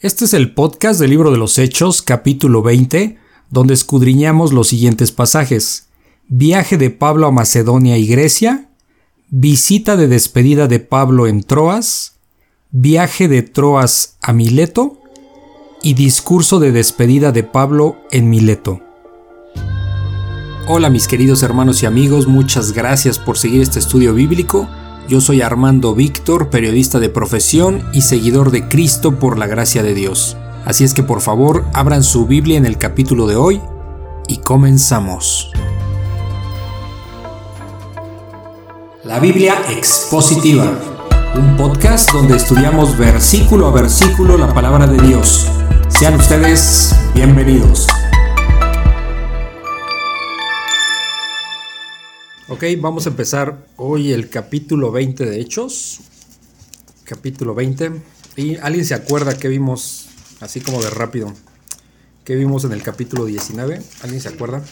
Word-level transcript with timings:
Este 0.00 0.26
es 0.26 0.34
el 0.34 0.52
podcast 0.52 1.00
del 1.00 1.08
libro 1.08 1.30
de 1.30 1.38
los 1.38 1.56
Hechos, 1.56 2.02
capítulo 2.02 2.60
20, 2.60 3.16
donde 3.48 3.72
escudriñamos 3.72 4.52
los 4.52 4.68
siguientes 4.68 5.10
pasajes. 5.10 5.88
Viaje 6.28 6.76
de 6.76 6.90
Pablo 6.90 7.26
a 7.26 7.30
Macedonia 7.30 7.96
y 7.96 8.06
Grecia, 8.06 8.68
visita 9.30 9.96
de 9.96 10.06
despedida 10.06 10.68
de 10.68 10.80
Pablo 10.80 11.26
en 11.26 11.42
Troas, 11.42 12.16
viaje 12.72 13.26
de 13.26 13.40
Troas 13.40 14.18
a 14.20 14.34
Mileto 14.34 15.00
y 15.82 15.94
discurso 15.94 16.60
de 16.60 16.72
despedida 16.72 17.32
de 17.32 17.44
Pablo 17.44 17.96
en 18.10 18.28
Mileto. 18.28 18.82
Hola 20.68 20.90
mis 20.90 21.08
queridos 21.08 21.42
hermanos 21.42 21.82
y 21.82 21.86
amigos, 21.86 22.26
muchas 22.26 22.72
gracias 22.72 23.18
por 23.18 23.38
seguir 23.38 23.62
este 23.62 23.78
estudio 23.78 24.12
bíblico. 24.12 24.68
Yo 25.08 25.20
soy 25.20 25.40
Armando 25.40 25.94
Víctor, 25.94 26.50
periodista 26.50 26.98
de 26.98 27.08
profesión 27.08 27.88
y 27.92 28.02
seguidor 28.02 28.50
de 28.50 28.66
Cristo 28.66 29.20
por 29.20 29.38
la 29.38 29.46
gracia 29.46 29.84
de 29.84 29.94
Dios. 29.94 30.36
Así 30.64 30.82
es 30.82 30.94
que 30.94 31.04
por 31.04 31.20
favor 31.20 31.64
abran 31.74 32.02
su 32.02 32.26
Biblia 32.26 32.58
en 32.58 32.66
el 32.66 32.76
capítulo 32.76 33.28
de 33.28 33.36
hoy 33.36 33.60
y 34.26 34.38
comenzamos. 34.38 35.52
La 39.04 39.20
Biblia 39.20 39.54
expositiva, 39.70 40.76
un 41.36 41.56
podcast 41.56 42.10
donde 42.10 42.36
estudiamos 42.36 42.98
versículo 42.98 43.68
a 43.68 43.70
versículo 43.70 44.36
la 44.36 44.52
palabra 44.52 44.88
de 44.88 45.06
Dios. 45.06 45.46
Sean 45.86 46.16
ustedes 46.16 46.96
bienvenidos. 47.14 47.86
Ok, 52.48 52.62
vamos 52.80 53.06
a 53.06 53.10
empezar 53.10 53.66
hoy 53.76 54.12
el 54.12 54.28
capítulo 54.30 54.92
20 54.92 55.24
de 55.26 55.40
Hechos. 55.40 56.00
Capítulo 57.04 57.54
20. 57.54 57.92
¿Y 58.36 58.56
alguien 58.56 58.84
se 58.84 58.94
acuerda 58.94 59.36
que 59.36 59.48
vimos, 59.48 60.06
así 60.40 60.60
como 60.60 60.80
de 60.82 60.90
rápido, 60.90 61.32
que 62.24 62.36
vimos 62.36 62.64
en 62.64 62.72
el 62.72 62.82
capítulo 62.82 63.24
19? 63.24 63.82
¿Alguien 64.02 64.20
se 64.20 64.28
acuerda? 64.28 64.62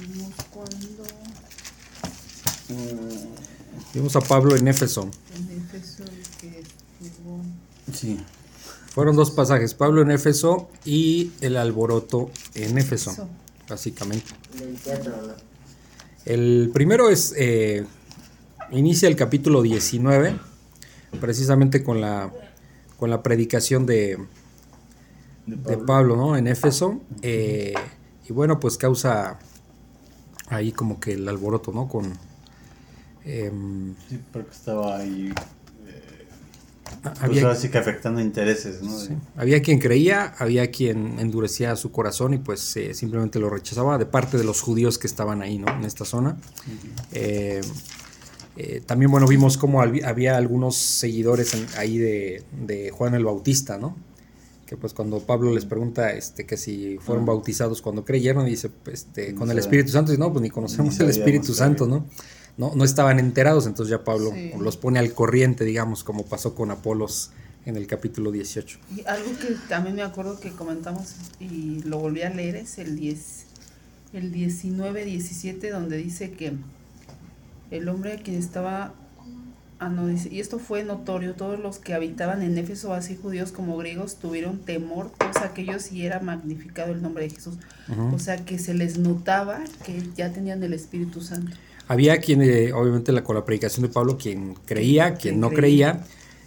Vimos 0.00 0.34
cuando 0.50 1.04
Vimos 3.94 4.16
a 4.16 4.20
Pablo 4.20 4.54
en 4.54 4.68
Éfeso. 4.68 5.10
en 5.34 5.62
Éfeso 5.62 6.04
que 6.40 6.62
estuvo 7.04 7.40
Sí. 7.94 8.18
Fueron 8.92 9.16
dos 9.16 9.30
pasajes, 9.30 9.72
Pablo 9.74 10.02
en 10.02 10.10
Éfeso 10.10 10.68
y 10.84 11.30
el 11.40 11.56
alboroto 11.56 12.30
en 12.54 12.76
Éfeso, 12.76 13.12
Eso. 13.12 13.28
básicamente. 13.68 14.26
del 14.58 14.74
teatro, 14.76 15.12
¿no? 15.22 15.47
El 16.28 16.70
primero 16.74 17.08
es, 17.08 17.32
eh, 17.38 17.86
inicia 18.70 19.08
el 19.08 19.16
capítulo 19.16 19.62
19, 19.62 20.38
precisamente 21.22 21.82
con 21.82 22.02
la, 22.02 22.30
con 22.98 23.08
la 23.08 23.22
predicación 23.22 23.86
de, 23.86 24.18
De 25.46 25.56
de 25.56 25.78
Pablo. 25.78 26.16
¿no? 26.16 26.36
En 26.36 26.46
Éfeso. 26.46 27.00
eh, 27.22 27.72
y 28.28 28.32
bueno, 28.34 28.60
pues 28.60 28.76
causa 28.76 29.38
ahí 30.48 30.70
como 30.70 31.00
que 31.00 31.12
el 31.14 31.26
alboroto, 31.26 31.72
¿no? 31.72 31.88
Con... 31.88 32.12
em, 33.24 33.94
Sí, 34.10 34.20
porque 34.30 34.50
estaba 34.50 34.98
ahí. 34.98 35.32
Pues 37.02 37.14
había, 37.22 37.42
ahora 37.42 37.54
sí 37.56 37.68
que 37.68 37.78
afectando 37.78 38.20
intereses, 38.20 38.82
¿no? 38.82 38.98
sí, 38.98 39.10
había 39.36 39.62
quien 39.62 39.78
creía, 39.78 40.34
había 40.38 40.70
quien 40.70 41.18
endurecía 41.18 41.74
su 41.76 41.90
corazón 41.92 42.34
y 42.34 42.38
pues 42.38 42.76
eh, 42.76 42.94
simplemente 42.94 43.38
lo 43.38 43.50
rechazaba 43.50 43.98
de 43.98 44.06
parte 44.06 44.36
de 44.38 44.44
los 44.44 44.60
judíos 44.60 44.98
que 44.98 45.06
estaban 45.06 45.42
ahí, 45.42 45.58
¿no? 45.58 45.68
En 45.74 45.84
esta 45.84 46.04
zona. 46.04 46.36
Eh, 47.12 47.60
eh, 48.56 48.82
también, 48.84 49.10
bueno, 49.10 49.26
vimos 49.28 49.56
cómo 49.56 49.80
había 49.82 50.36
algunos 50.36 50.76
seguidores 50.76 51.54
en- 51.54 51.66
ahí 51.76 51.98
de, 51.98 52.42
de 52.66 52.90
Juan 52.90 53.14
el 53.14 53.24
Bautista, 53.24 53.78
¿no? 53.78 53.96
Que 54.66 54.76
pues 54.76 54.92
cuando 54.92 55.20
Pablo 55.20 55.54
les 55.54 55.64
pregunta 55.64 56.10
este, 56.12 56.44
que 56.44 56.56
si 56.56 56.98
fueron 56.98 57.24
Ah. 57.24 57.28
bautizados 57.28 57.80
cuando 57.80 58.04
creyeron, 58.04 58.44
dice, 58.44 58.68
pues, 58.68 59.06
este, 59.06 59.32
No 59.32 59.38
con 59.40 59.50
el 59.50 59.58
Espíritu 59.58 59.90
Santo, 59.92 60.12
y 60.12 60.18
no, 60.18 60.30
pues 60.32 60.42
ni 60.42 60.50
conocemos 60.50 60.98
Ni 60.98 61.04
el 61.04 61.10
Espíritu 61.10 61.54
Santo. 61.54 61.86
¿no? 61.86 62.04
¿No? 62.58 62.72
No 62.74 62.84
estaban 62.84 63.18
enterados, 63.18 63.66
entonces 63.66 63.90
ya 63.90 64.04
Pablo 64.04 64.30
Sí. 64.34 64.50
los 64.60 64.76
pone 64.76 64.98
al 64.98 65.12
corriente, 65.14 65.64
digamos, 65.64 66.04
como 66.04 66.26
pasó 66.26 66.54
con 66.54 66.70
Apolos 66.70 67.30
en 67.64 67.76
el 67.76 67.86
capítulo 67.86 68.30
18. 68.32 68.78
y 68.96 69.06
algo 69.06 69.30
que 69.38 69.54
también 69.68 69.96
me 69.96 70.02
acuerdo 70.02 70.38
que 70.40 70.50
comentamos 70.50 71.14
y 71.40 71.82
lo 71.84 71.98
volví 71.98 72.22
a 72.22 72.30
leer 72.30 72.56
es 72.56 72.78
el 72.78 72.96
10 72.96 73.44
el 74.14 74.32
19 74.32 75.04
17 75.04 75.70
donde 75.70 75.98
dice 75.98 76.30
que 76.30 76.52
el 77.70 77.88
hombre 77.90 78.14
a 78.14 78.16
quien 78.16 78.38
estaba 78.38 78.94
ah, 79.80 79.90
no, 79.90 80.06
dice, 80.06 80.30
y 80.32 80.40
esto 80.40 80.58
fue 80.58 80.82
notorio 80.82 81.34
todos 81.34 81.60
los 81.60 81.78
que 81.78 81.92
habitaban 81.92 82.40
en 82.42 82.56
Éfeso 82.56 82.94
así 82.94 83.16
judíos 83.16 83.52
como 83.52 83.76
griegos 83.76 84.16
tuvieron 84.16 84.58
temor 84.60 85.10
todos 85.18 85.36
aquellos 85.38 85.92
y 85.92 86.06
era 86.06 86.20
magnificado 86.20 86.92
el 86.92 87.02
nombre 87.02 87.24
de 87.24 87.30
Jesús 87.34 87.56
o 88.14 88.18
sea 88.18 88.44
que 88.46 88.58
se 88.58 88.72
les 88.72 88.96
notaba 88.98 89.60
que 89.84 90.02
ya 90.16 90.32
tenían 90.32 90.62
el 90.62 90.72
Espíritu 90.72 91.20
Santo 91.20 91.54
Había 91.88 92.18
quien, 92.18 92.42
eh, 92.42 92.72
obviamente, 92.72 93.12
la, 93.12 93.24
con 93.24 93.34
la 93.34 93.44
predicación 93.44 93.86
de 93.86 93.92
Pablo, 93.92 94.16
quien 94.18 94.54
creía, 94.66 95.14
quien 95.14 95.40
no 95.40 95.50
creía. 95.50 96.04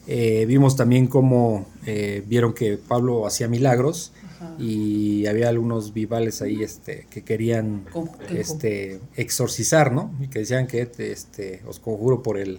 Eh, 0.08 0.46
vimos 0.48 0.76
también 0.76 1.08
cómo 1.08 1.68
eh, 1.86 2.24
vieron 2.28 2.54
que 2.54 2.78
Pablo 2.78 3.28
hacía 3.28 3.48
milagros 3.48 4.12
Ajá. 4.36 4.56
y 4.60 5.26
había 5.28 5.48
algunos 5.50 5.94
vivales 5.94 6.42
ahí 6.42 6.64
este, 6.64 7.06
que 7.12 7.24
querían 7.24 7.86
este, 8.30 9.00
exorcizar, 9.16 9.92
¿no? 9.94 10.12
Y 10.20 10.28
que 10.28 10.40
decían 10.40 10.66
que 10.68 10.90
este, 10.98 11.62
os 11.68 11.80
conjuro 11.80 12.24
por 12.24 12.40
el, 12.40 12.58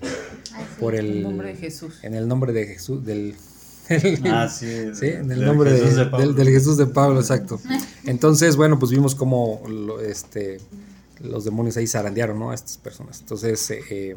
por 0.79 0.95
en 0.95 1.01
el, 1.05 1.11
el 1.19 1.23
nombre 1.25 1.49
de 1.49 1.57
Jesús 1.57 1.99
en 2.03 2.15
el 2.15 2.29
nombre 2.29 2.53
de 2.53 2.67
Jesús, 2.67 3.05
del, 3.05 3.35
Ah, 4.25 4.49
sí. 4.49 4.67
Sí, 4.95 5.07
en 5.07 5.23
el 5.23 5.29
del 5.41 5.45
nombre 5.45 5.73
de- 5.73 5.81
Jesús 5.81 5.97
de 5.97 6.05
Pablo. 6.07 6.27
del, 6.27 6.35
del 6.37 6.49
Jesús 6.49 6.77
de 6.77 6.87
Pablo, 6.87 7.21
exacto. 7.21 7.61
Entonces, 8.07 8.57
bueno, 8.57 8.79
pues 8.79 8.93
vimos 8.93 9.15
cómo 9.17 9.61
lo- 9.69 10.01
este, 10.01 10.59
los 11.23 11.45
demonios 11.45 11.77
ahí 11.77 11.87
zarandearon 11.87 12.39
¿no? 12.39 12.51
a 12.51 12.55
estas 12.55 12.79
personas. 12.79 13.21
Entonces, 13.21 13.71
eh, 13.71 14.17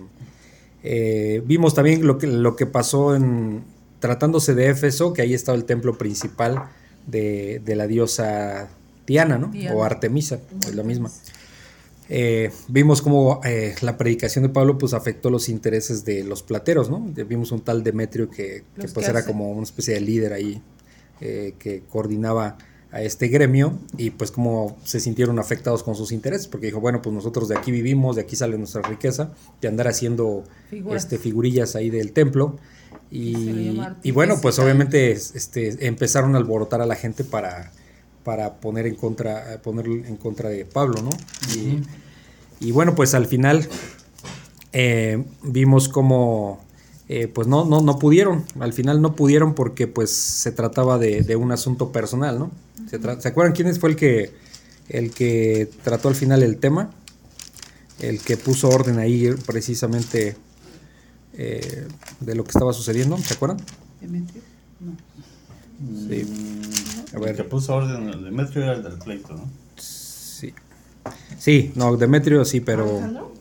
eh, 0.83 1.41
vimos 1.45 1.73
también 1.73 2.05
lo 2.05 2.17
que, 2.17 2.27
lo 2.27 2.55
que 2.55 2.65
pasó 2.65 3.15
en 3.15 3.63
tratándose 3.99 4.53
de 4.53 4.69
Éfeso, 4.69 5.13
que 5.13 5.21
ahí 5.21 5.33
estaba 5.33 5.57
el 5.57 5.65
templo 5.65 5.97
principal 5.97 6.69
de, 7.07 7.61
de 7.63 7.75
la 7.75 7.87
diosa 7.87 8.69
Diana, 9.07 9.37
¿no? 9.37 9.47
Diana. 9.47 9.75
O 9.75 9.83
Artemisa, 9.83 10.39
es 10.67 10.75
la 10.75 10.83
misma. 10.83 11.09
Eh, 12.07 12.51
vimos 12.67 13.01
cómo 13.01 13.41
eh, 13.43 13.73
la 13.81 13.97
predicación 13.97 14.43
de 14.43 14.49
Pablo 14.49 14.77
pues 14.77 14.93
afectó 14.93 15.31
los 15.31 15.49
intereses 15.49 16.05
de 16.05 16.23
los 16.23 16.43
plateros, 16.43 16.89
¿no? 16.89 16.99
Vimos 16.99 17.51
un 17.51 17.61
tal 17.61 17.83
Demetrio 17.83 18.29
que, 18.29 18.63
pues 18.75 18.93
que 18.93 19.05
era 19.05 19.25
como 19.25 19.51
una 19.51 19.63
especie 19.63 19.95
de 19.95 20.01
líder 20.01 20.33
ahí 20.33 20.61
eh, 21.19 21.55
que 21.57 21.81
coordinaba 21.89 22.57
a 22.95 23.01
este 23.01 23.27
gremio 23.27 23.77
y 23.97 24.11
pues 24.11 24.31
como 24.31 24.77
se 24.85 25.01
sintieron 25.01 25.37
afectados 25.37 25.83
con 25.83 25.95
sus 25.95 26.13
intereses 26.13 26.47
porque 26.47 26.67
dijo 26.67 26.79
bueno 26.79 27.01
pues 27.01 27.13
nosotros 27.13 27.49
de 27.49 27.57
aquí 27.57 27.69
vivimos 27.69 28.15
de 28.15 28.21
aquí 28.21 28.37
sale 28.37 28.57
nuestra 28.57 28.81
riqueza 28.83 29.33
de 29.59 29.67
andar 29.67 29.89
haciendo 29.89 30.45
Figuras. 30.69 31.03
este 31.03 31.17
figurillas 31.17 31.75
ahí 31.75 31.89
del 31.89 32.13
templo 32.13 32.57
y, 33.11 33.81
bueno 34.13 34.39
pues 34.41 34.59
obviamente 34.59 35.11
este 35.11 35.85
empezaron 35.87 36.35
a 36.35 36.37
alborotar 36.37 36.81
a 36.81 36.85
la 36.85 36.95
gente 36.95 37.25
para 37.25 37.73
para 38.23 38.61
poner 38.61 38.87
en 38.87 38.95
contra 38.95 39.61
poner 39.61 39.87
en 39.87 40.15
contra 40.15 40.47
de 40.47 40.63
Pablo 40.63 41.01
no 41.01 41.09
y, 41.53 41.83
y 42.65 42.71
bueno 42.71 42.95
pues 42.95 43.13
al 43.13 43.25
final 43.25 43.67
eh, 44.71 45.21
vimos 45.43 45.89
como 45.89 46.63
eh, 47.07 47.27
pues 47.27 47.47
no, 47.47 47.65
no, 47.65 47.81
no 47.81 47.99
pudieron, 47.99 48.45
al 48.59 48.73
final 48.73 48.99
no 48.99 49.15
pudieron 49.15 49.53
porque 49.53 49.85
pues 49.85 50.11
se 50.11 50.51
trataba 50.51 50.97
de, 50.97 51.21
de 51.21 51.35
un 51.35 51.51
asunto 51.51 51.91
personal, 51.91 52.39
¿no? 52.39 52.51
Se, 52.89 52.99
tra- 52.99 53.19
¿Se 53.19 53.27
acuerdan 53.27 53.53
quién 53.53 53.73
fue 53.75 53.89
el 53.91 53.95
que, 53.95 54.33
el 54.89 55.11
que 55.11 55.69
trató 55.83 56.09
al 56.09 56.15
final 56.15 56.43
el 56.43 56.57
tema? 56.57 56.91
El 57.99 58.19
que 58.21 58.37
puso 58.37 58.69
orden 58.69 58.99
ahí 58.99 59.29
precisamente 59.45 60.35
eh, 61.33 61.87
de 62.19 62.35
lo 62.35 62.43
que 62.43 62.49
estaba 62.51 62.73
sucediendo, 62.73 63.17
¿se 63.17 63.33
acuerdan? 63.33 63.57
¿Demetrio? 64.01 64.41
No. 64.79 64.95
Sí. 66.07 66.25
A 67.15 67.19
ver. 67.19 67.29
El 67.31 67.35
que 67.37 67.43
puso 67.45 67.75
orden 67.75 68.07
el 68.09 68.23
Demetrio 68.23 68.63
era 68.63 68.73
el 68.73 68.83
del 68.83 68.97
pleito, 68.99 69.33
¿no? 69.33 69.49
Sí. 69.77 70.53
Sí, 71.39 71.71
no, 71.75 71.95
Demetrio 71.97 72.43
sí, 72.45 72.59
pero 72.61 72.83
¿Alejandro? 72.89 73.33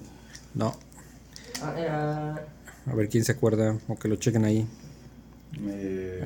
no. 0.55 0.77
Ah, 1.63 2.39
A 2.87 2.95
ver 2.95 3.09
quién 3.09 3.25
se 3.25 3.33
acuerda 3.33 3.77
o 3.89 3.97
que 3.99 4.09
lo 4.09 4.17
chequen 4.17 4.45
ahí. 4.45 4.67
Eh, 5.67 6.23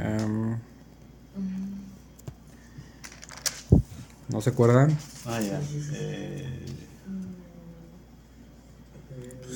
¿No 4.29 4.41
se 4.41 4.51
acuerdan? 4.51 4.97
ah, 5.27 5.41
ya. 5.41 5.61
Eh, 5.95 6.65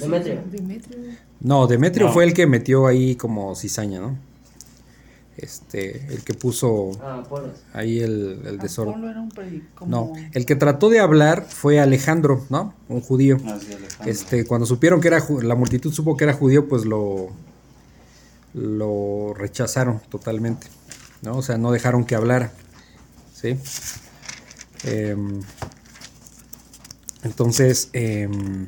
Demetrio. 0.01 0.43
Demetrio. 0.51 0.99
No, 1.41 1.67
Demetrio 1.67 2.07
No. 2.09 2.13
fue 2.13 2.25
el 2.25 2.35
que 2.35 2.47
metió 2.47 2.87
ahí 2.87 3.15
como 3.17 3.55
cizaña, 3.55 4.01
¿no? 4.01 4.17
Este, 5.37 6.07
el 6.13 6.23
que 6.25 6.35
puso 6.35 6.91
Ah, 7.03 7.23
ahí 7.73 8.01
el, 8.01 8.43
el 8.47 8.59
desorden. 8.59 8.95
Apolo 8.95 9.11
era 9.11 9.21
un 9.21 9.31
predi- 9.31 9.63
como- 9.75 9.91
No, 9.91 10.13
el 10.33 10.47
que 10.47 10.57
trató 10.57 10.89
de 10.91 11.01
hablar 11.01 11.47
fue 11.49 11.81
Alejandro, 11.81 12.45
¿no? 12.51 12.75
Un 12.89 13.01
judío. 13.01 13.39
ah, 13.47 13.59
sí, 13.61 13.73
Alejandro. 13.73 14.11
Este, 14.13 14.45
cuando 14.47 14.67
supieron 14.67 15.01
que 15.01 15.09
era 15.09 15.25
la 15.43 15.55
multitud 15.55 15.93
supo 15.93 16.17
que 16.17 16.25
era 16.25 16.33
judío, 16.35 16.69
pues 16.69 16.85
lo 16.85 17.31
lo 18.55 19.33
rechazaron 19.35 20.01
totalmente. 20.11 20.67
¿no? 21.23 21.39
O 21.39 21.43
sea, 21.43 21.57
no 21.57 21.73
dejaron 21.73 22.05
que 22.05 22.15
hablara, 22.15 22.53
¿sí? 23.33 23.57
Em, 24.84 25.40
entonces, 27.25 27.88
em, 27.93 28.67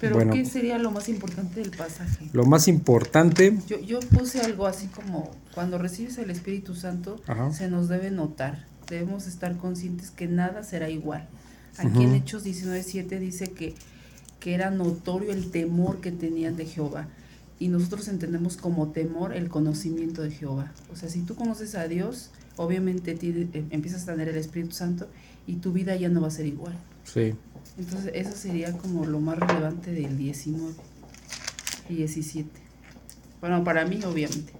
Pero 0.00 0.14
Bueno. 0.14 0.32
¿qué 0.32 0.46
sería 0.46 0.78
lo 0.78 0.90
más 0.90 1.10
importante 1.10 1.60
del 1.60 1.72
pasaje? 1.72 2.30
lo 2.32 2.46
más 2.46 2.68
importante, 2.68 3.58
Yo, 3.66 3.78
yo 3.80 4.00
puse 4.00 4.40
algo 4.40 4.66
así 4.66 4.86
como 4.86 5.30
cuando 5.54 5.76
recibes 5.76 6.16
el 6.16 6.30
Espíritu 6.30 6.74
Santo 6.74 7.20
Ajá. 7.26 7.52
se 7.52 7.68
nos 7.68 7.88
debe 7.90 8.10
notar, 8.10 8.64
debemos 8.88 9.26
estar 9.26 9.58
conscientes 9.58 10.10
que 10.10 10.26
nada 10.26 10.62
será 10.62 10.88
igual. 10.88 11.28
Aquí 11.76 12.02
en. 12.02 12.14
Hechos 12.14 12.44
19.7 12.46 13.18
dice 13.18 13.48
que, 13.48 13.74
que 14.40 14.54
era 14.54 14.70
notorio 14.70 15.32
el 15.32 15.50
temor 15.50 16.00
que 16.00 16.12
tenían 16.12 16.56
de 16.56 16.64
Jehová. 16.64 17.08
Y 17.58 17.68
nosotros 17.68 18.08
entendemos 18.08 18.56
como 18.56 18.88
temor 18.88 19.34
el 19.34 19.50
conocimiento 19.50 20.22
de 20.22 20.30
Jehová. 20.30 20.72
O 20.90 20.96
sea, 20.96 21.10
si 21.10 21.20
tú 21.20 21.34
conoces 21.34 21.74
a 21.74 21.86
Dios, 21.88 22.30
obviamente 22.56 23.14
ti- 23.14 23.48
eh, 23.52 23.64
empiezas 23.70 24.02
a 24.08 24.12
tener 24.12 24.28
el 24.28 24.36
Espíritu 24.36 24.72
Santo 24.74 25.08
y 25.46 25.56
tu 25.56 25.72
vida 25.72 25.96
ya 25.96 26.08
no 26.08 26.20
va 26.20 26.28
a 26.28 26.30
ser 26.30 26.46
igual. 26.46 26.74
sí, 27.04 27.34
Entonces, 27.78 28.12
eso 28.14 28.32
sería 28.36 28.72
como 28.76 29.06
lo 29.06 29.20
más 29.20 29.38
relevante 29.38 29.92
del 29.92 30.16
19 30.18 30.74
y 31.88 31.94
17. 31.96 32.48
Bueno, 33.40 33.64
para 33.64 33.84
mí, 33.86 34.00
obviamente. 34.04 34.52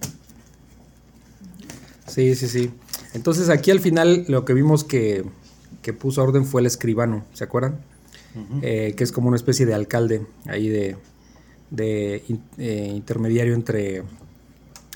sí, 2.07 2.35
sí, 2.35 2.47
sí. 2.47 2.71
Entonces 3.13 3.49
aquí 3.49 3.71
al 3.71 3.79
final 3.79 4.25
lo 4.27 4.45
que 4.45 4.53
vimos 4.53 4.83
que, 4.83 5.23
que 5.81 5.93
puso 5.93 6.23
orden 6.23 6.45
fue 6.45 6.61
el 6.61 6.67
escribano, 6.67 7.25
¿se 7.33 7.43
acuerdan? 7.43 7.79
Eh, 8.61 8.93
que 8.95 9.03
es 9.03 9.11
como 9.11 9.27
una 9.27 9.35
especie 9.35 9.65
de 9.65 9.73
alcalde 9.73 10.25
ahí 10.45 10.69
de, 10.69 10.95
de 11.69 12.23
in- 12.29 12.41
eh, 12.57 12.91
intermediario 12.95 13.53
entre, 13.53 14.03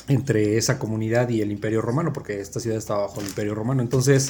entre 0.08 0.58
esa 0.58 0.78
comunidad 0.80 1.30
y 1.30 1.42
el 1.42 1.52
imperio 1.52 1.82
romano, 1.82 2.14
porque 2.14 2.40
esta 2.40 2.60
ciudad 2.60 2.78
estaba 2.78 3.02
bajo 3.02 3.22
el 3.22 3.28
imperio 3.28 3.56
romano. 3.56 3.82
Entonces, 3.82 4.30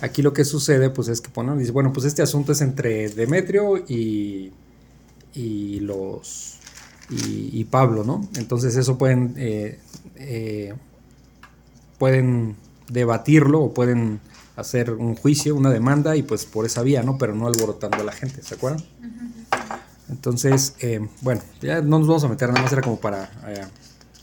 aquí 0.00 0.22
lo 0.22 0.32
que 0.32 0.44
sucede, 0.44 0.90
pues 0.90 1.08
es 1.08 1.20
que 1.20 1.30
ponen, 1.30 1.58
dice, 1.58 1.72
bueno, 1.72 1.92
pues 1.92 2.06
este 2.06 2.22
asunto 2.22 2.52
es 2.52 2.60
entre 2.60 3.08
Demetrio 3.10 3.76
y, 3.76 4.52
y 5.34 5.80
los 5.80 6.58
y, 7.10 7.50
y 7.52 7.64
Pablo, 7.64 8.04
¿no? 8.04 8.28
Entonces 8.36 8.76
eso 8.76 8.96
pueden 8.96 9.34
eh, 9.36 9.78
eh, 10.16 10.74
pueden 11.98 12.56
debatirlo 12.88 13.60
o 13.60 13.74
pueden 13.74 14.20
hacer 14.56 14.92
un 14.92 15.16
juicio, 15.16 15.54
una 15.54 15.70
demanda 15.70 16.16
y 16.16 16.22
pues 16.22 16.44
por 16.44 16.66
esa 16.66 16.82
vía, 16.82 17.02
¿no? 17.02 17.18
Pero 17.18 17.34
no 17.34 17.46
alborotando 17.46 17.98
a 17.98 18.04
la 18.04 18.12
gente, 18.12 18.42
¿se 18.42 18.54
acuerdan? 18.54 18.84
Entonces, 20.08 20.74
eh, 20.80 21.06
bueno, 21.20 21.40
ya 21.60 21.82
no 21.82 21.98
nos 21.98 22.08
vamos 22.08 22.24
a 22.24 22.28
meter, 22.28 22.48
nada 22.48 22.62
más 22.62 22.72
era 22.72 22.82
como 22.82 22.98
para 22.98 23.30
eh, 23.48 23.64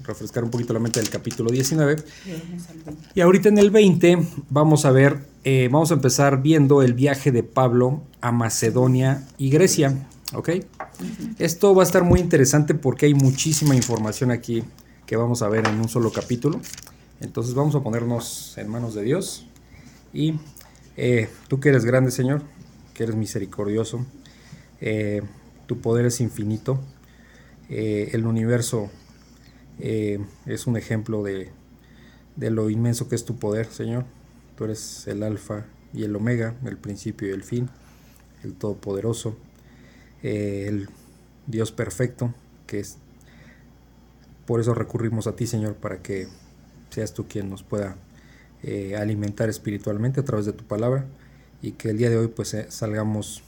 refrescar 0.04 0.44
un 0.44 0.52
poquito 0.52 0.74
la 0.74 0.80
mente 0.80 1.00
del 1.00 1.10
capítulo 1.10 1.50
19. 1.52 1.96
Llegamos 2.26 2.70
al 2.70 2.78
20. 2.84 3.04
Y 3.16 3.22
ahorita 3.22 3.50
en 3.50 3.58
el 3.58 3.72
20 3.72 4.28
vamos 4.50 4.86
a 4.86 4.92
ver, 4.92 5.20
eh, 5.44 5.70
vamos 5.72 5.92
a 5.92 5.96
empezar 5.96 6.42
viendo 6.42 6.82
el 6.82 6.94
viaje 6.94 7.32
de 7.32 7.44
Pablo 7.44 8.04
a 8.22 8.32
Macedonia 8.32 9.28
y 9.38 9.50
Grecia, 9.50 10.08
¿ok? 10.34 10.50
Esto 11.40 11.74
va 11.74 11.84
a 11.84 11.86
estar 11.86 12.04
muy 12.04 12.20
interesante 12.20 12.74
porque 12.74 13.08
hay 13.08 13.14
muchísima 13.14 13.76
información 13.76 14.32
aquí 14.32 14.64
que 15.06 15.16
vamos 15.16 15.42
a 15.42 15.50
ver 15.50 15.68
en 15.68 15.80
un 15.80 15.90
solo 15.90 16.12
capítulo. 16.12 16.60
Entonces 17.20 17.54
vamos 17.54 17.76
a 17.76 17.82
ponernos 17.82 18.58
en 18.58 18.70
manos 18.70 18.94
de 18.94 19.04
Dios. 19.04 19.48
Y 20.14 20.36
eh, 20.96 21.30
tú 21.48 21.60
que 21.60 21.70
eres 21.70 21.86
grande, 21.86 22.12
Señor, 22.12 22.44
que 22.94 23.04
eres 23.04 23.16
misericordioso, 23.16 24.06
eh, 24.82 25.22
tu 25.66 25.80
poder 25.80 26.06
es 26.06 26.22
infinito, 26.22 26.80
el 27.70 28.26
universo 28.26 28.90
eh, 29.80 30.20
es 30.46 30.68
un 30.68 30.78
ejemplo 30.78 31.24
de, 31.24 31.52
de 32.36 32.50
lo 32.50 32.70
inmenso 32.70 33.08
que 33.08 33.16
es 33.16 33.26
tu 33.26 33.38
poder, 33.38 33.68
Señor. 33.68 34.06
Tú 34.56 34.66
eres 34.66 35.08
el 35.08 35.24
alfa 35.24 35.66
y 35.94 36.04
el 36.04 36.16
omega, 36.16 36.56
el 36.66 36.78
principio 36.78 37.28
y 37.28 37.32
el 37.32 37.44
fin, 37.44 37.70
el 38.44 38.54
todopoderoso, 38.54 39.38
eh, 40.24 40.66
el 40.68 40.90
Dios 41.46 41.72
perfecto, 41.72 42.34
que 42.66 42.80
es... 42.80 42.98
Por 44.46 44.62
eso 44.62 44.74
recurrimos 44.74 45.28
a 45.28 45.36
ti, 45.36 45.46
Señor, 45.46 45.76
para 45.76 46.02
que 46.02 46.28
seas 46.90 47.14
tú 47.14 47.28
quien 47.28 47.50
nos 47.50 47.64
pueda 47.64 47.98
eh, 48.64 48.96
alimentar 48.96 49.50
espiritualmente 49.50 50.22
a 50.22 50.24
través 50.24 50.46
de 50.46 50.54
tu 50.54 50.64
palabra 50.64 51.06
y 51.62 51.72
que 51.74 51.90
el 51.90 51.98
día 51.98 52.10
de 52.10 52.18
hoy 52.18 52.28
pues 52.28 52.56
salgamos 52.70 53.44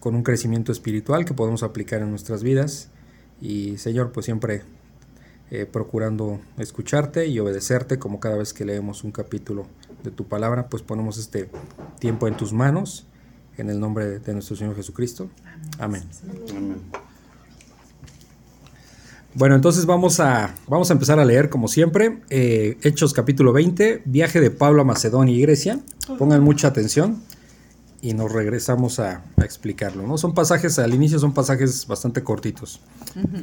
con 0.00 0.14
un 0.14 0.22
crecimiento 0.22 0.70
espiritual 0.70 1.24
que 1.24 1.34
podemos 1.34 1.62
aplicar 1.62 2.02
en 2.02 2.10
nuestras 2.10 2.42
vidas 2.44 2.90
y 3.40 3.78
Señor 3.78 4.12
pues 4.12 4.26
siempre 4.26 4.62
eh, 5.50 5.66
procurando 5.66 6.40
escucharte 6.58 7.26
y 7.26 7.38
obedecerte 7.38 7.98
como 7.98 8.20
cada 8.20 8.36
vez 8.36 8.52
que 8.52 8.64
leemos 8.64 9.04
un 9.04 9.12
capítulo 9.12 9.66
de 10.02 10.10
tu 10.10 10.26
palabra 10.26 10.68
pues 10.68 10.82
ponemos 10.82 11.18
este 11.18 11.48
tiempo 11.98 12.26
en 12.28 12.36
tus 12.36 12.52
manos 12.52 13.06
en 13.56 13.70
el 13.70 13.78
nombre 13.78 14.18
de 14.18 14.32
nuestro 14.32 14.56
Señor 14.56 14.74
Jesucristo 14.76 15.28
amén 15.78 16.02
Amén. 16.50 16.82
Bueno, 19.36 19.56
entonces 19.56 19.84
vamos 19.84 20.20
a, 20.20 20.54
vamos 20.68 20.90
a 20.90 20.92
empezar 20.92 21.18
a 21.18 21.24
leer 21.24 21.50
como 21.50 21.66
siempre. 21.66 22.20
eh, 22.30 22.78
Hechos 22.82 23.12
capítulo 23.12 23.52
20, 23.52 24.02
viaje 24.04 24.40
de 24.40 24.52
Pablo 24.52 24.82
a 24.82 24.84
Macedonia 24.84 25.34
y 25.34 25.42
Grecia. 25.42 25.80
Pongan 26.18 26.40
mucha 26.40 26.68
atención 26.68 27.20
y 28.00 28.14
nos 28.14 28.30
regresamos 28.30 29.00
a, 29.00 29.24
a 29.36 29.44
explicarlo. 29.44 30.06
¿no? 30.06 30.18
Son 30.18 30.34
pasajes, 30.34 30.78
al 30.78 30.94
inicio 30.94 31.18
son 31.18 31.34
pasajes 31.34 31.84
bastante 31.88 32.22
cortitos 32.22 32.80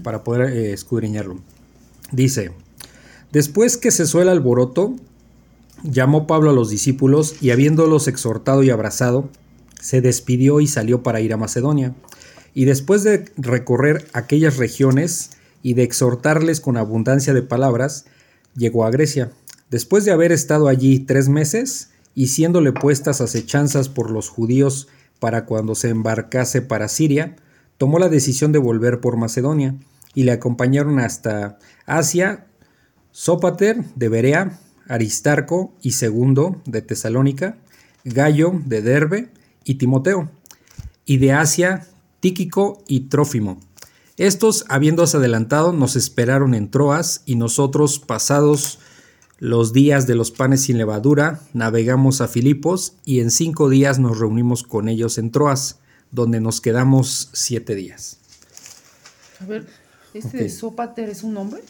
para 0.03 0.23
poder 0.23 0.51
eh, 0.51 0.73
escudriñarlo. 0.73 1.39
Dice, 2.11 2.51
después 3.31 3.77
que 3.77 3.91
cesó 3.91 4.21
el 4.21 4.29
alboroto, 4.29 4.95
llamó 5.83 6.27
Pablo 6.27 6.51
a 6.51 6.53
los 6.53 6.69
discípulos 6.69 7.35
y 7.41 7.51
habiéndolos 7.51 8.07
exhortado 8.07 8.63
y 8.63 8.69
abrazado, 8.69 9.29
se 9.79 10.01
despidió 10.01 10.59
y 10.61 10.67
salió 10.67 11.03
para 11.03 11.21
ir 11.21 11.33
a 11.33 11.37
Macedonia. 11.37 11.95
Y 12.53 12.65
después 12.65 13.03
de 13.03 13.25
recorrer 13.37 14.07
aquellas 14.13 14.57
regiones 14.57 15.31
y 15.63 15.73
de 15.73 15.83
exhortarles 15.83 16.59
con 16.59 16.77
abundancia 16.77 17.33
de 17.33 17.41
palabras, 17.41 18.05
llegó 18.55 18.85
a 18.85 18.91
Grecia. 18.91 19.31
Después 19.69 20.05
de 20.05 20.11
haber 20.11 20.31
estado 20.31 20.67
allí 20.67 20.99
tres 20.99 21.29
meses 21.29 21.89
y 22.13 22.27
siéndole 22.27 22.73
puestas 22.73 23.21
acechanzas 23.21 23.87
por 23.89 24.11
los 24.11 24.27
judíos 24.27 24.87
para 25.19 25.45
cuando 25.45 25.75
se 25.75 25.89
embarcase 25.89 26.61
para 26.61 26.89
Siria, 26.89 27.35
tomó 27.81 27.97
la 27.97 28.09
decisión 28.09 28.51
de 28.51 28.59
volver 28.59 29.01
por 29.01 29.17
Macedonia 29.17 29.73
y 30.13 30.21
le 30.21 30.33
acompañaron 30.33 30.99
hasta 30.99 31.57
Asia 31.87 32.45
Sópater 33.09 33.83
de 33.95 34.07
Berea, 34.07 34.59
Aristarco 34.87 35.73
y 35.81 35.93
Segundo 35.93 36.61
de 36.65 36.83
Tesalónica, 36.83 37.57
Gallo 38.03 38.53
de 38.67 38.83
Derbe 38.83 39.29
y 39.63 39.79
Timoteo, 39.79 40.29
y 41.07 41.17
de 41.17 41.31
Asia 41.31 41.87
Tíquico 42.19 42.83
y 42.87 43.09
Trófimo. 43.09 43.59
Estos, 44.15 44.65
habiéndose 44.69 45.17
adelantado, 45.17 45.73
nos 45.73 45.95
esperaron 45.95 46.53
en 46.53 46.69
Troas 46.69 47.23
y 47.25 47.33
nosotros, 47.33 47.97
pasados 47.97 48.77
los 49.39 49.73
días 49.73 50.05
de 50.05 50.13
los 50.13 50.29
panes 50.29 50.61
sin 50.61 50.77
levadura, 50.77 51.41
navegamos 51.53 52.21
a 52.21 52.27
Filipos 52.27 52.93
y 53.05 53.21
en 53.21 53.31
cinco 53.31 53.69
días 53.69 53.97
nos 53.97 54.19
reunimos 54.19 54.61
con 54.61 54.87
ellos 54.87 55.17
en 55.17 55.31
Troas, 55.31 55.80
donde 56.11 56.39
nos 56.41 56.61
quedamos 56.61 57.29
siete 57.33 57.75
días. 57.75 58.17
A 59.39 59.45
ver, 59.45 59.67
¿este 60.13 60.27
Ok. 60.27 60.33
de 60.43 60.49
Sópater 60.49 61.09
es 61.09 61.23
un 61.23 61.33
nombre? 61.33 61.61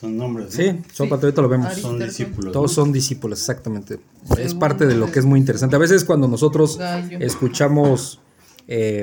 Son 0.00 0.16
nombres. 0.16 0.46
¿no? 0.46 0.52
Sí, 0.52 0.78
Sópater, 0.92 1.24
ahorita 1.26 1.42
lo 1.42 1.48
vemos. 1.48 1.74
Son 1.74 1.98
discípulos. 1.98 2.52
Todos 2.52 2.70
¿no? 2.72 2.74
son 2.74 2.92
discípulos, 2.92 3.40
exactamente. 3.40 3.98
Es 4.38 4.54
parte 4.54 4.86
de 4.86 4.94
lo 4.94 5.10
que 5.10 5.18
es 5.18 5.24
muy 5.24 5.40
interesante. 5.40 5.76
A 5.76 5.78
veces 5.78 6.04
cuando 6.04 6.28
nosotros 6.28 6.78
Gallo. 6.78 7.18
escuchamos, 7.20 8.20
eh, 8.68 9.00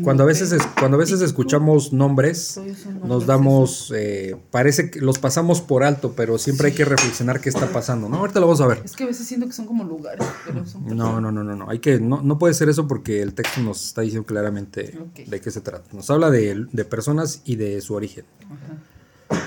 cuando 0.00 0.22
a 0.22 0.26
veces 0.26 0.52
es- 0.52 0.66
cuando 0.78 0.96
a 0.96 1.00
veces 1.00 1.20
escuchamos 1.20 1.92
nombres, 1.92 2.58
nos 3.04 3.26
damos, 3.26 3.92
eh, 3.94 4.36
parece 4.50 4.90
que 4.90 5.00
los 5.00 5.18
pasamos 5.18 5.60
por 5.60 5.82
alto, 5.84 6.12
pero 6.16 6.38
siempre 6.38 6.68
hay 6.68 6.74
que 6.74 6.84
reflexionar 6.84 7.40
qué 7.40 7.48
está 7.48 7.66
pasando. 7.72 8.08
No, 8.08 8.16
ahorita 8.18 8.40
lo 8.40 8.46
vamos 8.46 8.60
a 8.60 8.66
ver. 8.68 8.80
Es 8.84 8.92
que 8.92 9.04
a 9.04 9.06
veces 9.06 9.26
siento 9.26 9.46
que 9.46 9.52
son 9.52 9.66
como 9.66 9.84
lugares, 9.84 10.26
pero 10.46 10.64
son 10.64 10.86
No, 10.86 11.20
no, 11.20 11.30
no, 11.32 11.44
no, 11.44 11.56
no. 11.56 11.68
Hay 11.68 11.80
que, 11.80 11.98
no, 12.00 12.22
no 12.22 12.38
puede 12.38 12.54
ser 12.54 12.68
eso 12.68 12.86
porque 12.88 13.20
el 13.22 13.34
texto 13.34 13.60
nos 13.60 13.84
está 13.86 14.00
diciendo 14.02 14.26
claramente 14.26 14.98
de 15.26 15.40
qué 15.40 15.50
se 15.50 15.60
trata. 15.60 15.84
Nos 15.92 16.08
habla 16.10 16.30
de, 16.30 16.66
de 16.72 16.84
personas 16.84 17.42
y 17.44 17.56
de 17.56 17.80
su 17.80 17.94
origen. 17.94 18.24
Ajá. 18.46 19.42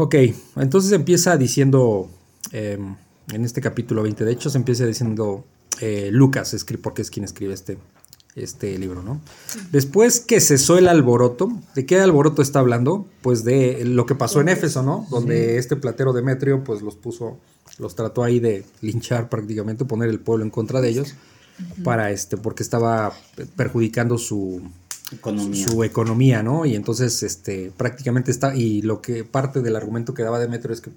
Ok, 0.00 0.14
entonces 0.56 0.92
empieza 0.92 1.36
diciendo, 1.36 2.08
eh, 2.52 2.78
en 3.32 3.44
este 3.44 3.60
capítulo 3.60 4.02
20 4.04 4.24
de 4.24 4.32
hecho, 4.32 4.48
se 4.48 4.56
empieza 4.58 4.86
diciendo 4.86 5.44
eh, 5.80 6.10
Lucas, 6.12 6.54
porque 6.82 7.02
es 7.02 7.10
quien 7.10 7.24
escribe 7.24 7.52
este, 7.54 7.78
este 8.42 8.78
libro, 8.78 9.02
¿no? 9.02 9.20
Después 9.72 10.20
que 10.20 10.40
cesó 10.40 10.78
el 10.78 10.88
alboroto, 10.88 11.50
¿de 11.74 11.86
qué 11.86 12.00
alboroto 12.00 12.42
está 12.42 12.60
hablando? 12.60 13.06
Pues 13.22 13.44
de 13.44 13.84
lo 13.84 14.06
que 14.06 14.14
pasó 14.14 14.40
en 14.40 14.48
Éfeso, 14.48 14.82
¿no? 14.82 15.06
Donde 15.10 15.58
este 15.58 15.76
platero 15.76 16.12
Demetrio, 16.12 16.64
pues 16.64 16.82
los 16.82 16.96
puso, 16.96 17.38
los 17.78 17.94
trató 17.94 18.24
ahí 18.24 18.40
de 18.40 18.64
linchar 18.80 19.28
prácticamente, 19.28 19.84
poner 19.84 20.08
el 20.08 20.20
pueblo 20.20 20.44
en 20.44 20.50
contra 20.50 20.80
de 20.80 20.88
ellos, 20.88 21.14
para 21.84 22.10
este, 22.10 22.36
porque 22.36 22.62
estaba 22.62 23.12
perjudicando 23.56 24.18
su, 24.18 24.62
Economía. 25.10 25.68
su 25.68 25.84
economía, 25.84 26.42
¿no? 26.42 26.66
Y 26.66 26.74
entonces, 26.74 27.22
este, 27.22 27.72
prácticamente 27.76 28.30
está, 28.30 28.54
y 28.54 28.82
lo 28.82 29.00
que 29.00 29.24
parte 29.24 29.62
del 29.62 29.74
argumento 29.74 30.14
que 30.14 30.22
daba 30.22 30.38
Demetrio 30.38 30.74
es 30.74 30.80
que 30.80 30.90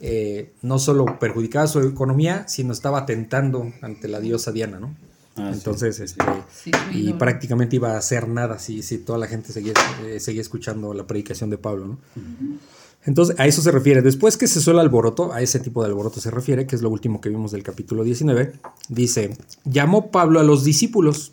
eh, 0.00 0.52
no 0.62 0.78
solo 0.78 1.18
perjudicaba 1.18 1.66
su 1.66 1.80
economía, 1.80 2.46
sino 2.48 2.72
estaba 2.72 3.00
atentando 3.00 3.72
ante 3.82 4.08
la 4.08 4.20
diosa 4.20 4.52
Diana, 4.52 4.78
¿no? 4.78 4.94
Ah, 5.40 5.50
sí. 5.52 5.58
entonces, 5.58 6.00
este, 6.00 6.22
Sí, 6.54 6.70
y 6.92 7.12
prácticamente 7.14 7.76
iba 7.76 7.92
a 7.94 7.98
hacer 7.98 8.28
nada 8.28 8.58
si, 8.58 8.82
si 8.82 8.98
toda 8.98 9.18
la 9.18 9.26
gente 9.26 9.52
seguía, 9.52 9.72
eh, 10.04 10.20
seguía 10.20 10.40
escuchando 10.42 10.92
la 10.94 11.06
predicación 11.06 11.50
de 11.50 11.58
Pablo, 11.58 11.86
¿no? 11.86 11.98
Entonces, 13.04 13.38
a 13.38 13.46
eso 13.46 13.62
se 13.62 13.70
refiere. 13.70 14.02
Después 14.02 14.36
que 14.36 14.46
cesó 14.48 14.72
el 14.72 14.78
alboroto, 14.80 15.32
a 15.32 15.40
ese 15.40 15.60
tipo 15.60 15.82
de 15.82 15.88
alboroto 15.88 16.20
se 16.20 16.30
refiere, 16.30 16.66
que 16.66 16.76
es 16.76 16.82
lo 16.82 16.90
último 16.90 17.20
que 17.20 17.28
vimos 17.30 17.52
del 17.52 17.62
capítulo 17.62 18.04
19, 18.04 18.52
dice, 18.88 19.36
llamó 19.64 20.10
Pablo 20.10 20.40
a 20.40 20.42
los 20.42 20.64
discípulos. 20.64 21.32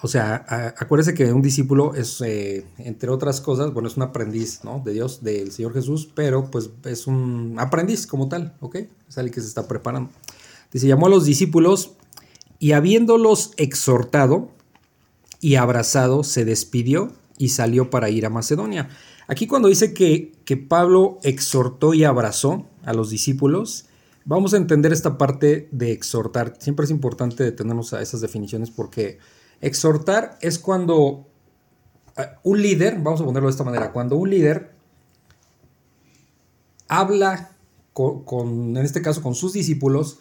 O 0.00 0.06
sea, 0.06 0.44
a- 0.48 0.74
acuérdese 0.78 1.12
que 1.14 1.32
un 1.32 1.42
discípulo 1.42 1.94
es, 1.94 2.20
eh, 2.20 2.64
entre 2.78 3.10
otras 3.10 3.40
cosas, 3.40 3.72
bueno, 3.72 3.88
es 3.88 3.96
un 3.96 4.04
aprendiz, 4.04 4.60
¿no? 4.62 4.80
De 4.84 4.92
Dios, 4.92 5.24
del 5.24 5.50
Señor 5.50 5.72
Jesús, 5.74 6.08
pero 6.14 6.48
pues 6.52 6.70
es 6.84 7.08
un 7.08 7.56
aprendiz 7.58 8.06
como 8.06 8.28
tal, 8.28 8.54
¿ok? 8.60 8.76
Es 9.08 9.18
alguien 9.18 9.34
que 9.34 9.40
se 9.40 9.48
está 9.48 9.66
preparando. 9.66 10.10
Dice, 10.72 10.86
llamó 10.86 11.06
a 11.06 11.10
los 11.10 11.24
discípulos 11.24 11.92
y 12.58 12.72
habiéndolos 12.72 13.52
exhortado 13.56 14.50
y 15.40 15.54
abrazado, 15.56 16.24
se 16.24 16.44
despidió 16.44 17.12
y 17.38 17.50
salió 17.50 17.90
para 17.90 18.10
ir 18.10 18.26
a 18.26 18.30
Macedonia. 18.30 18.88
Aquí 19.28 19.46
cuando 19.46 19.68
dice 19.68 19.94
que, 19.94 20.32
que 20.44 20.56
Pablo 20.56 21.18
exhortó 21.22 21.94
y 21.94 22.04
abrazó 22.04 22.66
a 22.84 22.92
los 22.92 23.10
discípulos, 23.10 23.86
vamos 24.24 24.54
a 24.54 24.56
entender 24.56 24.92
esta 24.92 25.18
parte 25.18 25.68
de 25.70 25.92
exhortar. 25.92 26.54
Siempre 26.58 26.84
es 26.84 26.90
importante 26.90 27.44
detenernos 27.44 27.92
a 27.92 28.02
esas 28.02 28.20
definiciones 28.20 28.70
porque 28.70 29.18
exhortar 29.60 30.38
es 30.40 30.58
cuando 30.58 31.28
eh, 32.16 32.26
un 32.42 32.60
líder, 32.60 32.98
vamos 33.00 33.20
a 33.20 33.24
ponerlo 33.24 33.48
de 33.48 33.52
esta 33.52 33.64
manera, 33.64 33.92
cuando 33.92 34.16
un 34.16 34.30
líder 34.30 34.72
habla 36.88 37.50
con, 37.92 38.76
en 38.76 38.84
este 38.84 39.02
caso 39.02 39.22
con 39.22 39.34
sus 39.34 39.52
discípulos 39.52 40.18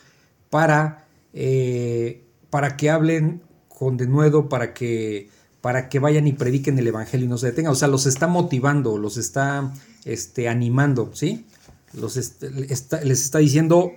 para, 0.49 1.05
eh, 1.33 2.26
para 2.49 2.77
que 2.77 2.89
hablen 2.89 3.41
con 3.67 3.97
denuedo, 3.97 4.49
para 4.49 4.73
que, 4.73 5.29
para 5.61 5.89
que 5.89 5.99
vayan 5.99 6.27
y 6.27 6.33
prediquen 6.33 6.79
el 6.79 6.87
evangelio 6.87 7.25
y 7.25 7.29
no 7.29 7.37
se 7.37 7.47
detengan. 7.47 7.71
O 7.73 7.75
sea, 7.75 7.87
los 7.87 8.05
está 8.05 8.27
motivando, 8.27 8.97
los 8.97 9.17
está 9.17 9.73
este, 10.05 10.47
animando, 10.49 11.11
¿sí? 11.13 11.45
Los 11.93 12.17
est- 12.17 12.43
está- 12.69 13.01
les 13.01 13.21
está 13.23 13.39
diciendo, 13.39 13.91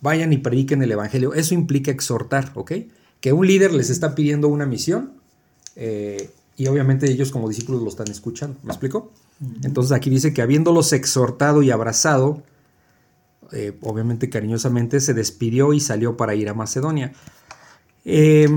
vayan 0.00 0.32
y 0.32 0.38
prediquen 0.38 0.82
el 0.82 0.92
evangelio. 0.92 1.34
Eso 1.34 1.54
implica 1.54 1.90
exhortar, 1.90 2.52
¿ok? 2.54 2.72
Que 3.20 3.32
un 3.32 3.46
líder 3.46 3.72
les 3.72 3.90
está 3.90 4.14
pidiendo 4.14 4.48
una 4.48 4.66
misión 4.66 5.12
eh, 5.76 6.30
y 6.56 6.66
obviamente 6.66 7.10
ellos 7.10 7.30
como 7.30 7.48
discípulos 7.48 7.82
lo 7.82 7.88
están 7.88 8.08
escuchando. 8.08 8.58
¿Me 8.62 8.70
explico? 8.70 9.12
Entonces 9.62 9.92
aquí 9.92 10.10
dice 10.10 10.32
que 10.34 10.42
habiéndolos 10.42 10.92
exhortado 10.92 11.62
y 11.62 11.70
abrazado, 11.70 12.42
eh, 13.52 13.76
obviamente 13.82 14.28
cariñosamente, 14.28 15.00
se 15.00 15.14
despidió 15.14 15.72
y 15.72 15.80
salió 15.80 16.16
para 16.16 16.34
ir 16.34 16.48
a 16.48 16.54
Macedonia. 16.54 17.12
Eh, 18.10 18.48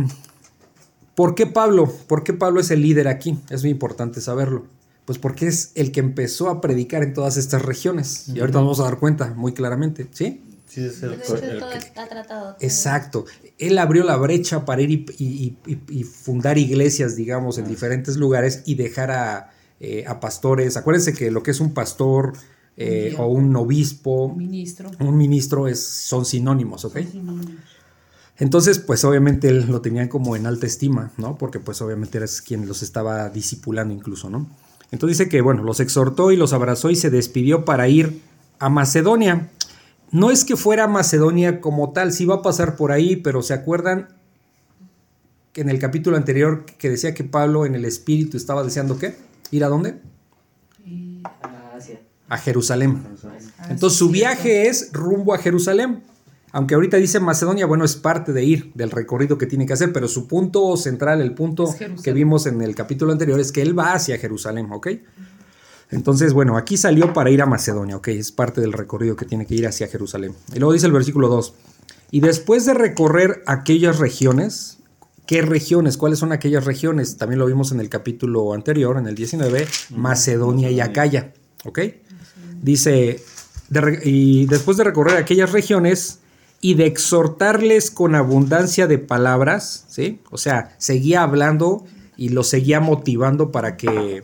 ¿Por 1.15 1.36
qué 1.36 1.46
Pablo? 1.46 1.91
¿Por 2.08 2.24
qué 2.24 2.34
Pablo 2.34 2.62
es 2.62 2.72
el 2.72 2.81
líder 2.81 3.08
aquí? 3.10 3.38
Es 3.50 3.62
muy 3.63 3.72
importante 3.72 4.22
saberlo. 4.22 4.65
Pues 5.05 5.20
porque 5.20 5.48
es 5.48 5.72
el 5.75 5.91
que 5.91 6.00
empezó 6.00 6.50
a 6.50 6.62
predicar 6.62 7.03
en 7.03 7.13
todas 7.13 7.36
estas 7.36 7.62
regiones. 7.63 8.29
Y 8.29 8.39
ahorita 8.39 8.60
nos 8.60 8.65
vamos 8.65 8.79
a 8.79 8.84
dar 8.84 8.98
cuenta 8.98 9.34
muy 9.36 9.51
claramente, 9.53 10.08
¿sí? 10.12 10.41
Sí, 10.67 10.86
es 10.86 11.03
el, 11.03 11.15
hecho, 11.15 11.36
el 11.36 11.60
todo 11.60 11.70
que- 11.72 11.77
está 11.79 12.08
tratado. 12.08 12.55
Exacto. 12.62 13.25
Él 13.58 13.77
abrió 13.77 14.05
la 14.05 14.15
brecha 14.15 14.63
para 14.63 14.81
ir 14.84 14.91
y, 14.91 15.05
y- 15.20 15.58
y- 15.67 15.79
y 16.00 16.03
fundar 16.05 16.58
iglesias, 16.58 17.17
digamos, 17.17 17.58
en 17.58 17.67
diferentes 17.67 18.15
lugares 18.15 18.63
y 18.65 18.75
dejar 18.75 19.12
a, 19.12 19.51
eh, 19.81 20.05
a 20.08 20.22
pastores. 20.22 20.77
Acuérdense 20.77 21.13
que 21.13 21.29
lo 21.29 21.43
que 21.43 21.51
es 21.51 21.60
un 21.60 21.74
pastor 21.74 22.34
eh, 22.77 23.15
Un 23.17 23.22
o 23.22 23.27
un 23.27 23.55
obispo, 23.58 24.34
Ministro. 24.34 24.89
un 25.01 25.17
ministro 25.17 25.67
es, 25.67 25.84
son 25.86 26.24
sinónimos, 26.25 26.86
¿ok? 26.86 27.00
Sí, 27.12 27.20
no, 27.22 27.34
no. 27.34 27.41
Entonces, 28.38 28.79
pues 28.79 29.03
obviamente 29.03 29.50
él 29.50 29.67
lo 29.67 29.81
tenían 29.81 30.07
como 30.07 30.35
en 30.35 30.45
alta 30.47 30.65
estima, 30.65 31.11
¿no? 31.17 31.38
Porque 31.38 31.59
pues 31.59 31.81
obviamente 31.81 32.17
eres 32.17 32.41
quien 32.41 32.67
los 32.67 32.81
estaba 32.81 33.29
discipulando 33.29 33.93
incluso, 33.93 34.29
¿no? 34.29 34.47
Entonces 34.91 35.17
dice 35.19 35.29
que, 35.29 35.41
bueno, 35.41 35.63
los 35.63 35.79
exhortó 35.79 36.31
y 36.31 36.35
los 36.38 36.51
abrazó 36.53 36.89
y 36.89 36.95
se 36.95 37.09
despidió 37.09 37.65
para 37.65 37.88
ir 37.88 38.21
a 38.59 38.69
Macedonia. 38.69 39.50
No 40.11 40.31
es 40.31 40.43
que 40.43 40.57
fuera 40.57 40.85
a 40.85 40.88
Macedonia 40.88 41.61
como 41.61 41.91
tal, 41.93 42.11
sí 42.11 42.25
va 42.25 42.35
a 42.35 42.41
pasar 42.41 42.75
por 42.75 42.91
ahí, 42.91 43.15
pero 43.15 43.41
¿se 43.43 43.53
acuerdan 43.53 44.09
que 45.53 45.61
en 45.61 45.69
el 45.69 45.79
capítulo 45.79 46.17
anterior 46.17 46.65
que 46.65 46.89
decía 46.89 47.13
que 47.13 47.23
Pablo 47.23 47.65
en 47.65 47.75
el 47.75 47.85
espíritu 47.85 48.38
estaba 48.38 48.63
deseando 48.63 48.97
qué? 48.97 49.15
¿Ir 49.51 49.63
a 49.63 49.67
dónde? 49.69 50.01
Y- 50.85 51.21
Ah, 51.23 51.73
Asia. 51.77 52.01
A 52.27 52.38
Jerusalén. 52.38 53.03
ah, 53.59 53.67
Entonces 53.69 54.00
su 54.00 54.09
viaje 54.09 54.67
es 54.67 54.89
rumbo 54.93 55.33
a 55.33 55.38
Jerusalén. 55.38 56.03
Aunque 56.53 56.75
ahorita 56.75 56.98
dice 56.98 57.20
Macedonia, 57.20 57.65
bueno, 57.65 57.86
es 57.86 57.96
parte 57.96 58.34
de 58.34 58.43
ir, 58.43 58.72
del 58.74 58.91
recorrido 58.91 59.38
que 59.38 59.46
tiene 59.46 59.65
que 59.65 59.74
hacer, 59.74 59.93
pero 59.93 60.08
su 60.08 60.27
punto 60.27 60.75
central, 60.75 61.22
el 61.22 61.34
punto 61.34 61.74
que 62.03 62.13
vimos 62.13 62.46
en 62.46 62.62
el 62.62 62.75
capítulo 62.75 63.13
anterior, 63.13 63.39
es 63.39 63.51
que 63.51 63.62
él 63.62 63.77
va 63.77 63.93
hacia 63.93 64.17
Jerusalén, 64.17 64.67
¿ok? 64.72 64.88
Entonces, 65.91 66.34
bueno, 66.34 66.58
aquí 66.58 66.77
salió 66.77 67.13
para 67.13 67.29
ir 67.29 67.41
a 67.41 67.46
Macedonia, 67.46 67.98
¿ok? 67.98 68.10
Es 68.10 68.31
parte 68.31 68.62
del 68.62 68.74
recorrido 68.74 69.15
que 69.15 69.25
tiene 69.25 69.46
que 69.46 69.55
ir 69.55 69.67
hacia 69.67 69.88
Jerusalén. 69.88 70.34
Y 70.53 70.60
luego 70.60 70.74
dice 70.74 70.88
el 70.88 70.91
versículo 70.91 71.29
2, 71.29 71.53
y 72.12 72.20
después 72.20 72.65
de 72.65 72.74
recorrer 72.74 73.41
aquellas 73.46 74.00
regiones, 74.00 74.79
¿qué 75.25 75.41
regiones? 75.41 75.96
¿Cuáles 75.96 76.20
son 76.20 76.34
aquellas 76.34 76.65
regiones? 76.65 77.15
También 77.15 77.39
lo 77.39 77.46
vimos 77.46 77.72
en 77.72 77.79
el 77.79 77.88
capítulo 77.88 78.53
anterior, 78.53 78.98
en 78.98 79.08
el 79.08 79.15
19, 79.15 79.67
Macedonia 79.91 80.70
y 80.70 80.81
Acaya, 80.81 81.34
¿ok? 81.63 81.79
Dice, 82.62 83.24
de 83.70 84.01
y 84.03 84.46
después 84.48 84.75
de 84.75 84.84
recorrer 84.84 85.17
aquellas 85.17 85.53
regiones 85.53 86.21
y 86.62 86.75
de 86.75 86.86
exhortarles 86.86 87.89
con 87.91 88.13
abundancia 88.15 88.88
de 88.88 89.00
palabras, 89.00 89.86
¿sí? 89.89 90.22
O 90.30 90.38
sea, 90.38 90.75
seguía 90.77 91.24
hablando 91.24 91.84
y 92.18 92.30
los 92.30 92.48
seguía 92.50 92.80
motivando 92.80 93.51
para 93.51 93.77
que, 93.77 94.24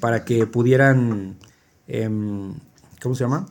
para 0.00 0.24
que 0.24 0.46
pudieran, 0.46 1.36
em, 1.86 2.52
¿cómo 3.00 3.14
se 3.14 3.24
llama? 3.24 3.46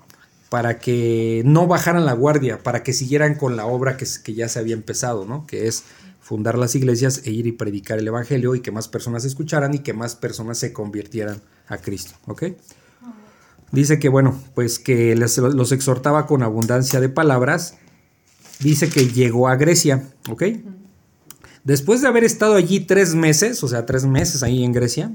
Para 0.50 0.78
que 0.80 1.42
no 1.46 1.68
bajaran 1.68 2.06
la 2.06 2.14
guardia, 2.14 2.62
para 2.64 2.84
que 2.84 2.94
siguieran 2.94 3.36
con 3.36 3.56
la 3.56 3.66
obra 3.66 3.96
que, 3.98 4.06
que 4.24 4.34
ya 4.34 4.50
se 4.50 4.60
había 4.60 4.74
empezado, 4.76 5.26
¿no? 5.26 5.46
Que 5.48 5.68
es 5.68 5.84
fundar 6.20 6.58
las 6.58 6.76
iglesias 6.76 7.22
e 7.24 7.32
ir 7.32 7.48
y 7.48 7.54
predicar 7.54 8.00
el 8.00 8.08
evangelio 8.08 8.54
y 8.56 8.60
que 8.60 8.72
más 8.72 8.90
personas 8.90 9.24
escucharan 9.24 9.74
y 9.74 9.80
que 9.80 9.94
más 9.94 10.16
personas 10.16 10.58
se 10.58 10.74
convirtieran 10.74 11.42
a 11.70 11.78
Cristo, 11.78 12.16
¿ok? 12.28 12.44
Dice 13.72 14.00
que, 14.00 14.10
bueno, 14.10 14.38
pues 14.56 14.80
que 14.80 15.16
les- 15.16 15.38
los 15.38 15.72
exhortaba 15.72 16.26
con 16.26 16.44
abundancia 16.44 17.00
de 17.00 17.10
palabras. 17.10 17.76
Dice 18.60 18.90
que 18.90 19.08
llegó 19.08 19.48
a 19.48 19.56
Grecia, 19.56 20.10
¿ok? 20.30 20.44
Después 21.64 22.02
de 22.02 22.08
haber 22.08 22.24
estado 22.24 22.56
allí 22.56 22.80
tres 22.82 23.14
meses, 23.14 23.64
o 23.64 23.68
sea, 23.68 23.86
tres 23.86 24.06
meses 24.06 24.42
ahí 24.44 24.64
en 24.64 24.72
Grecia, 24.72 25.12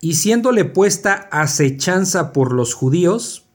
y 0.00 0.14
siéndole 0.14 0.64
puesta 0.64 1.28
acechanza 1.32 2.32
por 2.32 2.52
los 2.52 2.74
judíos, 2.74 3.46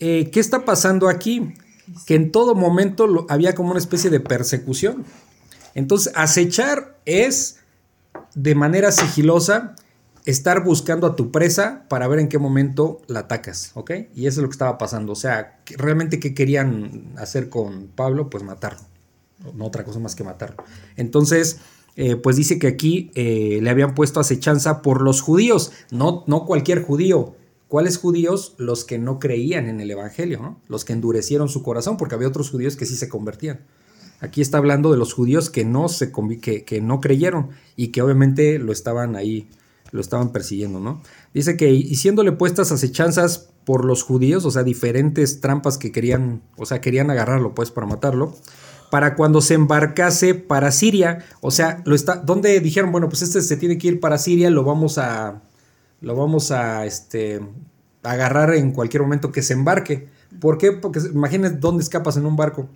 eh, 0.00 0.30
¿qué 0.32 0.40
está 0.40 0.64
pasando 0.64 1.08
aquí? 1.08 1.54
Que 2.06 2.14
en 2.14 2.32
todo 2.32 2.54
momento 2.54 3.06
lo- 3.06 3.26
había 3.28 3.54
como 3.54 3.70
una 3.70 3.78
especie 3.78 4.10
de 4.10 4.20
persecución. 4.20 5.04
Entonces, 5.74 6.12
acechar 6.16 6.98
es 7.04 7.58
de 8.34 8.54
manera 8.54 8.90
sigilosa 8.92 9.74
estar 10.24 10.64
buscando 10.64 11.06
a 11.06 11.16
tu 11.16 11.30
presa 11.30 11.84
para 11.88 12.08
ver 12.08 12.18
en 12.18 12.28
qué 12.28 12.38
momento 12.38 13.02
la 13.06 13.20
atacas, 13.20 13.72
¿ok? 13.74 13.90
Y 14.14 14.26
eso 14.26 14.40
es 14.40 14.42
lo 14.42 14.48
que 14.48 14.54
estaba 14.54 14.78
pasando. 14.78 15.12
O 15.12 15.16
sea, 15.16 15.60
realmente 15.76 16.18
qué 16.18 16.34
querían 16.34 17.12
hacer 17.16 17.48
con 17.48 17.88
Pablo, 17.88 18.30
pues 18.30 18.42
matarlo. 18.42 18.80
No 19.54 19.66
otra 19.66 19.84
cosa 19.84 19.98
más 19.98 20.14
que 20.14 20.24
matarlo. 20.24 20.64
Entonces, 20.96 21.58
eh, 21.96 22.16
pues 22.16 22.36
dice 22.36 22.58
que 22.58 22.66
aquí 22.66 23.10
eh, 23.14 23.58
le 23.62 23.70
habían 23.70 23.94
puesto 23.94 24.18
acechanza 24.18 24.82
por 24.82 25.02
los 25.02 25.20
judíos, 25.20 25.72
no, 25.90 26.24
no 26.26 26.46
cualquier 26.46 26.82
judío. 26.82 27.36
¿Cuáles 27.68 27.98
judíos? 27.98 28.54
Los 28.56 28.84
que 28.84 28.98
no 28.98 29.18
creían 29.18 29.68
en 29.68 29.80
el 29.80 29.90
Evangelio, 29.90 30.40
¿no? 30.40 30.60
Los 30.68 30.84
que 30.84 30.92
endurecieron 30.92 31.48
su 31.48 31.62
corazón, 31.62 31.96
porque 31.96 32.14
había 32.14 32.28
otros 32.28 32.50
judíos 32.50 32.76
que 32.76 32.86
sí 32.86 32.94
se 32.94 33.08
convertían. 33.08 33.60
Aquí 34.20 34.40
está 34.40 34.58
hablando 34.58 34.92
de 34.92 34.96
los 34.96 35.12
judíos 35.12 35.50
que 35.50 35.64
no, 35.64 35.88
se 35.88 36.12
que, 36.40 36.64
que 36.64 36.80
no 36.80 37.00
creyeron 37.00 37.50
y 37.76 37.88
que 37.88 38.00
obviamente 38.00 38.58
lo 38.58 38.72
estaban 38.72 39.16
ahí, 39.16 39.48
lo 39.94 40.00
estaban 40.00 40.32
persiguiendo, 40.32 40.80
¿no? 40.80 41.00
Dice 41.32 41.56
que 41.56 41.70
y 41.70 41.94
siéndole 41.94 42.32
puestas 42.32 42.72
acechanzas 42.72 43.48
por 43.64 43.84
los 43.84 44.02
judíos, 44.02 44.44
o 44.44 44.50
sea, 44.50 44.64
diferentes 44.64 45.40
trampas 45.40 45.78
que 45.78 45.92
querían, 45.92 46.42
o 46.56 46.66
sea, 46.66 46.80
querían 46.80 47.10
agarrarlo 47.10 47.54
pues 47.54 47.70
para 47.70 47.86
matarlo, 47.86 48.34
para 48.90 49.14
cuando 49.14 49.40
se 49.40 49.54
embarcase 49.54 50.34
para 50.34 50.72
Siria, 50.72 51.24
o 51.40 51.52
sea, 51.52 51.80
lo 51.84 51.94
está, 51.94 52.16
donde 52.16 52.58
dijeron, 52.58 52.90
bueno, 52.90 53.08
pues 53.08 53.22
este 53.22 53.40
se 53.40 53.56
tiene 53.56 53.78
que 53.78 53.86
ir 53.86 54.00
para 54.00 54.18
Siria, 54.18 54.50
lo 54.50 54.64
vamos 54.64 54.98
a, 54.98 55.42
lo 56.00 56.16
vamos 56.16 56.50
a, 56.50 56.84
este, 56.86 57.40
agarrar 58.02 58.52
en 58.54 58.72
cualquier 58.72 59.02
momento 59.02 59.30
que 59.30 59.42
se 59.42 59.52
embarque. 59.52 60.08
¿Por 60.40 60.58
qué? 60.58 60.72
Porque 60.72 60.98
imagínense 61.12 61.56
dónde 61.58 61.84
escapas 61.84 62.16
en 62.16 62.26
un 62.26 62.34
barco. 62.34 62.68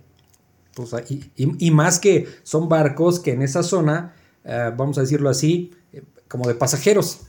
Pues, 0.73 0.91
y, 1.09 1.29
y- 1.35 1.71
más 1.71 1.99
que 1.99 2.27
son 2.43 2.69
barcos 2.69 3.19
que 3.19 3.33
en 3.33 3.41
esa 3.41 3.61
zona 3.61 4.13
eh, 4.45 4.71
vamos 4.77 4.97
a 4.97 5.01
decirlo 5.01 5.29
así, 5.29 5.71
como 6.29 6.47
de 6.47 6.55
pasajeros. 6.55 7.21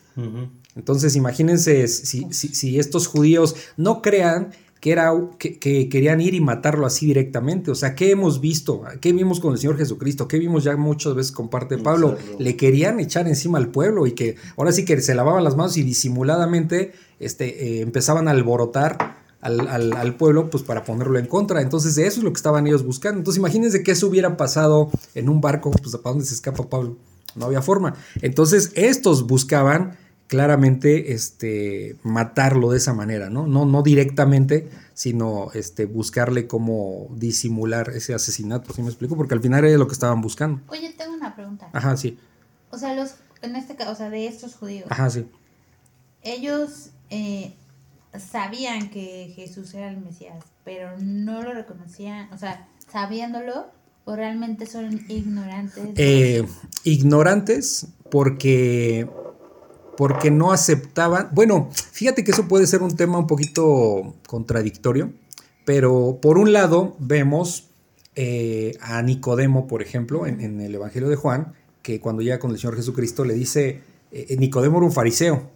Entonces, 0.77 1.17
imagínense 1.17 1.89
si, 1.89 2.27
si, 2.31 2.49
si 2.49 2.79
estos 2.79 3.07
judíos 3.07 3.57
no 3.77 4.03
crean 4.03 4.53
que, 4.81 4.93
era, 4.93 5.13
que, 5.39 5.59
que, 5.59 5.89
querían 5.89 6.21
ir 6.21 6.35
y 6.35 6.41
matarlo 6.41 6.87
así 6.87 7.07
directamente. 7.07 7.71
O 7.71 7.75
sea, 7.75 7.95
¿qué 7.95 8.11
hemos 8.11 8.41
visto? 8.41 8.83
¿Qué 9.01 9.13
vimos 9.13 9.41
con 9.41 9.53
el 9.53 9.59
Señor 9.59 9.77
Jesucristo? 9.77 10.27
¿Qué 10.27 10.39
vimos 10.39 10.65
ya 10.65 10.77
muchas 10.77 11.15
veces 11.15 11.33
con 11.33 11.49
parte 11.49 11.77
de 11.77 11.83
Pablo? 11.83 12.17
Le 12.39 12.57
querían 12.57 12.99
echar 12.99 13.29
encima 13.29 13.59
al 13.59 13.69
pueblo 13.69 14.07
y 14.07 14.13
que 14.13 14.37
ahora 14.57 14.73
sí 14.73 14.85
que 14.85 15.01
se 15.01 15.15
lavaban 15.15 15.45
las 15.45 15.57
manos 15.57 15.77
y 15.77 15.83
disimuladamente 15.83 16.93
este, 17.19 17.79
eh, 17.79 17.81
empezaban 17.83 18.29
a 18.29 18.31
alborotar 18.31 19.21
al, 19.41 19.69
al, 19.69 19.93
al, 19.95 20.17
pueblo 20.17 20.51
pues 20.51 20.63
para 20.63 20.85
ponerlo 20.85 21.19
en 21.19 21.27
contra. 21.27 21.61
Entonces 21.61 21.99
eso 21.99 22.19
es 22.19 22.25
lo 22.25 22.33
que 22.33 22.39
estaban 22.39 22.67
ellos 22.67 22.85
buscando. 22.85 23.19
Entonces 23.19 23.39
imagínense 23.39 23.83
que 23.83 23.93
eso 23.93 24.07
hubiera 24.07 24.37
pasado 24.37 24.91
en 25.15 25.29
un 25.29 25.41
barco, 25.41 25.71
pues 25.71 25.95
¿para 25.97 26.13
dónde 26.13 26.25
se 26.25 26.35
escapa 26.35 26.69
Pablo? 26.69 26.97
No 27.35 27.47
había 27.47 27.63
forma. 27.63 27.95
Entonces 28.23 28.73
estos 28.75 29.27
buscaban 29.27 29.97
claramente 30.31 31.13
este, 31.13 31.97
matarlo 32.05 32.71
de 32.71 32.77
esa 32.77 32.95
manera, 32.95 33.31
¿no? 33.31 33.49
No, 33.49 33.65
no 33.65 33.83
directamente, 33.83 34.71
sino 34.95 35.51
este, 35.55 35.87
buscarle 35.87 36.47
cómo 36.47 37.09
disimular 37.17 37.91
ese 37.91 38.15
asesinato, 38.15 38.73
¿sí 38.73 38.81
me 38.81 38.89
explico? 38.89 39.17
Porque 39.17 39.35
al 39.35 39.41
final 39.41 39.65
era 39.65 39.77
lo 39.77 39.89
que 39.89 39.93
estaban 39.93 40.21
buscando. 40.21 40.63
Oye, 40.69 40.95
tengo 40.97 41.15
una 41.15 41.35
pregunta. 41.35 41.69
Ajá, 41.73 41.97
sí. 41.97 42.17
O 42.71 42.79
sea, 42.79 42.95
los, 42.95 43.17
en 43.43 43.57
este 43.57 43.75
caso, 43.75 43.91
o 43.91 43.95
sea, 43.97 44.09
de 44.09 44.29
estos 44.29 44.55
judíos. 44.55 44.87
Ajá, 44.89 45.11
sí. 45.11 45.27
Ellos 46.23 46.91
eh, 47.11 47.57
sabían 48.17 48.91
que 48.91 49.33
Jesús 49.35 49.75
era 49.75 49.89
el 49.89 49.99
Mesías, 49.99 50.45
pero 50.65 50.97
no 51.01 51.43
lo 51.43 51.53
reconocían, 51.55 52.33
o 52.33 52.39
sea, 52.39 52.69
sabiéndolo, 52.91 53.67
o 54.05 54.17
realmente 54.17 54.67
son 54.67 55.01
ignorantes. 55.09 55.85
Eh, 55.97 56.47
ignorantes 56.85 57.87
porque 58.11 59.09
porque 59.97 60.31
no 60.31 60.51
aceptaban. 60.51 61.29
Bueno, 61.33 61.69
fíjate 61.73 62.25
que 62.25 62.31
eso 62.31 62.49
puede 62.49 62.67
ser 62.67 62.83
un 62.83 62.97
tema 62.97 63.19
un 63.19 63.27
poquito 63.27 64.15
contradictorio, 64.27 65.13
pero 65.67 66.19
por 66.23 66.39
un 66.39 66.55
lado 66.55 66.97
vemos 66.99 67.69
eh, 68.17 68.79
a 68.81 69.03
Nicodemo, 69.03 69.67
por 69.67 69.83
ejemplo, 69.83 70.27
en, 70.27 70.41
en, 70.41 70.61
el 70.61 70.75
Evangelio 70.75 71.09
de 71.09 71.17
Juan, 71.17 71.53
que 71.83 72.01
cuando 72.01 72.23
llega 72.23 72.39
con 72.39 72.51
el 72.51 72.59
Señor 72.59 72.77
Jesucristo 72.77 73.25
le 73.25 73.35
dice, 73.35 73.83
eh, 74.11 74.37
Nicodemo 74.39 74.79
era 74.79 74.87
un 74.87 74.93
fariseo. 74.93 75.51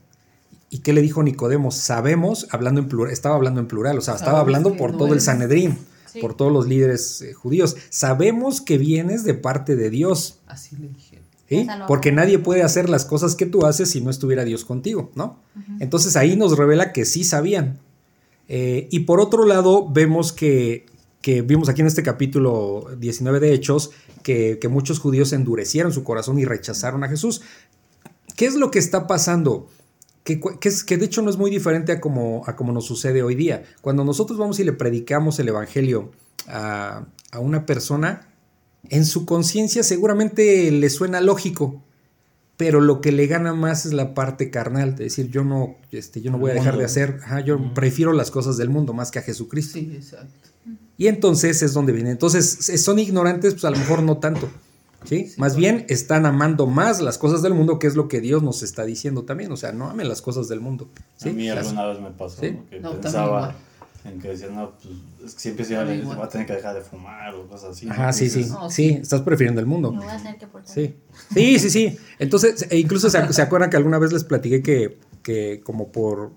¿Y 0.70 0.78
qué 0.80 0.92
le 0.92 1.02
dijo 1.02 1.22
Nicodemo? 1.22 1.70
Sabemos, 1.70 2.46
hablando 2.50 2.80
en 2.80 2.88
plural, 2.88 3.12
estaba 3.12 3.36
hablando 3.36 3.60
en 3.60 3.66
plural, 3.66 3.96
o 3.96 4.00
sea, 4.00 4.14
estaba 4.14 4.40
hablando 4.40 4.76
por 4.76 4.92
no 4.92 4.98
todo 4.98 5.14
el 5.14 5.20
Sanedrín, 5.20 5.78
sí. 6.14 6.20
por 6.20 6.34
todos 6.34 6.50
los 6.52 6.66
líderes 6.66 7.20
eh, 7.20 7.34
judíos. 7.34 7.76
Sabemos 7.90 8.60
que 8.60 8.78
vienes 8.78 9.24
de 9.24 9.34
parte 9.34 9.76
de 9.76 9.90
Dios. 9.90 10.38
Así 10.46 10.76
le 10.76 10.88
dije. 10.88 11.20
¿Sí? 11.46 11.66
Porque 11.86 12.10
nadie 12.10 12.38
puede 12.38 12.62
hacer 12.62 12.88
las 12.88 13.04
cosas 13.04 13.34
que 13.34 13.44
tú 13.44 13.66
haces 13.66 13.90
si 13.90 14.00
no 14.00 14.08
estuviera 14.08 14.44
Dios 14.44 14.64
contigo, 14.64 15.12
¿no? 15.14 15.40
Uh 15.54 15.58
-huh. 15.58 15.76
Entonces 15.80 16.16
ahí 16.16 16.36
nos 16.36 16.56
revela 16.56 16.92
que 16.92 17.04
sí 17.04 17.22
sabían. 17.22 17.78
Eh, 18.48 18.88
y 18.90 19.00
por 19.00 19.20
otro 19.20 19.44
lado, 19.44 19.86
vemos 19.90 20.32
que, 20.32 20.86
que, 21.20 21.42
vimos 21.42 21.68
aquí 21.68 21.82
en 21.82 21.86
este 21.86 22.02
capítulo 22.02 22.88
19 22.98 23.40
de 23.40 23.52
Hechos, 23.52 23.90
que, 24.22 24.58
que 24.58 24.68
muchos 24.68 24.98
judíos 25.00 25.34
endurecieron 25.34 25.92
su 25.92 26.02
corazón 26.02 26.38
y 26.38 26.46
rechazaron 26.46 27.04
a 27.04 27.08
Jesús. 27.08 27.42
¿Qué 28.36 28.46
es 28.46 28.54
lo 28.54 28.70
que 28.70 28.78
está 28.78 29.06
pasando? 29.06 29.68
Que, 30.24 30.40
que, 30.40 30.68
es, 30.68 30.82
que 30.84 30.96
de 30.96 31.04
hecho 31.04 31.22
no 31.22 31.30
es 31.30 31.36
muy 31.36 31.50
diferente 31.50 31.92
a 31.92 32.00
como, 32.00 32.42
a 32.46 32.56
como 32.56 32.72
nos 32.72 32.86
sucede 32.86 33.22
hoy 33.22 33.34
día. 33.34 33.62
Cuando 33.82 34.04
nosotros 34.04 34.38
vamos 34.38 34.58
y 34.58 34.64
le 34.64 34.72
predicamos 34.72 35.38
el 35.38 35.48
Evangelio 35.48 36.10
a, 36.48 37.06
a 37.30 37.38
una 37.38 37.66
persona, 37.66 38.28
en 38.88 39.04
su 39.04 39.26
conciencia 39.26 39.82
seguramente 39.82 40.70
le 40.70 40.90
suena 40.90 41.20
lógico, 41.20 41.82
pero 42.56 42.80
lo 42.80 43.00
que 43.00 43.12
le 43.12 43.26
gana 43.26 43.52
más 43.52 43.84
es 43.84 43.92
la 43.92 44.14
parte 44.14 44.50
carnal, 44.50 44.94
de 44.94 45.04
decir, 45.04 45.28
yo 45.30 45.44
no, 45.44 45.76
este, 45.90 46.20
yo 46.20 46.30
no 46.30 46.38
voy 46.38 46.52
a 46.52 46.54
dejar 46.54 46.78
de 46.78 46.84
hacer, 46.84 47.18
ajá, 47.24 47.40
yo 47.40 47.74
prefiero 47.74 48.12
las 48.12 48.30
cosas 48.30 48.56
del 48.56 48.70
mundo 48.70 48.92
más 48.92 49.10
que 49.10 49.18
a 49.18 49.22
Jesucristo. 49.22 49.78
Sí, 49.78 49.92
exacto. 49.94 50.50
Y 50.96 51.08
entonces 51.08 51.62
es 51.62 51.72
donde 51.72 51.92
viene. 51.92 52.10
Entonces, 52.10 52.80
son 52.80 53.00
ignorantes, 53.00 53.54
pues 53.54 53.64
a 53.64 53.70
lo 53.70 53.76
mejor 53.76 54.02
no 54.02 54.18
tanto. 54.18 54.48
¿Sí? 55.04 55.28
sí 55.28 55.40
más 55.40 55.56
bien 55.56 55.86
están 55.88 56.26
amando 56.26 56.66
más 56.66 57.00
las 57.00 57.18
cosas 57.18 57.42
del 57.42 57.54
mundo, 57.54 57.78
que 57.78 57.86
es 57.86 57.94
lo 57.94 58.08
que 58.08 58.20
Dios 58.20 58.42
nos 58.42 58.62
está 58.62 58.84
diciendo 58.84 59.24
también. 59.24 59.52
O 59.52 59.56
sea, 59.56 59.72
no 59.72 59.88
amen 59.88 60.08
las 60.08 60.22
cosas 60.22 60.48
del 60.48 60.60
mundo. 60.60 60.88
¿sí? 61.16 61.30
A 61.30 61.32
mí 61.32 61.48
alguna 61.48 61.86
vez 61.86 62.00
me 62.00 62.10
pasó 62.10 62.40
¿Sí? 62.40 62.58
que 62.70 62.80
no, 62.80 62.92
pensaba 62.92 63.54
en 64.04 64.20
que 64.20 64.28
decían, 64.28 64.54
no, 64.54 64.72
pues 64.72 64.94
es 65.24 65.34
que 65.34 65.40
siempre 65.40 65.64
se 65.64 65.74
va 65.76 66.24
a 66.24 66.28
tener 66.28 66.46
que 66.46 66.52
dejar 66.52 66.74
de 66.74 66.82
fumar 66.82 67.34
o 67.34 67.46
cosas 67.48 67.70
así. 67.70 67.88
Ajá, 67.88 68.12
sí, 68.12 68.28
sí. 68.28 68.44
No, 68.44 68.70
sí, 68.70 68.98
estás 69.00 69.22
prefiriendo 69.22 69.60
el 69.60 69.66
mundo. 69.66 69.92
Me 69.92 70.04
voy 70.04 70.08
a 70.08 70.18
tener 70.18 70.36
que 70.36 70.46
portar. 70.46 70.74
Sí, 70.74 70.94
sí, 71.32 71.58
sí. 71.58 71.70
sí. 71.70 71.98
Entonces, 72.18 72.66
e 72.70 72.78
incluso 72.78 73.08
se, 73.08 73.32
se, 73.32 73.42
acuerdan 73.42 73.70
que 73.70 73.78
alguna 73.78 73.98
vez 73.98 74.12
les 74.12 74.24
platiqué 74.24 74.62
que, 74.62 74.98
que 75.22 75.62
como 75.64 75.90
por, 75.90 76.32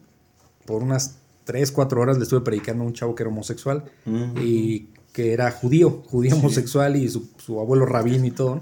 por 0.65 0.82
unas 0.82 1.17
3, 1.43 1.71
4 1.71 2.01
horas 2.01 2.17
le 2.17 2.23
estuve 2.23 2.41
predicando 2.41 2.84
a 2.84 2.88
un 2.88 2.93
chavo 2.93 3.15
que 3.15 3.23
era 3.23 3.30
homosexual 3.30 3.84
uh 4.06 4.10
-huh. 4.10 4.41
y 4.43 4.89
que 5.17 5.34
era 5.34 5.49
judío, 5.49 6.03
judío 6.06 6.36
sí. 6.36 6.38
homosexual 6.38 6.95
y 6.95 7.10
su, 7.10 7.27
su, 7.43 7.60
abuelo 7.60 7.88
rabín 7.88 8.23
y 8.23 8.30
todo. 8.30 8.62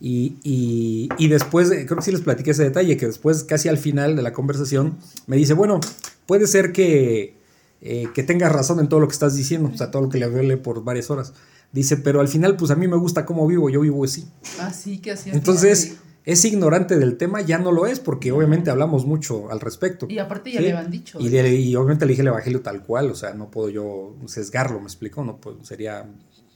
Y, 0.00 0.36
y, 0.44 1.08
y, 1.18 1.26
después, 1.26 1.68
creo 1.68 1.96
que 1.96 2.02
sí 2.02 2.12
les 2.12 2.20
platiqué 2.20 2.52
ese 2.52 2.62
detalle, 2.62 2.96
que 2.96 3.06
después, 3.06 3.42
casi 3.42 3.68
al 3.68 3.76
final 3.76 4.14
de 4.14 4.22
la 4.22 4.32
conversación, 4.32 4.98
me 5.26 5.36
dice, 5.36 5.52
bueno, 5.54 5.80
puede 6.26 6.46
ser 6.46 6.70
que 6.70 7.34
eh, 7.80 8.06
que 8.14 8.22
tengas 8.22 8.52
razón 8.52 8.78
en 8.78 8.88
todo 8.88 9.00
lo 9.00 9.08
que 9.08 9.14
estás 9.14 9.34
diciendo, 9.34 9.68
o 9.74 9.76
sea, 9.76 9.90
todo 9.90 10.02
lo 10.02 10.08
que 10.08 10.18
le 10.18 10.26
hablé 10.26 10.56
por 10.56 10.84
varias 10.84 11.10
horas. 11.10 11.32
Dice, 11.72 11.96
pero 11.96 12.20
al 12.20 12.28
final, 12.28 12.54
pues 12.54 12.70
a 12.70 12.76
mí 12.76 12.86
me 12.86 12.96
gusta 12.96 13.26
cómo 13.26 13.44
vivo, 13.48 13.68
yo 13.68 13.80
vivo 13.80 14.04
así. 14.04 14.28
Así 14.60 14.98
que 14.98 15.10
así. 15.10 15.30
Entonces, 15.30 15.96
es 16.26 16.44
ignorante 16.44 16.98
del 16.98 17.16
tema, 17.16 17.40
ya 17.40 17.58
no 17.58 17.70
lo 17.70 17.86
es, 17.86 18.00
porque 18.00 18.32
obviamente 18.32 18.68
hablamos 18.68 19.06
mucho 19.06 19.48
al 19.50 19.60
respecto. 19.60 20.06
Y 20.10 20.18
aparte 20.18 20.50
ya 20.50 20.58
¿sí? 20.58 20.66
le 20.66 20.72
han 20.72 20.90
dicho. 20.90 21.20
Y, 21.20 21.28
le, 21.28 21.54
y, 21.54 21.74
obviamente 21.76 22.04
le 22.04 22.10
dije 22.10 22.22
el 22.22 22.28
evangelio 22.28 22.60
tal 22.62 22.82
cual, 22.82 23.10
o 23.12 23.14
sea, 23.14 23.32
no 23.32 23.48
puedo 23.48 23.70
yo 23.70 24.16
sesgarlo, 24.26 24.80
me 24.80 24.86
explico, 24.86 25.24
no 25.24 25.38
pues, 25.38 25.56
sería 25.62 26.04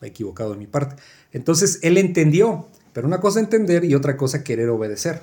equivocado 0.03 0.53
de 0.53 0.59
mi 0.59 0.67
parte. 0.67 0.97
Entonces, 1.33 1.79
él 1.83 1.99
entendió, 1.99 2.67
pero 2.93 3.07
una 3.07 3.21
cosa 3.21 3.39
entender 3.39 3.85
y 3.85 3.95
otra 3.95 4.17
cosa 4.17 4.43
querer 4.43 4.69
obedecer. 4.71 5.23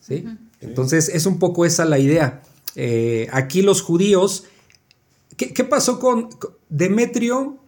¿sí? 0.00 0.24
Uh 0.26 0.30
-huh. 0.30 0.38
Entonces, 0.60 1.08
es 1.08 1.24
un 1.24 1.38
poco 1.38 1.64
esa 1.64 1.84
la 1.84 2.00
idea. 2.00 2.42
Eh, 2.74 3.28
aquí 3.30 3.62
los 3.62 3.80
judíos 3.80 4.48
¿Qué, 5.36 5.52
¿Qué, 5.52 5.64
pasó 5.64 5.98
con 5.98 6.28
Demetrio, 6.68 7.58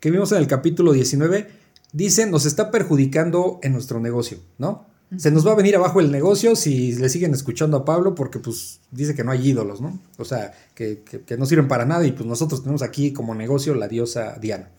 que 0.00 0.10
vimos 0.10 0.32
en 0.32 0.38
el 0.38 0.48
capítulo 0.48 0.92
19? 0.92 1.48
Dice, 1.92 2.26
nos 2.26 2.44
está 2.44 2.70
perjudicando 2.70 3.60
en 3.62 3.72
nuestro 3.72 4.00
negocio, 4.00 4.38
¿no? 4.58 4.86
Se 5.16 5.30
nos 5.30 5.46
va 5.46 5.52
a 5.52 5.56
venir 5.56 5.74
abajo 5.74 6.00
el 6.00 6.12
negocio 6.12 6.54
si 6.54 6.92
le 6.92 7.08
siguen 7.08 7.32
escuchando 7.32 7.78
a 7.78 7.84
Pablo 7.84 8.14
porque 8.14 8.38
pues 8.38 8.80
dice 8.90 9.14
que 9.14 9.24
no 9.24 9.30
hay 9.30 9.48
ídolos, 9.48 9.80
¿no? 9.80 9.98
O 10.18 10.24
sea, 10.24 10.52
que, 10.74 11.02
que, 11.02 11.22
que 11.22 11.36
no 11.38 11.46
sirven 11.46 11.66
para 11.66 11.86
nada 11.86 12.06
y 12.06 12.12
pues 12.12 12.26
nosotros 12.26 12.62
tenemos 12.62 12.82
aquí 12.82 13.12
como 13.12 13.34
negocio 13.34 13.74
la 13.74 13.88
diosa 13.88 14.38
Diana. 14.38 14.70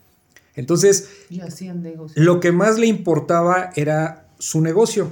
Entonces, 0.55 1.09
lo 2.15 2.39
que 2.39 2.51
más 2.51 2.77
le 2.77 2.87
importaba 2.87 3.71
era 3.75 4.27
su 4.39 4.61
negocio. 4.61 5.09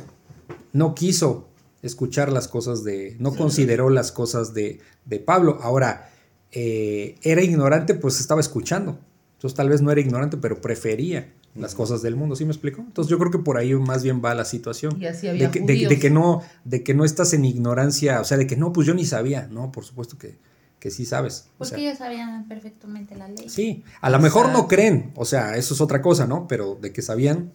No 0.73 0.93
quiso 0.93 1.47
escuchar 1.81 2.31
las 2.31 2.47
cosas 2.47 2.83
de, 2.83 3.15
no 3.19 3.31
sí, 3.31 3.37
consideró 3.37 3.89
las 3.89 4.11
cosas 4.11 4.53
de, 4.53 4.81
de 5.05 5.19
Pablo. 5.19 5.59
Ahora, 5.61 6.09
eh, 6.51 7.15
era 7.21 7.41
ignorante, 7.41 7.93
pues 7.93 8.19
estaba 8.19 8.41
escuchando. 8.41 8.99
Entonces 9.35 9.55
tal 9.55 9.69
vez 9.69 9.81
no 9.81 9.91
era 9.91 10.01
ignorante, 10.01 10.37
pero 10.37 10.59
prefería 10.59 11.33
las 11.55 11.75
cosas 11.75 12.01
del 12.01 12.15
mundo, 12.15 12.35
¿sí 12.35 12.45
me 12.45 12.51
explico? 12.51 12.81
Entonces 12.81 13.09
yo 13.09 13.17
creo 13.17 13.31
que 13.31 13.39
por 13.39 13.57
ahí 13.57 13.73
más 13.73 14.03
bien 14.03 14.21
va 14.23 14.35
la 14.35 14.45
situación. 14.45 15.01
Y 15.01 15.05
así 15.05 15.27
había 15.27 15.47
de, 15.47 15.51
que, 15.51 15.59
de, 15.61 15.87
de, 15.87 15.99
que 15.99 16.09
no, 16.09 16.43
de 16.65 16.83
que 16.83 16.93
no 16.93 17.03
estás 17.03 17.33
en 17.33 17.45
ignorancia, 17.45 18.21
o 18.21 18.23
sea, 18.23 18.37
de 18.37 18.45
que 18.45 18.55
no, 18.55 18.73
pues 18.73 18.85
yo 18.85 18.93
ni 18.93 19.05
sabía, 19.05 19.47
no, 19.51 19.71
por 19.71 19.83
supuesto 19.83 20.17
que, 20.17 20.37
que 20.79 20.91
sí 20.91 21.05
sabes. 21.05 21.49
Porque 21.57 21.75
o 21.75 21.77
sea, 21.77 21.85
ellos 21.87 21.97
sabían 21.97 22.47
perfectamente 22.47 23.15
la 23.15 23.27
ley. 23.27 23.49
Sí, 23.49 23.83
a 24.01 24.09
lo 24.09 24.19
mejor 24.19 24.49
no 24.49 24.67
creen, 24.67 25.11
o 25.15 25.25
sea, 25.25 25.57
eso 25.57 25.73
es 25.73 25.81
otra 25.81 26.01
cosa, 26.01 26.27
¿no? 26.27 26.47
Pero 26.47 26.77
de 26.79 26.93
que 26.93 27.01
sabían, 27.01 27.51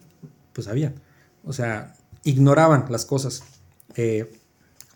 pues 0.51 0.65
sabían. 0.65 0.95
O 1.45 1.53
sea, 1.53 1.93
ignoraban 2.23 2.85
las 2.89 3.05
cosas. 3.05 3.43
Eh, 3.95 4.31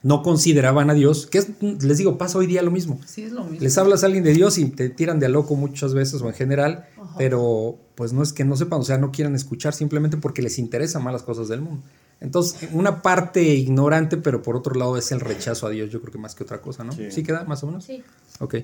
no 0.03 0.21
consideraban 0.21 0.89
a 0.89 0.93
Dios, 0.93 1.27
que 1.27 1.39
es, 1.39 1.49
les 1.61 1.97
digo, 1.97 2.17
pasa 2.17 2.37
hoy 2.37 2.47
día 2.47 2.61
lo 2.61 2.71
mismo. 2.71 2.99
Sí, 3.05 3.23
es 3.23 3.31
lo 3.31 3.43
mismo. 3.43 3.59
Les 3.61 3.77
hablas 3.77 4.03
a 4.03 4.05
alguien 4.05 4.23
de 4.23 4.33
Dios 4.33 4.57
y 4.57 4.65
te 4.69 4.89
tiran 4.89 5.19
de 5.19 5.25
a 5.25 5.29
loco 5.29 5.55
muchas 5.55 5.93
veces 5.93 6.21
o 6.21 6.27
en 6.27 6.33
general. 6.33 6.87
Pero 7.17 7.79
pues 7.95 8.13
no 8.13 8.23
es 8.23 8.33
que 8.33 8.45
no 8.45 8.55
sepan, 8.55 8.79
o 8.79 8.83
sea, 8.83 8.97
no 8.97 9.11
quieran 9.11 9.35
escuchar 9.35 9.73
simplemente 9.73 10.17
porque 10.17 10.41
les 10.41 10.59
interesan 10.59 11.03
más 11.03 11.13
las 11.13 11.23
cosas 11.23 11.47
del 11.47 11.61
mundo. 11.61 11.83
Entonces, 12.19 12.69
una 12.73 13.01
parte 13.01 13.43
ignorante, 13.43 14.17
pero 14.17 14.41
por 14.41 14.55
otro 14.55 14.73
lado 14.75 14.97
es 14.97 15.11
el 15.11 15.19
rechazo 15.19 15.67
a 15.67 15.69
Dios, 15.69 15.91
yo 15.91 16.01
creo 16.01 16.11
que 16.11 16.17
más 16.17 16.35
que 16.35 16.43
otra 16.43 16.61
cosa, 16.61 16.83
¿no? 16.83 16.91
¿Sí, 16.91 17.11
¿Sí 17.11 17.23
queda 17.23 17.43
más 17.43 17.63
o 17.63 17.67
menos? 17.67 17.85
Sí. 17.85 18.03
Ok. 18.39 18.55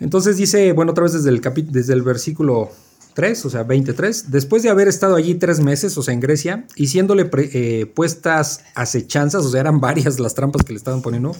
Entonces 0.00 0.36
dice, 0.36 0.72
bueno, 0.72 0.92
otra 0.92 1.04
vez 1.04 1.12
desde 1.12 1.28
el, 1.28 1.40
desde 1.70 1.92
el 1.92 2.02
versículo 2.02 2.70
3, 3.14 3.44
o 3.44 3.50
sea, 3.50 3.62
23, 3.62 4.30
después 4.30 4.62
de 4.62 4.70
haber 4.70 4.88
estado 4.88 5.14
allí 5.14 5.34
tres 5.34 5.60
meses, 5.60 5.96
o 5.98 6.02
sea, 6.02 6.14
en 6.14 6.20
Grecia, 6.20 6.66
y 6.76 6.88
siéndole 6.88 7.30
eh, 7.34 7.86
puestas 7.86 8.64
acechanzas, 8.74 9.44
o 9.44 9.50
sea, 9.50 9.60
eran 9.60 9.80
varias 9.80 10.18
las 10.18 10.34
trampas 10.34 10.62
que 10.62 10.72
le 10.72 10.78
estaban 10.78 11.02
poniendo, 11.02 11.36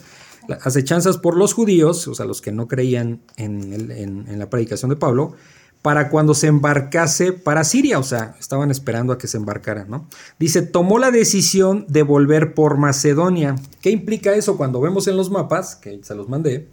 acechanzas 0.63 1.19
por 1.19 1.37
los 1.37 1.55
judíos, 1.55 2.07
o 2.07 2.15
sea, 2.15 2.27
los 2.27 2.41
que 2.41 2.53
no 2.53 2.69
creían 2.69 3.23
en, 3.37 3.73
el, 3.73 3.91
en, 3.91 4.29
en 4.29 4.39
la 4.39 4.51
predicación 4.51 4.91
de 4.91 4.97
Pablo, 4.97 5.35
para 5.83 6.11
cuando 6.11 6.33
se 6.35 6.47
embarcase 6.47 7.33
para 7.33 7.65
Siria, 7.65 7.99
o 7.99 8.05
sea, 8.05 8.37
estaban 8.39 8.71
esperando 8.71 9.13
a 9.13 9.19
que 9.19 9.27
se 9.27 9.37
embarcara, 9.37 9.85
¿no? 9.85 10.07
Dice, 10.39 10.63
tomó 10.63 11.01
la 11.01 11.11
decisión 11.11 11.85
de 11.89 12.03
volver 12.05 12.55
por 12.55 12.79
Macedonia. 12.79 13.57
¿Qué 13.81 13.91
implica 13.91 14.33
eso? 14.35 14.57
Cuando 14.57 14.81
vemos 14.81 15.09
en 15.09 15.17
los 15.17 15.31
mapas, 15.31 15.75
que 15.75 15.99
se 16.05 16.15
los 16.15 16.29
mandé, 16.29 16.69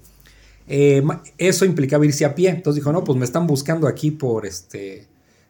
eh, 0.67 1.04
eso 1.39 1.65
implicaba 1.65 2.06
irse 2.06 2.24
a 2.24 2.36
pie. 2.36 2.50
Entonces 2.50 2.82
dijo, 2.82 2.93
no, 2.93 3.04
pues 3.04 3.17
me 3.17 3.26
están 3.26 3.48
buscando 3.48 3.88
aquí 3.88 4.12
por 4.12 4.45
este, 4.45 5.08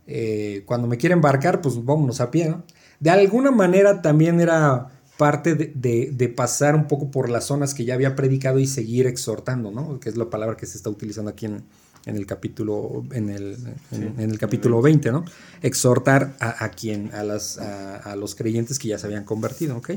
eh, 0.08 0.64
cuando 0.66 0.88
me 0.88 0.96
quieren 0.96 1.18
embarcar, 1.18 1.60
pues 1.62 1.84
vámonos 1.84 2.22
a 2.22 2.32
pie, 2.32 2.48
¿no? 2.50 2.64
De 3.02 3.10
alguna 3.10 3.52
manera 3.52 4.02
también 4.02 4.40
era 4.40 4.88
parte 5.18 5.54
de, 5.56 6.34
pasar 6.36 6.76
un 6.76 6.88
poco 6.88 7.12
por 7.12 7.30
las 7.30 7.46
zonas 7.46 7.74
que 7.74 7.84
ya 7.84 7.94
había 7.94 8.16
predicado 8.16 8.58
y 8.60 8.68
seguir 8.68 9.06
exhortando, 9.06 9.70
¿no? 9.70 10.00
Que 10.00 10.08
es 10.08 10.16
la 10.16 10.30
palabra 10.30 10.56
que 10.56 10.66
se 10.66 10.78
está 10.78 10.90
utilizando 10.90 11.30
aquí 11.30 11.46
en, 11.46 11.64
el 12.06 12.26
capítulo 12.26 13.04
en 13.12 13.30
el, 13.30 13.58
en, 13.92 14.20
el 14.20 14.38
capítulo 14.38 14.82
20, 14.82 15.12
¿no? 15.12 15.26
Exhortar 15.62 16.36
a, 16.40 16.70
quien 16.70 17.14
a, 17.14 17.24
las, 17.24 17.58
a, 17.58 18.16
los 18.16 18.36
creyentes 18.36 18.80
que 18.80 18.88
ya 18.88 18.98
se 18.98 19.08
habían 19.08 19.26
convertido, 19.26 19.78
¿ok? 19.78 19.92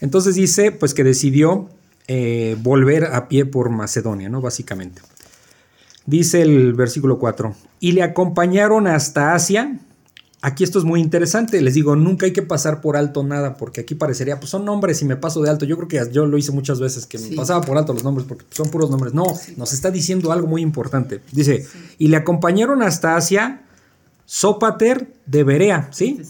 Entonces 0.00 0.34
dice, 0.34 0.72
pues 0.72 0.94
que 0.94 1.04
decidió 1.04 1.68
eh, 2.06 2.56
volver 2.60 3.06
a 3.06 3.28
pie 3.28 3.44
por 3.46 3.70
Macedonia, 3.70 4.28
¿no? 4.28 4.40
Básicamente. 4.40 5.02
Dice 6.06 6.40
el 6.42 6.72
versículo 6.72 7.18
4, 7.18 7.54
y 7.80 7.92
le 7.92 8.02
acompañaron 8.02 8.86
hasta 8.86 9.34
Asia, 9.34 9.78
Aquí 10.40 10.62
esto 10.62 10.78
es 10.78 10.84
muy 10.84 11.00
interesante, 11.00 11.60
les 11.60 11.74
digo, 11.74 11.96
nunca 11.96 12.24
hay 12.24 12.32
que 12.32 12.42
pasar 12.42 12.80
por 12.80 12.96
alto 12.96 13.24
nada, 13.24 13.56
porque 13.56 13.80
aquí 13.80 13.96
parecería, 13.96 14.38
pues 14.38 14.50
son 14.50 14.64
nombres 14.64 15.02
y 15.02 15.04
me 15.04 15.16
paso 15.16 15.42
de 15.42 15.50
alto. 15.50 15.64
Yo 15.64 15.76
creo 15.76 15.88
que 15.88 16.12
yo 16.12 16.26
lo 16.26 16.38
hice 16.38 16.52
muchas 16.52 16.78
veces, 16.78 17.06
que 17.06 17.18
me 17.18 17.34
pasaba 17.34 17.60
por 17.60 17.76
alto 17.76 17.92
los 17.92 18.04
nombres, 18.04 18.24
porque 18.28 18.44
son 18.50 18.70
puros 18.70 18.88
nombres. 18.88 19.14
No, 19.14 19.24
nos 19.56 19.72
está 19.72 19.90
diciendo 19.90 20.30
algo 20.30 20.46
muy 20.46 20.62
importante. 20.62 21.20
Dice, 21.32 21.66
y 21.98 22.06
le 22.06 22.16
acompañaron 22.16 22.82
hasta 22.82 23.16
Asia 23.16 23.62
Sópater 24.26 25.12
de 25.26 25.42
Berea, 25.42 25.88
¿sí? 25.90 26.22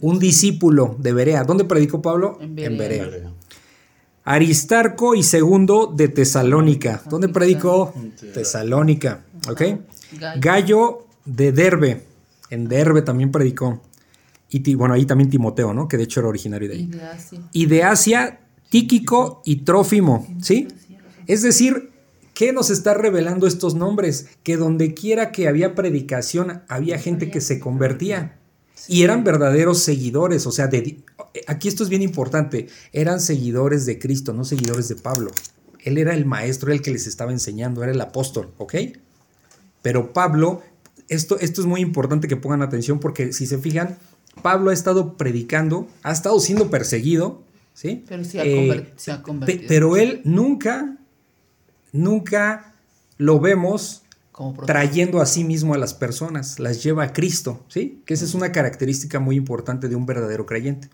Un 0.00 0.18
discípulo 0.18 0.96
de 0.98 1.12
Berea. 1.12 1.44
¿Dónde 1.44 1.64
predicó 1.64 2.00
Pablo? 2.00 2.38
En 2.40 2.54
Berea. 2.54 3.30
Aristarco 4.24 5.14
y 5.14 5.22
segundo 5.22 5.92
de 5.94 6.08
Tesalónica. 6.08 7.02
¿Dónde 7.10 7.28
predicó? 7.28 7.92
Tesalónica, 8.32 9.24
¿ok? 9.50 9.62
Gallo 10.38 11.06
de 11.26 11.52
Derbe 11.52 12.07
en 12.50 12.68
Derbe 12.68 13.02
también 13.02 13.30
predicó. 13.30 13.82
Y 14.50 14.74
bueno, 14.74 14.94
ahí 14.94 15.04
también 15.04 15.28
Timoteo, 15.28 15.74
¿no? 15.74 15.88
Que 15.88 15.96
de 15.96 16.04
hecho 16.04 16.20
era 16.20 16.28
originario 16.28 16.68
de 16.68 16.74
ahí. 16.74 16.90
Y 17.52 17.66
de 17.66 17.82
Asia. 17.82 18.40
Tíquico 18.70 19.40
y 19.44 19.62
Trófimo, 19.62 20.26
¿sí? 20.42 20.68
Es 21.26 21.42
decir, 21.42 21.90
¿qué 22.34 22.52
nos 22.52 22.70
está 22.70 22.94
revelando 22.94 23.46
estos 23.46 23.74
nombres? 23.74 24.26
Que 24.42 24.56
donde 24.56 24.94
quiera 24.94 25.32
que 25.32 25.48
había 25.48 25.74
predicación, 25.74 26.62
había 26.68 26.98
gente 26.98 27.30
que 27.30 27.40
se 27.40 27.60
convertía. 27.60 28.38
Y 28.86 29.02
eran 29.02 29.24
verdaderos 29.24 29.82
seguidores, 29.82 30.46
o 30.46 30.52
sea, 30.52 30.68
de, 30.68 30.98
aquí 31.46 31.68
esto 31.68 31.82
es 31.82 31.88
bien 31.88 32.02
importante, 32.02 32.68
eran 32.92 33.20
seguidores 33.20 33.86
de 33.86 33.98
Cristo, 33.98 34.32
no 34.32 34.44
seguidores 34.44 34.88
de 34.88 34.96
Pablo. 34.96 35.30
Él 35.80 35.98
era 35.98 36.14
el 36.14 36.26
maestro, 36.26 36.72
el 36.72 36.80
que 36.80 36.92
les 36.92 37.06
estaba 37.06 37.32
enseñando, 37.32 37.82
era 37.82 37.92
el 37.92 38.00
apóstol, 38.00 38.52
¿ok? 38.56 38.74
Pero 39.82 40.12
Pablo 40.12 40.62
esto, 41.08 41.38
esto 41.38 41.60
es 41.60 41.66
muy 41.66 41.80
importante 41.80 42.28
que 42.28 42.36
pongan 42.36 42.62
atención 42.62 43.00
porque 43.00 43.32
si 43.32 43.46
se 43.46 43.58
fijan, 43.58 43.98
Pablo 44.42 44.70
ha 44.70 44.74
estado 44.74 45.16
predicando, 45.16 45.88
ha 46.02 46.12
estado 46.12 46.38
siendo 46.40 46.70
perseguido, 46.70 47.42
¿sí? 47.74 48.04
Pero 48.08 48.24
se 48.24 48.40
ha, 48.40 48.44
eh, 48.44 48.92
convertido. 49.22 49.68
pero 49.68 49.96
él 49.96 50.20
nunca, 50.24 50.96
nunca 51.92 52.74
lo 53.16 53.40
vemos 53.40 54.02
trayendo 54.66 55.20
a 55.20 55.26
sí 55.26 55.42
mismo 55.42 55.74
a 55.74 55.78
las 55.78 55.94
personas, 55.94 56.60
las 56.60 56.82
lleva 56.82 57.02
a 57.04 57.12
Cristo, 57.12 57.64
¿sí? 57.68 58.02
Que 58.04 58.14
esa 58.14 58.24
es 58.24 58.34
una 58.34 58.52
característica 58.52 59.18
muy 59.18 59.36
importante 59.36 59.88
de 59.88 59.96
un 59.96 60.06
verdadero 60.06 60.46
creyente. 60.46 60.88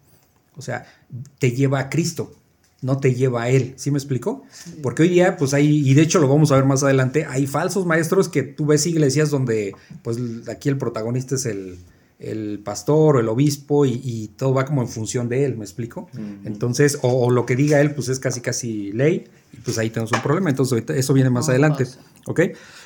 O 0.57 0.63
sea, 0.63 0.87
te 1.39 1.51
lleva 1.51 1.81
a 1.81 1.91
Cristo 1.91 2.33
no 2.85 2.99
te 2.99 3.15
lleva 3.15 3.45
a 3.45 3.49
él. 3.49 3.73
¿Sí 3.77 3.91
me 3.91 3.97
explicó? 3.97 4.45
Porque 4.83 5.05
hoy 5.05 5.09
día, 5.09 5.39
pues 5.39 5.55
hay, 5.55 5.89
y 5.89 5.95
de 5.95 6.03
hecho 6.03 6.19
lo 6.19 6.29
vamos 6.29 6.53
a 6.53 6.57
ver 6.57 6.67
más 6.67 6.83
adelante, 6.83 7.25
hay 7.27 7.47
falsos 7.47 7.87
maestros 7.87 8.29
que 8.29 8.43
tú 8.43 8.67
ves 8.67 8.87
iglesias 8.87 9.31
donde, 9.31 9.75
pues 10.03 10.19
aquí 10.49 10.69
el 10.69 10.77
protagonista 10.77 11.35
es 11.35 11.47
el, 11.47 11.79
pastor 12.63 13.17
o 13.17 13.21
el 13.21 13.29
obispo 13.29 13.87
y, 13.87 14.31
todo 14.37 14.53
va 14.53 14.67
como 14.67 14.83
en 14.83 14.89
función 14.89 15.31
de 15.31 15.47
él, 15.47 15.57
¿me 15.57 15.65
explico? 15.65 16.09
Entonces, 16.45 16.99
o, 17.01 17.31
lo 17.31 17.47
que 17.47 17.57
diga 17.57 17.81
él, 17.81 17.95
pues 17.95 18.09
es 18.09 18.19
casi 18.19 18.43
casi 18.43 18.93
ley, 18.93 19.25
y 19.53 19.57
pues 19.59 19.79
ahí 19.79 19.89
tenemos 19.89 20.13
un 20.13 20.21
problema. 20.23 20.51
Entonces, 20.51 20.85
eso 20.89 21.13
viene 21.15 21.31
más 21.31 21.49
adelante. 21.49 21.87
¿Ok? 22.27 22.41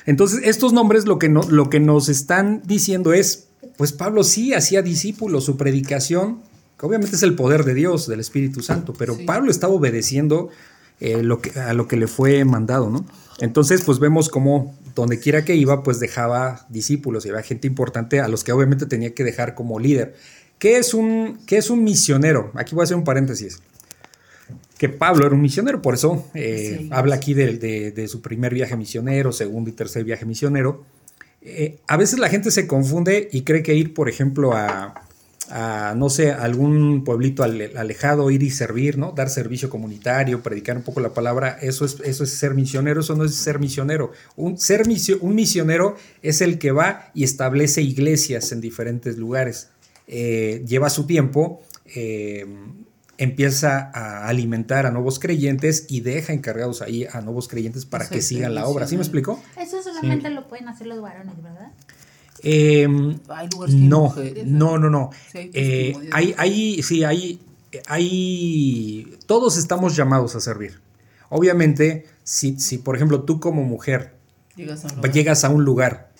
Entonces, 0.05 0.41
estos 0.43 0.73
nombres 0.73 1.05
lo 1.05 1.19
que, 1.19 1.29
no, 1.29 1.41
lo 1.43 1.69
que 1.69 1.79
nos 1.79 2.09
están 2.09 2.61
diciendo 2.65 3.13
es, 3.13 3.47
pues 3.77 3.91
Pablo 3.91 4.23
sí 4.23 4.53
hacía 4.53 4.81
discípulos, 4.81 5.45
su 5.45 5.55
predicación 5.57 6.39
obviamente 6.81 7.15
es 7.15 7.23
el 7.23 7.35
poder 7.35 7.63
de 7.63 7.73
Dios, 7.73 8.07
del 8.07 8.19
Espíritu 8.19 8.61
Santo, 8.61 8.93
pero 8.97 9.17
Pablo 9.25 9.51
estaba 9.51 9.73
obedeciendo 9.73 10.49
eh, 10.99 11.23
lo 11.23 11.41
que, 11.41 11.57
a 11.59 11.73
lo 11.73 11.87
que 11.87 11.97
le 11.97 12.07
fue 12.07 12.43
mandado, 12.45 12.89
¿no? 12.89 13.05
Entonces, 13.39 13.81
pues 13.85 13.99
vemos 13.99 14.29
cómo 14.29 14.77
donde 14.95 15.19
quiera 15.19 15.45
que 15.45 15.55
iba, 15.55 15.81
pues 15.83 15.99
dejaba 15.99 16.65
discípulos 16.69 17.25
y 17.25 17.29
había 17.29 17.41
gente 17.41 17.67
importante 17.67 18.19
a 18.19 18.27
los 18.27 18.43
que 18.43 18.51
obviamente 18.51 18.85
tenía 18.85 19.13
que 19.13 19.23
dejar 19.23 19.55
como 19.55 19.79
líder. 19.79 20.15
¿Qué 20.57 20.77
es 20.77 20.93
un, 20.93 21.39
qué 21.45 21.57
es 21.57 21.69
un 21.69 21.83
misionero? 21.83 22.51
Aquí 22.55 22.75
voy 22.75 22.83
a 22.83 22.85
hacer 22.85 22.97
un 22.97 23.05
paréntesis. 23.05 23.61
Que 24.77 24.89
Pablo 24.89 25.25
era 25.25 25.35
un 25.35 25.41
misionero, 25.41 25.81
por 25.81 25.93
eso 25.93 26.25
eh, 26.33 26.87
habla 26.91 27.15
aquí 27.15 27.33
de, 27.33 28.07
su 28.09 28.21
primer 28.21 28.53
viaje 28.53 28.75
misionero, 28.75 29.31
segundo 29.31 29.69
y 29.69 29.73
tercer 29.73 30.03
viaje 30.03 30.25
misionero. 30.25 30.83
Eh, 31.41 31.79
a 31.87 31.95
veces 31.95 32.19
la 32.19 32.27
gente 32.27 32.51
se 32.51 32.67
confunde 32.67 33.29
y 33.31 33.43
cree 33.43 33.63
que 33.63 33.73
ir, 33.73 33.93
por 33.93 34.09
ejemplo, 34.09 34.53
a, 34.53 35.08
a, 35.49 35.93
no 35.95 36.09
sé, 36.09 36.31
algún 36.31 37.03
pueblito 37.03 37.43
alejado, 37.43 38.31
ir 38.31 38.43
y 38.43 38.49
servir, 38.49 38.97
¿no? 38.97 39.11
Dar 39.11 39.29
servicio 39.29 39.69
comunitario, 39.69 40.41
predicar 40.41 40.77
un 40.77 40.83
poco 40.83 40.99
la 40.99 41.09
palabra, 41.09 41.57
eso 41.61 41.85
es, 41.85 41.99
eso 42.03 42.23
es 42.23 42.31
ser 42.31 42.53
misionero, 42.53 43.01
eso 43.01 43.15
no 43.15 43.25
es 43.25 43.35
ser 43.35 43.59
misionero. 43.59 44.11
Un, 44.35 44.57
ser 44.57 44.83
un 45.21 45.35
misionero 45.35 45.95
es 46.21 46.41
el 46.41 46.59
que 46.59 46.71
va 46.71 47.11
y 47.13 47.23
establece 47.23 47.81
iglesias 47.81 48.51
en 48.51 48.61
diferentes 48.61 49.17
lugares. 49.17 49.69
Eh, 50.07 50.63
lleva 50.67 50.89
su 50.89 51.05
tiempo, 51.05 51.61
eh, 51.95 52.45
empieza 53.19 53.91
a 53.93 54.27
alimentar 54.27 54.85
a 54.85 54.91
nuevos 54.91 55.19
creyentes 55.19 55.85
y 55.89 55.99
deja 55.99 56.31
encargados 56.31 56.81
ahí 56.81 57.05
a 57.11 57.19
nuevos 57.21 57.47
creyentes 57.47 57.85
para 57.85 58.07
que 58.07 58.21
sigan 58.21 58.55
la 58.55 58.65
obra. 58.65 58.87
¿Sí 58.87 58.95
me 58.95 59.03
explicó? 59.03 59.41
Eso 59.59 59.83
solamente 59.83 60.29
lo 60.29 60.47
pueden 60.47 60.69
hacer 60.69 60.87
los 60.87 61.01
varones, 61.01 61.35
¿verdad? 61.43 61.71
Em, 62.43 63.19
no, 63.69 64.15
no, 64.45 64.77
no, 64.77 64.89
no, 64.89 65.09
eh, 65.33 65.93
hay, 66.11 66.33
hay, 66.37 66.81
sí, 66.83 67.03
hay, 67.03 67.41
hay, 67.87 69.17
todos 69.25 69.57
estamos 69.57 69.95
llamados 69.95 70.35
a 70.35 70.39
servir. 70.39 70.79
Obviamente, 71.29 72.05
si, 72.23 72.59
si 72.59 72.77
por 72.77 72.95
ejemplo 72.95 73.23
tú 73.23 73.39
como 73.39 73.63
mujer 73.63 74.15
llegas 74.55 75.43
a 75.43 75.49
un 75.49 75.63
lugar, 75.63 76.11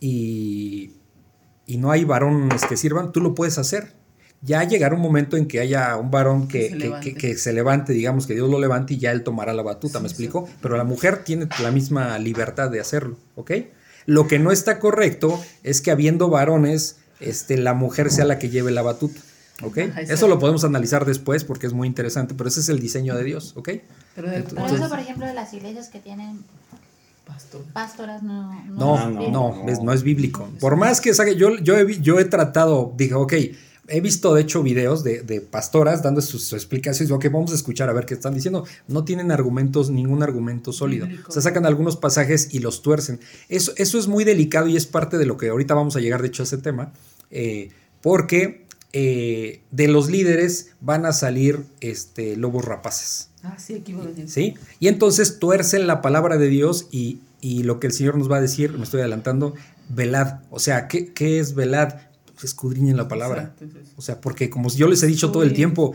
y, 0.00 0.92
y, 1.66 1.78
no 1.78 1.90
hay 1.90 2.04
varones 2.04 2.64
que 2.66 2.76
sirvan, 2.76 3.12
tú 3.12 3.20
lo 3.20 3.34
puedes 3.34 3.58
hacer. 3.58 3.94
Ya 4.42 4.62
llegará 4.62 4.94
un 4.94 5.00
momento 5.00 5.38
en 5.38 5.48
que 5.48 5.60
haya 5.60 5.96
un 5.96 6.10
varón 6.10 6.46
que, 6.46 6.68
se, 7.38 7.52
levante. 7.52 7.92
digamos 7.94 8.26
que 8.26 8.34
Dios 8.34 8.48
lo 8.50 8.60
levante 8.60 8.94
y 8.94 8.98
ya 8.98 9.10
él 9.10 9.24
tomará 9.24 9.54
la 9.54 9.62
batuta, 9.62 9.98
¿me 9.98 10.06
explico? 10.06 10.48
Pero 10.60 10.76
la 10.76 10.84
mujer 10.84 11.24
tiene 11.24 11.48
la 11.62 11.70
misma 11.70 12.18
libertad 12.18 12.70
de 12.70 12.78
hacerlo, 12.78 13.16
¿ok? 13.34 13.52
Lo 14.06 14.26
que 14.26 14.38
no 14.38 14.52
está 14.52 14.78
correcto 14.78 15.42
es 15.62 15.80
que 15.80 15.90
habiendo 15.90 16.30
varones, 16.30 16.96
este, 17.20 17.56
la 17.56 17.74
mujer 17.74 18.10
sea 18.10 18.24
la 18.24 18.38
que 18.38 18.48
lleve 18.48 18.70
la 18.70 18.82
batuta. 18.82 19.20
¿Ok? 19.62 19.78
Eso 19.96 20.28
lo 20.28 20.38
podemos 20.38 20.64
analizar 20.64 21.04
después 21.06 21.44
porque 21.44 21.66
es 21.66 21.72
muy 21.72 21.88
interesante, 21.88 22.34
pero 22.34 22.48
ese 22.48 22.60
es 22.60 22.68
el 22.68 22.78
diseño 22.78 23.16
de 23.16 23.24
Dios, 23.24 23.54
¿ok? 23.56 23.70
Pero, 24.14 24.30
eso, 24.30 24.88
por 24.88 24.98
ejemplo, 24.98 25.26
de 25.26 25.32
las 25.32 25.52
iglesias 25.54 25.88
que 25.88 25.98
tienen 25.98 26.44
pastoras 27.72 28.22
no 28.22 28.54
no, 28.66 29.10
no, 29.10 29.30
no, 29.30 29.68
es, 29.68 29.80
no, 29.80 29.92
es, 29.92 30.02
bíblico. 30.02 30.48
Por 30.60 30.76
más 30.76 31.00
que 31.00 31.12
yo, 31.36 31.56
yo, 31.56 31.76
he, 31.76 32.00
yo 32.00 32.18
he 32.20 32.24
tratado, 32.26 32.92
dije, 32.96 33.14
ok, 33.14 33.32
he 33.88 34.00
visto 34.00 34.34
de 34.34 34.42
hecho 34.42 34.62
videos 34.62 35.04
de, 35.04 35.40
pastoras 35.50 36.02
dando 36.02 36.20
sus, 36.20 36.52
explicaciones, 36.52 37.10
ok, 37.10 37.26
vamos 37.30 37.52
a 37.52 37.54
escuchar 37.54 37.88
a 37.88 37.92
ver 37.92 38.06
qué 38.06 38.14
están 38.14 38.34
diciendo. 38.34 38.64
No 38.88 39.04
tienen 39.04 39.30
argumentos, 39.30 39.90
ningún 39.90 40.22
argumento 40.22 40.72
sólido. 40.72 41.06
O 41.28 41.32
sea, 41.32 41.42
sacan 41.42 41.66
algunos 41.66 41.96
pasajes 41.96 42.48
y 42.52 42.60
los 42.60 42.82
tuercen. 42.82 43.20
Eso, 43.48 43.72
eso 43.76 43.98
es 43.98 44.08
muy 44.08 44.24
delicado 44.24 44.66
y 44.68 44.76
es 44.76 44.86
parte 44.86 45.18
de 45.18 45.26
lo 45.26 45.36
que 45.36 45.48
ahorita 45.48 45.74
vamos 45.74 45.96
a 45.96 46.00
llegar, 46.00 46.22
de 46.22 46.28
hecho, 46.28 46.42
a 46.42 46.46
ese 46.46 46.58
tema, 46.58 46.92
eh, 47.30 47.70
porque 48.02 48.66
eh, 48.92 49.60
de 49.72 49.88
los 49.88 50.08
líderes 50.08 50.70
van 50.80 51.04
a 51.06 51.12
salir 51.12 51.64
este, 51.80 52.36
lobos 52.36 52.64
rapaces. 52.64 53.28
Ah, 53.42 53.56
sí, 53.58 53.74
aquí 53.74 53.94
¿Sí? 54.26 54.54
Y 54.80 54.88
entonces 54.88 55.38
tuercen 55.38 55.86
la 55.86 56.00
palabra 56.00 56.38
de 56.38 56.48
Dios 56.48 56.88
y, 56.90 57.20
lo 57.42 57.78
que 57.78 57.86
el 57.86 57.92
Señor 57.92 58.16
nos 58.16 58.30
va 58.30 58.38
a 58.38 58.40
decir, 58.40 58.72
me 58.72 58.82
estoy 58.82 59.00
adelantando, 59.00 59.54
velad. 59.88 60.40
O 60.50 60.58
sea, 60.58 60.88
¿qué, 60.88 61.12
qué 61.12 61.38
es 61.38 61.54
velad? 61.54 61.94
Escudriñen 62.42 62.96
la 62.96 63.08
palabra. 63.08 63.54
O 63.96 64.02
sea, 64.02 64.20
porque 64.20 64.50
como 64.50 64.68
yo 64.68 64.88
les 64.88 65.02
he 65.02 65.06
dicho 65.06 65.32
todo 65.32 65.42
el 65.42 65.52
tiempo, 65.52 65.94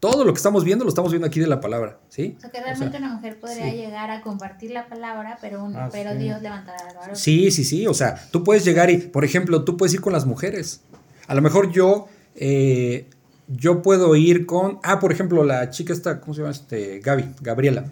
todo 0.00 0.24
lo 0.24 0.32
que 0.32 0.38
estamos 0.38 0.64
viendo 0.64 0.84
lo 0.84 0.88
estamos 0.88 1.12
viendo 1.12 1.26
aquí 1.26 1.40
de 1.40 1.46
la 1.46 1.60
palabra, 1.60 1.98
¿sí? 2.08 2.34
O 2.38 2.40
sea, 2.40 2.50
que 2.50 2.60
realmente 2.60 2.96
una 2.96 3.14
mujer 3.14 3.38
podría 3.38 3.72
llegar 3.72 4.10
a 4.10 4.22
compartir 4.22 4.70
la 4.70 4.88
palabra, 4.88 5.38
pero, 5.42 5.62
un, 5.62 5.76
Ah, 5.76 5.90
pero 5.92 6.14
Dios 6.14 6.40
levantará 6.40 6.88
al 6.88 6.96
varón. 6.96 7.16
Sí, 7.16 7.50
sí, 7.50 7.64
sí. 7.64 7.86
O 7.86 7.92
sea, 7.92 8.28
tú 8.30 8.42
puedes 8.42 8.64
llegar 8.64 8.90
y, 8.90 8.96
por 8.96 9.24
ejemplo, 9.24 9.62
tú 9.62 9.76
puedes 9.76 9.92
ir 9.92 10.00
con 10.00 10.14
las 10.14 10.24
mujeres. 10.24 10.80
A 11.26 11.34
lo 11.34 11.42
mejor 11.42 11.70
yo, 11.70 12.08
eh, 12.34 13.06
yo 13.46 13.82
puedo 13.82 14.16
ir 14.16 14.46
con, 14.46 14.78
ah, 14.82 15.00
por 15.00 15.12
ejemplo, 15.12 15.44
la 15.44 15.68
chica 15.68 15.92
esta, 15.92 16.20
¿cómo 16.20 16.32
se 16.32 16.40
llama? 16.40 16.52
Este, 16.52 17.00
Gaby, 17.00 17.34
Gabriela. 17.42 17.84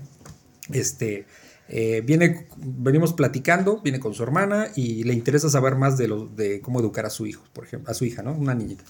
Este, 0.73 1.27
eh, 1.69 2.03
viene, 2.05 2.47
venimos 2.57 3.13
platicando, 3.13 3.81
viene 3.83 4.01
con 4.01 4.15
su 4.15 4.23
hermana 4.23 4.69
y 4.75 5.05
le 5.05 5.13
interesa 5.13 5.51
saber 5.51 5.77
más 5.77 5.99
de, 5.99 6.09
lo, 6.09 6.27
de 6.27 6.61
cómo 6.61 6.81
educar 6.81 7.05
a 7.05 7.11
su 7.11 7.27
hijo, 7.27 7.45
por 7.53 7.65
ejemplo, 7.65 7.91
a 7.91 7.95
su 7.95 8.05
hija, 8.05 8.23
¿no? 8.23 8.33
Una 8.33 8.55
niñita. 8.55 8.85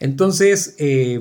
Entonces, 0.00 0.74
eh, 0.78 1.20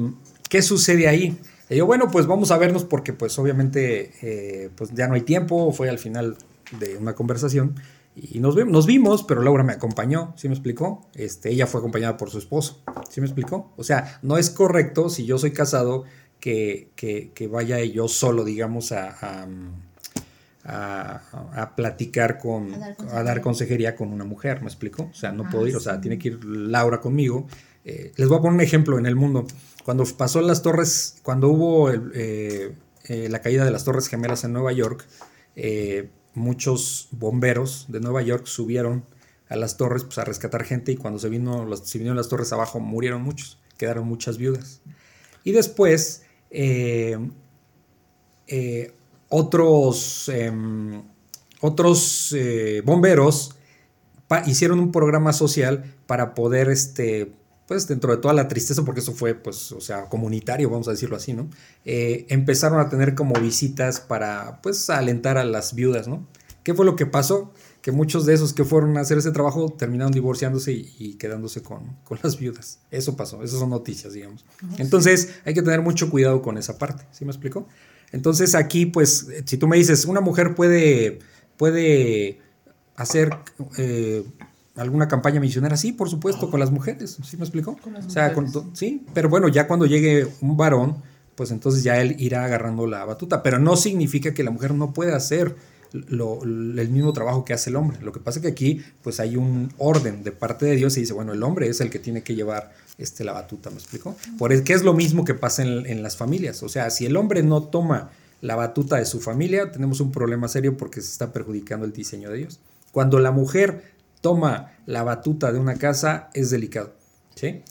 ¿qué 0.50 0.62
sucede 0.62 1.08
ahí? 1.08 1.38
Le 1.70 1.76
digo, 1.76 1.86
bueno, 1.86 2.10
pues 2.12 2.26
vamos 2.26 2.52
a 2.52 2.58
vernos 2.58 2.84
porque 2.86 3.14
pues 3.14 3.38
obviamente 3.38 4.12
eh, 4.22 4.70
pues 4.76 4.92
ya 4.94 5.08
no 5.08 5.16
hay 5.16 5.22
tiempo, 5.22 5.72
fue 5.72 5.90
al 5.90 6.00
final 6.00 6.38
de 6.80 6.98
una 6.98 7.14
conversación 7.14 7.76
y 8.16 8.40
nos, 8.40 8.56
nos 8.56 8.88
vimos, 8.88 9.24
pero 9.24 9.44
Laura 9.44 9.64
me 9.64 9.74
acompañó, 9.74 10.34
¿sí 10.38 10.48
me 10.48 10.56
explicó? 10.56 11.08
Este, 11.14 11.52
ella 11.52 11.68
fue 11.68 11.80
acompañada 11.82 12.18
por 12.18 12.32
su 12.32 12.40
esposo, 12.40 12.82
¿sí 13.10 13.22
me 13.22 13.28
explicó? 13.28 13.74
O 13.78 13.84
sea, 13.84 14.20
no 14.24 14.38
es 14.38 14.50
correcto 14.50 15.10
si 15.10 15.26
yo 15.26 15.38
soy 15.38 15.52
casado 15.52 16.06
que, 16.40 16.90
que, 16.96 17.32
que 17.36 17.48
vaya 17.48 17.84
yo 17.84 18.08
solo, 18.08 18.44
digamos, 18.44 18.92
a, 18.92 19.48
a, 20.68 21.22
a 21.54 21.76
platicar 21.76 22.38
con, 22.38 22.74
A 22.74 22.78
dar 22.78 22.90
a 22.92 22.96
consejería. 22.96 23.24
dar 23.24 23.42
consejería 23.42 23.96
con 23.96 24.12
una 24.14 24.26
mujer, 24.26 24.62
¿me 24.62 24.68
explico? 24.68 25.04
O 25.12 25.14
sea, 25.14 25.32
no 25.32 25.44
Ah, 25.44 25.50
puedo 25.50 25.68
ir, 25.68 25.76
o 25.76 25.80
sea, 25.80 26.00
tiene 26.02 26.20
que 26.20 26.28
ir 26.30 26.44
Laura 26.46 27.00
conmigo. 27.00 27.48
Eh, 27.86 28.12
les 28.18 28.28
voy 28.28 28.38
a 28.38 28.42
poner 28.42 28.56
un 28.56 28.62
ejemplo 28.62 29.00
en 29.00 29.06
el 29.06 29.16
mundo. 29.16 29.48
Cuando 29.86 30.04
pasó 30.18 30.42
las 30.42 30.62
torres, 30.62 31.20
cuando 31.24 31.48
hubo 31.50 31.90
el, 31.90 32.12
eh, 32.14 32.76
eh, 33.06 33.30
la 33.30 33.42
caída 33.42 33.64
de 33.64 33.72
las 33.72 33.86
torres 33.86 34.08
gemelas 34.10 34.44
en 34.44 34.52
Nueva 34.54 34.74
York, 34.74 35.06
muchos 36.34 37.08
bomberos 37.12 37.86
de 37.88 38.00
Nueva 38.00 38.22
York 38.22 38.46
subieron 38.46 39.06
a 39.50 39.56
las 39.56 39.78
torres 39.78 40.04
pues, 40.04 40.18
a 40.18 40.26
rescatar 40.26 40.64
gente 40.66 40.92
y 40.92 40.98
cuando 40.98 41.18
se, 41.20 41.30
vino, 41.30 41.66
las- 41.66 41.88
se 41.88 41.98
vinieron 41.98 42.18
las 42.18 42.28
torres 42.30 42.52
abajo 42.54 42.80
murieron 42.82 43.22
muchos, 43.24 43.58
quedaron 43.78 44.06
muchas 44.08 44.38
viudas. 44.38 44.82
Y 45.46 45.54
después 45.54 46.24
eh, 48.48 48.92
otros, 49.30 50.30
em, 50.30 51.04
otros 51.62 52.34
eh, 52.38 52.82
bomberos 52.86 53.56
hicieron 54.46 54.80
un 54.80 54.92
programa 54.92 55.34
social 55.34 55.96
para 56.06 56.34
poder, 56.34 56.70
este, 56.70 57.32
pues 57.68 57.88
dentro 57.88 58.16
de 58.16 58.22
toda 58.22 58.34
la 58.34 58.48
tristeza, 58.48 58.84
porque 58.84 59.02
eso 59.02 59.14
fue, 59.14 59.36
pues, 59.36 59.72
o 59.72 59.82
sea, 59.82 60.06
comunitario, 60.06 60.70
vamos 60.70 60.88
a 60.88 60.92
decirlo 60.92 61.16
así, 61.16 61.34
¿no? 61.34 61.50
Eh, 61.86 62.26
empezaron 62.30 62.80
a 62.80 62.90
tener 62.90 63.16
como 63.16 63.40
visitas 63.40 64.00
para, 64.00 64.62
pues, 64.62 64.90
alentar 64.90 65.38
a 65.38 65.46
las 65.46 65.74
viudas, 65.76 66.08
¿no? 66.08 66.26
¿Qué 66.64 66.74
fue 66.74 66.86
lo 66.86 66.96
que 66.96 67.06
pasó? 67.06 67.54
Que 67.82 67.92
muchos 67.94 68.26
de 68.26 68.34
esos 68.34 68.54
que 68.54 68.66
fueron 68.66 68.98
a 68.98 69.02
hacer 69.02 69.18
ese 69.18 69.32
trabajo 69.32 69.70
terminaron 69.70 70.12
divorciándose 70.12 70.74
y, 70.74 70.94
y 71.00 71.14
quedándose 71.14 71.62
con, 71.62 71.96
con 72.04 72.20
las 72.22 72.38
viudas. 72.38 72.80
Eso 72.92 73.16
pasó, 73.16 73.44
esas 73.44 73.60
son 73.60 73.70
noticias, 73.70 74.12
digamos. 74.12 74.44
Entonces, 74.78 75.36
hay 75.46 75.54
que 75.54 75.62
tener 75.62 75.82
mucho 75.82 76.10
cuidado 76.10 76.42
con 76.42 76.58
esa 76.58 76.78
parte, 76.78 77.06
¿sí 77.12 77.24
me 77.24 77.32
explico? 77.32 77.68
Entonces, 78.12 78.56
aquí, 78.56 78.86
pues, 78.86 79.28
si 79.46 79.58
tú 79.58 79.68
me 79.68 79.78
dices, 79.78 80.06
una 80.06 80.22
mujer 80.22 80.56
puede, 80.56 81.20
puede 81.58 82.40
hacer 82.96 83.30
eh, 83.78 84.24
alguna 84.76 85.08
campaña 85.08 85.40
misionera, 85.40 85.78
sí, 85.78 85.92
por 85.92 86.10
supuesto, 86.10 86.50
con 86.50 86.60
las 86.60 86.72
mujeres, 86.72 87.18
¿sí 87.24 87.38
me 87.38 87.44
explico? 87.44 87.78
Con 87.78 87.94
las 87.94 88.06
o 88.06 88.10
sea, 88.10 88.34
con 88.34 88.52
sí, 88.76 89.06
pero 89.14 89.30
bueno, 89.30 89.48
ya 89.48 89.68
cuando 89.68 89.86
llegue 89.86 90.28
un 90.42 90.56
varón, 90.56 91.04
pues 91.36 91.52
entonces 91.52 91.84
ya 91.84 92.02
él 92.02 92.16
irá 92.18 92.46
agarrando 92.46 92.88
la 92.88 93.06
batuta, 93.06 93.44
pero 93.44 93.60
no 93.60 93.76
significa 93.76 94.34
que 94.34 94.44
la 94.44 94.52
mujer 94.52 94.74
no 94.74 94.94
pueda 94.94 95.16
hacer 95.16 95.56
lo- 95.94 96.44
el 96.44 96.90
mismo 96.90 97.14
trabajo 97.14 97.46
que 97.46 97.54
hace 97.54 97.70
el 97.70 97.76
hombre. 97.76 97.98
Lo 98.02 98.12
que 98.12 98.20
pasa 98.20 98.40
es 98.40 98.44
que 98.44 98.50
aquí 98.52 98.84
pues 99.04 99.20
hay 99.20 99.36
un 99.38 99.74
orden 99.78 100.24
de 100.24 100.32
parte 100.32 100.66
de 100.66 100.76
Dios 100.76 100.98
y 100.98 101.02
dice, 101.02 101.14
bueno, 101.14 101.34
el 101.34 101.44
hombre 101.44 101.68
es 101.70 101.82
el 101.82 101.90
que 101.90 102.00
tiene 102.00 102.24
que 102.24 102.36
llevar 102.36 102.74
este, 102.98 103.24
la 103.24 103.34
batuta, 103.34 103.70
¿me 103.70 103.78
explico? 103.78 104.16
Por 104.38 104.52
el 104.54 104.64
que 104.64 104.74
es 104.74 104.84
lo 104.84 104.94
mismo 104.94 105.24
que 105.26 105.34
pasa 105.34 105.64
en, 105.64 105.86
en 105.86 106.04
las 106.04 106.18
familias. 106.18 106.64
O 106.64 106.70
sea, 106.70 106.90
si 106.90 107.06
el 107.06 107.16
hombre 107.18 107.44
no 107.44 107.64
toma 107.64 108.10
la 108.42 108.56
batuta 108.56 108.98
de 108.98 109.06
su 109.06 109.20
familia, 109.20 109.72
tenemos 109.72 110.00
un 110.00 110.12
problema 110.12 110.48
serio 110.48 110.78
porque 110.78 111.02
se 111.02 111.12
está 111.12 111.32
perjudicando 111.34 111.86
el 111.86 111.94
diseño 111.94 112.30
de 112.30 112.38
Dios. 112.38 112.60
Cuando 112.92 113.20
la 113.20 113.32
mujer 113.32 113.94
toma 114.22 114.74
la 114.86 115.04
batuta 115.04 115.52
de 115.52 115.60
una 115.60 115.76
casa, 115.76 116.30
es 116.34 116.50
delicado. 116.50 116.94
¿sí? 117.36 117.62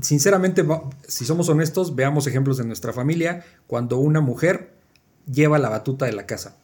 Sinceramente, 0.00 0.64
si 1.06 1.24
somos 1.24 1.48
honestos, 1.48 1.94
veamos 1.94 2.26
ejemplos 2.26 2.58
de 2.58 2.64
nuestra 2.64 2.92
familia. 2.92 3.44
Cuando 3.68 3.98
una 3.98 4.20
mujer 4.20 4.72
lleva 5.32 5.58
la 5.58 5.68
batuta 5.68 6.06
de 6.06 6.12
la 6.12 6.26
casa, 6.26 6.56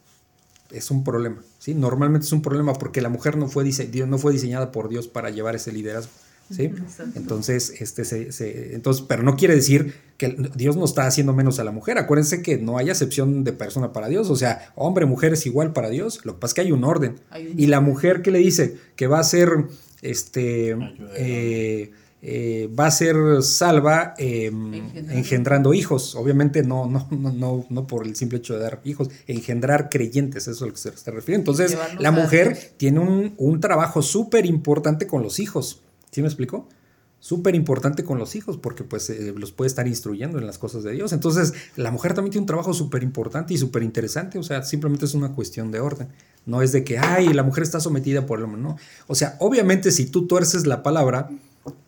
es 0.73 0.91
un 0.91 1.03
problema. 1.03 1.41
¿sí? 1.59 1.73
Normalmente 1.73 2.25
es 2.25 2.31
un 2.33 2.41
problema 2.41 2.73
porque 2.73 3.01
la 3.01 3.09
mujer 3.09 3.37
no 3.37 3.47
fue, 3.47 3.63
dise- 3.63 3.89
no 4.07 4.17
fue 4.17 4.33
diseñada 4.33 4.71
por 4.71 4.89
Dios 4.89 5.07
para 5.07 5.29
llevar 5.29 5.55
ese 5.55 5.71
liderazgo. 5.71 6.11
¿sí? 6.49 6.63
Exacto. 6.63 7.17
Entonces, 7.17 7.73
este 7.81 8.03
se, 8.05 8.31
se- 8.31 8.75
entonces, 8.75 9.05
pero 9.07 9.23
no 9.23 9.35
quiere 9.37 9.55
decir 9.55 9.93
que 10.17 10.35
Dios 10.55 10.75
no 10.77 10.85
está 10.85 11.07
haciendo 11.07 11.33
menos 11.33 11.59
a 11.59 11.63
la 11.63 11.71
mujer. 11.71 11.97
Acuérdense 11.97 12.41
que 12.41 12.57
no 12.57 12.77
hay 12.77 12.89
acepción 12.89 13.43
de 13.43 13.53
persona 13.53 13.93
para 13.93 14.07
Dios. 14.09 14.29
O 14.29 14.35
sea, 14.35 14.71
hombre, 14.75 15.05
mujer 15.05 15.33
es 15.33 15.45
igual 15.45 15.71
para 15.73 15.89
Dios. 15.89 16.25
Lo 16.25 16.33
que 16.35 16.39
pasa 16.41 16.51
es 16.51 16.55
que 16.55 16.61
hay 16.61 16.71
un 16.71 16.83
orden. 16.83 17.15
Hay 17.29 17.47
un 17.47 17.59
Y 17.59 17.67
la 17.67 17.79
mujer, 17.79 18.21
¿qué 18.21 18.31
le 18.31 18.39
dice? 18.39 18.77
Que 18.95 19.07
va 19.07 19.19
a 19.19 19.23
ser, 19.23 19.49
este, 20.01 20.73
Ayuda. 20.73 21.11
eh, 21.17 21.91
eh, 22.23 22.69
va 22.79 22.85
a 22.85 22.91
ser 22.91 23.15
salva 23.41 24.13
eh, 24.17 24.45
Engendrando. 24.47 25.11
engendrando 25.13 25.73
hijos. 25.73 26.15
Obviamente 26.15 26.61
no, 26.63 26.85
no, 26.85 27.07
no, 27.09 27.31
no, 27.31 27.65
no 27.69 27.87
por 27.87 28.05
el 28.05 28.15
simple 28.15 28.37
hecho 28.37 28.53
de 28.53 28.59
dar 28.59 28.81
hijos, 28.83 29.09
engendrar 29.27 29.89
creyentes, 29.89 30.43
eso 30.43 30.51
es 30.51 30.61
a 30.61 30.65
lo 30.67 30.71
que 30.73 30.77
se 30.79 30.89
está 30.89 31.11
refiriendo. 31.11 31.51
Entonces, 31.51 31.77
la 31.99 32.11
mujer 32.11 32.73
tiene 32.77 32.99
un, 32.99 33.33
un 33.37 33.59
trabajo 33.59 34.01
súper 34.01 34.45
importante 34.45 35.07
con 35.07 35.23
los 35.23 35.39
hijos. 35.39 35.81
¿Sí 36.11 36.21
me 36.21 36.27
explico? 36.27 36.67
Súper 37.19 37.53
importante 37.53 38.03
con 38.03 38.17
los 38.17 38.35
hijos 38.35 38.57
porque 38.57 38.83
pues 38.83 39.09
eh, 39.11 39.33
los 39.37 39.51
puede 39.51 39.67
estar 39.67 39.87
instruyendo 39.87 40.39
en 40.39 40.45
las 40.47 40.57
cosas 40.57 40.83
de 40.83 40.91
Dios. 40.91 41.13
Entonces, 41.13 41.53
la 41.75 41.91
mujer 41.91 42.13
también 42.13 42.31
tiene 42.31 42.43
un 42.43 42.47
trabajo 42.47 42.73
súper 42.73 43.03
importante 43.03 43.53
y 43.53 43.57
súper 43.57 43.83
interesante. 43.83 44.39
O 44.39 44.43
sea, 44.43 44.63
simplemente 44.63 45.05
es 45.05 45.13
una 45.13 45.33
cuestión 45.33 45.71
de 45.71 45.79
orden. 45.79 46.07
No 46.45 46.61
es 46.63 46.71
de 46.71 46.83
que, 46.83 46.97
ay, 46.97 47.33
la 47.33 47.43
mujer 47.43 47.63
está 47.63 47.79
sometida 47.79 48.25
por 48.25 48.39
el 48.39 48.45
hombre. 48.45 48.61
No. 48.61 48.77
O 49.07 49.13
sea, 49.15 49.35
obviamente 49.39 49.91
si 49.91 50.05
tú 50.07 50.25
tuerces 50.25 50.65
la 50.65 50.81
palabra, 50.81 51.29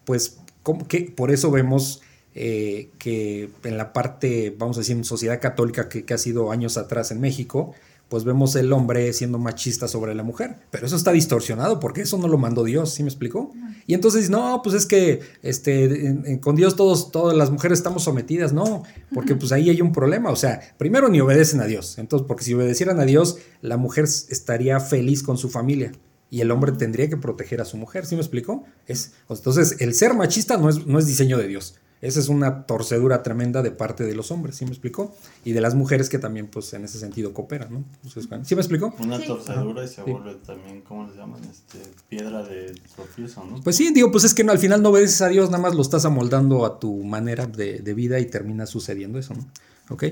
pues 0.05 0.37
¿cómo 0.63 0.87
que 0.87 1.01
por 1.15 1.31
eso 1.31 1.51
vemos 1.51 2.01
eh, 2.35 2.89
que 2.97 3.49
en 3.63 3.77
la 3.77 3.93
parte, 3.93 4.55
vamos 4.57 4.77
a 4.77 4.79
decir, 4.81 4.95
en 4.97 5.03
sociedad 5.03 5.39
católica 5.39 5.87
que, 5.89 6.03
que 6.05 6.13
ha 6.13 6.17
sido 6.17 6.51
años 6.51 6.77
atrás 6.77 7.11
en 7.11 7.21
México, 7.21 7.73
pues 8.09 8.25
vemos 8.25 8.55
el 8.55 8.71
hombre 8.73 9.11
siendo 9.13 9.39
machista 9.39 9.87
sobre 9.87 10.13
la 10.13 10.21
mujer. 10.23 10.55
Pero 10.71 10.85
eso 10.85 10.95
está 10.95 11.11
distorsionado 11.11 11.79
porque 11.79 12.01
eso 12.01 12.17
no 12.17 12.27
lo 12.27 12.37
mandó 12.37 12.63
Dios, 12.63 12.93
¿sí 12.93 13.01
me 13.03 13.09
explicó? 13.09 13.51
Y 13.87 13.95
entonces, 13.95 14.29
no, 14.29 14.61
pues 14.63 14.75
es 14.75 14.85
que 14.85 15.21
este, 15.41 15.85
en- 16.07 16.23
en- 16.25 16.39
con 16.39 16.55
Dios 16.55 16.75
todos, 16.75 17.11
todas 17.11 17.35
las 17.35 17.49
mujeres 17.49 17.79
estamos 17.79 18.03
sometidas. 18.03 18.53
No, 18.53 18.83
porque 19.13 19.35
pues 19.35 19.51
ahí 19.51 19.69
hay 19.69 19.81
un 19.81 19.91
problema. 19.93 20.29
O 20.29 20.35
sea, 20.35 20.59
primero 20.77 21.09
ni 21.09 21.21
obedecen 21.21 21.59
a 21.61 21.65
Dios. 21.65 21.97
Entonces, 21.97 22.25
porque 22.27 22.43
si 22.43 22.53
obedecieran 22.53 22.99
a 22.99 23.05
Dios, 23.05 23.37
la 23.61 23.77
mujer 23.77 24.03
estaría 24.05 24.79
feliz 24.79 25.23
con 25.23 25.37
su 25.39 25.49
familia. 25.49 25.91
Y 26.33 26.41
el 26.41 26.49
hombre 26.49 26.71
tendría 26.71 27.07
que 27.07 27.15
proteger 27.15 27.61
a 27.61 27.65
su 27.65 27.77
mujer, 27.77 28.07
¿sí 28.07 28.15
me 28.15 28.21
explicó? 28.21 28.63
Es, 28.87 29.11
entonces, 29.29 29.75
el 29.81 29.93
ser 29.93 30.15
machista 30.15 30.57
no 30.57 30.67
es, 30.67 30.87
no 30.87 30.97
es 30.97 31.05
diseño 31.05 31.37
de 31.37 31.47
Dios. 31.47 31.75
Esa 32.01 32.19
es 32.19 32.27
una 32.27 32.65
torcedura 32.65 33.21
tremenda 33.21 33.61
de 33.61 33.69
parte 33.69 34.03
de 34.03 34.15
los 34.15 34.31
hombres, 34.31 34.55
¿sí 34.55 34.65
me 34.65 34.71
explicó? 34.71 35.15
Y 35.45 35.51
de 35.51 35.61
las 35.61 35.75
mujeres 35.75 36.09
que 36.09 36.17
también, 36.17 36.47
pues, 36.47 36.73
en 36.73 36.85
ese 36.85 36.97
sentido 36.97 37.35
cooperan, 37.35 37.71
¿no? 37.71 37.83
Entonces, 38.03 38.27
¿Sí 38.47 38.55
me 38.55 38.61
explicó? 38.61 38.95
Una 38.97 39.19
Sí. 39.19 39.27
torcedura 39.27 39.83
y 39.85 39.87
se 39.87 40.03
Sí. 40.03 40.11
vuelve 40.11 40.33
también, 40.43 40.81
¿cómo 40.81 41.05
les 41.05 41.15
llaman? 41.15 41.39
Este, 41.43 41.77
piedra 42.09 42.41
de 42.41 42.73
tropiezo, 42.95 43.45
¿no? 43.45 43.61
Pues 43.61 43.75
sí, 43.75 43.93
digo, 43.93 44.11
pues 44.11 44.23
es 44.23 44.33
que 44.33 44.43
no, 44.43 44.51
al 44.51 44.57
final 44.59 44.81
no 44.81 44.89
obedeces 44.89 45.21
a 45.21 45.27
Dios, 45.27 45.51
nada 45.51 45.61
más 45.61 45.75
lo 45.75 45.83
estás 45.83 46.03
amoldando 46.03 46.65
a 46.65 46.79
tu 46.79 47.03
manera 47.03 47.45
de, 47.45 47.77
de 47.77 47.93
vida 47.93 48.19
y 48.19 48.25
termina 48.25 48.65
sucediendo 48.65 49.19
eso, 49.19 49.35
¿no? 49.35 49.45
¿Ok? 49.91 50.05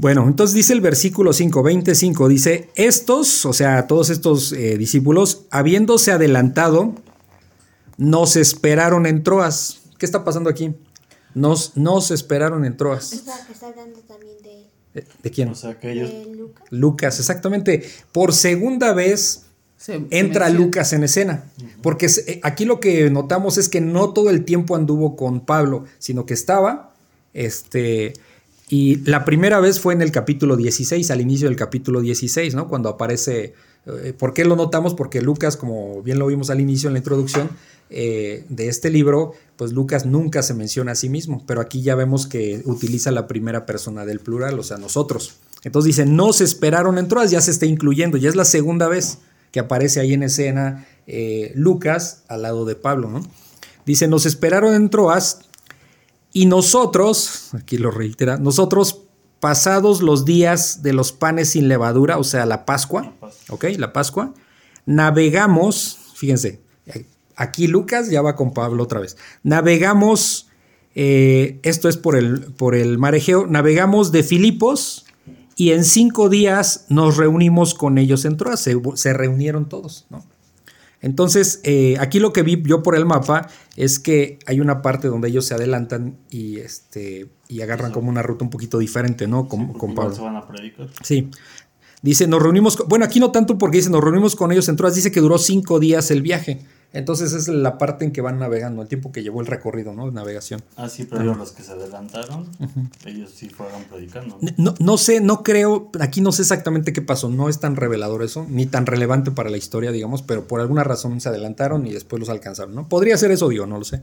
Bueno, 0.00 0.26
entonces 0.28 0.54
dice 0.54 0.72
el 0.72 0.80
versículo 0.80 1.32
5, 1.32 1.60
25, 1.60 2.28
dice, 2.28 2.70
estos, 2.76 3.44
o 3.44 3.52
sea, 3.52 3.88
todos 3.88 4.10
estos 4.10 4.52
eh, 4.52 4.78
discípulos, 4.78 5.42
habiéndose 5.50 6.12
adelantado, 6.12 6.94
nos 7.96 8.36
esperaron 8.36 9.06
en 9.06 9.24
Troas. 9.24 9.80
¿Qué 9.98 10.06
está 10.06 10.24
pasando 10.24 10.48
aquí? 10.50 10.72
Nos, 11.34 11.76
nos 11.76 12.12
esperaron 12.12 12.64
en 12.64 12.76
Troas. 12.76 13.12
Está, 13.12 13.44
está 13.50 13.66
hablando 13.66 13.98
también 14.06 14.36
de, 14.40 15.00
¿De, 15.00 15.06
de 15.20 15.30
quién? 15.32 15.48
O 15.48 15.54
sea 15.56 15.78
que 15.80 15.90
ellos, 15.90 16.10
de 16.12 16.26
Lucas. 16.32 16.64
Lucas, 16.70 17.18
exactamente. 17.18 17.82
Por 18.12 18.32
segunda 18.32 18.92
vez 18.94 19.46
Se- 19.76 20.06
entra. 20.10 20.48
Lucas 20.48 20.92
en 20.92 21.02
escena. 21.02 21.44
Porque 21.82 22.06
eh, 22.06 22.38
aquí 22.44 22.64
lo 22.64 22.78
que 22.78 23.10
notamos 23.10 23.58
es 23.58 23.68
que 23.68 23.80
no 23.80 24.12
todo 24.12 24.30
el 24.30 24.44
tiempo 24.44 24.76
anduvo 24.76 25.16
con 25.16 25.40
Pablo, 25.44 25.86
sino 25.98 26.24
que 26.24 26.34
estaba, 26.34 26.94
este, 27.34 28.12
y 28.68 28.96
la 29.04 29.24
primera 29.24 29.60
vez 29.60 29.80
fue 29.80 29.94
en 29.94 30.02
el 30.02 30.12
capítulo 30.12 30.56
16, 30.56 31.10
al 31.10 31.20
inicio 31.20 31.48
del 31.48 31.56
capítulo 31.56 32.00
16, 32.00 32.54
¿no? 32.54 32.68
Cuando 32.68 32.88
aparece 32.88 33.54
Eh, 33.88 34.12
¿Por 34.12 34.34
qué 34.34 34.44
lo 34.44 34.56
notamos? 34.56 34.94
Porque 34.94 35.22
Lucas, 35.22 35.56
como 35.56 36.02
bien 36.02 36.18
lo 36.18 36.26
vimos 36.26 36.50
al 36.50 36.60
inicio 36.60 36.88
en 36.88 36.94
la 36.94 36.98
introducción 36.98 37.48
eh, 37.90 38.44
de 38.48 38.68
este 38.68 38.90
libro, 38.90 39.32
pues 39.56 39.72
Lucas 39.72 40.04
nunca 40.04 40.42
se 40.42 40.52
menciona 40.52 40.92
a 40.92 40.94
sí 40.94 41.08
mismo, 41.08 41.42
pero 41.46 41.60
aquí 41.60 41.80
ya 41.80 41.94
vemos 41.94 42.26
que 42.26 42.60
utiliza 42.66 43.10
la 43.10 43.26
primera 43.26 43.64
persona 43.64 44.04
del 44.04 44.20
plural, 44.20 44.58
o 44.58 44.62
sea, 44.62 44.76
nosotros. 44.76 45.36
Entonces 45.64 45.96
dice, 45.96 46.06
no 46.06 46.32
se 46.32 46.44
esperaron 46.44 46.98
en 46.98 47.08
Troas, 47.08 47.30
ya 47.30 47.40
se 47.40 47.50
está 47.50 47.66
incluyendo, 47.66 48.18
ya 48.18 48.28
es 48.28 48.36
la 48.36 48.44
segunda 48.44 48.88
vez 48.88 49.18
que 49.52 49.60
aparece 49.60 50.00
ahí 50.00 50.12
en 50.12 50.22
escena 50.22 50.86
eh, 51.06 51.52
Lucas 51.54 52.24
al 52.28 52.42
lado 52.42 52.66
de 52.66 52.74
Pablo, 52.74 53.08
¿no? 53.08 53.22
Dice, 53.86 54.06
nos 54.06 54.26
esperaron 54.26 54.74
en 54.74 54.90
Troas 54.90 55.47
y 56.32 56.46
nosotros, 56.46 57.50
aquí 57.54 57.78
lo 57.78 57.90
reitera, 57.90 58.36
nosotros 58.36 59.02
pasados 59.40 60.02
los 60.02 60.24
días 60.24 60.82
de 60.82 60.92
los 60.92 61.12
panes 61.12 61.50
sin 61.50 61.68
levadura, 61.68 62.18
o 62.18 62.24
sea, 62.24 62.46
la 62.46 62.64
Pascua, 62.64 63.14
¿ok? 63.48 63.64
La 63.78 63.92
Pascua, 63.92 64.34
navegamos, 64.84 65.98
fíjense, 66.14 66.60
aquí 67.36 67.66
Lucas 67.66 68.10
ya 68.10 68.22
va 68.22 68.36
con 68.36 68.52
Pablo 68.52 68.82
otra 68.82 69.00
vez, 69.00 69.16
navegamos, 69.42 70.48
eh, 70.94 71.60
esto 71.62 71.88
es 71.88 71.96
por 71.96 72.16
el, 72.16 72.52
por 72.54 72.74
el 72.74 72.98
mar 72.98 73.14
Egeo, 73.14 73.46
navegamos 73.46 74.10
de 74.12 74.22
Filipos 74.22 75.06
y 75.56 75.70
en 75.70 75.84
cinco 75.84 76.28
días 76.28 76.86
nos 76.88 77.16
reunimos 77.16 77.74
con 77.74 77.98
ellos 77.98 78.24
en 78.24 78.36
Troas, 78.36 78.60
se, 78.60 78.80
se 78.94 79.12
reunieron 79.12 79.68
todos, 79.68 80.06
¿no? 80.10 80.24
Entonces, 81.00 81.60
eh, 81.62 81.96
aquí 82.00 82.18
lo 82.18 82.32
que 82.32 82.42
vi 82.42 82.60
yo 82.64 82.82
por 82.82 82.96
el 82.96 83.06
mapa 83.06 83.48
es 83.76 83.98
que 83.98 84.38
hay 84.46 84.60
una 84.60 84.82
parte 84.82 85.08
donde 85.08 85.28
ellos 85.28 85.46
se 85.46 85.54
adelantan 85.54 86.16
y 86.30 86.58
este 86.58 87.28
y 87.48 87.60
agarran 87.60 87.92
como 87.92 88.10
una 88.10 88.22
ruta 88.22 88.44
un 88.44 88.50
poquito 88.50 88.78
diferente, 88.78 89.26
¿no? 89.26 89.48
Con, 89.48 89.72
con 89.72 89.94
Pablo. 89.94 90.14
Se 90.14 90.22
van 90.22 90.36
a 90.36 90.46
predicar. 90.46 90.88
Sí. 91.02 91.30
Dice, 92.02 92.26
nos 92.26 92.42
reunimos, 92.42 92.78
bueno, 92.86 93.04
aquí 93.04 93.18
no 93.20 93.32
tanto 93.32 93.58
porque 93.58 93.78
dice, 93.78 93.90
nos 93.90 94.02
reunimos 94.02 94.36
con 94.36 94.52
ellos 94.52 94.68
en 94.68 94.76
Troas, 94.76 94.94
dice 94.94 95.10
que 95.10 95.20
duró 95.20 95.38
cinco 95.38 95.80
días 95.80 96.10
el 96.10 96.22
viaje. 96.22 96.60
Entonces 96.94 97.34
es 97.34 97.48
la 97.48 97.76
parte 97.76 98.06
en 98.06 98.12
que 98.12 98.22
van 98.22 98.38
navegando, 98.38 98.80
el 98.80 98.88
tiempo 98.88 99.12
que 99.12 99.22
llevó 99.22 99.42
el 99.42 99.46
recorrido, 99.46 99.92
¿no? 99.92 100.06
De 100.06 100.12
navegación. 100.12 100.62
Ah, 100.76 100.88
sí, 100.88 101.04
pero 101.04 101.34
los 101.34 101.52
que 101.52 101.62
se 101.62 101.72
adelantaron, 101.72 102.48
ellos 103.04 103.30
sí 103.34 103.50
fueron 103.50 103.84
predicando. 103.84 104.38
No, 104.56 104.74
no 104.78 104.96
sé, 104.96 105.20
no 105.20 105.42
creo, 105.42 105.90
aquí 106.00 106.22
no 106.22 106.32
sé 106.32 106.42
exactamente 106.42 106.94
qué 106.94 107.02
pasó, 107.02 107.28
no 107.28 107.50
es 107.50 107.60
tan 107.60 107.76
revelador 107.76 108.22
eso, 108.22 108.46
ni 108.48 108.64
tan 108.64 108.86
relevante 108.86 109.30
para 109.30 109.50
la 109.50 109.58
historia, 109.58 109.92
digamos, 109.92 110.22
pero 110.22 110.48
por 110.48 110.60
alguna 110.60 110.82
razón 110.82 111.20
se 111.20 111.28
adelantaron 111.28 111.86
y 111.86 111.92
después 111.92 112.20
los 112.20 112.30
alcanzaron, 112.30 112.74
¿no? 112.74 112.88
Podría 112.88 113.18
ser 113.18 113.32
eso, 113.32 113.50
digo, 113.50 113.66
no 113.66 113.78
lo 113.78 113.84
sé. 113.84 114.00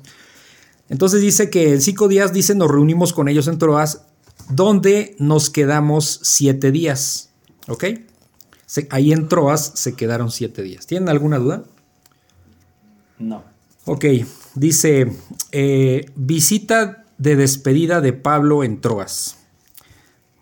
Entonces 0.88 1.22
dice 1.22 1.50
que 1.50 1.74
en 1.74 1.82
cinco 1.82 2.08
días, 2.08 2.34
dice, 2.34 2.54
nos 2.54 2.70
reunimos 2.70 3.14
con 3.14 3.28
ellos 3.28 3.48
en 3.48 3.58
Troas, 3.58 4.04
donde 4.50 5.16
nos 5.18 5.50
quedamos 5.50 6.20
siete 6.22 6.72
días, 6.72 7.30
¿ok? 7.68 7.86
ahí 8.90 9.14
en 9.14 9.28
Troas 9.28 9.72
se 9.76 9.94
quedaron 9.94 10.32
siete 10.32 10.62
días. 10.62 10.86
¿Tienen 10.86 11.10
alguna 11.10 11.38
duda? 11.38 11.64
No. 13.20 13.44
Ok, 13.86 14.06
dice, 14.56 15.12
eh, 15.52 16.06
visita 16.16 17.06
de 17.18 17.36
despedida 17.36 18.02
de 18.02 18.14
Pablo 18.14 18.64
en 18.64 18.82
Troas. 18.82 19.38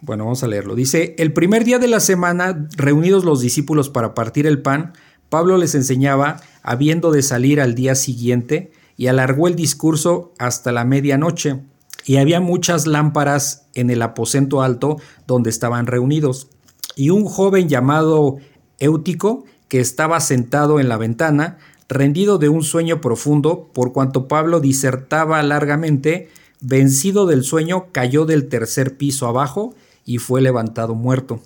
Bueno, 0.01 0.25
vamos 0.25 0.43
a 0.43 0.47
leerlo. 0.47 0.75
Dice, 0.75 1.15
el 1.17 1.33
primer 1.33 1.63
día 1.63 1.79
de 1.79 1.87
la 1.87 1.99
semana, 1.99 2.67
reunidos 2.75 3.23
los 3.23 3.41
discípulos 3.41 3.89
para 3.89 4.13
partir 4.13 4.47
el 4.47 4.61
pan, 4.61 4.93
Pablo 5.29 5.57
les 5.57 5.75
enseñaba, 5.75 6.41
habiendo 6.61 7.11
de 7.11 7.21
salir 7.21 7.61
al 7.61 7.75
día 7.75 7.95
siguiente, 7.95 8.71
y 8.97 9.07
alargó 9.07 9.47
el 9.47 9.55
discurso 9.55 10.33
hasta 10.37 10.71
la 10.71 10.85
medianoche. 10.85 11.61
Y 12.05 12.17
había 12.17 12.41
muchas 12.41 12.85
lámparas 12.85 13.67
en 13.73 13.89
el 13.89 14.01
aposento 14.01 14.61
alto 14.61 14.97
donde 15.25 15.49
estaban 15.49 15.87
reunidos. 15.87 16.49
Y 16.95 17.09
un 17.09 17.25
joven 17.25 17.69
llamado 17.69 18.37
Éutico, 18.79 19.45
que 19.69 19.79
estaba 19.79 20.19
sentado 20.19 20.79
en 20.79 20.89
la 20.89 20.97
ventana, 20.97 21.57
rendido 21.89 22.37
de 22.37 22.49
un 22.49 22.63
sueño 22.63 23.01
profundo, 23.01 23.69
por 23.73 23.93
cuanto 23.93 24.27
Pablo 24.27 24.59
disertaba 24.59 25.41
largamente, 25.43 26.29
vencido 26.61 27.25
del 27.25 27.43
sueño, 27.43 27.87
cayó 27.91 28.25
del 28.25 28.47
tercer 28.47 28.97
piso 28.97 29.27
abajo 29.27 29.75
y 30.05 30.17
fue 30.17 30.41
levantado 30.41 30.95
muerto. 30.95 31.41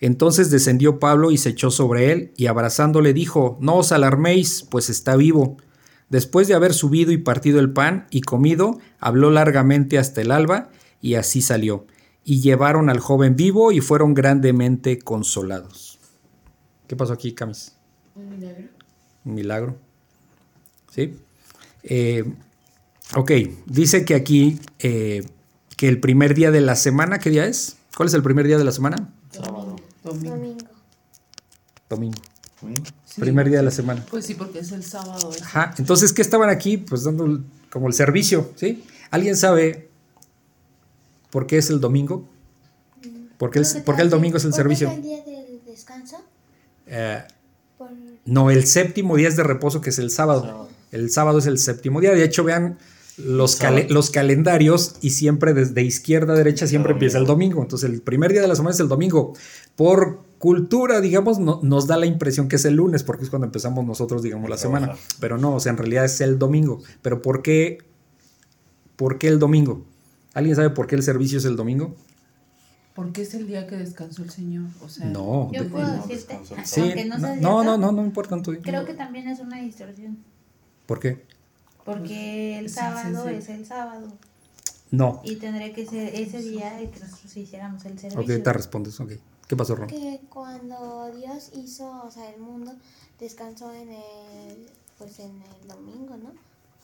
Entonces 0.00 0.50
descendió 0.50 0.98
Pablo 0.98 1.30
y 1.30 1.38
se 1.38 1.50
echó 1.50 1.70
sobre 1.70 2.10
él, 2.10 2.32
y 2.36 2.46
abrazándole 2.46 3.12
dijo, 3.12 3.56
No 3.60 3.76
os 3.76 3.92
alarméis, 3.92 4.66
pues 4.68 4.90
está 4.90 5.14
vivo. 5.14 5.58
Después 6.10 6.48
de 6.48 6.54
haber 6.54 6.74
subido 6.74 7.12
y 7.12 7.18
partido 7.18 7.60
el 7.60 7.72
pan 7.72 8.06
y 8.10 8.22
comido, 8.22 8.78
habló 8.98 9.30
largamente 9.30 9.98
hasta 9.98 10.20
el 10.20 10.32
alba, 10.32 10.70
y 11.00 11.14
así 11.14 11.40
salió. 11.40 11.86
Y 12.24 12.40
llevaron 12.40 12.90
al 12.90 12.98
joven 12.98 13.36
vivo 13.36 13.70
y 13.70 13.80
fueron 13.80 14.12
grandemente 14.12 14.98
consolados. 14.98 16.00
¿Qué 16.88 16.96
pasó 16.96 17.12
aquí, 17.12 17.32
Camis? 17.32 17.76
Un 18.14 18.28
milagro 18.28 18.71
un 19.24 19.34
milagro. 19.34 19.76
¿Sí? 20.90 21.16
Eh, 21.84 22.24
ok, 23.14 23.30
dice 23.66 24.04
que 24.04 24.14
aquí, 24.14 24.60
eh, 24.78 25.26
que 25.76 25.88
el 25.88 26.00
primer 26.00 26.34
día 26.34 26.50
de 26.50 26.60
la 26.60 26.76
semana, 26.76 27.18
¿qué 27.18 27.30
día 27.30 27.46
es? 27.46 27.76
¿Cuál 27.96 28.08
es 28.08 28.14
el 28.14 28.22
primer 28.22 28.46
día 28.46 28.58
de 28.58 28.64
la 28.64 28.72
semana? 28.72 29.12
Sábado. 29.30 29.76
Domingo. 30.02 30.56
Domingo. 31.88 32.22
primer 33.16 33.48
día 33.48 33.58
de 33.58 33.64
la 33.64 33.70
semana. 33.70 34.04
Pues 34.10 34.26
sí, 34.26 34.34
porque 34.34 34.60
es 34.60 34.72
el 34.72 34.84
sábado. 34.84 35.30
Ajá, 35.42 35.74
entonces, 35.78 36.12
¿qué 36.12 36.22
estaban 36.22 36.48
aquí? 36.48 36.78
Pues 36.78 37.04
dando 37.04 37.42
como 37.70 37.88
el 37.88 37.94
servicio, 37.94 38.52
¿sí? 38.56 38.84
¿Alguien 39.10 39.36
sabe 39.36 39.88
por 41.30 41.46
qué 41.46 41.58
es 41.58 41.70
el 41.70 41.80
domingo? 41.80 42.28
¿Por 43.38 43.50
qué, 43.50 43.58
el, 43.58 44.10
domingo 44.10 44.36
es 44.36 44.44
el 44.44 44.54
servicio? 44.54 44.88
¿Es 44.88 44.94
el 44.94 45.02
día 45.02 45.22
del 45.24 45.64
descanso? 45.66 46.18
Eh, 46.86 47.24
no, 48.24 48.50
el 48.50 48.66
séptimo 48.66 49.16
día 49.16 49.28
es 49.28 49.36
de 49.36 49.42
reposo, 49.42 49.80
que 49.80 49.90
es 49.90 49.98
el 49.98 50.10
sábado. 50.10 50.68
El 50.90 51.10
sábado 51.10 51.38
es 51.38 51.46
el 51.46 51.58
séptimo 51.58 52.00
día. 52.00 52.12
De 52.12 52.24
hecho, 52.24 52.44
vean 52.44 52.78
los, 53.16 53.58
los 53.88 54.10
calendarios 54.10 54.96
y 55.00 55.10
siempre 55.10 55.54
desde 55.54 55.82
izquierda 55.82 56.34
a 56.34 56.36
derecha 56.36 56.66
siempre 56.66 56.92
empieza 56.92 57.18
el 57.18 57.26
domingo. 57.26 57.62
Entonces, 57.62 57.90
el 57.90 58.00
primer 58.00 58.32
día 58.32 58.42
de 58.42 58.48
la 58.48 58.54
semana 58.54 58.74
es 58.74 58.80
el 58.80 58.88
domingo. 58.88 59.34
Por 59.74 60.20
cultura, 60.38 61.00
digamos, 61.00 61.38
nos 61.38 61.86
da 61.86 61.96
la 61.96 62.06
impresión 62.06 62.48
que 62.48 62.56
es 62.56 62.64
el 62.64 62.74
lunes, 62.74 63.02
porque 63.02 63.24
es 63.24 63.30
cuando 63.30 63.46
empezamos 63.46 63.84
nosotros, 63.84 64.22
digamos, 64.22 64.48
la 64.48 64.56
semana. 64.56 64.94
Pero 65.18 65.38
no, 65.38 65.56
o 65.56 65.60
sea, 65.60 65.70
en 65.70 65.78
realidad 65.78 66.04
es 66.04 66.20
el 66.20 66.38
domingo. 66.38 66.80
Pero 67.00 67.22
¿por 67.22 67.42
qué, 67.42 67.78
por 68.96 69.18
qué 69.18 69.28
el 69.28 69.38
domingo? 69.38 69.84
¿Alguien 70.34 70.56
sabe 70.56 70.70
por 70.70 70.86
qué 70.86 70.94
el 70.94 71.02
servicio 71.02 71.38
es 71.38 71.44
el 71.44 71.56
domingo? 71.56 71.94
Porque 72.94 73.22
es 73.22 73.32
el 73.34 73.46
día 73.46 73.66
que 73.66 73.76
descansó 73.76 74.22
el 74.22 74.30
Señor. 74.30 74.66
O 74.82 74.88
sea, 74.88 75.06
no, 75.06 75.50
yo 75.52 75.68
puedo 75.68 75.90
decirte, 76.06 76.38
sí, 76.64 76.92
no, 77.06 77.18
no, 77.18 77.64
no, 77.64 77.78
no, 77.78 77.92
no, 77.92 78.04
importa 78.04 78.30
tanto. 78.30 78.52
Creo 78.60 78.84
que 78.84 78.94
también 78.94 79.28
es 79.28 79.40
una 79.40 79.60
distorsión. 79.60 80.18
¿Por 80.86 81.00
qué? 81.00 81.24
Porque 81.84 82.58
el 82.58 82.68
sábado 82.68 83.28
es 83.28 83.48
el 83.48 83.64
sábado. 83.64 84.08
No. 84.90 85.22
Y 85.24 85.36
tendría 85.36 85.72
que 85.72 85.86
ser 85.86 86.14
ese 86.14 86.42
día 86.42 86.78
que 86.78 87.00
nosotros 87.00 87.34
hiciéramos 87.34 87.84
el 87.86 87.98
servicio. 87.98 88.20
Ok, 88.20 88.44
te 88.44 88.52
respondes, 88.52 89.00
ok. 89.00 89.12
¿Qué 89.48 89.56
pasó, 89.56 89.74
Ron? 89.74 89.88
Que 89.88 90.20
cuando 90.28 91.10
Dios 91.16 91.50
hizo, 91.54 92.02
o 92.04 92.10
sea, 92.10 92.30
el 92.30 92.40
mundo, 92.40 92.72
descansó 93.18 93.72
en 93.72 93.88
el, 93.88 94.66
pues 94.98 95.18
en 95.18 95.30
el 95.30 95.68
domingo, 95.68 96.16
¿no? 96.16 96.32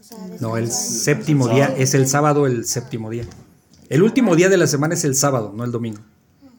O 0.00 0.02
sea, 0.02 0.18
no, 0.40 0.56
el 0.56 0.70
séptimo 0.70 1.48
día, 1.48 1.74
es 1.76 1.94
el 1.94 2.06
sábado 2.06 2.46
el 2.46 2.64
séptimo 2.64 3.10
día. 3.10 3.24
El 3.88 4.02
último 4.02 4.36
día 4.36 4.48
de 4.48 4.56
la 4.56 4.66
semana 4.66 4.94
es 4.94 5.04
el 5.04 5.14
sábado, 5.14 5.52
no 5.54 5.64
el 5.64 5.72
domingo. 5.72 6.00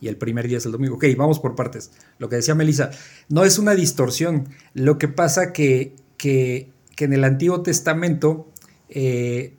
Y 0.01 0.07
el 0.07 0.17
primer 0.17 0.47
día 0.47 0.57
es 0.57 0.65
el 0.65 0.71
domingo. 0.71 0.95
Ok, 0.95 1.05
vamos 1.17 1.39
por 1.39 1.55
partes. 1.55 1.91
Lo 2.17 2.29
que 2.29 2.37
decía 2.37 2.55
Melissa, 2.55 2.91
no 3.27 3.43
es 3.43 3.59
una 3.59 3.75
distorsión. 3.75 4.49
Lo 4.73 4.97
que 4.97 5.07
pasa 5.07 5.51
que, 5.51 5.95
que, 6.17 6.71
que 6.95 7.05
en 7.05 7.13
el 7.13 7.23
Antiguo 7.23 7.61
Testamento 7.61 8.47
eh, 8.89 9.53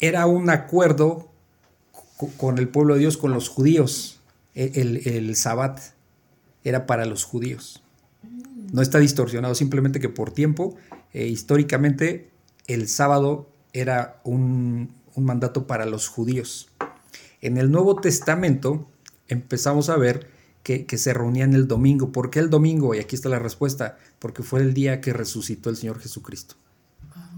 era 0.00 0.26
un 0.26 0.50
acuerdo 0.50 1.28
con 2.36 2.58
el 2.58 2.68
pueblo 2.68 2.94
de 2.94 3.00
Dios, 3.00 3.16
con 3.16 3.32
los 3.32 3.48
judíos. 3.48 4.20
E, 4.54 4.72
el, 4.74 5.06
el, 5.06 5.36
Sabbat 5.36 5.80
era 6.64 6.86
para 6.86 7.04
los 7.06 7.24
judíos. 7.24 7.82
No 8.72 8.82
está 8.82 8.98
distorsionado, 8.98 9.54
simplemente 9.54 10.00
que 10.00 10.08
por 10.08 10.32
tiempo, 10.32 10.76
eh, 11.12 11.26
históricamente, 11.26 12.30
el 12.66 12.88
sábado 12.88 13.48
era 13.72 14.20
un, 14.24 14.90
un 15.16 15.24
mandato 15.24 15.66
para 15.66 15.86
los 15.86 16.06
judíos. 16.06 16.68
En 17.40 17.56
el 17.56 17.72
Nuevo 17.72 17.96
Testamento 17.96 18.88
empezamos 19.28 19.88
a 19.88 19.96
ver 19.96 20.30
que, 20.62 20.98
se 20.98 21.14
reunían 21.14 21.54
el 21.54 21.68
domingo. 21.68 22.12
¿Por 22.12 22.30
qué 22.30 22.40
el 22.40 22.50
domingo? 22.50 22.94
Y 22.94 22.98
aquí 22.98 23.14
está 23.16 23.28
la 23.28 23.38
respuesta. 23.38 23.98
Porque 24.18 24.42
fue 24.42 24.60
el 24.60 24.74
día 24.74 25.00
que 25.00 25.12
resucitó 25.12 25.70
el 25.70 25.76
Señor 25.76 26.00
Jesucristo. 26.00 26.56
Ah, 27.14 27.30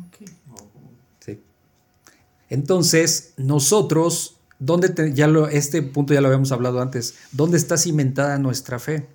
sí. 1.20 1.40
Entonces, 2.48 3.34
nosotros, 3.36 4.38
¿dónde 4.58 5.12
ya 5.14 5.26
lo, 5.26 5.48
este 5.48 5.83
punto 5.83 6.14
ya 6.14 6.20
lo 6.20 6.29
habíamos 6.29 6.52
hablado 6.52 6.81
antes, 6.81 7.16
¿dónde 7.33 7.58
está 7.58 7.76
cimentada 7.76 8.38
nuestra 8.38 8.79
fe? 8.79 9.06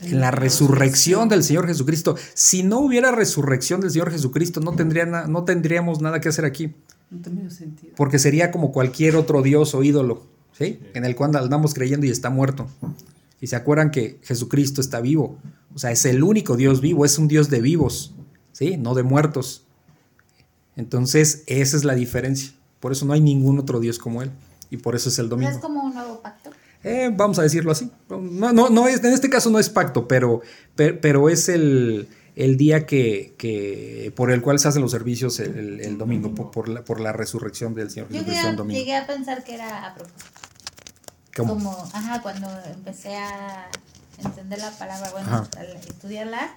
En 0.00 0.20
la 0.20 0.32
resurrección 0.32 1.28
del 1.28 1.44
Señor 1.44 1.66
Jesucristo. 1.66 2.16
Si 2.34 2.62
no 2.62 2.80
hubiera 2.80 3.12
resurrección 3.12 3.80
del 3.80 3.90
Señor 3.90 4.10
Jesucristo, 4.10 4.60
no, 4.60 4.74
tendría 4.74 5.06
no 5.06 5.44
tendríamos 5.44 6.00
nada 6.00 6.20
que 6.20 6.28
hacer 6.28 6.44
aquí. 6.44 6.74
No 7.12 7.50
sentido. 7.50 7.94
Porque 7.96 8.18
sería 8.18 8.50
como 8.50 8.72
cualquier 8.72 9.16
otro 9.16 9.42
dios 9.42 9.74
o 9.74 9.82
ídolo, 9.82 10.26
¿sí? 10.52 10.80
En 10.94 11.04
el 11.04 11.14
cual 11.14 11.36
andamos 11.36 11.74
creyendo 11.74 12.06
y 12.06 12.10
está 12.10 12.30
muerto. 12.30 12.66
Y 13.40 13.48
se 13.48 13.56
acuerdan 13.56 13.90
que 13.90 14.18
Jesucristo 14.22 14.80
está 14.80 15.00
vivo. 15.00 15.38
O 15.74 15.78
sea, 15.78 15.90
es 15.90 16.04
el 16.06 16.22
único 16.22 16.56
Dios 16.56 16.80
vivo, 16.80 17.04
es 17.04 17.18
un 17.18 17.28
Dios 17.28 17.50
de 17.50 17.60
vivos, 17.60 18.14
¿sí? 18.52 18.76
No 18.76 18.94
de 18.94 19.02
muertos. 19.02 19.64
Entonces, 20.76 21.44
esa 21.46 21.76
es 21.76 21.84
la 21.84 21.94
diferencia. 21.94 22.52
Por 22.80 22.92
eso 22.92 23.04
no 23.04 23.12
hay 23.12 23.20
ningún 23.20 23.58
otro 23.58 23.78
Dios 23.78 23.98
como 23.98 24.22
Él. 24.22 24.30
Y 24.70 24.78
por 24.78 24.94
eso 24.94 25.10
es 25.10 25.18
el 25.18 25.28
domingo. 25.28 25.50
¿Es 25.50 25.58
como 25.58 25.84
un 25.84 25.94
nuevo 25.94 26.20
pacto? 26.22 26.50
Eh, 26.82 27.10
vamos 27.14 27.38
a 27.38 27.42
decirlo 27.42 27.70
así. 27.72 27.90
No, 28.08 28.52
no, 28.52 28.70
no 28.70 28.88
es, 28.88 29.04
en 29.04 29.12
este 29.12 29.30
caso 29.30 29.50
no 29.50 29.58
es 29.58 29.68
pacto, 29.68 30.08
pero, 30.08 30.40
pero, 30.74 31.28
es 31.28 31.48
el, 31.48 32.08
día 32.34 32.86
que, 32.86 34.12
por 34.16 34.30
el 34.30 34.42
cual 34.42 34.58
se 34.58 34.68
hacen 34.68 34.82
los 34.82 34.90
servicios 34.90 35.40
el, 35.40 35.98
domingo, 35.98 36.34
por, 36.34 36.68
la, 36.68 36.84
por 36.84 37.00
la 37.00 37.12
resurrección 37.12 37.74
del 37.74 37.90
Señor 37.90 38.08
Yo 38.10 38.22
llegué, 38.22 38.96
a 38.96 39.06
pensar 39.06 39.44
que 39.44 39.54
era 39.54 39.86
a 39.86 39.94
propósito. 39.94 40.24
Como, 41.36 41.70
ajá, 41.92 42.20
cuando 42.20 42.48
empecé 42.70 43.16
a 43.16 43.68
entender 44.18 44.58
la 44.58 44.70
palabra, 44.72 45.10
bueno, 45.12 45.48
estudiarla, 45.88 46.56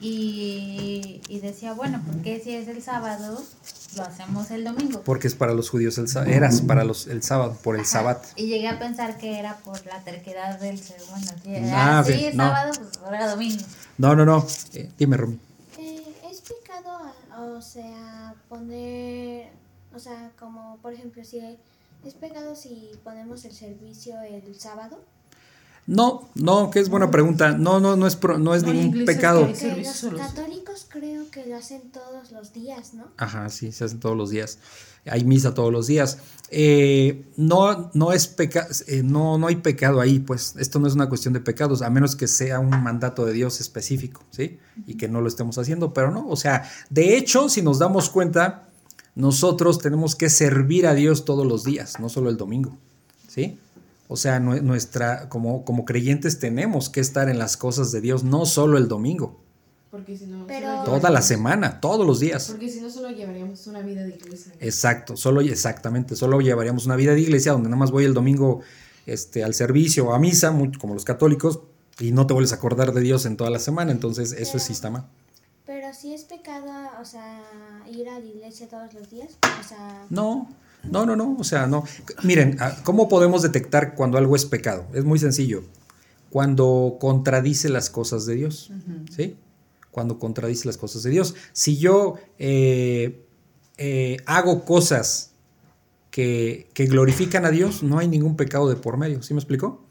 y, 0.00 1.20
y 1.28 1.40
decía, 1.40 1.74
bueno, 1.74 2.02
porque 2.04 2.40
si 2.42 2.54
es 2.54 2.66
el 2.68 2.82
sábado, 2.82 3.40
lo 3.96 4.02
hacemos 4.02 4.50
el 4.50 4.64
domingo. 4.64 5.02
Porque 5.04 5.28
es 5.28 5.34
para 5.34 5.54
los 5.54 5.70
judíos 5.70 5.96
el 5.98 6.08
sábado, 6.08 6.32
eras 6.32 6.60
para 6.60 6.84
los 6.84 7.06
el 7.06 7.22
sábado, 7.22 7.56
por 7.62 7.76
el 7.78 7.86
sábado. 7.86 8.20
Y 8.36 8.46
llegué 8.46 8.68
a 8.68 8.78
pensar 8.78 9.18
que 9.18 9.38
era 9.38 9.58
por 9.58 9.84
la 9.86 10.00
terquedad 10.02 10.58
del 10.58 10.78
ser 10.78 11.00
humano. 11.02 11.30
Ah, 11.72 12.02
sí, 12.04 12.30
no. 12.34 12.44
sábado, 12.44 12.72
pues 12.76 12.98
ahora 13.04 13.28
domingo. 13.28 13.62
No, 14.02 14.16
no, 14.16 14.24
no. 14.24 14.44
Eh, 14.74 14.90
dime, 14.98 15.16
Rumi. 15.16 15.38
Eh, 15.78 16.02
¿Es 16.28 16.40
pecado, 16.40 17.14
o 17.38 17.62
sea, 17.62 18.34
poner, 18.48 19.52
o 19.94 19.98
sea, 20.00 20.32
como 20.40 20.76
por 20.78 20.92
ejemplo, 20.92 21.22
si 21.24 21.38
es 21.38 22.14
pecado 22.14 22.56
si 22.56 22.90
ponemos 23.04 23.44
el 23.44 23.52
servicio 23.52 24.20
el 24.22 24.58
sábado? 24.58 25.04
No, 25.86 26.28
no, 26.34 26.70
que 26.70 26.78
es 26.78 26.88
buena 26.88 27.10
pregunta. 27.10 27.52
No, 27.52 27.80
no, 27.80 27.96
no 27.96 28.06
es, 28.06 28.18
no 28.38 28.54
es 28.54 28.62
ningún 28.64 29.04
pecado. 29.04 29.48
los 29.48 30.20
católicos 30.20 30.86
creo 30.88 31.28
que 31.30 31.44
lo 31.46 31.56
hacen 31.56 31.90
todos 31.90 32.30
los 32.30 32.52
días, 32.52 32.94
¿no? 32.94 33.06
Ajá, 33.16 33.48
sí, 33.48 33.72
se 33.72 33.84
hacen 33.84 33.98
todos 33.98 34.16
los 34.16 34.30
días. 34.30 34.58
Hay 35.04 35.24
misa 35.24 35.54
todos 35.54 35.72
los 35.72 35.88
días. 35.88 36.18
Eh, 36.50 37.24
no, 37.36 37.90
no 37.94 38.12
es 38.12 38.28
pecado, 38.28 38.68
eh, 38.86 39.02
no, 39.02 39.38
no 39.38 39.46
hay 39.48 39.56
pecado 39.56 40.00
ahí, 40.00 40.20
pues 40.20 40.54
esto 40.58 40.78
no 40.78 40.86
es 40.86 40.94
una 40.94 41.08
cuestión 41.08 41.32
de 41.32 41.40
pecados, 41.40 41.80
a 41.80 41.88
menos 41.88 42.14
que 42.14 42.28
sea 42.28 42.60
un 42.60 42.82
mandato 42.82 43.24
de 43.24 43.32
Dios 43.32 43.60
específico, 43.60 44.22
¿sí? 44.30 44.58
Y 44.86 44.98
que 44.98 45.08
no 45.08 45.22
lo 45.22 45.28
estemos 45.28 45.56
haciendo, 45.56 45.94
pero 45.94 46.10
no, 46.10 46.28
o 46.28 46.36
sea, 46.36 46.70
de 46.90 47.16
hecho, 47.16 47.48
si 47.48 47.62
nos 47.62 47.78
damos 47.78 48.10
cuenta, 48.10 48.68
nosotros 49.14 49.78
tenemos 49.78 50.14
que 50.14 50.28
servir 50.28 50.86
a 50.86 50.94
Dios 50.94 51.24
todos 51.24 51.46
los 51.46 51.64
días, 51.64 51.98
no 51.98 52.10
solo 52.10 52.28
el 52.28 52.36
domingo, 52.36 52.76
¿sí? 53.28 53.58
O 54.12 54.16
sea, 54.16 54.40
nuestra, 54.40 55.30
como, 55.30 55.64
como 55.64 55.86
creyentes 55.86 56.38
tenemos 56.38 56.90
que 56.90 57.00
estar 57.00 57.30
en 57.30 57.38
las 57.38 57.56
cosas 57.56 57.92
de 57.92 58.02
Dios, 58.02 58.24
no 58.24 58.44
solo 58.44 58.76
el 58.76 58.86
domingo. 58.86 59.40
Porque 59.90 60.18
si 60.18 60.26
no, 60.26 60.46
toda 60.84 61.08
la 61.08 61.22
semana, 61.22 61.80
todos 61.80 62.06
los 62.06 62.20
días. 62.20 62.48
Porque 62.50 62.68
si 62.68 62.82
no, 62.82 62.90
solo 62.90 63.08
llevaríamos 63.08 63.66
una 63.66 63.80
vida 63.80 64.02
de 64.02 64.10
iglesia. 64.10 64.52
Exacto, 64.60 65.16
solo, 65.16 65.40
exactamente, 65.40 66.14
solo 66.14 66.42
llevaríamos 66.42 66.84
una 66.84 66.96
vida 66.96 67.14
de 67.14 67.22
iglesia 67.22 67.52
donde 67.52 67.70
nada 67.70 67.78
más 67.78 67.90
voy 67.90 68.04
el 68.04 68.12
domingo 68.12 68.60
este, 69.06 69.44
al 69.44 69.54
servicio 69.54 70.08
o 70.08 70.12
a 70.12 70.18
misa, 70.18 70.54
como 70.78 70.92
los 70.92 71.06
católicos, 71.06 71.60
y 71.98 72.12
no 72.12 72.26
te 72.26 72.34
vuelves 72.34 72.52
a 72.52 72.56
acordar 72.56 72.92
de 72.92 73.00
Dios 73.00 73.24
en 73.24 73.38
toda 73.38 73.48
la 73.48 73.58
semana, 73.58 73.92
entonces 73.92 74.32
eso 74.32 74.58
es 74.58 74.62
sistema. 74.62 75.08
Pero 75.64 75.94
si 75.94 76.12
es 76.12 76.24
pecado, 76.24 76.70
o 77.00 77.04
sea, 77.06 77.40
ir 77.90 78.10
a 78.10 78.18
la 78.18 78.26
iglesia 78.26 78.68
todos 78.68 78.92
los 78.92 79.08
días, 79.08 79.38
o 79.42 79.66
sea... 79.66 80.04
No, 80.10 80.48
no, 80.90 81.06
no, 81.06 81.16
no, 81.16 81.36
o 81.38 81.44
sea, 81.44 81.66
no. 81.66 81.84
Miren, 82.22 82.56
ah, 82.60 82.76
¿cómo 82.84 83.08
podemos 83.08 83.42
detectar 83.42 83.94
cuando 83.94 84.18
algo 84.18 84.36
es 84.36 84.44
pecado? 84.44 84.86
Es 84.94 85.04
muy 85.04 85.18
sencillo. 85.18 85.64
Cuando 86.30 86.96
contradice 87.00 87.68
las 87.68 87.90
cosas 87.90 88.26
de 88.26 88.34
Dios, 88.34 88.72
¿sí? 89.14 89.36
Cuando 89.90 90.18
contradice 90.18 90.66
las 90.66 90.78
cosas 90.78 91.02
de 91.02 91.10
Dios. 91.10 91.34
Si 91.52 91.76
yo 91.76 92.14
eh, 92.38 93.26
eh, 93.76 94.16
hago 94.26 94.64
cosas 94.64 95.32
que, 96.10 96.68
que, 96.72 96.86
glorifican 96.86 97.44
a 97.44 97.50
Dios, 97.50 97.82
no 97.82 97.98
hay 97.98 98.08
ningún 98.08 98.36
pecado 98.36 98.68
de 98.68 98.76
por 98.76 98.96
medio, 98.96 99.22
¿sí 99.22 99.34
me 99.34 99.40
explicó? 99.40 99.81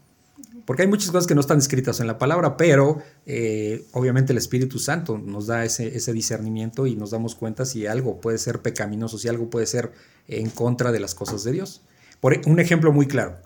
Porque 0.66 0.84
hay 0.84 0.88
muchas 0.88 1.12
cosas 1.12 1.28
que 1.28 1.36
no 1.36 1.42
están 1.42 1.58
escritas 1.58 2.00
en 2.00 2.08
la 2.08 2.18
palabra, 2.18 2.58
pero 2.58 3.02
eh, 3.26 3.86
obviamente 3.94 4.32
el 4.32 4.38
Espíritu 4.38 4.80
Santo 4.80 5.18
nos 5.18 5.48
da 5.48 5.66
ese, 5.66 6.14
discernimiento 6.14 6.88
y 6.88 6.96
nos 6.96 7.12
damos 7.12 7.36
cuenta 7.36 7.66
si 7.66 7.88
algo 7.88 8.22
puede 8.22 8.38
ser 8.38 8.62
pecaminoso, 8.62 9.18
si 9.18 9.28
algo 9.28 9.50
puede 9.50 9.66
ser 9.66 9.92
en 10.28 10.50
contra 10.50 10.92
de 10.92 11.00
las 11.00 11.16
cosas 11.16 11.44
de 11.44 11.52
Dios. 11.52 11.82
Por 12.20 12.40
un 12.46 12.60
ejemplo 12.60 12.92
muy 12.92 13.08
claro. 13.08 13.38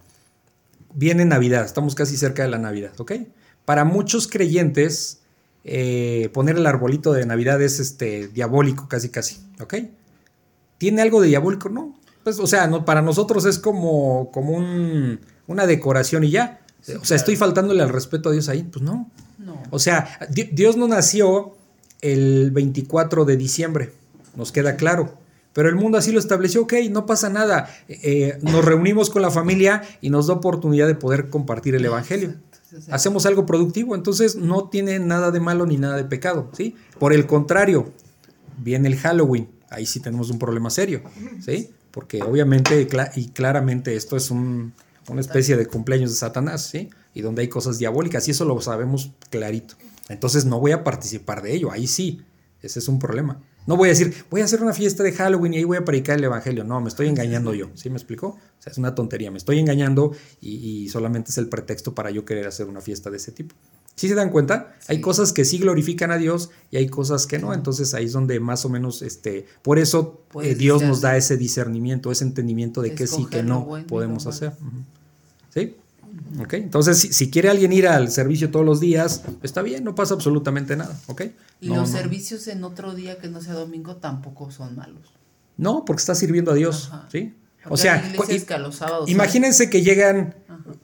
Viene 0.94 1.26
Navidad, 1.26 1.66
estamos 1.66 1.96
casi 1.96 2.18
cerca 2.18 2.44
de 2.44 2.50
la 2.50 2.58
Navidad, 2.58 2.94
¿ok? 2.98 3.14
Para 3.66 3.86
muchos 3.86 4.28
creyentes, 4.28 5.22
eh, 5.64 6.30
poner 6.34 6.58
el 6.58 6.66
arbolito 6.66 7.14
de 7.14 7.26
Navidad 7.26 7.62
es 7.62 7.80
este, 7.80 8.28
diabólico, 8.30 8.88
casi 8.88 9.10
casi, 9.10 9.40
¿ok? 9.60 9.76
¿Tiene 10.78 11.02
algo 11.02 11.22
de 11.22 11.30
diabólico? 11.30 11.70
No. 11.70 11.98
Pues, 12.24 12.40
o 12.40 12.48
sea, 12.48 12.70
para 12.86 13.02
nosotros 13.02 13.46
es 13.46 13.60
como, 13.60 14.32
como 14.32 14.54
un, 14.54 15.20
una 15.48 15.66
decoración 15.68 16.24
y 16.24 16.32
ya 16.32 16.65
o 17.02 17.06
sea, 17.06 17.18
¿estoy 17.18 17.36
faltándole 17.36 17.82
al 17.82 17.90
respeto 17.90 18.30
a 18.30 18.32
Dios 18.32 18.50
ahí? 18.50 18.64
Pues 18.64 18.84
no. 18.84 19.10
O 19.70 19.80
sea, 19.80 20.20
Dios 20.30 20.78
no 20.78 20.88
nació 20.88 21.56
el 22.02 22.52
24 22.52 23.26
de 23.26 23.38
diciembre, 23.38 23.92
nos 24.36 24.52
queda 24.52 24.76
claro. 24.76 25.18
Pero 25.54 25.70
el 25.70 25.76
mundo 25.76 25.98
así 25.98 26.12
lo 26.12 26.20
estableció, 26.20 26.64
ok, 26.64 26.74
no 26.92 27.06
pasa 27.06 27.30
nada. 27.30 27.70
Eh, 27.88 28.38
nos 28.42 28.64
reunimos 28.64 29.10
con 29.10 29.22
la 29.22 29.32
familia 29.32 29.84
y 30.02 30.10
nos 30.10 30.28
da 30.28 30.34
oportunidad 30.34 30.86
de 30.86 30.96
poder 30.96 31.30
compartir 31.30 31.76
el 31.76 31.86
Evangelio. 31.86 32.36
Hacemos 32.92 33.26
algo 33.26 33.46
productivo, 33.46 33.96
entonces 33.96 34.36
no 34.36 34.68
tiene 34.68 35.00
nada 35.00 35.32
de 35.32 35.40
malo 35.40 35.66
ni 35.66 35.78
nada 35.78 35.96
de 35.96 36.04
pecado, 36.04 36.52
¿sí? 36.54 36.76
Por 37.00 37.14
el 37.14 37.26
contrario, 37.26 37.94
viene 38.58 38.90
el 38.90 38.98
Halloween, 38.98 39.48
ahí 39.70 39.86
sí 39.86 40.02
tenemos 40.02 40.30
un 40.30 40.40
problema 40.40 40.70
serio, 40.70 41.02
¿sí? 41.40 41.70
Porque 41.92 42.22
obviamente 42.22 42.86
y 43.16 43.30
claramente 43.30 43.96
esto 43.96 44.18
es 44.18 44.30
un, 44.30 44.74
una 45.10 45.22
especie 45.22 45.58
de 45.58 45.66
cumpleaños 45.66 46.12
de 46.12 46.18
Satanás, 46.18 46.64
¿sí? 46.64 46.90
Y 47.14 47.22
donde 47.22 47.42
hay 47.42 47.48
cosas 47.48 47.78
diabólicas, 47.78 48.28
y 48.28 48.32
eso 48.32 48.46
lo 48.46 48.60
sabemos 48.62 49.12
clarito. 49.30 49.76
Entonces 50.10 50.46
no 50.46 50.60
voy 50.60 50.72
a 50.72 50.84
participar 50.84 51.42
de 51.42 51.54
ello, 51.54 51.72
ahí 51.72 51.88
sí, 51.88 52.22
ese 52.62 52.80
es 52.80 52.88
un 52.88 53.00
problema. 53.00 53.42
No 53.68 53.78
voy 53.78 53.90
a 53.90 53.92
decir, 53.92 54.14
voy 54.30 54.42
a 54.42 54.46
hacer 54.46 54.62
una 54.62 54.74
fiesta 54.74 55.02
de 55.02 55.12
Halloween 55.12 55.56
y 55.56 55.58
ahí 55.58 55.64
voy 55.64 55.78
a 55.78 55.86
predicar 55.86 56.18
el 56.18 56.24
Evangelio. 56.24 56.64
No, 56.64 56.80
me 56.82 56.90
estoy 56.90 57.08
engañando 57.08 57.54
yo, 57.54 57.70
¿sí 57.74 57.90
me 57.90 57.96
explico? 57.96 58.28
O 58.28 58.62
sea, 58.62 58.72
es 58.72 58.78
una 58.78 58.94
tontería, 58.94 59.32
me 59.32 59.38
estoy 59.38 59.60
engañando 59.60 60.12
y, 60.40 60.88
solamente 60.90 61.32
es 61.32 61.38
el 61.38 61.50
pretexto 61.50 61.96
para 61.96 62.12
yo 62.12 62.26
querer 62.26 62.48
hacer 62.48 62.68
una 62.68 62.82
fiesta 62.82 63.10
de 63.10 63.18
ese 63.18 63.32
tipo. 63.32 63.56
¿Sí 63.96 64.08
se 64.10 64.14
dan 64.14 64.30
cuenta? 64.30 64.76
Hay 64.88 65.00
cosas 65.00 65.32
que 65.32 65.46
sí 65.46 65.58
glorifican 65.58 66.12
a 66.12 66.18
Dios 66.18 66.52
y 66.70 66.78
hay 66.78 66.88
cosas 66.88 67.28
que 67.28 67.40
no. 67.40 67.54
Entonces 67.54 67.94
ahí 67.94 68.06
es 68.06 68.12
donde 68.12 68.40
más 68.40 68.66
o 68.66 68.70
menos, 68.70 69.02
este, 69.02 69.46
por 69.62 69.80
eso 69.80 70.22
eh, 70.44 70.54
Dios 70.54 70.84
nos 70.84 71.02
da 71.02 71.16
ese 71.16 71.38
discernimiento, 71.38 72.12
ese 72.12 72.26
entendimiento 72.26 72.82
de 72.82 72.94
qué 72.94 73.08
sí, 73.08 73.26
que 73.26 73.42
no 73.42 73.68
podemos 73.88 74.28
hacer. 74.28 74.52
¿Sí? 75.56 75.76
¿Ok? 76.40 76.54
Entonces, 76.54 77.00
si, 77.00 77.30
quiere 77.30 77.50
alguien 77.50 77.74
ir 77.74 77.88
al 77.88 78.12
servicio 78.12 78.52
todos 78.52 78.66
los 78.66 78.80
días, 78.80 79.24
está 79.42 79.62
bien, 79.62 79.84
no 79.84 79.96
pasa 79.96 80.14
absolutamente 80.14 80.76
nada, 80.76 81.00
¿ok? 81.08 81.24
Y 81.62 81.68
los 81.70 81.90
servicios 81.90 82.48
en 82.48 82.64
otro 82.64 82.94
día 82.94 83.18
que 83.18 83.28
no 83.28 83.42
sea 83.42 83.54
domingo 83.54 83.96
tampoco 83.96 84.52
son 84.52 84.76
malos. 84.76 85.14
No, 85.58 85.86
porque 85.86 86.02
está 86.02 86.16
sirviendo 86.16 86.52
a 86.52 86.56
Dios, 86.56 86.92
¿sí? 87.12 87.34
O 87.70 87.78
sea, 87.78 88.14
imagínense 89.08 89.70
que 89.70 89.82
llegan, 89.82 90.36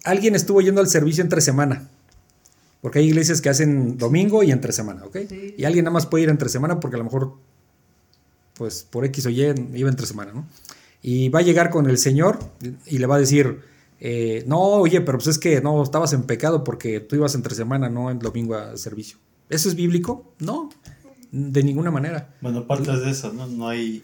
alguien 0.03 0.35
estuvo 0.35 0.61
yendo 0.61 0.81
al 0.81 0.87
servicio 0.87 1.23
entre 1.23 1.41
semana, 1.41 1.87
porque 2.81 2.99
hay 2.99 3.05
iglesias 3.05 3.41
que 3.41 3.49
hacen 3.49 3.97
domingo 3.97 4.43
y 4.43 4.51
entre 4.51 4.71
semana, 4.71 5.05
¿ok? 5.05 5.17
Y 5.57 5.65
alguien 5.65 5.85
nada 5.85 5.93
más 5.93 6.07
puede 6.07 6.23
ir 6.23 6.29
entre 6.29 6.49
semana 6.49 6.79
porque 6.79 6.95
a 6.95 6.99
lo 6.99 7.03
mejor, 7.03 7.35
pues 8.55 8.85
por 8.89 9.05
X 9.05 9.25
o 9.27 9.29
Y 9.29 9.41
iba 9.75 9.89
entre 9.89 10.07
semana, 10.07 10.31
¿no? 10.33 10.47
Y 11.03 11.29
va 11.29 11.39
a 11.39 11.43
llegar 11.43 11.69
con 11.69 11.89
el 11.89 11.97
Señor 11.97 12.39
y 12.85 12.97
le 12.97 13.05
va 13.05 13.15
a 13.15 13.19
decir, 13.19 13.70
eh, 14.03 14.43
no, 14.47 14.59
oye, 14.59 14.99
pero 15.01 15.19
pues 15.19 15.27
es 15.27 15.37
que 15.37 15.61
no, 15.61 15.83
estabas 15.83 16.11
en 16.13 16.23
pecado 16.23 16.63
porque 16.63 16.99
tú 16.99 17.15
ibas 17.15 17.35
entre 17.35 17.53
semana, 17.53 17.87
no 17.87 18.09
en 18.09 18.17
domingo 18.17 18.55
a 18.55 18.75
servicio. 18.75 19.19
¿Eso 19.47 19.69
es 19.69 19.75
bíblico? 19.75 20.33
No, 20.39 20.71
de 21.31 21.61
ninguna 21.61 21.91
manera. 21.91 22.33
Bueno, 22.41 22.59
aparte 22.59 22.91
de 22.97 23.11
eso, 23.11 23.31
¿no? 23.31 23.45
No 23.45 23.69
hay, 23.69 24.03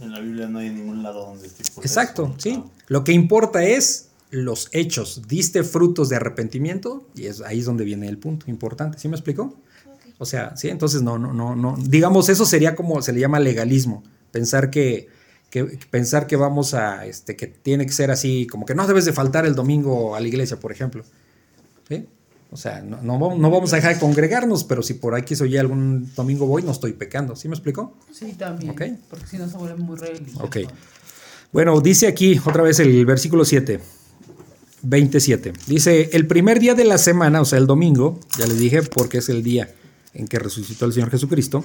en 0.00 0.10
la 0.10 0.20
Biblia 0.20 0.48
no 0.48 0.60
hay 0.60 0.70
ningún 0.70 1.02
lado 1.02 1.26
donde 1.26 1.46
esté 1.46 1.64
Exacto, 1.82 2.34
sí. 2.38 2.64
Lo 2.86 3.04
que 3.04 3.12
importa 3.12 3.62
es 3.62 4.08
los 4.30 4.70
hechos. 4.72 5.20
Diste 5.28 5.64
frutos 5.64 6.08
de 6.08 6.16
arrepentimiento 6.16 7.06
y 7.14 7.26
es, 7.26 7.42
ahí 7.42 7.58
es 7.58 7.66
donde 7.66 7.84
viene 7.84 8.08
el 8.08 8.16
punto 8.16 8.50
importante. 8.50 8.98
¿Sí 8.98 9.08
me 9.08 9.16
explicó? 9.16 9.54
O 10.16 10.24
sea, 10.24 10.56
sí, 10.56 10.70
entonces 10.70 11.02
no, 11.02 11.18
no, 11.18 11.34
no, 11.34 11.54
no. 11.54 11.76
Digamos, 11.76 12.30
eso 12.30 12.46
sería 12.46 12.74
como 12.74 13.02
se 13.02 13.12
le 13.12 13.20
llama 13.20 13.38
legalismo. 13.38 14.02
Pensar 14.30 14.70
que 14.70 15.08
que 15.50 15.64
pensar 15.90 16.26
que 16.26 16.36
vamos 16.36 16.74
a, 16.74 17.04
este, 17.06 17.36
que 17.36 17.48
tiene 17.48 17.84
que 17.84 17.92
ser 17.92 18.10
así, 18.10 18.46
como 18.46 18.64
que 18.64 18.74
no 18.74 18.86
debes 18.86 19.04
de 19.04 19.12
faltar 19.12 19.44
el 19.44 19.54
domingo 19.54 20.14
a 20.14 20.20
la 20.20 20.28
iglesia, 20.28 20.58
por 20.58 20.70
ejemplo. 20.70 21.04
¿Sí? 21.88 22.06
O 22.52 22.56
sea, 22.56 22.80
no, 22.80 23.00
no, 23.02 23.50
vamos 23.50 23.72
a 23.72 23.76
dejar 23.76 23.94
de 23.94 24.00
congregarnos, 24.00 24.64
pero 24.64 24.82
si 24.82 24.94
por 24.94 25.14
aquí 25.14 25.36
soy 25.36 25.56
algún 25.56 26.12
domingo 26.14 26.46
voy, 26.46 26.62
no 26.62 26.72
estoy 26.72 26.92
pecando. 26.92 27.36
¿Sí 27.36 27.48
me 27.48 27.54
explicó? 27.54 27.96
Sí, 28.12 28.32
también. 28.32 28.74
Porque 29.08 29.26
si 29.26 29.38
no 29.38 29.48
se 29.48 29.56
vuelve 29.56 29.76
muy 29.76 29.96
religioso. 29.96 30.42
Ok. 30.42 30.58
Bueno, 31.52 31.80
dice 31.80 32.06
aquí 32.06 32.40
otra 32.44 32.62
vez 32.62 32.80
el 32.80 33.04
versículo 33.06 33.44
7. 33.44 33.80
27. 34.82 35.52
Dice, 35.66 36.10
el 36.12 36.26
primer 36.26 36.58
día 36.58 36.74
de 36.74 36.84
la 36.84 36.98
semana, 36.98 37.40
o 37.40 37.44
sea, 37.44 37.58
el 37.58 37.66
domingo, 37.66 38.18
ya 38.38 38.46
les 38.46 38.58
dije 38.58 38.82
porque 38.82 39.18
es 39.18 39.28
el 39.28 39.42
día 39.42 39.68
en 40.14 40.26
que 40.26 40.38
resucitó 40.38 40.86
el 40.86 40.92
Señor 40.92 41.10
Jesucristo, 41.10 41.64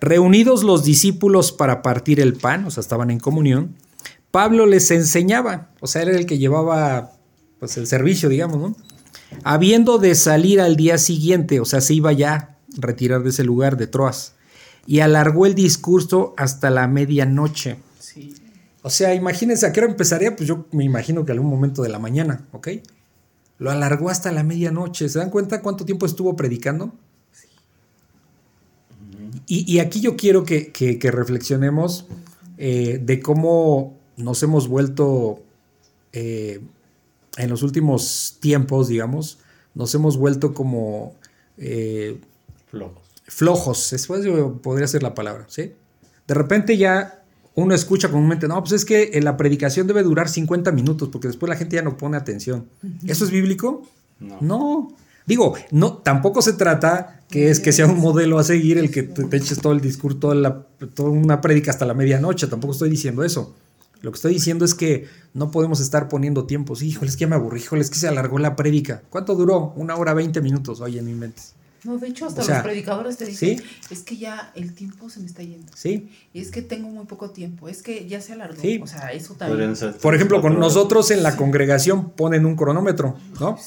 reunidos 0.00 0.62
los 0.62 0.84
discípulos 0.84 1.52
para 1.52 1.82
partir 1.82 2.20
el 2.20 2.34
pan, 2.34 2.64
o 2.64 2.70
sea, 2.70 2.80
estaban 2.80 3.10
en 3.10 3.20
comunión, 3.20 3.76
Pablo 4.30 4.66
les 4.66 4.90
enseñaba, 4.90 5.70
o 5.80 5.86
sea, 5.86 6.02
era 6.02 6.12
el 6.12 6.26
que 6.26 6.38
llevaba 6.38 7.12
pues 7.60 7.76
el 7.76 7.86
servicio, 7.86 8.28
digamos, 8.28 8.58
¿no? 8.58 8.76
Habiendo 9.42 9.98
de 9.98 10.14
salir 10.14 10.60
al 10.60 10.76
día 10.76 10.98
siguiente, 10.98 11.60
o 11.60 11.64
sea, 11.64 11.80
se 11.80 11.94
iba 11.94 12.12
ya 12.12 12.34
a 12.34 12.56
retirar 12.76 13.22
de 13.22 13.30
ese 13.30 13.44
lugar 13.44 13.76
de 13.76 13.86
Troas, 13.86 14.34
y 14.86 15.00
alargó 15.00 15.46
el 15.46 15.54
discurso 15.54 16.34
hasta 16.36 16.70
la 16.70 16.86
medianoche. 16.88 17.78
Sí. 17.98 18.34
O 18.82 18.90
sea, 18.90 19.14
imagínense, 19.14 19.66
¿a 19.66 19.72
qué 19.72 19.80
hora 19.80 19.90
empezaría? 19.90 20.36
Pues 20.36 20.46
yo 20.48 20.66
me 20.72 20.84
imagino 20.84 21.24
que 21.24 21.32
algún 21.32 21.48
momento 21.48 21.82
de 21.82 21.88
la 21.88 21.98
mañana, 21.98 22.46
¿ok? 22.52 22.68
Lo 23.58 23.70
alargó 23.70 24.10
hasta 24.10 24.30
la 24.30 24.42
medianoche. 24.42 25.08
¿Se 25.08 25.18
dan 25.18 25.30
cuenta 25.30 25.62
cuánto 25.62 25.86
tiempo 25.86 26.04
estuvo 26.04 26.36
predicando? 26.36 26.92
Y, 29.46 29.78
aquí 29.78 30.00
yo 30.00 30.16
quiero 30.16 30.44
que, 30.44 30.98
reflexionemos 31.02 32.06
eh, 32.56 33.00
de 33.02 33.20
cómo 33.20 33.98
nos 34.16 34.42
hemos 34.42 34.68
vuelto 34.68 35.42
eh, 36.12 36.60
en 37.36 37.50
los 37.50 37.62
últimos 37.62 38.38
tiempos, 38.40 38.88
digamos, 38.88 39.38
nos 39.74 39.94
hemos 39.94 40.16
vuelto 40.16 40.54
como 40.54 41.14
eh, 41.58 42.20
flojos. 42.70 43.02
Flojos, 43.26 43.90
después 43.90 44.26
podría 44.62 44.86
ser 44.86 45.02
la 45.02 45.14
palabra, 45.14 45.46
¿sí? 45.48 45.72
De 46.26 46.34
repente 46.34 46.76
ya 46.76 47.22
uno 47.54 47.74
escucha 47.74 48.10
comúnmente, 48.10 48.48
no, 48.48 48.60
pues 48.60 48.72
es 48.72 48.84
que 48.84 49.20
la 49.22 49.36
predicación 49.36 49.86
debe 49.86 50.02
durar 50.02 50.28
50 50.28 50.72
minutos 50.72 51.08
porque 51.10 51.28
después 51.28 51.48
la 51.48 51.56
gente 51.56 51.76
ya 51.76 51.82
no 51.82 51.96
pone 51.96 52.16
atención. 52.16 52.68
¿Eso 53.06 53.24
es 53.24 53.30
bíblico? 53.30 53.86
No. 54.20 54.38
no. 54.40 54.96
Digo, 55.26 55.54
no, 55.70 55.94
tampoco 55.94 56.42
se 56.42 56.52
trata 56.52 57.20
que 57.30 57.50
es 57.50 57.60
que 57.60 57.72
sea 57.72 57.86
un 57.86 57.98
modelo 57.98 58.38
a 58.38 58.44
seguir 58.44 58.78
el 58.78 58.90
que 58.90 59.02
te, 59.02 59.36
eches 59.36 59.58
todo 59.60 59.72
el 59.72 59.80
discurso, 59.80 60.18
toda, 60.18 60.66
toda 60.94 61.10
una 61.10 61.40
prédica 61.40 61.70
hasta 61.70 61.86
la 61.86 61.94
medianoche, 61.94 62.46
tampoco 62.46 62.72
estoy 62.72 62.90
diciendo 62.90 63.24
eso. 63.24 63.54
Lo 64.02 64.12
que 64.12 64.16
estoy 64.16 64.34
diciendo 64.34 64.66
es 64.66 64.74
que 64.74 65.08
no 65.32 65.50
podemos 65.50 65.80
estar 65.80 66.10
poniendo 66.10 66.44
tiempos. 66.44 66.82
Híjole, 66.82 67.08
es 67.08 67.16
que 67.16 67.22
ya 67.22 67.26
me 67.26 67.36
aburrí, 67.36 67.60
híjole, 67.60 67.80
es 67.80 67.88
que 67.88 67.98
se 67.98 68.06
alargó 68.06 68.38
la 68.38 68.54
prédica. 68.54 69.02
¿Cuánto 69.08 69.34
duró? 69.34 69.72
Una 69.76 69.96
hora 69.96 70.12
veinte 70.12 70.42
minutos. 70.42 70.82
Oye, 70.82 71.00
no 71.00 71.08
inventes. 71.08 71.54
No, 71.84 71.98
de 71.98 72.08
hecho, 72.08 72.26
hasta 72.26 72.44
los 72.44 72.62
predicadores 72.62 73.16
te 73.16 73.26
dicen, 73.26 73.62
es 73.90 74.00
que 74.00 74.16
ya 74.16 74.52
el 74.54 74.74
tiempo 74.74 75.10
se 75.10 75.20
me 75.20 75.26
está 75.26 75.42
yendo. 75.42 75.70
Sí. 75.74 76.10
Y 76.32 76.40
es 76.40 76.50
que 76.50 76.62
tengo 76.62 76.88
muy 76.88 77.06
poco 77.06 77.30
tiempo, 77.30 77.68
es 77.68 77.82
que 77.82 78.08
ya 78.08 78.20
se 78.20 78.32
alargó. 78.32 78.60
Sí. 78.60 78.80
O 78.82 78.86
sea, 78.86 79.12
eso 79.12 79.34
también. 79.34 79.74
Por 80.00 80.14
ejemplo, 80.14 80.40
con 80.40 80.58
nosotros 80.58 81.10
en 81.10 81.22
la 81.22 81.36
congregación 81.36 82.10
ponen 82.10 82.46
un 82.46 82.56
cronómetro, 82.56 83.16
¿no? 83.38 83.58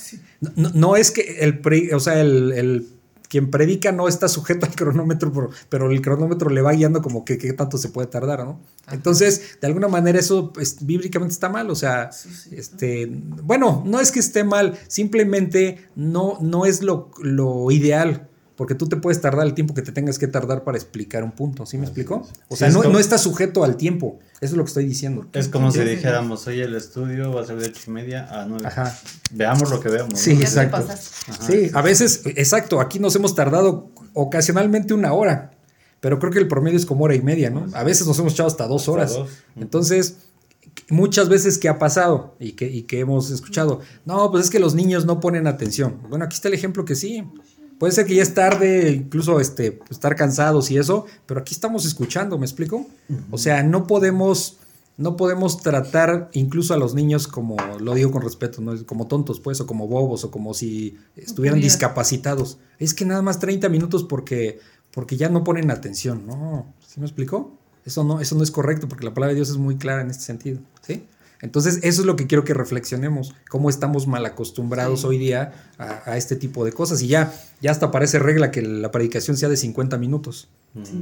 No, 0.55 0.69
no, 0.73 0.95
es 0.95 1.11
que 1.11 1.39
el, 1.41 1.61
o 1.93 1.99
sea, 1.99 2.19
el 2.19 2.96
quien 3.29 3.51
predica 3.51 3.91
no 3.91 4.07
está 4.07 4.27
sujeto 4.27 4.65
al 4.65 4.75
cronómetro, 4.75 5.51
pero, 5.69 5.91
el 5.91 6.01
cronómetro 6.01 6.49
le 6.49 6.61
va 6.61 6.73
guiando 6.73 7.01
como 7.01 7.25
que 7.25 7.37
qué 7.37 7.53
tanto 7.53 7.77
se 7.77 7.89
puede 7.89 8.07
tardar, 8.07 8.45
¿no? 8.45 8.59
Entonces, 8.91 9.57
de 9.59 9.67
alguna 9.67 9.87
manera 9.87 10.19
eso 10.19 10.53
pues, 10.53 10.85
bíblicamente 10.85 11.33
está 11.33 11.49
mal, 11.49 11.69
o 11.69 11.75
sea, 11.75 12.09
este, 12.51 13.07
bueno, 13.43 13.83
no 13.85 13.99
es 13.99 14.11
que 14.11 14.19
esté 14.19 14.43
mal, 14.43 14.77
simplemente 14.87 15.87
no, 15.95 16.37
no 16.41 16.65
es 16.65 16.81
lo, 16.81 17.11
lo 17.21 17.69
ideal 17.71 18.27
porque 18.57 18.73
tú 18.73 18.89
te 18.89 18.97
puedes 18.97 19.21
tardar 19.21 19.45
el 19.45 19.53
tiempo 19.53 19.75
que 19.75 19.83
te 19.83 19.91
tengas 19.91 20.17
que 20.17 20.27
tardar 20.27 20.63
para 20.63 20.77
explicar 20.77 21.23
un 21.23 21.31
punto, 21.31 21.65
¿sí 21.67 21.77
me 21.77 21.85
explico? 21.85 22.27
O 22.49 22.55
sea, 22.55 22.69
no, 22.69 22.83
no, 22.83 22.97
está 22.97 23.19
sujeto 23.19 23.63
al 23.63 23.77
tiempo, 23.77 24.19
eso 24.41 24.53
es 24.53 24.57
lo 24.57 24.63
que 24.63 24.69
estoy 24.69 24.85
diciendo. 24.85 25.27
Es 25.31 25.47
como 25.47 25.71
si 25.71 25.79
dijéramos, 25.81 26.47
oye, 26.47 26.63
el 26.63 26.75
estudio 26.75 27.31
va 27.31 27.41
a 27.41 27.45
ser 27.45 27.57
de 27.57 27.67
ocho 27.67 27.83
y 27.87 27.91
media 27.91 28.27
a 28.29 28.45
nueve. 28.45 28.65
Ajá. 28.67 28.97
Veamos 29.31 29.69
lo 29.69 29.79
que 29.79 29.89
veamos. 29.89 30.19
Sí, 30.19 30.31
exacto. 30.31 30.85
Sí, 31.45 31.69
a 31.71 31.81
veces, 31.83 32.23
exacto, 32.25 32.81
aquí 32.81 32.97
nos 32.97 33.15
hemos 33.15 33.35
tardado 33.35 33.91
ocasionalmente 34.13 34.95
una 34.95 35.13
hora, 35.13 35.51
pero 35.99 36.17
creo 36.17 36.31
que 36.31 36.39
el 36.39 36.47
promedio 36.47 36.77
es 36.77 36.87
como 36.87 37.05
hora 37.05 37.13
y 37.13 37.21
media, 37.21 37.51
¿no? 37.51 37.67
A 37.73 37.83
veces 37.83 38.07
nos 38.07 38.17
hemos 38.17 38.33
echado 38.33 38.47
hasta 38.47 38.65
dos 38.65 38.89
horas. 38.89 39.19
Entonces, 39.55 40.17
muchas 40.89 41.29
veces 41.29 41.59
que 41.59 41.69
ha 41.69 41.77
pasado 41.77 42.35
y 42.39 42.53
que, 42.53 42.67
y 42.67 42.83
que 42.83 43.01
hemos 43.01 43.29
escuchado, 43.29 43.81
no, 44.05 44.31
pues 44.31 44.45
es 44.45 44.49
que 44.49 44.59
los 44.59 44.73
niños 44.73 45.05
no 45.05 45.19
ponen 45.19 45.45
atención. 45.45 45.99
Bueno, 46.09 46.25
aquí 46.25 46.33
está 46.33 46.47
el 46.47 46.55
ejemplo 46.55 46.85
que 46.85 46.95
sí. 46.95 47.23
Puede 47.79 47.93
ser 47.93 48.05
que 48.05 48.15
ya 48.15 48.23
es 48.23 48.33
tarde, 48.33 48.91
incluso 48.91 49.39
este, 49.39 49.79
estar 49.89 50.15
cansados 50.15 50.71
y 50.71 50.77
eso, 50.77 51.05
pero 51.25 51.41
aquí 51.41 51.53
estamos 51.53 51.85
escuchando, 51.85 52.37
¿me 52.37 52.45
explico? 52.45 52.87
O 53.29 53.37
sea, 53.37 53.61
no 53.61 53.85
podemos, 53.85 54.57
no 54.97 55.15
podemos 55.15 55.61
tratar 55.61 56.29
incluso 56.33 56.73
a 56.73 56.77
los 56.77 56.95
niños 56.95 57.27
como, 57.27 57.55
lo 57.79 57.93
digo 57.93 58.11
con 58.11 58.23
respeto, 58.23 58.61
¿no? 58.61 58.73
como 58.85 59.05
tontos, 59.05 59.39
pues, 59.39 59.61
o 59.61 59.67
como 59.67 59.87
bobos, 59.87 60.23
o 60.23 60.31
como 60.31 60.55
si 60.55 60.97
estuvieran 61.15 61.61
discapacitados. 61.61 62.57
Es 62.79 62.95
que 62.95 63.05
nada 63.05 63.21
más 63.21 63.39
30 63.39 63.69
minutos 63.69 64.03
porque, 64.03 64.59
porque 64.91 65.15
ya 65.15 65.29
no 65.29 65.43
ponen 65.43 65.69
atención, 65.69 66.25
¿no? 66.25 66.73
¿Sí 66.87 66.99
me 66.99 67.05
explico? 67.05 67.57
Eso 67.85 68.03
no, 68.03 68.19
eso 68.19 68.35
no 68.35 68.43
es 68.43 68.49
correcto 68.49 68.87
porque 68.89 69.05
la 69.05 69.13
palabra 69.13 69.33
de 69.33 69.35
Dios 69.35 69.49
es 69.49 69.57
muy 69.57 69.77
clara 69.77 70.01
en 70.01 70.09
este 70.09 70.23
sentido, 70.23 70.59
¿sí? 70.81 71.05
Entonces, 71.41 71.79
eso 71.83 72.01
es 72.01 72.07
lo 72.07 72.15
que 72.15 72.27
quiero 72.27 72.43
que 72.43 72.53
reflexionemos, 72.53 73.35
cómo 73.49 73.69
estamos 73.69 74.07
mal 74.07 74.25
acostumbrados 74.25 75.03
hoy 75.03 75.17
día 75.17 75.53
a, 75.77 76.17
este 76.17 76.35
tipo 76.35 76.65
de 76.65 76.71
cosas. 76.71 77.01
Y 77.01 77.07
ya, 77.07 77.33
ya 77.61 77.71
hasta 77.71 77.91
parece 77.91 78.19
regla 78.19 78.51
que 78.51 78.61
la 78.61 78.91
predicación 78.91 79.37
sea 79.37 79.49
de 79.49 79.57
50 79.57 79.97
minutos. 79.97 80.49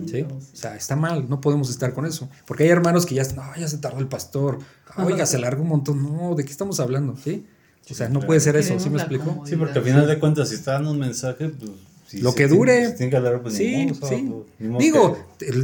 Sí. 0.09 0.21
O 0.21 0.55
sea, 0.55 0.75
está 0.75 0.95
mal, 0.95 1.27
no 1.29 1.41
podemos 1.41 1.69
estar 1.69 1.93
con 1.93 2.05
eso. 2.05 2.29
Porque 2.45 2.63
hay 2.63 2.69
hermanos 2.69 3.05
que 3.05 3.15
ya, 3.15 3.23
no, 3.35 3.43
ya 3.57 3.67
se 3.67 3.77
tardó 3.77 3.99
el 3.99 4.07
pastor, 4.07 4.59
oiga, 4.97 5.25
se 5.25 5.37
largó 5.37 5.63
un 5.63 5.69
montón. 5.69 6.03
No, 6.03 6.35
¿de 6.35 6.45
qué 6.45 6.51
estamos 6.51 6.79
hablando? 6.79 7.15
¿Sí? 7.17 7.45
O 7.89 7.93
sea, 7.93 8.09
no 8.09 8.19
puede 8.19 8.39
ser 8.39 8.55
eso, 8.55 8.79
¿sí 8.79 8.89
me 8.89 8.97
explico? 8.97 9.43
Sí, 9.45 9.55
porque 9.55 9.79
al 9.79 9.85
final 9.85 10.07
de 10.07 10.19
cuentas, 10.19 10.49
si 10.49 10.55
está 10.55 10.73
dando 10.73 10.91
un 10.91 10.99
mensaje, 10.99 11.49
pues 11.49 11.71
lo 12.13 12.35
que 12.35 12.47
dure. 12.47 12.95
Pues, 13.41 13.55
sí, 13.55 13.91
sí. 14.07 14.33
Digo, 14.59 15.17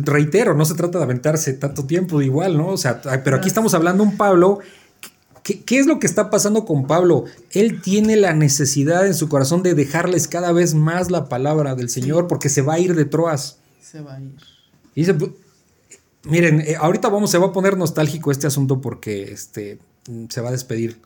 reitero, 0.03 0.53
no 0.53 0.65
se 0.65 0.75
trata 0.75 0.97
de 0.97 1.03
aventarse 1.03 1.53
tanto 1.53 1.85
tiempo 1.85 2.21
igual, 2.21 2.57
¿no? 2.57 2.69
O 2.69 2.77
sea, 2.77 3.01
pero 3.23 3.37
aquí 3.37 3.47
estamos 3.47 3.73
hablando 3.73 4.03
de 4.03 4.09
un 4.09 4.17
Pablo. 4.17 4.59
¿Qué, 5.43 5.61
¿Qué, 5.61 5.79
es 5.79 5.87
lo 5.87 5.99
que 5.99 6.05
está 6.05 6.29
pasando 6.29 6.65
con 6.65 6.85
Pablo? 6.85 7.25
Él 7.51 7.81
tiene 7.81 8.15
la 8.15 8.33
necesidad 8.33 9.07
en 9.07 9.15
su 9.15 9.27
corazón 9.27 9.63
de 9.63 9.73
dejarles 9.73 10.27
cada 10.27 10.51
vez 10.51 10.75
más 10.75 11.09
la 11.09 11.29
palabra 11.29 11.73
del 11.73 11.89
Señor 11.89 12.27
porque 12.27 12.47
se 12.47 12.61
va 12.61 12.75
a 12.75 12.79
ir 12.79 12.95
de 12.95 13.05
Troas. 13.05 13.57
Se 13.81 14.01
va 14.01 14.15
a 14.15 14.21
ir. 14.21 14.35
Y 14.93 15.01
dice, 15.01 15.15
miren, 16.25 16.61
eh, 16.61 16.75
ahorita 16.79 17.09
vamos, 17.09 17.31
se 17.31 17.39
va 17.39 17.47
a 17.47 17.53
poner 17.53 17.75
nostálgico 17.75 18.31
este 18.31 18.45
asunto 18.45 18.81
porque 18.81 19.31
este, 19.31 19.79
se 20.29 20.41
va 20.41 20.49
a 20.49 20.51
despedir 20.51 20.99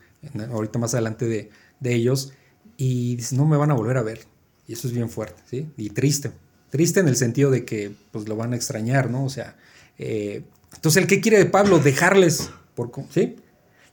ahorita 0.51 0.79
más 0.79 0.93
adelante 0.93 1.27
de, 1.27 1.49
de 1.79 1.93
ellos 1.93 2.33
y 2.75 3.15
dice, 3.15 3.37
no 3.37 3.45
me 3.45 3.55
van 3.55 3.71
a 3.71 3.73
volver 3.73 3.95
a 3.97 4.01
ver 4.01 4.34
y 4.67 4.73
eso 4.73 4.87
es 4.87 4.93
bien 4.93 5.09
fuerte, 5.09 5.41
¿sí? 5.49 5.67
Y 5.77 5.89
triste. 5.89 6.31
Triste 6.69 6.99
en 6.99 7.07
el 7.07 7.15
sentido 7.15 7.51
de 7.51 7.65
que 7.65 7.91
pues 8.11 8.27
lo 8.27 8.35
van 8.35 8.53
a 8.53 8.55
extrañar, 8.55 9.09
¿no? 9.09 9.25
O 9.25 9.29
sea, 9.29 9.55
eh, 9.97 10.43
entonces 10.73 11.01
el 11.01 11.07
que 11.07 11.21
quiere 11.21 11.37
de 11.37 11.45
Pablo, 11.45 11.79
dejarles, 11.79 12.49
por, 12.73 12.91
¿sí? 13.09 13.35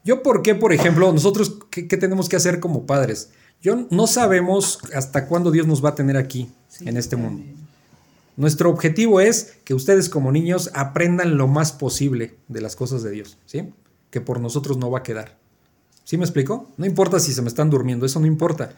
Yo, 0.05 0.23
¿por 0.23 0.43
qué, 0.43 0.55
por 0.55 0.73
ejemplo, 0.73 1.13
nosotros, 1.13 1.59
¿qué, 1.71 1.85
tenemos 1.85 2.29
que 2.29 2.37
hacer 2.37 2.59
como 2.59 2.87
padres? 2.87 3.31
Yo 3.61 3.87
no 3.91 4.09
sabemos 4.09 4.81
hasta 4.95 5.27
cuándo 5.27 5.53
Dios 5.53 5.67
nos 5.67 5.85
va 5.85 5.91
a 5.91 5.95
tener 5.95 6.17
aquí, 6.17 6.51
en 6.81 6.97
este 6.97 7.15
mundo. 7.15 7.45
Nuestro 8.37 8.71
objetivo 8.71 9.21
es 9.21 9.59
que 9.65 9.75
ustedes 9.75 10.09
como 10.09 10.33
niños 10.33 10.71
aprendan 10.75 11.37
lo 11.37 11.47
más 11.47 11.71
posible 11.71 12.35
de 12.49 12.61
las 12.61 12.75
cosas 12.75 13.03
de 13.03 13.11
Dios, 13.11 13.39
¿sí? 13.47 13.73
Que 14.11 14.21
por 14.21 14.41
nosotros 14.41 14.79
no 14.79 14.91
va 14.91 15.01
a 15.01 15.03
quedar. 15.03 15.39
¿Sí 16.03 16.17
me 16.17 16.25
explico? 16.25 16.69
No 16.77 16.87
importa 16.87 17.21
si 17.21 17.33
se 17.33 17.43
me 17.43 17.49
están 17.49 17.71
durmiendo, 17.71 18.05
eso 18.05 18.19
no 18.19 18.27
importa. 18.27 18.75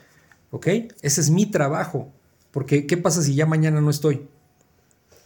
¿Ok? 0.55 0.69
Ese 1.03 1.21
es 1.21 1.31
mi 1.31 1.47
trabajo. 1.47 2.13
Porque, 2.53 2.87
¿qué 2.87 2.97
pasa 2.97 3.23
si 3.23 3.35
ya 3.35 3.45
mañana 3.45 3.81
no 3.81 3.91
estoy? 3.91 4.29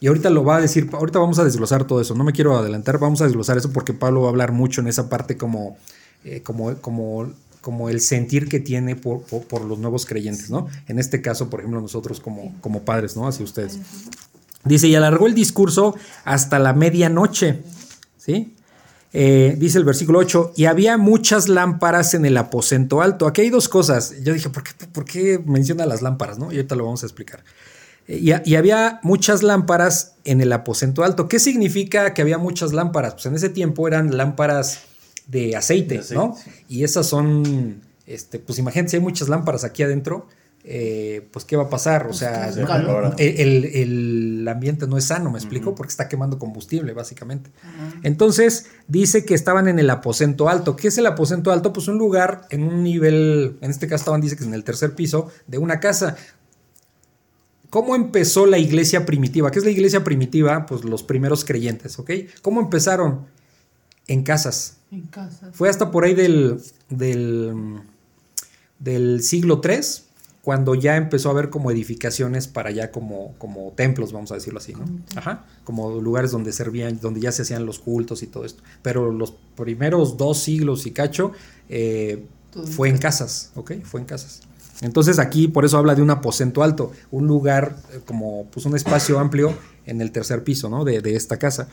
Y 0.01 0.07
ahorita 0.07 0.31
lo 0.31 0.43
va 0.43 0.57
a 0.57 0.61
decir, 0.62 0.89
ahorita 0.91 1.18
vamos 1.18 1.39
a 1.39 1.45
desglosar 1.45 1.85
todo 1.85 2.01
eso. 2.01 2.14
No 2.14 2.24
me 2.24 2.33
quiero 2.33 2.57
adelantar, 2.57 2.99
vamos 2.99 3.20
a 3.20 3.24
desglosar 3.24 3.59
eso 3.59 3.70
porque 3.70 3.93
Pablo 3.93 4.22
va 4.22 4.29
a 4.29 4.31
hablar 4.31 4.53
mucho 4.53 4.81
en 4.81 4.87
esa 4.87 5.11
parte 5.11 5.37
como, 5.37 5.76
eh, 6.24 6.43
como, 6.43 6.74
como, 6.76 7.31
como 7.61 7.91
el 7.91 8.01
sentir 8.01 8.49
que 8.49 8.59
tiene 8.59 8.97
por, 8.97 9.22
los 9.66 9.79
nuevos 9.79 10.07
creyentes, 10.07 10.49
¿no? 10.49 10.66
En 10.87 10.99
este 10.99 11.20
caso, 11.20 11.51
por 11.51 11.61
ejemplo, 11.61 11.83
nosotros 11.83 12.20
como, 12.20 12.55
como 12.62 12.85
padres, 12.85 13.14
¿no? 13.14 13.29
Hacia 13.29 13.45
ustedes. 13.45 13.79
Dice, 14.64 14.89
y 14.89 14.95
alargó 14.95 15.26
el 15.26 15.35
discurso 15.35 15.95
hasta 16.24 16.59
la 16.59 16.72
medianoche, 16.72 17.61
¿sí? 18.16 18.55
Eh, 19.12 19.56
dice 19.59 19.78
el 19.78 19.84
versículo 19.84 20.18
8, 20.18 20.52
y 20.56 20.66
había 20.66 20.98
muchas 20.98 21.48
lámparas 21.48 22.14
en 22.14 22.26
el 22.26 22.36
aposento 22.36 23.00
alto. 23.00 23.26
Aquí 23.26 23.40
hay 23.40 23.50
dos 23.50 23.68
cosas. 23.68 24.14
Yo 24.22 24.34
dije, 24.34 24.50
¿por 24.50 24.62
qué, 24.62 24.72
por 24.86 25.04
qué 25.04 25.42
menciona 25.44 25.86
las 25.86 26.02
lámparas? 26.02 26.38
¿no? 26.38 26.52
Y 26.52 26.56
ahorita 26.56 26.76
lo 26.76 26.84
vamos 26.84 27.02
a 27.02 27.06
explicar. 27.06 27.42
Eh, 28.06 28.40
y, 28.44 28.54
había 28.54 29.00
muchas 29.02 29.42
lámparas 29.42 30.14
en 30.24 30.40
el 30.40 30.52
aposento 30.52 31.04
alto. 31.04 31.28
¿Qué 31.28 31.38
significa 31.38 32.12
que 32.14 32.22
había 32.22 32.38
muchas 32.38 32.72
lámparas? 32.72 33.14
Pues 33.14 33.26
en 33.26 33.34
ese 33.34 33.48
tiempo 33.48 33.86
eran 33.88 34.16
lámparas 34.16 34.80
de 35.26 35.56
aceite, 35.56 36.00
¿no? 36.14 36.36
Y 36.68 36.84
esas 36.84 37.06
son, 37.06 37.82
este, 38.06 38.38
pues 38.38 38.59
imagínense, 38.59 38.96
hay 38.96 39.02
muchas 39.02 39.28
lámparas 39.28 39.64
aquí 39.64 39.82
adentro. 39.82 40.26
Eh, 40.70 41.26
pues 41.32 41.46
qué 41.46 41.56
va 41.56 41.62
a 41.64 41.70
pasar, 41.70 42.02
o 42.02 42.06
Pues, 42.08 42.18
sea, 42.18 42.50
el, 43.16 43.64
el 43.64 44.48
ambiente 44.48 44.86
no 44.86 44.98
es 44.98 45.04
sano, 45.04 45.30
me 45.30 45.38
explico, 45.38 45.74
porque 45.74 45.88
está 45.88 46.08
quemando 46.08 46.38
combustible, 46.38 46.92
básicamente. 46.92 47.50
Entonces, 48.02 48.66
dice 48.86 49.24
que 49.24 49.32
estaban 49.32 49.66
en 49.66 49.78
el 49.78 49.88
aposento 49.88 50.46
alto. 50.50 50.76
¿Qué 50.76 50.88
es 50.88 50.98
el 50.98 51.06
aposento 51.06 51.52
alto? 51.52 51.72
Pues 51.72 51.88
un 51.88 51.96
lugar 51.96 52.42
en 52.50 52.64
un 52.64 52.82
nivel, 52.82 53.56
en 53.62 53.70
este 53.70 53.86
caso 53.86 54.02
estaban, 54.02 54.20
dice 54.20 54.36
que 54.36 54.42
es 54.42 54.46
en 54.46 54.52
el 54.52 54.62
tercer 54.62 54.94
piso 54.94 55.30
de 55.46 55.56
una 55.56 55.80
casa. 55.80 56.16
¿Cómo 57.70 57.96
empezó 57.96 58.44
la 58.44 58.58
iglesia 58.58 59.06
primitiva? 59.06 59.50
¿Qué 59.50 59.60
es 59.60 59.64
la 59.64 59.70
iglesia 59.70 60.04
primitiva? 60.04 60.66
Pues 60.66 60.84
los 60.84 61.02
primeros 61.02 61.46
creyentes, 61.46 61.98
¿ok? 61.98 62.10
¿Cómo 62.42 62.60
empezaron? 62.60 63.26
En 64.06 64.22
casas. 64.22 64.76
En 64.90 65.06
casa. 65.06 65.48
Fue 65.52 65.70
hasta 65.70 65.90
por 65.90 66.04
ahí 66.04 66.12
del, 66.14 66.60
del, 66.90 67.80
del 68.78 69.22
siglo 69.22 69.62
III 69.64 70.07
cuando 70.49 70.74
ya 70.74 70.96
empezó 70.96 71.28
a 71.28 71.32
haber 71.32 71.51
como 71.51 71.70
edificaciones 71.70 72.49
para 72.49 72.70
allá 72.70 72.90
como, 72.90 73.34
como 73.36 73.74
templos, 73.76 74.12
vamos 74.12 74.32
a 74.32 74.34
decirlo 74.36 74.61
así, 74.61 74.72
¿no? 74.72 74.86
Ajá, 75.14 75.44
como 75.62 76.01
lugares 76.01 76.30
donde 76.30 76.55
servían, 76.55 77.01
donde 77.03 77.20
ya 77.20 77.32
se 77.32 77.42
hacían 77.42 77.66
los 77.66 77.78
cultos 77.78 78.22
y 78.22 78.28
todo 78.28 78.46
esto. 78.46 78.62
Pero 78.80 79.12
los 79.12 79.34
primeros 79.59 80.16
dos 80.16 80.38
siglos 80.38 80.86
y 80.86 80.92
cacho 80.92 81.32
eh, 81.68 82.24
fue 82.64 82.88
en 82.88 82.96
casas, 82.96 83.53
¿ok? 83.57 83.72
Fue 83.84 84.01
en 84.01 84.07
casas. 84.07 84.40
Entonces 84.80 85.18
aquí 85.18 85.49
por 85.49 85.66
eso 85.66 85.76
habla 85.76 85.94
de 85.94 86.01
un 86.01 86.09
aposento 86.09 86.62
alto, 86.62 86.92
un 87.11 87.26
lugar 87.26 87.76
eh, 87.92 88.01
como 88.07 88.46
pues 88.46 88.64
un 88.64 88.74
espacio 88.74 89.18
amplio 89.18 89.53
en 89.84 90.01
el 90.01 90.12
tercer 90.12 90.44
piso, 90.44 90.70
¿no? 90.70 90.82
De, 90.82 91.03
de 91.03 91.14
esta 91.14 91.36
casa. 91.36 91.68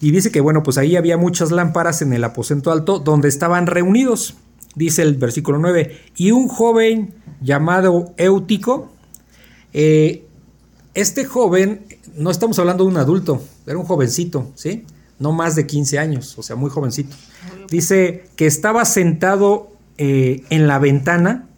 Y 0.00 0.12
dice 0.12 0.30
que, 0.30 0.40
bueno, 0.40 0.62
pues 0.62 0.78
ahí 0.78 0.94
había 0.94 1.16
muchas 1.16 1.50
lámparas 1.50 2.02
en 2.02 2.12
el 2.12 2.22
aposento 2.22 2.70
alto 2.70 3.00
donde 3.00 3.26
estaban 3.26 3.66
reunidos. 3.66 4.36
Dice 4.76 5.02
el 5.02 5.16
versículo 5.16 5.58
9. 5.58 5.98
Y 6.16 6.30
un 6.30 6.46
joven 6.46 7.14
llamado 7.40 8.14
Éutico. 8.16 8.92
eh, 9.72 10.22
este 10.94 11.26
joven, 11.26 11.84
no 12.16 12.30
estamos 12.30 12.58
hablando 12.58 12.84
de 12.84 12.90
un 12.90 12.96
adulto, 12.96 13.42
era 13.66 13.76
un 13.76 13.84
jovencito, 13.84 14.50
¿sí? 14.54 14.86
No 15.18 15.32
más 15.32 15.54
de 15.54 15.66
15 15.66 15.98
años, 15.98 16.38
o 16.38 16.42
sea, 16.42 16.56
muy 16.56 16.70
jovencito. 16.70 17.14
Dice 17.70 18.24
que 18.34 18.46
estaba 18.46 18.82
sentado 18.86 19.72
eh, 19.98 20.42
en 20.48 20.66
la 20.66 20.78
ventana, 20.78 21.48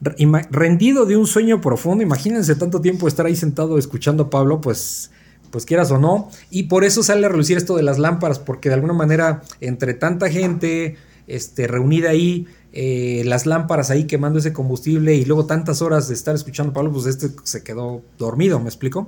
rendido 0.00 1.04
de 1.04 1.18
un 1.18 1.26
sueño 1.26 1.60
profundo. 1.60 2.02
Imagínense 2.02 2.54
tanto 2.54 2.80
tiempo 2.80 3.08
estar 3.08 3.26
ahí 3.26 3.36
sentado 3.36 3.76
escuchando 3.76 4.24
a 4.24 4.30
Pablo, 4.30 4.62
pues, 4.62 5.10
pues 5.50 5.66
quieras 5.66 5.90
o 5.90 5.98
no. 5.98 6.30
Y 6.50 6.64
por 6.64 6.84
eso 6.84 7.02
sale 7.02 7.26
a 7.26 7.28
relucir 7.28 7.58
esto 7.58 7.76
de 7.76 7.82
las 7.82 7.98
lámparas, 7.98 8.38
porque 8.38 8.70
de 8.70 8.76
alguna 8.76 8.94
manera, 8.94 9.42
entre 9.60 9.92
tanta 9.92 10.30
gente 10.30 10.96
este, 11.26 11.66
reunida 11.66 12.08
ahí, 12.10 12.46
eh, 12.72 13.22
las 13.24 13.46
lámparas 13.46 13.90
ahí 13.90 14.04
quemando 14.04 14.38
ese 14.38 14.52
combustible 14.52 15.14
y 15.14 15.24
luego 15.24 15.46
tantas 15.46 15.80
horas 15.80 16.08
de 16.08 16.14
estar 16.14 16.34
escuchando 16.34 16.70
a 16.70 16.74
Pablo, 16.74 16.92
pues 16.92 17.06
este 17.06 17.30
se 17.44 17.62
quedó 17.62 18.02
dormido, 18.18 18.60
¿me 18.60 18.68
explico? 18.68 19.06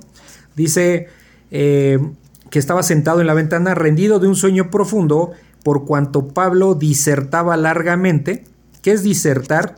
Dice 0.55 1.07
eh, 1.51 1.99
que 2.49 2.59
estaba 2.59 2.83
sentado 2.83 3.21
en 3.21 3.27
la 3.27 3.33
ventana 3.33 3.75
rendido 3.75 4.19
de 4.19 4.27
un 4.27 4.35
sueño 4.35 4.71
profundo 4.71 5.31
por 5.63 5.85
cuanto 5.85 6.27
Pablo 6.29 6.75
disertaba 6.75 7.55
largamente. 7.55 8.43
¿Qué 8.81 8.91
es 8.91 9.03
disertar? 9.03 9.75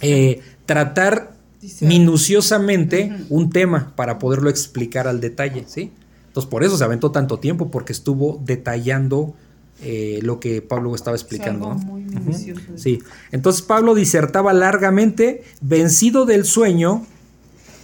Eh, 0.00 0.40
tratar 0.66 1.36
minuciosamente 1.80 3.16
un 3.30 3.50
tema 3.50 3.92
para 3.96 4.18
poderlo 4.18 4.50
explicar 4.50 5.08
al 5.08 5.20
detalle, 5.20 5.64
¿sí? 5.66 5.92
Entonces 6.26 6.50
por 6.50 6.64
eso 6.64 6.76
se 6.76 6.84
aventó 6.84 7.12
tanto 7.12 7.38
tiempo, 7.38 7.70
porque 7.70 7.92
estuvo 7.92 8.42
detallando 8.44 9.34
eh, 9.82 10.20
lo 10.22 10.40
que 10.40 10.62
Pablo 10.62 10.94
estaba 10.94 11.16
explicando. 11.16 11.70
algo 11.72 11.80
¿no? 11.80 11.84
muy 11.86 12.02
Ujú. 12.06 12.20
minucioso. 12.20 12.60
Sí, 12.76 13.02
entonces 13.32 13.62
Pablo 13.62 13.94
disertaba 13.94 14.52
largamente, 14.52 15.42
vencido 15.60 16.24
del 16.26 16.44
sueño, 16.44 17.04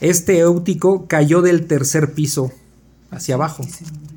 este 0.01 0.39
éutico 0.41 1.07
cayó 1.07 1.43
del 1.43 1.67
tercer 1.67 2.13
piso 2.13 2.53
hacia 3.11 3.35
abajo 3.37 3.63
Y 3.63 3.71
se 3.71 3.85
murió. 3.85 4.09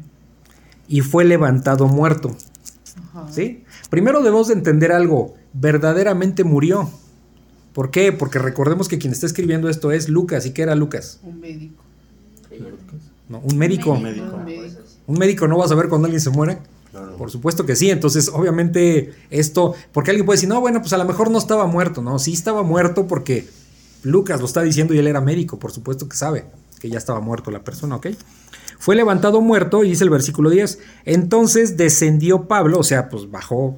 y 0.87 1.01
fue 1.01 1.25
levantado 1.25 1.87
muerto. 1.87 2.35
Ajá. 3.13 3.27
¿Sí? 3.31 3.63
Primero 3.89 4.19
debemos 4.23 4.47
de 4.47 4.53
entender 4.55 4.91
algo, 4.91 5.35
verdaderamente 5.53 6.43
murió. 6.43 6.89
¿Por 7.73 7.91
qué? 7.91 8.11
Porque 8.13 8.39
recordemos 8.39 8.87
que 8.87 8.97
quien 8.97 9.11
está 9.11 9.25
escribiendo 9.25 9.67
esto 9.69 9.91
es 9.91 10.07
Lucas. 10.07 10.45
¿Y 10.45 10.51
qué 10.51 10.61
era 10.61 10.75
Lucas? 10.75 11.19
Un 11.23 11.39
médico. 11.41 11.83
No, 13.27 13.39
un 13.39 13.57
médico. 13.57 13.91
Un 13.91 14.03
médico. 14.03 14.35
Un 14.35 14.45
médico. 14.45 14.79
Un 15.07 15.17
médico 15.19 15.47
no 15.47 15.57
va 15.57 15.65
a 15.65 15.67
saber 15.67 15.89
cuando 15.89 16.05
alguien 16.05 16.21
se 16.21 16.29
muere. 16.29 16.57
Por 17.17 17.31
supuesto 17.31 17.65
que 17.65 17.75
sí. 17.75 17.89
Entonces, 17.89 18.29
obviamente, 18.33 19.13
esto, 19.29 19.75
porque 19.91 20.11
alguien 20.11 20.25
puede 20.25 20.37
decir, 20.37 20.49
no, 20.49 20.61
bueno, 20.61 20.81
pues 20.81 20.93
a 20.93 20.97
lo 20.97 21.05
mejor 21.05 21.31
no 21.31 21.37
estaba 21.37 21.65
muerto. 21.67 22.01
No, 22.01 22.19
sí 22.19 22.33
estaba 22.33 22.63
muerto 22.63 23.07
porque 23.07 23.47
Lucas 24.03 24.39
lo 24.39 24.45
está 24.45 24.61
diciendo 24.61 24.93
y 24.93 24.99
él 24.99 25.07
era 25.07 25.21
médico. 25.21 25.59
Por 25.59 25.71
supuesto 25.71 26.07
que 26.07 26.15
sabe 26.15 26.45
que 26.79 26.89
ya 26.89 26.97
estaba 26.97 27.19
muerto 27.19 27.51
la 27.51 27.63
persona, 27.63 27.95
¿ok? 27.95 28.07
Fue 28.79 28.95
levantado 28.95 29.41
muerto, 29.41 29.83
y 29.83 29.89
dice 29.89 30.03
el 30.03 30.09
versículo 30.09 30.49
10. 30.49 30.79
Entonces 31.05 31.77
descendió 31.77 32.47
Pablo, 32.47 32.79
o 32.79 32.83
sea, 32.83 33.09
pues 33.09 33.31
bajó 33.31 33.77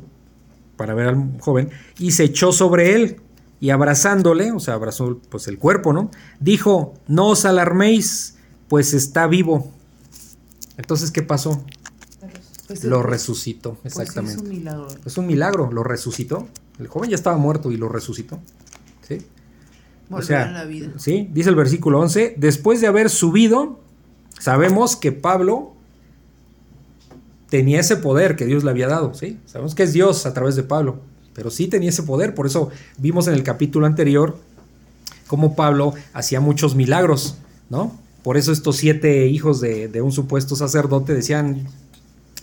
para 0.76 0.93
ver 0.93 1.07
al 1.07 1.39
joven, 1.39 1.70
y 1.97 2.11
se 2.11 2.26
echó 2.26 2.51
sobre 2.51 2.95
él, 2.95 3.22
y 3.59 3.72
abrazándole, 3.72 4.51
o 4.51 4.59
sea, 4.59 4.76
abrazó 4.76 5.20
pues 5.30 5.47
el 5.47 5.57
cuerpo, 5.57 5.93
¿no? 5.93 6.11
Dijo, 6.39 6.93
no 7.07 7.30
os 7.30 7.45
alarméis, 7.45 8.36
pues 8.68 8.93
está 8.93 9.28
vivo. 9.28 9.72
Entonces, 10.78 11.09
¿qué 11.11 11.24
pasó? 11.24 11.63
Pues, 12.68 12.84
Lo 12.84 13.01
resucitó, 13.01 13.76
pues, 13.76 13.97
exactamente. 13.97 14.36
es 14.36 14.41
un 14.41 14.49
milagro. 14.49 14.88
Es 15.05 15.18
un 15.18 15.28
milagro, 15.28 15.72
lo 15.72 15.84
resucitó. 15.84 16.47
El 16.80 16.88
joven 16.88 17.09
ya 17.09 17.15
estaba 17.15 17.38
muerto 17.38 17.72
y 17.72 17.78
lo 17.78 17.88
resucitó. 17.88 18.39
¿Sí? 19.07 19.20
Volver 20.09 20.24
o 20.24 20.28
sea, 20.28 20.43
a 20.43 20.51
la 20.51 20.65
vida. 20.65 20.91
sí, 20.97 21.30
dice 21.34 21.49
el 21.49 21.55
versículo 21.55 21.99
11, 21.99 22.36
después 22.38 22.82
de 22.82 22.88
haber 22.88 23.09
subido, 23.09 23.80
sabemos 24.39 24.95
que 24.95 25.11
Pablo 25.11 25.74
tenía 27.49 27.80
ese 27.80 27.97
poder 27.97 28.36
que 28.36 28.45
Dios 28.45 28.63
le 28.63 28.70
había 28.70 28.88
dado, 28.88 29.13
¿sí? 29.13 29.39
Sabemos 29.45 29.76
que 29.76 29.84
es 29.84 29.93
Dios 29.93 30.26
a 30.26 30.34
través 30.34 30.55
de 30.55 30.63
Pablo, 30.63 30.99
pero 31.34 31.49
sí 31.49 31.68
tenía 31.68 31.89
ese 31.89 32.03
poder, 32.03 32.36
por 32.36 32.45
eso 32.45 32.70
vimos 32.97 33.28
en 33.28 33.34
el 33.34 33.43
capítulo 33.43 33.86
anterior 33.86 34.38
cómo 35.28 35.55
Pablo 35.55 35.93
hacía 36.13 36.39
muchos 36.39 36.76
milagros, 36.76 37.38
¿no? 37.70 37.97
Por 38.24 38.38
eso 38.38 38.51
estos 38.51 38.78
siete 38.78 39.28
hijos 39.28 39.61
de, 39.61 39.88
de 39.88 40.01
un 40.01 40.11
supuesto 40.11 40.55
sacerdote 40.55 41.13
decían, 41.13 41.68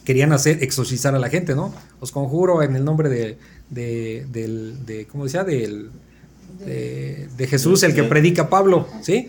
querían 0.05 0.33
hacer, 0.33 0.63
exorcizar 0.63 1.15
a 1.15 1.19
la 1.19 1.29
gente, 1.29 1.55
¿no? 1.55 1.75
Os 2.01 2.13
conjuro 2.13 2.63
en 2.63 2.77
el 2.77 2.85
nombre 2.85 3.09
de, 3.09 3.39
de, 3.71 4.27
del, 4.31 4.85
de 4.87 5.07
¿cómo 5.07 5.25
decía? 5.25 5.45
Del, 5.45 5.91
de, 6.65 7.29
de 7.37 7.47
Jesús, 7.47 7.83
el 7.83 7.95
que 7.95 8.05
predica 8.05 8.49
Pablo, 8.49 8.87
¿sí? 9.03 9.29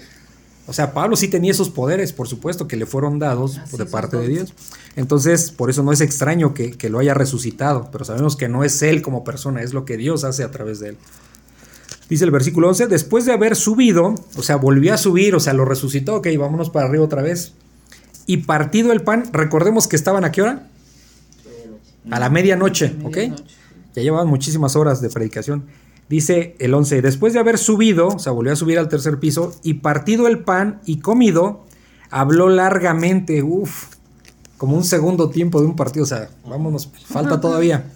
O 0.68 0.74
sea, 0.74 0.94
Pablo 0.94 1.16
sí 1.16 1.28
tenía 1.28 1.52
esos 1.52 1.70
poderes, 1.70 2.12
por 2.12 2.28
supuesto, 2.28 2.68
que 2.68 2.76
le 2.76 2.88
fueron 2.88 3.20
dados 3.20 3.60
Así 3.60 3.78
de 3.78 3.86
parte 3.86 4.18
de. 4.18 4.28
Dios. 4.28 4.54
Entonces, 4.96 5.52
por 5.52 5.70
eso 5.70 5.84
no 5.84 5.92
es 5.92 6.02
extraño 6.02 6.54
que, 6.54 6.72
que 6.72 6.90
lo 6.90 7.00
haya 7.00 7.14
resucitado, 7.14 7.90
pero 7.92 8.04
sabemos 8.04 8.36
que 8.36 8.50
no 8.50 8.64
es 8.64 8.82
él 8.82 9.02
como 9.02 9.24
persona, 9.24 9.62
es 9.62 9.74
lo 9.74 9.86
que 9.86 9.98
Dios 9.98 10.24
hace 10.24 10.44
a 10.44 10.50
través 10.50 10.80
de 10.80 10.90
él. 10.90 10.98
Dice 12.10 12.26
el 12.26 12.32
versículo 12.32 12.70
11, 12.70 12.88
después 12.88 13.26
de 13.26 13.34
haber 13.34 13.56
subido, 13.56 14.16
o 14.36 14.44
sea, 14.44 14.58
volvió 14.58 14.94
a 14.94 14.98
subir, 14.98 15.36
o 15.36 15.40
sea, 15.40 15.54
lo 15.54 15.66
resucitó, 15.66 16.16
ok, 16.16 16.28
vámonos 16.38 16.70
para 16.70 16.88
arriba 16.88 17.04
otra 17.04 17.22
vez. 17.22 17.54
Y 18.26 18.38
partido 18.38 18.92
el 18.92 19.02
pan, 19.02 19.26
recordemos 19.32 19.88
que 19.88 19.96
estaban 19.96 20.24
a 20.26 20.32
qué 20.32 20.42
hora? 20.42 20.68
A 22.12 22.20
la 22.20 22.30
medianoche, 22.30 22.96
¿ok? 23.04 23.18
Ya 23.96 24.02
llevaban 24.02 24.28
muchísimas 24.28 24.76
horas 24.76 25.02
de 25.02 25.10
predicación. 25.10 25.66
Dice 26.10 26.56
el 26.60 26.74
11, 26.74 27.02
después 27.02 27.34
de 27.34 27.40
haber 27.40 27.58
subido, 27.58 28.10
o 28.10 28.20
sea, 28.20 28.32
volvió 28.32 28.54
a 28.54 28.56
subir 28.56 28.78
al 28.78 28.90
tercer 28.90 29.20
piso, 29.20 29.56
y 29.64 29.76
partido 29.76 30.28
el 30.28 30.40
pan 30.40 30.82
y 30.86 31.00
comido, 31.00 31.66
habló 32.12 32.50
largamente, 32.50 33.42
uff, 33.42 33.86
como 34.58 34.76
un 34.78 34.84
segundo 34.84 35.30
tiempo 35.30 35.60
de 35.62 35.66
un 35.68 35.76
partido, 35.76 36.04
o 36.04 36.08
sea, 36.08 36.30
vámonos, 36.48 36.90
falta 37.06 37.42
todavía. 37.42 37.92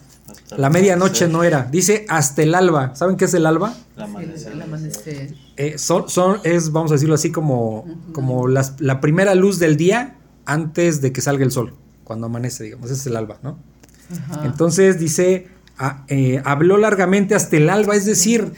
La 0.57 0.69
medianoche 0.71 1.27
no 1.27 1.43
era, 1.43 1.67
dice 1.71 2.05
hasta 2.09 2.41
el 2.41 2.55
alba. 2.55 2.95
¿Saben 2.95 3.15
qué 3.17 3.25
es 3.25 3.33
el 3.35 3.45
alba? 3.45 3.75
El 3.95 4.03
amanecer. 4.03 4.51
El 4.53 4.61
amanecer. 4.61 5.33
Eh, 5.57 5.77
son, 5.77 6.09
son, 6.09 6.39
es, 6.43 6.71
vamos 6.71 6.91
a 6.91 6.95
decirlo 6.95 7.13
así, 7.15 7.31
como, 7.31 7.85
como 8.13 8.47
las- 8.47 8.79
la 8.81 8.99
primera 9.01 9.35
luz 9.35 9.59
del 9.59 9.77
día 9.77 10.15
antes 10.53 11.01
de 11.01 11.11
que 11.11 11.21
salga 11.21 11.43
el 11.43 11.51
sol, 11.51 11.73
cuando 12.03 12.25
amanece, 12.27 12.63
digamos, 12.63 12.89
ese 12.89 12.99
es 13.01 13.07
el 13.07 13.15
alba, 13.17 13.37
¿no? 13.43 13.57
Ajá. 14.11 14.45
Entonces 14.45 14.99
dice, 14.99 15.47
a- 15.77 16.03
eh, 16.07 16.41
habló 16.45 16.77
largamente 16.77 17.35
hasta 17.35 17.57
el 17.57 17.69
alba, 17.69 17.95
es 17.95 18.05
decir, 18.05 18.51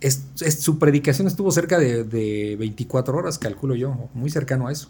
es- 0.00 0.22
es- 0.40 0.60
su 0.60 0.78
predicación 0.78 1.26
estuvo 1.28 1.50
cerca 1.52 1.78
de, 1.78 2.04
de 2.04 2.56
24 2.58 3.16
horas, 3.16 3.38
calculo 3.38 3.74
yo, 3.76 4.08
muy 4.14 4.30
cercano 4.30 4.66
a 4.68 4.72
eso. 4.72 4.88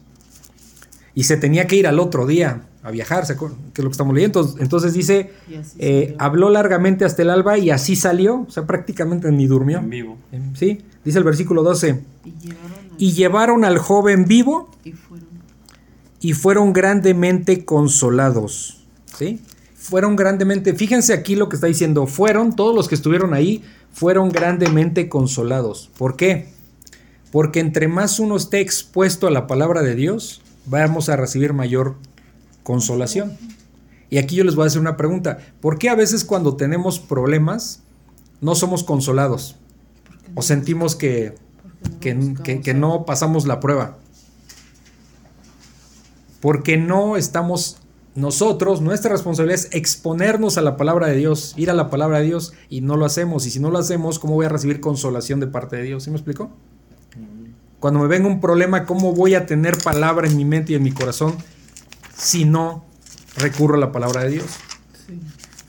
Y 1.13 1.25
se 1.25 1.37
tenía 1.37 1.67
que 1.67 1.75
ir 1.77 1.87
al 1.89 1.99
otro 1.99 2.25
día 2.27 2.63
a 2.85 2.91
viajar, 2.93 3.27
¿se 3.27 3.33
acuerdan? 3.35 3.59
que 3.75 3.81
es 3.83 3.85
lo 3.85 3.91
que 3.91 3.95
estamos 3.95 4.15
leyendo. 4.15 4.41
Entonces, 4.41 4.63
entonces 4.63 4.93
dice, 4.95 5.33
eh, 5.79 6.15
habló 6.19 6.49
largamente 6.51 7.05
hasta 7.05 7.23
el 7.23 7.31
alba 7.31 7.59
y 7.59 7.71
así 7.71 7.97
salió, 7.97 8.43
o 8.43 8.51
sea, 8.51 8.65
prácticamente 8.65 9.31
ni 9.33 9.47
durmió. 9.49 9.79
En 9.81 9.91
vivo. 9.91 10.17
Sí, 10.55 10.79
dice 11.05 11.19
el 11.19 11.25
versículo 11.25 11.63
12, 11.65 12.01
Y 12.25 12.31
llevaron 12.41 12.73
a- 12.73 12.95
y 12.97 13.13
llevaron 13.13 13.65
al 13.65 13.79
joven 13.79 14.25
vivo 14.25 14.71
y. 14.85 14.95
y 16.21 16.35
fueron 16.35 16.73
grandemente 16.73 17.65
consolados. 17.65 18.85
¿Sí? 19.17 19.41
Fueron 19.75 20.15
grandemente, 20.15 20.75
fíjense 20.75 21.15
aquí 21.15 21.35
lo 21.35 21.49
que 21.49 21.57
está 21.57 21.67
diciendo, 21.67 22.07
fueron, 22.07 22.55
todos 22.55 22.75
los 22.75 22.87
que 22.87 22.95
estuvieron 22.95 23.35
ahí, 23.35 23.65
fueron 23.93 24.29
grandemente 24.29 25.09
consolados. 25.09 25.91
¿Por 25.97 26.17
qué? 26.17 26.49
Porque 27.33 27.61
entre 27.61 27.89
más 27.89 28.21
uno 28.21 28.37
esté 28.37 28.61
expuesto 28.61 29.27
a 29.27 29.31
la 29.31 29.47
palabra 29.47 29.83
de 29.83 29.95
Dios, 29.95 30.43
vamos 30.67 31.09
a 31.09 31.17
recibir 31.17 31.53
mayor 31.53 31.97
consolación. 32.63 33.37
Y 34.11 34.19
aquí 34.19 34.37
yo 34.37 34.45
les 34.45 34.57
voy 34.57 34.65
a 34.65 34.67
hacer 34.67 34.81
una 34.81 34.97
pregunta. 34.97 35.39
¿Por 35.61 35.79
qué 35.79 35.89
a 35.89 35.95
veces 35.95 36.25
cuando 36.25 36.57
tenemos 36.57 36.99
problemas 36.99 37.83
no 38.41 38.55
somos 38.57 38.83
consolados? 38.83 39.57
O 40.35 40.43
sentimos 40.43 40.97
que, 40.97 41.35
que, 42.01 42.75
no 42.75 43.05
pasamos 43.05 43.47
la 43.47 43.61
prueba. 43.61 43.99
Porque 46.41 46.77
no 46.77 47.17
estamos 47.17 47.79
nosotros, 48.15 48.81
nuestra 48.81 49.13
responsabilidad 49.13 49.61
es 49.61 49.69
exponernos 49.73 50.59
a 50.59 50.63
la 50.63 50.77
palabra 50.77 51.07
de 51.07 51.17
Dios, 51.17 51.55
ir 51.57 51.71
a 51.71 51.75
la 51.75 51.91
palabra 51.91 52.19
de 52.19 52.27
Dios 52.27 52.53
y 52.69 52.81
no 52.81 52.97
lo 52.97 53.05
hacemos. 53.05 53.47
Y 53.47 53.51
si 53.51 53.61
no 53.61 53.71
lo 53.71 53.79
hacemos, 53.79 54.19
¿cómo 54.19 54.35
voy 54.35 54.47
a 54.47 54.49
recibir 54.49 54.81
consolación 54.81 55.39
de 55.39 55.47
parte 55.47 55.77
de 55.77 55.85
Dios? 55.85 56.05
¿Sí 56.05 56.11
me 56.11 56.17
explico? 56.17 56.51
Cuando 57.79 58.01
me 58.01 58.09
venga 58.09 58.27
un 58.27 58.41
problema, 58.41 58.85
¿cómo 58.85 59.13
voy 59.15 59.35
a 59.35 59.47
tener 59.47 59.79
palabra 59.79 60.27
en 60.27 60.37
mi 60.37 60.45
mente 60.45 60.73
y 60.73 60.77
en 60.77 60.83
mi 60.83 60.93
corazón 60.93 61.35
si 62.15 62.45
no 62.45 62.85
recurro 63.37 63.77
a 63.77 63.79
la 63.79 63.93
palabra 63.93 64.25
de 64.25 64.31
Dios? 64.31 64.47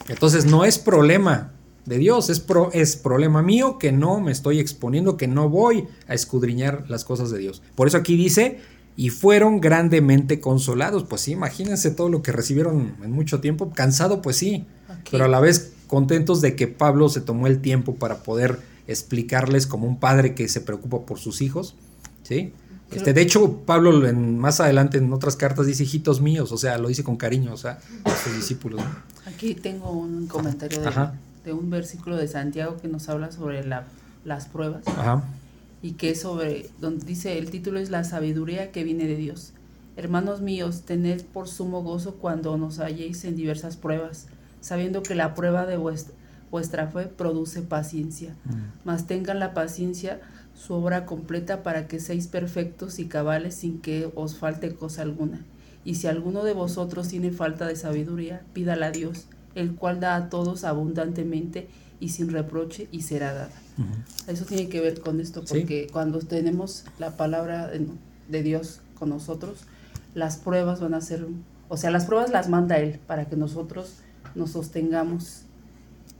Entonces 0.09 0.45
no 0.45 0.65
es 0.65 0.77
problema 0.77 1.53
de 1.85 1.97
Dios, 1.97 2.29
es, 2.29 2.43
es 2.73 2.95
problema 2.97 3.41
mío 3.41 3.77
que 3.77 3.91
no 3.91 4.19
me 4.19 4.31
estoy 4.31 4.59
exponiendo, 4.59 5.15
que 5.15 5.27
no 5.27 5.47
voy 5.47 5.87
a 6.07 6.13
escudriñar 6.13 6.85
las 6.89 7.05
cosas 7.05 7.31
de 7.31 7.39
Dios. 7.39 7.61
Por 7.75 7.87
eso 7.87 7.97
aquí 7.97 8.17
dice, 8.17 8.59
y 8.95 9.09
fueron 9.09 9.61
grandemente 9.61 10.39
consolados. 10.39 11.03
Pues 11.03 11.21
sí, 11.21 11.31
imagínense 11.31 11.91
todo 11.91 12.09
lo 12.09 12.21
que 12.21 12.31
recibieron 12.31 12.95
en 13.03 13.11
mucho 13.11 13.39
tiempo. 13.39 13.71
Cansado, 13.71 14.21
pues 14.21 14.37
sí, 14.37 14.65
pero 15.09 15.25
a 15.25 15.27
la 15.27 15.39
vez 15.39 15.73
contentos 15.87 16.41
de 16.41 16.55
que 16.55 16.67
Pablo 16.67 17.09
se 17.09 17.21
tomó 17.21 17.47
el 17.47 17.59
tiempo 17.59 17.95
para 17.95 18.23
poder 18.23 18.59
explicarles 18.87 19.67
como 19.67 19.87
un 19.87 19.99
padre 19.99 20.35
que 20.35 20.47
se 20.47 20.61
preocupa 20.61 21.05
por 21.05 21.19
sus 21.19 21.41
hijos 21.41 21.75
¿sí? 22.23 22.53
Este, 22.91 23.13
de 23.13 23.21
hecho, 23.21 23.59
Pablo 23.65 24.05
en, 24.05 24.37
más 24.37 24.59
adelante 24.59 24.97
en 24.97 25.13
otras 25.13 25.37
cartas 25.37 25.65
dice 25.65 25.83
hijitos 25.83 26.19
míos, 26.19 26.51
o 26.51 26.57
sea, 26.57 26.77
lo 26.77 26.89
dice 26.89 27.05
con 27.05 27.15
cariño, 27.15 27.53
o 27.53 27.57
sea, 27.57 27.79
a 28.03 28.15
sus 28.15 28.35
discípulos. 28.35 28.81
Aquí 29.25 29.55
tengo 29.55 29.91
un 29.91 30.27
comentario 30.27 30.81
de, 31.45 31.53
un 31.53 31.69
versículo 31.69 32.17
de 32.17 32.27
Santiago 32.27 32.77
que 32.81 32.89
nos 32.89 33.07
habla 33.07 33.31
sobre 33.31 33.65
la, 33.65 33.85
las 34.25 34.47
pruebas. 34.47 34.83
Y 35.81 35.93
que 35.93 36.11
es 36.11 36.21
sobre, 36.21 36.69
donde 36.79 37.05
dice, 37.05 37.37
el 37.37 37.49
título 37.49 37.79
es 37.79 37.89
La 37.89 38.03
sabiduría 38.03 38.71
que 38.71 38.83
viene 38.83 39.07
de 39.07 39.15
Dios. 39.15 39.53
Hermanos 39.97 40.41
míos, 40.41 40.83
tened 40.83 41.21
por 41.21 41.47
sumo 41.47 41.83
gozo 41.83 42.15
cuando 42.15 42.57
nos 42.57 42.79
halléis 42.79 43.25
en 43.25 43.35
diversas 43.35 43.77
pruebas, 43.77 44.27
sabiendo 44.61 45.03
que 45.03 45.15
la 45.15 45.33
prueba 45.33 45.65
de 45.65 45.77
vuestra, 45.77 46.15
vuestra 46.49 46.87
fe 46.87 47.07
produce 47.07 47.61
paciencia. 47.61 48.35
Mm. 48.45 48.85
Mas 48.85 49.07
tengan 49.07 49.39
la 49.39 49.53
paciencia 49.53 50.21
su 50.53 50.73
obra 50.73 51.05
completa 51.05 51.63
para 51.63 51.87
que 51.87 51.99
seáis 51.99 52.27
perfectos 52.27 52.99
y 52.99 53.07
cabales 53.07 53.55
sin 53.55 53.79
que 53.79 54.11
os 54.15 54.35
falte 54.35 54.75
cosa 54.75 55.01
alguna. 55.01 55.43
Y 55.83 55.95
si 55.95 56.07
alguno 56.07 56.43
de 56.43 56.53
vosotros 56.53 57.07
tiene 57.07 57.31
falta 57.31 57.67
de 57.67 57.75
sabiduría, 57.75 58.43
pídala 58.53 58.87
a 58.87 58.91
Dios, 58.91 59.25
el 59.55 59.75
cual 59.75 59.99
da 59.99 60.15
a 60.15 60.29
todos 60.29 60.63
abundantemente 60.63 61.67
y 62.01 62.09
sin 62.09 62.29
reproche 62.29 62.89
y 62.91 63.03
será 63.03 63.33
dada. 63.33 63.51
Eso 64.27 64.43
tiene 64.45 64.67
que 64.67 64.81
ver 64.81 64.99
con 64.99 65.21
esto, 65.21 65.43
porque 65.47 65.87
cuando 65.91 66.19
tenemos 66.19 66.83
la 66.99 67.15
palabra 67.15 67.71
de 68.27 68.43
Dios 68.43 68.81
con 68.95 69.09
nosotros, 69.09 69.59
las 70.13 70.37
pruebas 70.37 70.81
van 70.81 70.93
a 70.93 71.01
ser, 71.01 71.25
o 71.69 71.77
sea, 71.77 71.91
las 71.91 72.05
pruebas 72.05 72.31
las 72.31 72.49
manda 72.49 72.79
Él 72.79 72.99
para 73.07 73.25
que 73.25 73.37
nosotros 73.37 73.93
nos 74.35 74.51
sostengamos. 74.51 75.43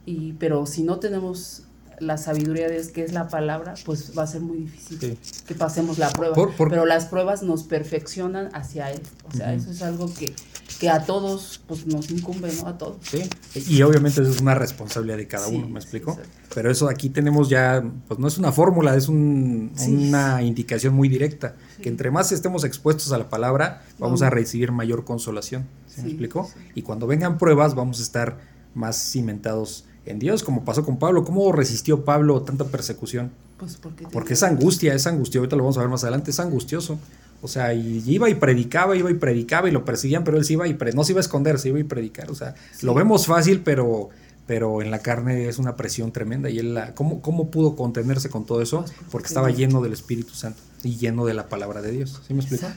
Y, 0.05 0.33
pero 0.33 0.65
si 0.65 0.83
no 0.83 0.99
tenemos 0.99 1.63
la 1.99 2.17
sabiduría 2.17 2.67
de 2.67 2.81
que 2.91 3.03
es 3.03 3.13
la 3.13 3.27
palabra, 3.27 3.75
pues 3.85 4.17
va 4.17 4.23
a 4.23 4.27
ser 4.27 4.41
muy 4.41 4.57
difícil 4.57 5.17
que 5.45 5.55
pasemos 5.55 5.97
la 5.97 6.09
prueba. 6.09 6.35
Pero 6.57 6.85
las 6.85 7.05
pruebas 7.05 7.43
nos 7.43 7.63
perfeccionan 7.63 8.49
hacia 8.53 8.91
Él. 8.91 9.01
O 9.31 9.35
sea, 9.35 9.53
eso 9.53 9.71
es 9.71 9.81
algo 9.81 10.11
que, 10.13 10.33
que 10.81 10.89
a 10.89 11.05
todos 11.05 11.61
pues, 11.67 11.85
nos 11.85 12.09
incumbe, 12.09 12.51
¿no? 12.59 12.67
A 12.67 12.75
todos. 12.75 12.97
Sí, 13.03 13.29
y 13.67 13.83
obviamente 13.83 14.19
eso 14.19 14.31
es 14.31 14.41
una 14.41 14.55
responsabilidad 14.55 15.17
de 15.17 15.27
cada 15.27 15.47
uno, 15.47 15.69
¿me 15.69 15.79
explico? 15.79 16.17
Pero 16.55 16.71
eso 16.71 16.89
aquí 16.89 17.09
tenemos 17.09 17.49
ya, 17.49 17.83
pues 18.07 18.19
no 18.19 18.27
es 18.27 18.39
una 18.39 18.51
fórmula, 18.51 18.95
es 18.95 19.07
una 19.07 20.41
indicación 20.41 20.95
muy 20.95 21.07
directa, 21.07 21.55
que 21.83 21.87
entre 21.87 22.09
más 22.09 22.31
estemos 22.31 22.63
expuestos 22.63 23.11
a 23.11 23.19
la 23.19 23.29
palabra, 23.29 23.83
vamos 23.99 24.23
a 24.23 24.31
recibir 24.31 24.71
mayor 24.71 25.05
consolación, 25.05 25.67
¿me 25.97 26.07
explico? 26.07 26.49
Y 26.73 26.81
cuando 26.81 27.05
vengan 27.05 27.37
pruebas, 27.37 27.75
vamos 27.75 27.99
a 27.99 28.01
estar 28.01 28.39
más 28.73 28.97
cimentados 28.97 29.85
en 30.07 30.17
Dios, 30.17 30.41
como 30.41 30.65
pasó 30.65 30.83
con 30.83 30.97
Pablo. 30.97 31.23
¿Cómo 31.23 31.51
resistió 31.51 32.05
Pablo 32.05 32.41
tanta 32.41 32.65
persecución? 32.65 33.29
Pues 33.59 33.77
porque, 33.77 34.07
porque 34.07 34.33
es 34.33 34.41
angustia, 34.41 34.95
es 34.95 35.05
angustia, 35.05 35.37
ahorita 35.41 35.55
lo 35.55 35.61
vamos 35.61 35.77
a 35.77 35.81
ver 35.81 35.89
más 35.89 36.03
adelante, 36.03 36.31
es 36.31 36.39
angustioso. 36.39 36.97
O 37.41 37.47
sea, 37.47 37.73
y 37.73 38.03
iba 38.05 38.29
y 38.29 38.35
predicaba, 38.35 38.95
iba 38.95 39.09
y 39.09 39.15
predicaba 39.15 39.67
y 39.67 39.71
lo 39.71 39.83
perseguían, 39.83 40.23
pero 40.23 40.37
él 40.37 40.45
se 40.45 40.53
iba 40.53 40.67
y 40.67 40.77
no 40.93 41.03
se 41.03 41.13
iba 41.13 41.19
a 41.19 41.21
esconder, 41.21 41.57
se 41.57 41.69
iba 41.69 41.79
a 41.79 41.83
predicar. 41.83 42.29
O 42.29 42.35
sea, 42.35 42.53
lo 42.81 42.93
vemos 42.93 43.25
fácil, 43.25 43.61
pero, 43.61 44.09
pero 44.45 44.81
en 44.81 44.91
la 44.91 44.99
carne 44.99 45.47
es 45.47 45.57
una 45.57 45.75
presión 45.75 46.11
tremenda. 46.11 46.49
Y 46.49 46.59
él, 46.59 46.75
la, 46.75 46.93
¿cómo, 46.93 47.21
¿cómo 47.21 47.49
pudo 47.49 47.75
contenerse 47.75 48.29
con 48.29 48.45
todo 48.45 48.61
eso? 48.61 48.85
Porque 49.09 49.27
estaba 49.27 49.49
lleno 49.49 49.81
del 49.81 49.93
Espíritu 49.93 50.35
Santo 50.35 50.61
y 50.83 50.97
lleno 50.97 51.25
de 51.25 51.33
la 51.33 51.47
palabra 51.47 51.81
de 51.81 51.91
Dios. 51.91 52.21
¿Sí 52.27 52.33
me 52.35 52.41
explico? 52.41 52.67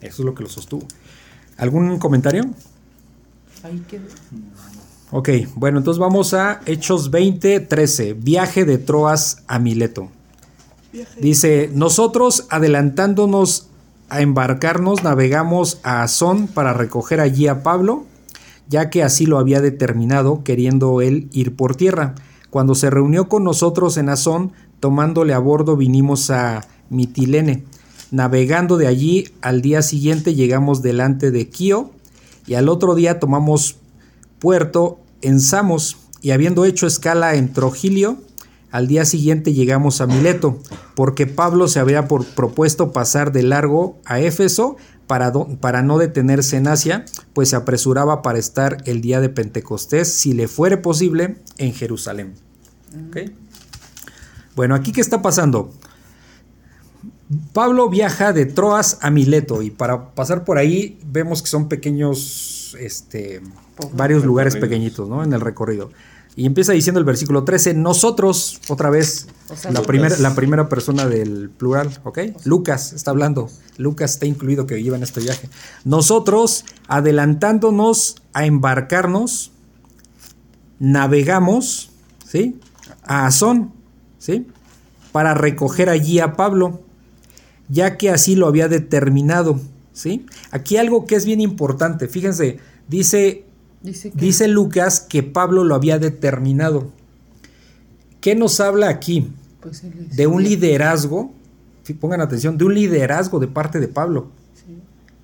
Eso 0.00 0.22
es 0.22 0.26
lo 0.26 0.34
que 0.34 0.44
lo 0.44 0.48
sostuvo. 0.48 0.86
¿Algún 1.56 1.98
comentario? 1.98 2.44
Ahí 3.64 3.82
quedó. 3.88 4.04
Ok, 5.10 5.30
bueno, 5.54 5.78
entonces 5.78 5.98
vamos 5.98 6.34
a 6.34 6.60
Hechos 6.66 7.10
20, 7.10 7.60
13. 7.60 8.12
Viaje 8.12 8.64
de 8.64 8.78
Troas 8.78 9.42
a 9.48 9.58
Mileto. 9.58 10.10
Dice, 11.20 11.70
nosotros 11.72 12.46
adelantándonos 12.50 13.67
a 14.08 14.20
embarcarnos, 14.20 15.02
navegamos 15.02 15.80
a 15.82 16.02
Azón 16.02 16.46
para 16.46 16.72
recoger 16.72 17.20
allí 17.20 17.46
a 17.46 17.62
Pablo, 17.62 18.04
ya 18.68 18.90
que 18.90 19.02
así 19.02 19.26
lo 19.26 19.38
había 19.38 19.60
determinado, 19.60 20.42
queriendo 20.44 21.00
él 21.00 21.28
ir 21.32 21.56
por 21.56 21.76
tierra. 21.76 22.14
Cuando 22.50 22.74
se 22.74 22.90
reunió 22.90 23.28
con 23.28 23.44
nosotros 23.44 23.96
en 23.96 24.08
Azón, 24.08 24.52
tomándole 24.80 25.34
a 25.34 25.38
bordo, 25.38 25.76
vinimos 25.76 26.30
a 26.30 26.66
Mitilene. 26.90 27.64
Navegando 28.10 28.76
de 28.76 28.86
allí, 28.86 29.28
al 29.42 29.60
día 29.60 29.82
siguiente 29.82 30.34
llegamos 30.34 30.82
delante 30.82 31.30
de 31.30 31.48
Quío, 31.48 31.90
y 32.46 32.54
al 32.54 32.68
otro 32.70 32.94
día 32.94 33.20
tomamos 33.20 33.76
puerto 34.38 34.98
en 35.20 35.40
Samos 35.40 35.98
y 36.22 36.30
habiendo 36.30 36.64
hecho 36.64 36.86
escala 36.86 37.34
en 37.34 37.52
Trogilio, 37.52 38.18
al 38.70 38.86
día 38.86 39.04
siguiente 39.04 39.52
llegamos 39.52 40.00
a 40.00 40.06
Mileto, 40.06 40.58
porque 40.94 41.26
Pablo 41.26 41.68
se 41.68 41.80
había 41.80 42.06
propuesto 42.06 42.92
pasar 42.92 43.32
de 43.32 43.42
largo 43.42 43.98
a 44.04 44.20
Éfeso 44.20 44.76
para, 45.06 45.32
para, 45.32 45.82
no 45.82 45.96
detenerse 45.98 46.56
en 46.56 46.68
Asia, 46.68 47.06
pues 47.32 47.50
se 47.50 47.56
apresuraba 47.56 48.20
para 48.20 48.38
estar 48.38 48.78
el 48.84 49.00
día 49.00 49.20
de 49.20 49.30
Pentecostés, 49.30 50.12
si 50.12 50.34
le 50.34 50.48
fuere 50.48 50.76
posible, 50.76 51.38
en 51.56 51.72
Jerusalén. 51.72 52.34
Bueno, 54.54 54.74
aquí 54.74 54.92
qué 54.92 55.00
está 55.00 55.22
pasando. 55.22 55.72
Pablo 57.52 57.88
viaja 57.88 58.32
de 58.32 58.46
Troas 58.46 58.98
a 59.02 59.10
Mileto 59.10 59.62
y 59.62 59.70
para 59.70 60.14
pasar 60.14 60.44
por 60.44 60.58
ahí 60.58 60.98
vemos 61.06 61.42
que 61.42 61.48
son 61.48 61.68
pequeños 61.68 62.76
este, 62.78 63.42
varios 63.92 64.24
lugares 64.24 64.56
pequeñitos, 64.56 65.08
¿no? 65.08 65.22
En 65.22 65.32
el 65.32 65.40
recorrido. 65.40 65.90
Y 66.38 66.46
empieza 66.46 66.72
diciendo 66.72 67.00
el 67.00 67.04
versículo 67.04 67.42
13, 67.42 67.74
nosotros, 67.74 68.60
otra 68.68 68.90
vez, 68.90 69.26
la, 69.72 69.82
primera, 69.82 70.16
la 70.18 70.36
primera 70.36 70.68
persona 70.68 71.04
del 71.04 71.50
plural, 71.50 71.98
¿ok? 72.04 72.20
Lucas 72.44 72.92
está 72.92 73.10
hablando, 73.10 73.50
Lucas 73.76 74.12
está 74.12 74.26
incluido 74.26 74.64
que 74.64 74.80
lleva 74.80 74.96
en 74.96 75.02
este 75.02 75.20
viaje. 75.20 75.48
Nosotros, 75.84 76.64
adelantándonos 76.86 78.22
a 78.34 78.46
embarcarnos, 78.46 79.50
navegamos, 80.78 81.90
¿sí? 82.24 82.60
A 83.02 83.26
Azón, 83.26 83.72
¿sí? 84.20 84.46
Para 85.10 85.34
recoger 85.34 85.88
allí 85.88 86.20
a 86.20 86.36
Pablo, 86.36 86.82
ya 87.68 87.96
que 87.96 88.10
así 88.10 88.36
lo 88.36 88.46
había 88.46 88.68
determinado, 88.68 89.58
¿sí? 89.92 90.24
Aquí 90.52 90.76
algo 90.76 91.04
que 91.04 91.16
es 91.16 91.24
bien 91.24 91.40
importante, 91.40 92.06
fíjense, 92.06 92.60
dice 92.86 93.47
Dice, 93.82 94.48
Lucas 94.48 95.00
que 95.00 95.22
Pablo 95.22 95.64
lo 95.64 95.74
había 95.74 95.98
determinado. 95.98 96.90
¿Qué 98.20 98.34
nos 98.34 98.60
habla 98.60 98.88
aquí? 98.88 99.30
Pues 99.60 99.82
de 99.84 100.26
un 100.26 100.42
liderazgo, 100.42 101.32
pongan 102.00 102.20
atención, 102.20 102.58
de 102.58 102.64
un 102.64 102.74
liderazgo 102.74 103.38
de 103.38 103.48
parte 103.48 103.80
de 103.80 103.88
Pablo. 103.88 104.30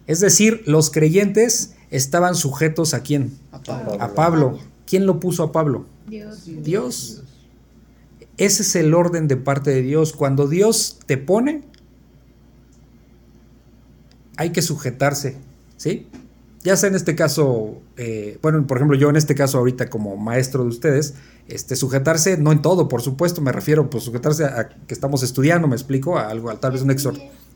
Es 0.07 0.21
decir, 0.21 0.63
los 0.67 0.91
creyentes 0.91 1.75
estaban 1.91 2.35
sujetos 2.35 2.95
a 2.95 3.01
quién? 3.01 3.33
A 3.53 3.61
Pablo. 3.61 4.03
a 4.03 4.15
Pablo. 4.15 4.59
¿Quién 4.87 5.07
lo 5.07 5.19
puso 5.19 5.43
a 5.43 5.53
Pablo? 5.53 5.87
Dios. 6.07 6.45
Dios. 6.45 7.23
Ese 8.37 8.63
es 8.63 8.77
el 8.77 8.95
orden 8.95 9.29
de 9.29 9.37
parte 9.37 9.71
de 9.71 9.83
Dios. 9.83 10.13
Cuando 10.13 10.47
Dios 10.47 10.99
te 11.07 11.17
pone, 11.17 11.63
hay 14.37 14.51
que 14.51 14.63
sujetarse, 14.63 15.37
¿sí? 15.77 16.07
Ya 16.65 16.77
sea 16.79 16.89
en 16.89 16.97
este 16.97 17.15
caso, 17.15 17.83
eh, 17.99 18.39
bueno, 18.41 18.67
por 18.67 18.79
ejemplo, 18.79 18.97
yo 18.97 19.11
en 19.11 19.17
este 19.17 19.35
caso 19.35 19.59
ahorita 19.59 19.91
como 19.91 20.17
maestro 20.17 20.62
de 20.62 20.71
ustedes, 20.71 21.15
este, 21.47 21.77
sujetarse, 21.77 22.39
no 22.39 22.53
en 22.53 22.62
todo, 22.62 22.89
por 22.89 23.03
supuesto, 23.03 23.43
me 23.43 23.53
refiero, 23.53 23.91
pues 23.91 24.05
sujetarse 24.05 24.47
a, 24.47 24.71
que 24.71 24.95
estamos 24.95 25.23
estudiando, 25.23 25.69
me 25.69 25.77
explico, 25.77 26.19
a 26.19 26.29
algo, 26.29 26.53
tal 26.57 26.73
vez 26.73 26.81
una 26.81 26.97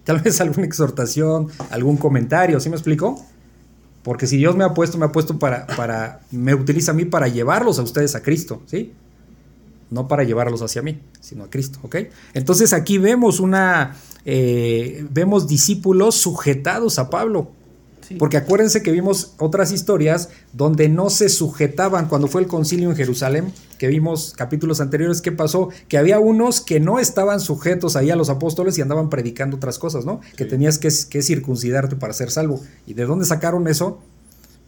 tal 0.05 0.21
vez 0.21 0.41
alguna 0.43 0.67
exhortación, 0.67 1.49
algún 1.71 1.97
comentario, 1.97 2.61
¿sí 2.61 2.69
me 2.69 2.77
explico? 2.77 3.25
Porque 4.03 4.27
si 4.27 4.37
Dios 4.37 4.55
me 4.57 4.65
ha 4.65 4.75
puesto, 4.75 4.99
me 4.99 5.07
ha 5.07 5.13
puesto 5.13 5.39
para, 5.39 5.67
para, 5.69 6.21
me 6.31 6.55
utiliza 6.55 6.93
a 6.93 6.95
mí 6.95 7.07
para 7.07 7.29
llevarlos 7.29 7.79
a 7.79 7.83
ustedes 7.83 8.15
a 8.15 8.23
Cristo, 8.23 8.63
¿sí? 8.67 8.93
No 9.91 10.07
para 10.07 10.23
llevarlos 10.23 10.61
hacia 10.61 10.83
mí, 10.83 11.01
sino 11.21 11.45
a 11.45 11.51
Cristo, 11.51 11.79
¿ok? 11.83 11.97
Entonces 12.35 12.75
aquí 12.75 12.99
vemos 12.99 13.41
una, 13.41 13.97
eh, 14.27 15.07
vemos 15.11 15.49
discípulos 15.49 16.17
sujetados 16.17 16.99
a 16.99 17.09
Pablo, 17.09 17.53
porque 18.19 18.37
acuérdense 18.37 18.83
que 18.83 18.93
vimos 18.93 19.35
otras 19.39 19.73
historias 19.73 20.31
donde 20.53 20.89
no 20.89 21.11
se 21.11 21.29
sujetaban 21.29 22.07
cuando 22.07 22.29
fue 22.29 22.41
el 22.41 22.47
concilio 22.47 22.91
en 22.91 22.97
Jerusalén, 22.97 23.53
que 23.79 23.89
vimos 23.89 24.35
capítulos 24.37 24.81
anteriores, 24.81 25.21
¿qué 25.21 25.33
pasó? 25.33 25.69
Que 25.89 25.99
había 25.99 26.19
unos 26.19 26.61
que 26.61 26.81
no 26.81 26.99
estaban 26.99 27.41
sujetos 27.41 27.97
ahí 27.97 28.11
a 28.11 28.17
los 28.17 28.31
apóstoles 28.31 28.79
y 28.79 28.83
andaban 28.83 29.11
predicando 29.11 29.57
otras 29.57 29.79
cosas, 29.79 30.05
¿no? 30.05 30.21
Que 30.37 30.45
tenías 30.45 30.79
que, 30.79 30.89
que, 31.11 31.23
circuncidarte 31.23 31.97
para 31.97 32.13
ser 32.13 32.31
salvo. 32.31 32.61
¿Y 32.87 32.95
de 32.95 33.05
dónde 33.05 33.27
sacaron 33.27 33.69
eso? 33.69 34.01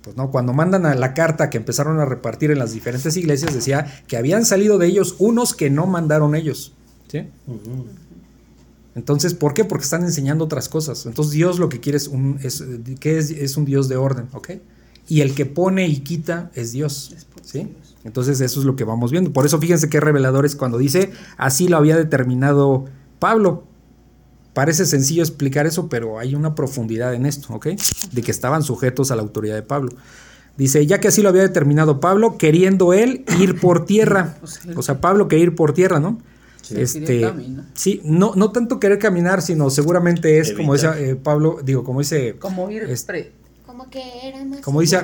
Pues 0.03 0.16
no, 0.16 0.30
cuando 0.30 0.53
mandan 0.53 0.86
a 0.86 0.95
la 0.95 1.14
carta 1.14 1.51
que 1.51 1.59
empezaron 1.59 2.01
a 2.01 2.05
repartir 2.05 2.51
en 2.51 2.59
las 2.59 2.72
diferentes 2.72 3.16
iglesias, 3.16 3.55
decía 3.55 4.03
que 4.07 4.16
habían 4.16 4.47
salido 4.47 4.78
de 4.78 4.86
ellos 4.86 5.16
unos 5.18 5.55
que 5.55 5.70
no 5.70 5.86
mandaron 5.86 6.34
ellos. 6.34 6.72
¿Sí? 7.09 7.26
Entonces, 8.95 9.34
¿por 9.34 9.55
qué? 9.55 9.64
Porque 9.64 9.84
están 9.84 10.03
enseñando 10.03 10.45
otras 10.45 10.68
cosas. 10.68 11.07
Entonces 11.07 11.32
Dios 11.32 11.59
lo 11.59 11.68
que 11.68 11.80
quiere 11.80 11.97
es 11.97 12.09
un, 12.09 12.38
es, 12.43 12.61
es, 12.61 13.57
un 13.57 13.64
Dios 13.64 13.88
de 13.88 13.97
orden, 13.97 14.28
¿ok? 14.32 14.51
Y 15.09 15.20
el 15.20 15.34
que 15.34 15.47
pone 15.47 15.86
y 15.88 15.99
quita 16.01 16.51
es 16.55 16.72
Dios, 16.72 17.14
¿sí? 17.43 17.68
Entonces 18.05 18.41
eso 18.41 18.61
es 18.61 18.66
lo 18.66 18.76
que 18.76 18.84
vamos 18.84 19.11
viendo. 19.12 19.32
Por 19.32 19.47
eso 19.47 19.59
fíjense 19.59 19.88
qué 19.88 20.01
revelador 20.01 20.45
es 20.47 20.57
cuando 20.57 20.78
dice, 20.78 21.12
así 21.36 21.68
lo 21.68 21.76
había 21.76 21.97
determinado 21.97 22.86
Pablo. 23.18 23.64
Parece 24.55 24.86
sencillo 24.86 25.22
explicar 25.22 25.66
eso, 25.66 25.88
pero 25.88 26.18
hay 26.18 26.34
una 26.34 26.55
profundidad 26.55 27.14
en 27.14 27.26
esto, 27.26 27.55
¿ok? 27.55 27.68
De 28.12 28.22
que 28.22 28.30
estaban 28.30 28.62
sujetos 28.62 29.11
a 29.11 29.16
la 29.16 29.22
autoridad 29.22 29.55
de 29.55 29.62
Pablo. 29.62 29.93
Dice, 30.57 30.84
ya 30.86 30.99
que 30.99 31.09
así 31.09 31.22
lo 31.22 31.28
había 31.28 31.43
determinado 31.43 32.01
Pablo, 32.01 32.36
queriendo 32.36 32.93
él 32.93 33.24
ir 33.38 33.61
por 33.61 33.86
tierra. 33.86 34.36
O 34.76 34.82
sea, 34.82 35.01
Pablo 35.01 35.28
quería 35.28 35.45
ir 35.45 35.55
por 35.55 35.72
tierra, 35.72 36.01
¿no? 36.01 36.18
Este, 36.74 37.32
sí, 37.74 38.00
no, 38.04 38.32
no 38.36 38.52
tanto 38.52 38.78
querer 38.78 38.98
caminar, 38.98 39.42
sino 39.42 39.70
seguramente 39.70 40.38
es 40.38 40.52
como 40.52 40.74
dice 40.74 40.88
eh, 40.98 41.16
Pablo, 41.16 41.58
digo, 41.64 41.84
como 41.84 42.00
dice... 42.00 42.36
Como 42.38 42.70
ir... 42.70 42.88
como 43.66 43.90
que 43.90 44.28
era 44.28 44.44
más 44.44 44.61
como 44.61 44.80
dice, 44.80 44.98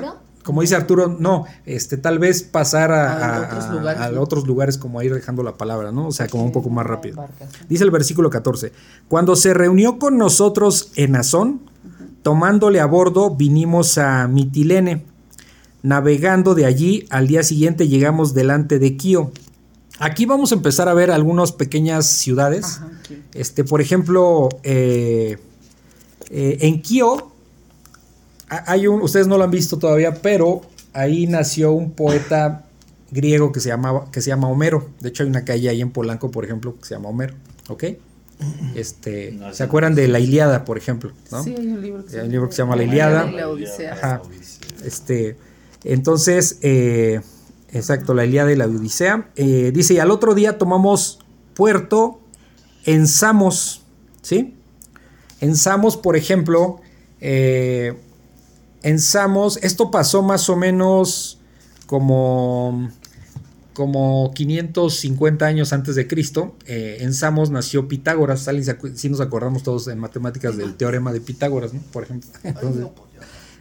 como 0.46 0.61
dice 0.61 0.76
Arturo, 0.76 1.09
no, 1.09 1.44
este, 1.64 1.96
tal 1.96 2.20
vez 2.20 2.44
pasar 2.44 2.92
a, 2.92 3.48
otros, 3.48 3.70
lugares, 3.72 4.16
otros 4.16 4.46
lugares 4.46 4.78
como 4.78 5.00
a 5.00 5.04
ir 5.04 5.12
dejando 5.12 5.42
la 5.42 5.57
palabra, 5.57 5.90
¿no? 5.90 6.07
O 6.07 6.12
sea, 6.12 6.28
como 6.28 6.44
un 6.44 6.52
poco 6.52 6.70
más 6.70 6.86
rápido. 6.86 7.26
Dice 7.68 7.82
el 7.82 7.90
versículo 7.90 8.30
14, 8.30 8.72
cuando 9.09 9.34
se 9.34 9.54
reunió 9.54 9.98
con 9.98 10.18
nosotros 10.18 10.92
en 10.94 11.16
Azón, 11.16 11.62
tomándole 12.22 12.78
a 12.78 12.86
bordo, 12.86 13.34
vinimos 13.34 13.98
a 13.98 14.28
Mitilene. 14.28 15.04
Navegando 15.82 16.54
de 16.54 16.64
allí, 16.66 17.07
al 17.11 17.26
día 17.26 17.42
siguiente 17.42 17.88
llegamos 17.88 18.32
delante 18.32 18.78
de 18.78 18.96
Quío 18.96 19.32
Aquí 19.99 20.26
vamos 20.26 20.53
a 20.53 20.55
empezar 20.55 20.88
a 20.88 20.94
ver 20.94 21.11
algunas 21.11 21.53
pequeñas 21.53 22.07
ciudades. 22.07 22.80
Este, 23.32 23.64
por 23.64 23.80
ejemplo, 23.80 24.49
eh, 24.62 25.38
eh, 26.30 26.59
en 26.61 26.82
Kio 26.82 27.32
hay 28.49 28.86
un, 28.86 29.03
ustedes 29.03 29.26
no 29.26 29.38
lo 29.38 29.44
han 29.44 29.51
visto 29.51 29.78
todavía, 29.78 30.14
pero 30.22 30.62
ahí 30.92 31.26
nació 31.26 31.72
un 31.72 31.92
poeta 31.92 32.66
griego 33.11 33.53
que 33.53 33.61
se 33.61 33.68
llamaba, 33.68 34.11
que 34.11 34.20
se 34.20 34.28
llama 34.28 34.49
Homero. 34.49 34.90
De 35.01 35.09
hecho, 35.09 35.22
hay 35.22 35.28
una 35.28 35.44
calle 35.44 35.68
ahí 35.68 35.80
en 35.80 35.90
Polanco, 35.90 36.30
por 36.30 36.44
ejemplo, 36.44 36.76
que 36.78 36.84
se 36.86 36.94
llama 36.94 37.09
Homero. 37.09 37.34
¿Ok? 37.68 37.84
Este, 38.74 39.38
¿Se 39.53 39.62
acuerdan 39.62 39.94
de 39.94 40.09
la 40.09 40.20
Iliada, 40.20 40.64
por 40.64 40.76
ejemplo? 40.76 41.12
Sí, 41.42 41.55
hay 41.57 41.66
un 41.68 41.80
libro 41.80 42.05
que, 42.05 42.11
se, 42.11 42.28
llama, 42.28 42.51
se 42.51 42.59
llama 42.59 42.76
La 42.76 42.84
Iliada. 42.84 43.32
Ajá. 43.92 44.22
Este, 44.84 45.36
entonces, 45.84 46.59
eh, 46.62 47.22
Exacto, 47.72 48.14
la 48.14 48.24
Ilíada 48.24 48.52
y 48.52 48.56
la 48.56 48.66
Odisea. 48.66 49.30
Eh, 49.36 49.72
dice, 49.74 49.94
y 49.94 49.98
al 49.98 50.10
otro 50.10 50.34
día 50.34 50.58
tomamos 50.58 51.18
puerto 51.54 52.20
en 52.84 53.06
Samos, 53.06 53.82
¿sí? 54.22 54.54
En 55.40 55.56
Samos, 55.56 55.96
por 55.96 56.16
ejemplo, 56.16 56.80
eh, 57.20 57.94
en 58.82 59.00
Samos, 59.00 59.58
esto 59.62 59.90
pasó 59.90 60.22
más 60.22 60.48
o 60.48 60.56
menos 60.56 61.40
como, 61.86 62.88
como 63.74 64.32
550 64.34 65.44
años 65.44 65.72
antes 65.72 65.96
de 65.96 66.06
Cristo. 66.06 66.54
Eh, 66.66 66.98
en 67.00 67.12
Samos 67.12 67.50
nació 67.50 67.88
Pitágoras, 67.88 68.48
si 68.94 69.08
nos 69.08 69.20
acordamos 69.20 69.62
todos 69.62 69.88
en 69.88 69.98
matemáticas 69.98 70.56
del 70.56 70.76
teorema 70.76 71.12
de 71.12 71.20
Pitágoras, 71.20 71.74
¿no? 71.74 71.80
Por 71.92 72.04
ejemplo. 72.04 72.30
Entonces, 72.44 72.86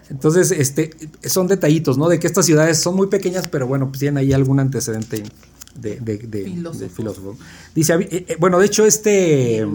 entonces, 0.10 0.52
este, 0.52 0.92
son 1.24 1.48
detallitos, 1.48 1.98
¿no? 1.98 2.08
De 2.08 2.20
que 2.20 2.28
estas 2.28 2.46
ciudades 2.46 2.80
son 2.80 2.96
muy 2.96 3.08
pequeñas, 3.08 3.48
pero 3.48 3.68
bueno, 3.68 3.88
pues 3.88 4.00
tienen 4.00 4.18
ahí 4.18 4.34
algún 4.34 4.60
antecedente 4.60 5.24
de, 5.76 6.90
filósofo. 6.94 7.38
Dice, 7.74 7.94
eh, 7.96 8.26
eh, 8.30 8.38
bueno, 8.40 8.60
de 8.60 8.68
hecho, 8.68 8.86
este, 8.86 9.66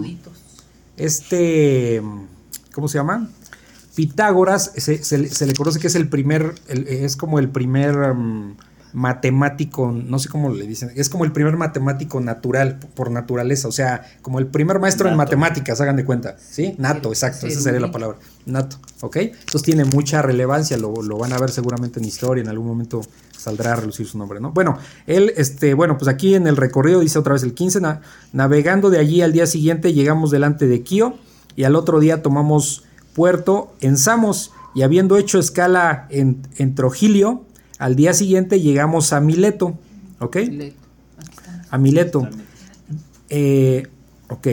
este, 0.97 2.01
¿cómo 2.73 2.87
se 2.87 2.97
llama? 2.97 3.29
Pitágoras 3.95 4.71
se, 4.75 5.17
le 5.17 5.53
conoce 5.53 5.79
que 5.79 5.87
es 5.87 5.95
el 5.95 6.07
primer, 6.07 6.55
es 6.67 7.15
como 7.15 7.39
el 7.39 7.49
primer... 7.49 8.13
Mm, 8.13 8.55
matemático, 8.93 9.91
no 9.91 10.19
sé 10.19 10.29
cómo 10.29 10.49
le 10.49 10.67
dicen, 10.67 10.91
es 10.95 11.09
como 11.09 11.25
el 11.25 11.31
primer 11.31 11.57
matemático 11.57 12.19
natural, 12.19 12.79
por 12.95 13.11
naturaleza, 13.11 13.67
o 13.67 13.71
sea, 13.71 14.03
como 14.21 14.39
el 14.39 14.47
primer 14.47 14.79
maestro 14.79 15.09
en 15.09 15.15
matemáticas, 15.15 15.79
hagan 15.81 15.95
de 15.95 16.05
cuenta, 16.05 16.35
¿sí? 16.37 16.75
Nato, 16.77 17.09
exacto, 17.09 17.47
esa 17.47 17.61
sería 17.61 17.79
la 17.79 17.91
palabra, 17.91 18.17
nato, 18.45 18.77
¿ok? 19.01 19.17
Entonces 19.17 19.61
tiene 19.63 19.85
mucha 19.85 20.21
relevancia, 20.21 20.77
lo, 20.77 20.93
van 21.17 21.33
a 21.33 21.39
ver 21.39 21.51
seguramente 21.51 21.99
en 21.99 22.05
historia, 22.05 22.43
en 22.43 22.49
algún 22.49 22.67
momento 22.67 23.01
saldrá 23.37 23.73
a 23.73 23.75
relucir 23.77 24.07
su 24.07 24.17
nombre, 24.17 24.39
¿no? 24.39 24.51
Bueno, 24.51 24.77
él, 25.07 25.33
este, 25.37 25.73
bueno, 25.73 25.97
pues 25.97 26.07
aquí 26.07 26.35
en 26.35 26.47
el 26.47 26.57
recorrido 26.57 26.99
dice 26.99 27.17
otra 27.19 27.33
vez 27.33 27.43
el 27.43 27.53
15, 27.53 27.81
navegando 28.33 28.89
de 28.89 28.99
allí 28.99 29.21
al 29.21 29.33
día 29.33 29.47
siguiente 29.47 29.93
llegamos 29.93 30.31
delante 30.31 30.67
de 30.67 30.81
Kio 30.81 31.15
y 31.55 31.63
al 31.63 31.75
otro 31.75 31.99
día 31.99 32.21
tomamos 32.21 32.83
puerto 33.13 33.73
en 33.81 33.97
Samos 33.97 34.51
y 34.73 34.83
habiendo 34.83 35.17
hecho 35.17 35.39
escala 35.39 36.07
en, 36.09 36.41
en 36.57 36.75
Trogilio, 36.75 37.43
al 37.81 37.95
día 37.95 38.13
siguiente 38.13 38.61
llegamos 38.61 39.11
a 39.11 39.19
Mileto, 39.19 39.75
¿ok? 40.19 40.37
A 41.71 41.79
Mileto. 41.79 42.29
Eh, 43.27 43.87
ok. 44.29 44.47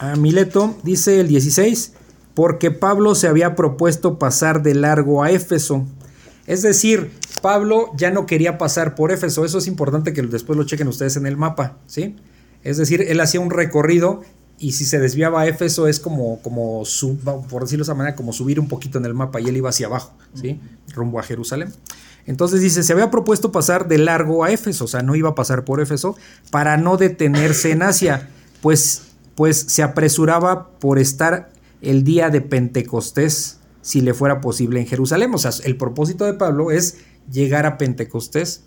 A 0.00 0.16
Mileto 0.16 0.76
dice 0.82 1.20
el 1.20 1.28
16, 1.28 1.92
porque 2.34 2.72
Pablo 2.72 3.14
se 3.14 3.28
había 3.28 3.54
propuesto 3.54 4.18
pasar 4.18 4.64
de 4.64 4.74
largo 4.74 5.22
a 5.22 5.30
Éfeso. 5.30 5.86
Es 6.48 6.62
decir, 6.62 7.12
Pablo 7.40 7.92
ya 7.96 8.10
no 8.10 8.26
quería 8.26 8.58
pasar 8.58 8.96
por 8.96 9.12
Éfeso. 9.12 9.44
Eso 9.44 9.58
es 9.58 9.68
importante 9.68 10.12
que 10.12 10.22
después 10.22 10.58
lo 10.58 10.64
chequen 10.64 10.88
ustedes 10.88 11.16
en 11.16 11.26
el 11.26 11.36
mapa, 11.36 11.78
¿sí? 11.86 12.16
Es 12.64 12.78
decir, 12.78 13.02
él 13.02 13.20
hacía 13.20 13.38
un 13.38 13.50
recorrido 13.50 14.22
y 14.58 14.72
si 14.72 14.86
se 14.86 14.98
desviaba 14.98 15.42
a 15.42 15.46
Éfeso 15.46 15.86
es 15.86 16.00
como, 16.00 16.42
como 16.42 16.82
por 17.48 17.62
decirlo 17.62 17.84
de 17.84 17.90
esa 17.90 17.94
manera, 17.94 18.16
como 18.16 18.32
subir 18.32 18.58
un 18.58 18.66
poquito 18.66 18.98
en 18.98 19.04
el 19.04 19.14
mapa 19.14 19.40
y 19.40 19.48
él 19.48 19.56
iba 19.56 19.68
hacia 19.68 19.86
abajo, 19.86 20.14
¿sí? 20.34 20.60
Rumbo 20.94 21.20
a 21.20 21.22
Jerusalén. 21.22 21.72
Entonces 22.26 22.60
dice, 22.60 22.82
se 22.82 22.92
había 22.92 23.10
propuesto 23.10 23.52
pasar 23.52 23.86
de 23.88 23.98
largo 23.98 24.44
a 24.44 24.50
Éfeso, 24.50 24.84
o 24.84 24.88
sea, 24.88 25.02
no 25.02 25.14
iba 25.14 25.30
a 25.30 25.34
pasar 25.34 25.64
por 25.64 25.80
Éfeso, 25.80 26.16
para 26.50 26.76
no 26.76 26.96
detenerse 26.96 27.70
en 27.70 27.82
Asia, 27.82 28.28
pues, 28.62 29.02
pues 29.34 29.58
se 29.68 29.82
apresuraba 29.82 30.70
por 30.78 30.98
estar 30.98 31.50
el 31.82 32.02
día 32.02 32.30
de 32.30 32.40
Pentecostés, 32.40 33.58
si 33.82 34.00
le 34.00 34.14
fuera 34.14 34.40
posible 34.40 34.80
en 34.80 34.86
Jerusalén. 34.86 35.30
O 35.34 35.38
sea, 35.38 35.50
el 35.64 35.76
propósito 35.76 36.24
de 36.24 36.32
Pablo 36.32 36.70
es 36.70 36.96
llegar 37.30 37.66
a 37.66 37.76
Pentecostés 37.76 38.62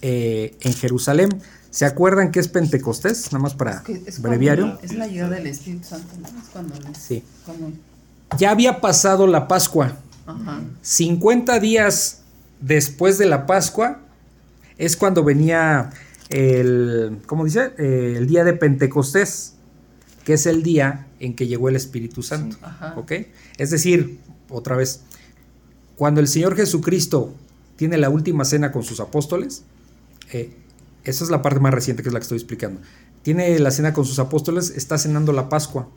eh, 0.00 0.56
en 0.60 0.72
Jerusalén. 0.72 1.30
¿Se 1.70 1.84
acuerdan 1.84 2.30
qué 2.30 2.38
es 2.38 2.48
Pentecostés? 2.48 3.32
Nada 3.32 3.42
más 3.42 3.54
para 3.54 3.82
breviario. 4.20 4.78
Es 4.82 4.94
la 4.94 5.08
llegada 5.08 5.36
del 5.36 5.48
Espíritu 5.48 5.88
Santo, 5.88 6.14
¿no? 6.20 6.28
Es 6.28 6.48
cuando 6.52 6.74
sí. 6.98 7.24
Ya 8.38 8.50
había 8.50 8.80
pasado 8.80 9.26
la 9.26 9.48
Pascua. 9.48 9.96
Ajá. 10.26 10.60
50 10.82 11.58
días 11.58 12.21
después 12.62 13.18
de 13.18 13.26
la 13.26 13.46
Pascua 13.46 14.00
es 14.78 14.96
cuando 14.96 15.22
venía 15.22 15.90
el, 16.30 17.18
¿cómo 17.26 17.44
dice? 17.44 17.72
Eh, 17.76 18.14
el 18.16 18.26
día 18.26 18.44
de 18.44 18.54
Pentecostés, 18.54 19.54
que 20.24 20.34
es 20.34 20.46
el 20.46 20.62
día 20.62 21.08
en 21.20 21.34
que 21.34 21.46
llegó 21.46 21.68
el 21.68 21.76
Espíritu 21.76 22.22
Santo. 22.22 22.56
¿Ok? 22.96 23.12
Es 23.58 23.70
decir, 23.70 24.18
otra 24.48 24.76
vez, 24.76 25.02
cuando 25.96 26.20
el 26.20 26.28
Señor 26.28 26.56
Jesucristo 26.56 27.34
tiene 27.76 27.98
la 27.98 28.08
última 28.08 28.44
cena 28.44 28.72
con 28.72 28.82
sus 28.82 29.00
apóstoles, 29.00 29.64
eh, 30.32 30.56
esa 31.04 31.24
es 31.24 31.30
la 31.30 31.42
parte 31.42 31.60
más 31.60 31.74
reciente 31.74 32.02
que 32.02 32.08
es 32.08 32.12
la 32.12 32.20
que 32.20 32.24
estoy 32.24 32.38
explicando. 32.38 32.80
Tiene 33.22 33.58
la 33.58 33.70
cena 33.70 33.92
con 33.92 34.04
sus 34.04 34.18
apóstoles, 34.18 34.70
está 34.70 34.98
cenando 34.98 35.32
la 35.32 35.48
Pascua, 35.48 35.88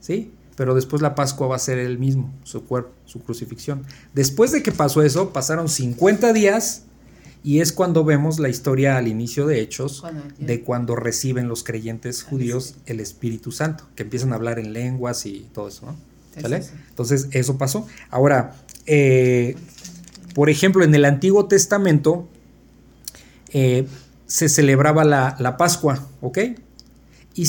¿sí? 0.00 0.32
Pero 0.60 0.74
después 0.74 1.00
la 1.00 1.14
Pascua 1.14 1.46
va 1.46 1.56
a 1.56 1.58
ser 1.58 1.78
el 1.78 1.98
mismo, 1.98 2.30
su 2.42 2.66
cuerpo, 2.66 2.90
su 3.06 3.20
crucifixión. 3.20 3.82
Después 4.12 4.52
de 4.52 4.62
que 4.62 4.72
pasó 4.72 5.00
eso, 5.00 5.32
pasaron 5.32 5.70
50 5.70 6.34
días 6.34 6.82
y 7.42 7.60
es 7.60 7.72
cuando 7.72 8.04
vemos 8.04 8.38
la 8.38 8.50
historia 8.50 8.98
al 8.98 9.08
inicio 9.08 9.46
de 9.46 9.62
Hechos 9.62 10.04
de 10.38 10.60
cuando 10.60 10.96
reciben 10.96 11.48
los 11.48 11.64
creyentes 11.64 12.22
judíos 12.22 12.74
el 12.84 13.00
Espíritu 13.00 13.52
Santo, 13.52 13.84
que 13.94 14.02
empiezan 14.02 14.34
a 14.34 14.36
hablar 14.36 14.58
en 14.58 14.74
lenguas 14.74 15.24
y 15.24 15.48
todo 15.54 15.68
eso, 15.68 15.86
¿no? 15.86 15.96
Entonces, 16.36 17.28
eso 17.30 17.56
pasó. 17.56 17.86
Ahora, 18.10 18.54
eh, 18.84 19.56
por 20.34 20.50
ejemplo, 20.50 20.84
en 20.84 20.94
el 20.94 21.06
Antiguo 21.06 21.46
Testamento 21.46 22.28
eh, 23.54 23.86
se 24.26 24.50
celebraba 24.50 25.04
la, 25.04 25.56
Pascua, 25.56 26.06
¿ok? 26.20 26.38
Y, 27.34 27.46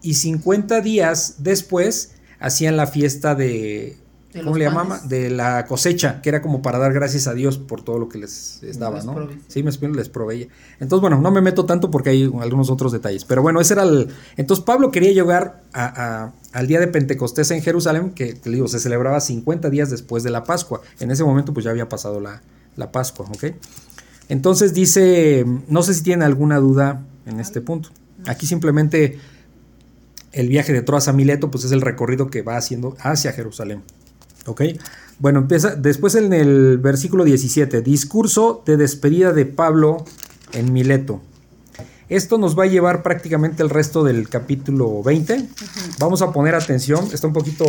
y 0.00 0.14
50 0.14 0.80
días 0.80 1.34
después 1.40 2.12
hacían 2.38 2.76
la 2.76 2.86
fiesta 2.86 3.34
de, 3.34 3.96
¿cómo 4.42 4.56
le 4.56 4.64
llamaban? 4.64 5.08
De 5.08 5.30
la 5.30 5.66
cosecha, 5.66 6.20
que 6.20 6.28
era 6.28 6.42
como 6.42 6.62
para 6.62 6.78
dar 6.78 6.92
gracias 6.92 7.26
a 7.26 7.34
Dios 7.34 7.58
por 7.58 7.82
todo 7.82 7.98
lo 7.98 8.08
que 8.08 8.18
les, 8.18 8.60
daba, 8.78 9.02
¿no? 9.02 9.28
Sí, 9.48 9.62
me 9.62 9.70
les 9.70 10.08
proveía. 10.08 10.48
Entonces, 10.80 11.00
bueno, 11.00 11.20
no 11.20 11.30
me 11.30 11.40
meto 11.40 11.64
tanto 11.64 11.90
porque 11.90 12.10
hay 12.10 12.24
algunos 12.40 12.70
otros 12.70 12.92
detalles. 12.92 13.24
Pero 13.24 13.42
bueno, 13.42 13.60
ese 13.60 13.74
era 13.74 13.84
el. 13.84 14.08
Entonces, 14.36 14.64
Pablo 14.64 14.90
quería 14.90 15.12
llegar 15.12 15.62
al 15.72 16.66
día 16.66 16.80
de 16.80 16.88
Pentecostés 16.88 17.50
en 17.50 17.62
Jerusalén, 17.62 18.10
que 18.10 18.34
te 18.34 18.50
digo, 18.50 18.68
se 18.68 18.80
celebraba 18.80 19.20
50 19.20 19.70
días 19.70 19.90
después 19.90 20.22
de 20.22 20.30
la 20.30 20.44
Pascua. 20.44 20.80
En 21.00 21.10
ese 21.10 21.24
momento, 21.24 21.52
pues 21.52 21.64
ya 21.64 21.70
había 21.70 21.88
pasado 21.88 22.20
la, 22.20 22.42
la 22.76 22.90
Pascua, 22.92 23.26
¿ok? 23.26 23.54
Entonces 24.28 24.72
dice, 24.74 25.44
no 25.68 25.82
sé 25.82 25.94
si 25.94 26.02
tienen 26.02 26.22
alguna 26.22 26.58
duda 26.58 27.02
en 27.26 27.40
este 27.40 27.60
punto. 27.60 27.90
Aquí 28.26 28.46
simplemente 28.46 29.18
el 30.34 30.48
viaje 30.48 30.72
de 30.72 30.82
Troas 30.82 31.08
a 31.08 31.12
Mileto, 31.12 31.50
pues 31.50 31.64
es 31.64 31.72
el 31.72 31.80
recorrido 31.80 32.28
que 32.28 32.42
va 32.42 32.56
haciendo 32.56 32.96
hacia 33.00 33.32
Jerusalén. 33.32 33.82
¿Ok? 34.46 34.62
Bueno, 35.18 35.40
empieza 35.40 35.74
después 35.76 36.16
en 36.16 36.32
el 36.32 36.78
versículo 36.78 37.24
17, 37.24 37.80
discurso 37.82 38.62
de 38.66 38.76
despedida 38.76 39.32
de 39.32 39.46
Pablo 39.46 40.04
en 40.52 40.72
Mileto. 40.72 41.20
Esto 42.08 42.36
nos 42.36 42.58
va 42.58 42.64
a 42.64 42.66
llevar 42.66 43.02
prácticamente 43.02 43.62
el 43.62 43.70
resto 43.70 44.04
del 44.04 44.28
capítulo 44.28 45.02
20. 45.02 45.48
Vamos 45.98 46.20
a 46.20 46.32
poner 46.32 46.54
atención, 46.54 47.08
está 47.12 47.28
un 47.28 47.32
poquito, 47.32 47.64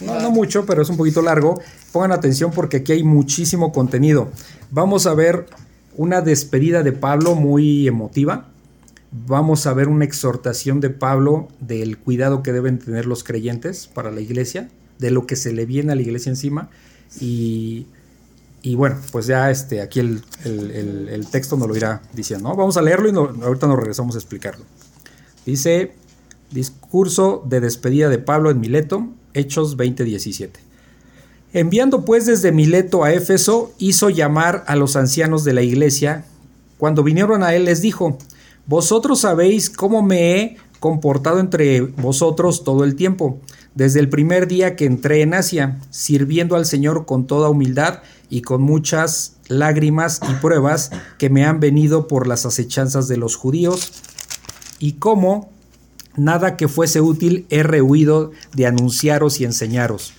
no, 0.00 0.20
no 0.20 0.30
mucho, 0.30 0.64
pero 0.66 0.82
es 0.82 0.88
un 0.90 0.96
poquito 0.96 1.22
largo. 1.22 1.60
Pongan 1.90 2.12
atención 2.12 2.52
porque 2.52 2.78
aquí 2.78 2.92
hay 2.92 3.02
muchísimo 3.02 3.72
contenido. 3.72 4.28
Vamos 4.70 5.06
a 5.06 5.14
ver 5.14 5.46
una 5.96 6.20
despedida 6.20 6.82
de 6.82 6.92
Pablo 6.92 7.34
muy 7.34 7.88
emotiva. 7.88 8.48
Vamos 9.16 9.68
a 9.68 9.74
ver 9.74 9.86
una 9.86 10.04
exhortación 10.04 10.80
de 10.80 10.90
Pablo 10.90 11.46
del 11.60 11.98
cuidado 11.98 12.42
que 12.42 12.52
deben 12.52 12.80
tener 12.80 13.06
los 13.06 13.22
creyentes 13.22 13.86
para 13.86 14.10
la 14.10 14.20
iglesia 14.20 14.68
de 14.98 15.12
lo 15.12 15.24
que 15.24 15.36
se 15.36 15.52
le 15.52 15.66
viene 15.66 15.92
a 15.92 15.94
la 15.94 16.02
iglesia 16.02 16.30
encima. 16.30 16.68
Y, 17.20 17.86
bueno, 18.74 18.96
pues 19.12 19.26
ya 19.26 19.52
este, 19.52 19.80
aquí 19.82 20.00
el, 20.00 21.26
texto 21.30 21.56
nos 21.56 21.68
lo 21.68 21.76
irá 21.76 22.02
diciendo. 22.12 22.56
Vamos 22.56 22.76
a 22.76 22.82
leerlo 22.82 23.08
y 23.08 23.44
ahorita 23.44 23.68
nos 23.68 23.78
regresamos 23.78 24.16
a 24.16 24.18
explicarlo. 24.18 24.64
Dice, 25.46 25.94
discurso 26.50 27.44
de 27.46 27.60
despedida 27.60 28.08
de 28.08 28.18
Pablo 28.18 28.50
en 28.50 28.58
Mileto, 28.58 29.06
Hechos 29.32 29.76
20:17. 29.76 30.50
Enviando 31.52 32.04
pues 32.04 32.26
desde 32.26 32.50
Mileto 32.50 33.04
a 33.04 33.12
Éfeso, 33.12 33.72
hizo 33.78 34.10
llamar 34.10 34.64
a 34.66 34.74
los 34.74 34.96
ancianos 34.96 35.44
de 35.44 35.52
la 35.52 35.62
iglesia. 35.62 36.24
Cuando 36.78 37.04
vinieron 37.04 37.44
a 37.44 37.54
él 37.54 37.66
les 37.66 37.80
dijo, 37.80 38.18
Vosotros 38.66 39.20
sabéis 39.20 39.68
cómo 39.68 40.02
me 40.02 40.40
he 40.40 40.56
comportado 40.80 41.40
entre 41.40 41.80
vosotros 41.80 42.64
todo 42.64 42.84
el 42.84 42.94
tiempo 42.96 43.38
desde 43.74 44.00
el 44.00 44.08
primer 44.08 44.46
día 44.46 44.76
que 44.76 44.86
entré 44.86 45.22
en 45.22 45.34
Asia, 45.34 45.80
sirviendo 45.90 46.56
al 46.56 46.64
Señor 46.64 47.06
con 47.06 47.26
toda 47.26 47.50
humildad 47.50 48.00
y 48.30 48.42
con 48.42 48.62
muchas 48.62 49.36
lágrimas 49.48 50.20
y 50.30 50.32
pruebas 50.34 50.90
que 51.18 51.28
me 51.30 51.44
han 51.44 51.60
venido 51.60 52.08
por 52.08 52.26
las 52.26 52.46
acechanzas 52.46 53.08
de 53.08 53.16
los 53.16 53.36
judíos, 53.36 53.92
y 54.78 54.92
como 54.92 55.50
nada 56.16 56.56
que 56.56 56.68
fuese 56.68 57.00
útil 57.00 57.46
he 57.50 57.62
rehuido 57.62 58.30
de 58.54 58.66
anunciaros 58.66 59.40
y 59.40 59.44
enseñaros, 59.44 60.14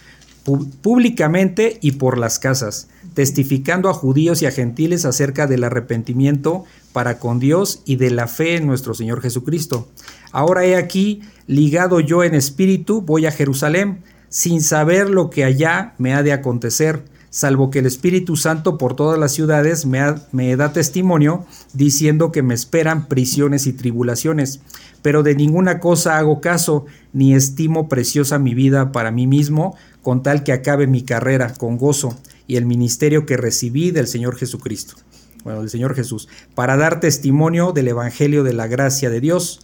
públicamente 0.82 1.80
y 1.82 1.94
por 1.94 2.18
las 2.18 2.40
casas, 2.40 2.90
testificando 3.16 3.90
a 3.90 3.94
judíos 3.94 4.42
y 4.42 4.46
a 4.46 4.52
gentiles 4.52 5.06
acerca 5.06 5.48
del 5.48 5.64
arrepentimiento 5.64 6.66
para 6.92 7.18
con 7.18 7.40
Dios 7.40 7.82
y 7.86 7.96
de 7.96 8.12
la 8.12 8.28
fe 8.28 8.58
en 8.58 8.68
nuestro 8.68 8.94
Señor 8.94 9.22
Jesucristo. 9.22 9.88
Ahora 10.32 10.66
he 10.66 10.76
aquí, 10.76 11.22
ligado 11.48 12.02
yo 12.02 12.24
en 12.24 12.36
espíritu, 12.36 13.02
voy 13.02 13.26
a 13.26 13.32
Jerusalén, 13.32 14.04
sin 14.28 14.62
saber 14.62 15.10
lo 15.10 15.30
que 15.30 15.46
allá 15.46 15.96
me 15.98 16.14
ha 16.14 16.24
de 16.24 16.34
acontecer, 16.34 17.06
salvo 17.30 17.70
que 17.70 17.80
el 17.80 17.86
Espíritu 17.86 18.36
Santo 18.36 18.78
por 18.78 18.98
todas 18.98 19.18
las 19.18 19.32
ciudades 19.32 19.86
me, 19.86 20.02
me 20.34 20.56
da 20.58 20.74
testimonio, 20.74 21.46
diciendo 21.74 22.34
que 22.34 22.44
me 22.44 22.54
esperan 22.54 23.08
prisiones 23.08 23.66
y 23.66 23.72
tribulaciones. 23.72 24.60
Pero 25.02 25.24
de 25.24 25.36
ninguna 25.36 25.80
cosa 25.80 26.18
hago 26.18 26.42
caso, 26.42 26.86
ni 27.14 27.34
estimo 27.34 27.88
preciosa 27.88 28.40
mi 28.40 28.54
vida 28.54 28.92
para 28.92 29.12
mí 29.12 29.26
mismo, 29.26 29.78
con 30.02 30.22
tal 30.22 30.44
que 30.44 30.52
acabe 30.52 30.86
mi 30.86 31.04
carrera 31.04 31.54
con 31.54 31.78
gozo 31.78 32.18
y 32.48 32.58
el 32.58 32.66
ministerio 32.66 33.26
que 33.26 33.38
recibí 33.38 33.92
del 33.92 34.08
Señor 34.08 34.36
Jesucristo. 34.36 34.96
Bueno, 35.44 35.60
del 35.60 35.70
Señor 35.70 35.94
Jesús, 35.94 36.28
para 36.56 36.76
dar 36.76 37.00
testimonio 37.00 37.72
del 37.72 37.88
Evangelio 37.88 38.44
de 38.44 38.54
la 38.54 38.66
gracia 38.66 39.10
de 39.12 39.22
Dios. 39.22 39.60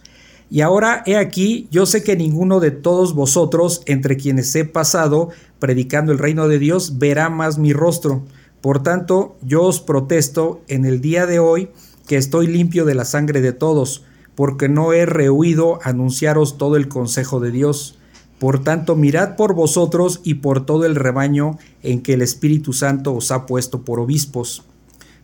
Y 0.48 0.60
ahora 0.60 1.02
he 1.06 1.16
aquí, 1.16 1.66
yo 1.70 1.86
sé 1.86 2.04
que 2.04 2.14
ninguno 2.14 2.60
de 2.60 2.70
todos 2.70 3.14
vosotros, 3.14 3.82
entre 3.86 4.16
quienes 4.16 4.54
he 4.54 4.64
pasado 4.64 5.30
predicando 5.58 6.12
el 6.12 6.18
reino 6.18 6.46
de 6.46 6.58
Dios, 6.58 6.98
verá 6.98 7.30
más 7.30 7.58
mi 7.58 7.72
rostro. 7.72 8.22
Por 8.60 8.82
tanto, 8.82 9.36
yo 9.42 9.62
os 9.62 9.80
protesto 9.80 10.62
en 10.68 10.84
el 10.84 11.00
día 11.00 11.26
de 11.26 11.40
hoy 11.40 11.70
que 12.06 12.16
estoy 12.16 12.46
limpio 12.46 12.84
de 12.84 12.94
la 12.94 13.04
sangre 13.04 13.40
de 13.40 13.52
todos, 13.52 14.04
porque 14.34 14.68
no 14.68 14.92
he 14.92 15.04
rehuido 15.04 15.80
anunciaros 15.82 16.58
todo 16.58 16.76
el 16.76 16.88
consejo 16.88 17.40
de 17.40 17.50
Dios. 17.50 17.98
Por 18.42 18.64
tanto, 18.64 18.96
mirad 18.96 19.36
por 19.36 19.54
vosotros 19.54 20.20
y 20.24 20.34
por 20.34 20.66
todo 20.66 20.84
el 20.84 20.96
rebaño 20.96 21.58
en 21.84 22.02
que 22.02 22.14
el 22.14 22.22
Espíritu 22.22 22.72
Santo 22.72 23.14
os 23.14 23.30
ha 23.30 23.46
puesto 23.46 23.84
por 23.84 24.00
obispos, 24.00 24.64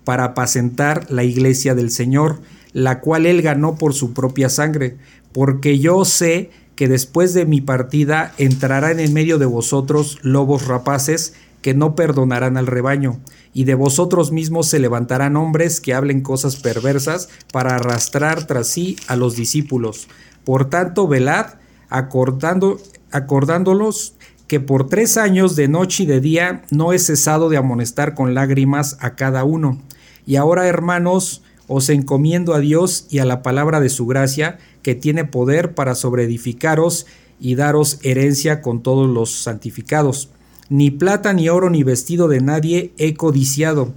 para 0.04 0.22
apacentar 0.22 1.10
la 1.10 1.24
iglesia 1.24 1.74
del 1.74 1.90
Señor, 1.90 2.38
la 2.72 3.00
cual 3.00 3.26
él 3.26 3.42
ganó 3.42 3.74
por 3.74 3.92
su 3.92 4.14
propia 4.14 4.48
sangre, 4.48 4.98
porque 5.32 5.80
yo 5.80 6.04
sé 6.04 6.50
que 6.76 6.86
después 6.86 7.34
de 7.34 7.44
mi 7.44 7.60
partida 7.60 8.34
entrarán 8.38 9.00
en 9.00 9.12
medio 9.12 9.38
de 9.38 9.46
vosotros 9.46 10.20
lobos 10.22 10.68
rapaces 10.68 11.34
que 11.60 11.74
no 11.74 11.96
perdonarán 11.96 12.56
al 12.56 12.68
rebaño, 12.68 13.18
y 13.52 13.64
de 13.64 13.74
vosotros 13.74 14.30
mismos 14.30 14.68
se 14.68 14.78
levantarán 14.78 15.34
hombres 15.34 15.80
que 15.80 15.92
hablen 15.92 16.20
cosas 16.20 16.54
perversas 16.54 17.30
para 17.52 17.74
arrastrar 17.74 18.46
tras 18.46 18.68
sí 18.68 18.94
a 19.08 19.16
los 19.16 19.34
discípulos. 19.34 20.06
Por 20.44 20.70
tanto, 20.70 21.08
velad, 21.08 21.54
acordando, 21.88 22.78
acordándolos 23.10 24.14
que 24.46 24.60
por 24.60 24.88
tres 24.88 25.16
años 25.16 25.56
de 25.56 25.68
noche 25.68 26.04
y 26.04 26.06
de 26.06 26.20
día 26.20 26.62
no 26.70 26.92
he 26.92 26.98
cesado 26.98 27.48
de 27.48 27.58
amonestar 27.58 28.14
con 28.14 28.34
lágrimas 28.34 28.96
a 29.00 29.14
cada 29.14 29.44
uno. 29.44 29.78
Y 30.26 30.36
ahora, 30.36 30.66
hermanos, 30.66 31.42
os 31.68 31.90
encomiendo 31.90 32.54
a 32.54 32.60
Dios 32.60 33.06
y 33.10 33.18
a 33.18 33.26
la 33.26 33.42
palabra 33.42 33.80
de 33.80 33.90
su 33.90 34.06
gracia, 34.06 34.58
que 34.82 34.94
tiene 34.94 35.24
poder 35.24 35.74
para 35.74 35.94
sobreedificaros 35.94 37.06
y 37.38 37.54
daros 37.54 37.98
herencia 38.02 38.62
con 38.62 38.82
todos 38.82 39.08
los 39.08 39.30
santificados. 39.30 40.30
Ni 40.70 40.90
plata, 40.90 41.32
ni 41.32 41.48
oro, 41.48 41.70
ni 41.70 41.82
vestido 41.82 42.26
de 42.28 42.40
nadie 42.40 42.92
he 42.96 43.14
codiciado. 43.14 43.92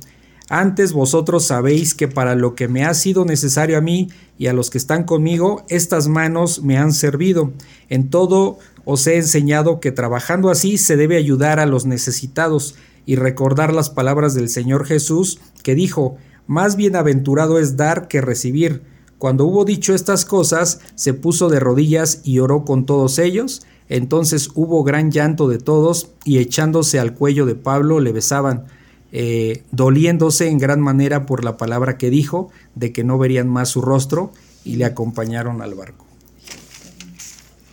Antes 0.50 0.92
vosotros 0.92 1.46
sabéis 1.46 1.96
que 1.96 2.10
para 2.10 2.36
lo 2.36 2.56
que 2.56 2.68
me 2.68 2.84
ha 2.84 2.94
sido 2.94 3.24
necesario 3.24 3.78
a 3.78 3.82
mí 3.82 4.10
y 4.38 4.48
a 4.48 4.54
los 4.54 4.70
que 4.70 4.78
están 4.78 5.06
conmigo, 5.06 5.64
estas 5.70 6.10
manos 6.10 6.62
me 6.62 6.78
han 6.78 6.92
servido. 6.92 7.54
En 7.88 8.10
todo 8.10 8.60
os 8.86 9.06
he 9.08 9.18
enseñado 9.18 9.80
que 9.80 9.92
trabajando 9.92 10.50
así 10.50 10.78
se 10.78 10.98
debe 10.98 11.18
ayudar 11.18 11.60
a 11.60 11.66
los 11.66 11.86
necesitados 11.86 12.76
y 13.06 13.16
recordar 13.16 13.74
las 13.74 13.90
palabras 13.90 14.34
del 14.34 14.50
Señor 14.50 14.86
Jesús, 14.86 15.40
que 15.64 15.76
dijo, 15.76 16.18
Más 16.48 16.76
bienaventurado 16.76 17.60
es 17.60 17.78
dar 17.78 18.08
que 18.08 18.22
recibir. 18.22 18.84
Cuando 19.18 19.46
hubo 19.46 19.66
dicho 19.66 19.94
estas 19.94 20.26
cosas, 20.26 20.80
se 20.96 21.14
puso 21.14 21.50
de 21.50 21.60
rodillas 21.60 22.22
y 22.24 22.40
oró 22.40 22.66
con 22.66 22.86
todos 22.86 23.20
ellos. 23.20 23.66
Entonces 23.88 24.50
hubo 24.56 24.84
gran 24.84 25.12
llanto 25.12 25.48
de 25.48 25.58
todos, 25.58 26.12
y 26.24 26.40
echándose 26.40 27.00
al 27.00 27.14
cuello 27.14 27.46
de 27.46 27.56
Pablo 27.56 28.00
le 28.00 28.14
besaban, 28.14 28.66
eh, 29.12 29.64
doliéndose 29.72 30.48
en 30.48 30.58
gran 30.58 30.80
manera 30.80 31.26
por 31.26 31.44
la 31.44 31.58
palabra 31.58 31.98
que 31.98 32.10
dijo, 32.10 32.50
de 32.74 32.94
que 32.94 33.04
no 33.04 33.18
verían 33.18 33.50
más 33.50 33.70
su 33.70 33.82
rostro, 33.82 34.32
y 34.64 34.78
le 34.78 34.86
acompañaron 34.86 35.62
al 35.62 35.74
barco. 35.76 36.06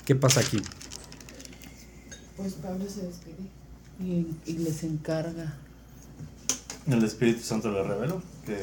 ¿Qué 0.04 0.14
pasa 0.14 0.40
aquí? 0.40 0.60
Pues 2.38 2.54
Pablo 2.54 2.88
se 2.88 3.02
despide 3.02 3.36
y, 4.00 4.52
les 4.52 4.84
encarga. 4.84 5.54
El 6.86 7.02
Espíritu 7.04 7.40
Santo 7.40 7.70
le 7.70 7.82
reveló 7.82 8.22
que 8.46 8.56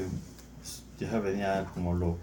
ya 0.99 1.19
venía 1.19 1.69
como 1.73 1.93
lo 1.93 2.17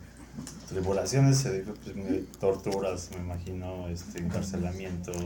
tribulaciones, 0.70 1.36
se 1.36 1.60
dijo, 1.60 1.74
pues, 1.84 1.94
torturas, 2.40 3.10
me 3.14 3.22
imagino, 3.22 3.86
este, 3.88 4.20
encarcelamientos, 4.20 5.16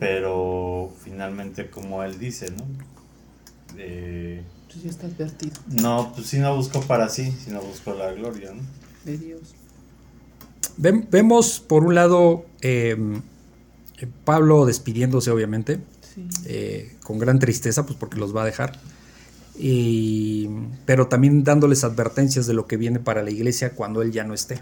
Pero 0.00 0.92
finalmente, 1.04 1.70
como 1.70 2.02
él 2.02 2.18
dice, 2.18 2.50
¿no? 2.50 2.64
Eh, 3.78 4.42
pues 4.66 4.82
ya 4.82 4.90
está 4.90 5.06
advertido. 5.06 5.54
No, 5.80 6.12
pues 6.14 6.26
sí 6.26 6.38
no 6.40 6.54
buscó 6.56 6.80
para 6.80 7.08
sí, 7.08 7.32
sino 7.44 7.62
buscó 7.62 7.94
la 7.94 8.10
gloria, 8.12 8.52
¿no? 8.52 8.62
De 9.04 9.16
Dios. 9.16 9.54
vemos, 10.76 11.60
por 11.60 11.84
un 11.84 11.94
lado, 11.94 12.44
em, 12.60 13.22
Pablo 14.24 14.66
despidiéndose, 14.66 15.30
obviamente, 15.30 15.80
eh, 16.44 16.96
con 17.02 17.18
gran 17.18 17.38
tristeza, 17.38 17.86
pues 17.86 17.98
porque 17.98 18.18
los 18.18 18.34
va 18.36 18.42
a 18.42 18.46
dejar. 18.46 18.78
Y, 19.58 20.50
pero 20.84 21.08
también 21.08 21.44
dándoles 21.44 21.84
advertencias 21.84 22.46
de 22.46 22.52
lo 22.52 22.66
que 22.66 22.76
viene 22.76 23.00
para 23.00 23.22
la 23.22 23.30
iglesia 23.30 23.70
cuando 23.70 24.02
él 24.02 24.12
ya 24.12 24.24
no 24.24 24.34
esté. 24.34 24.60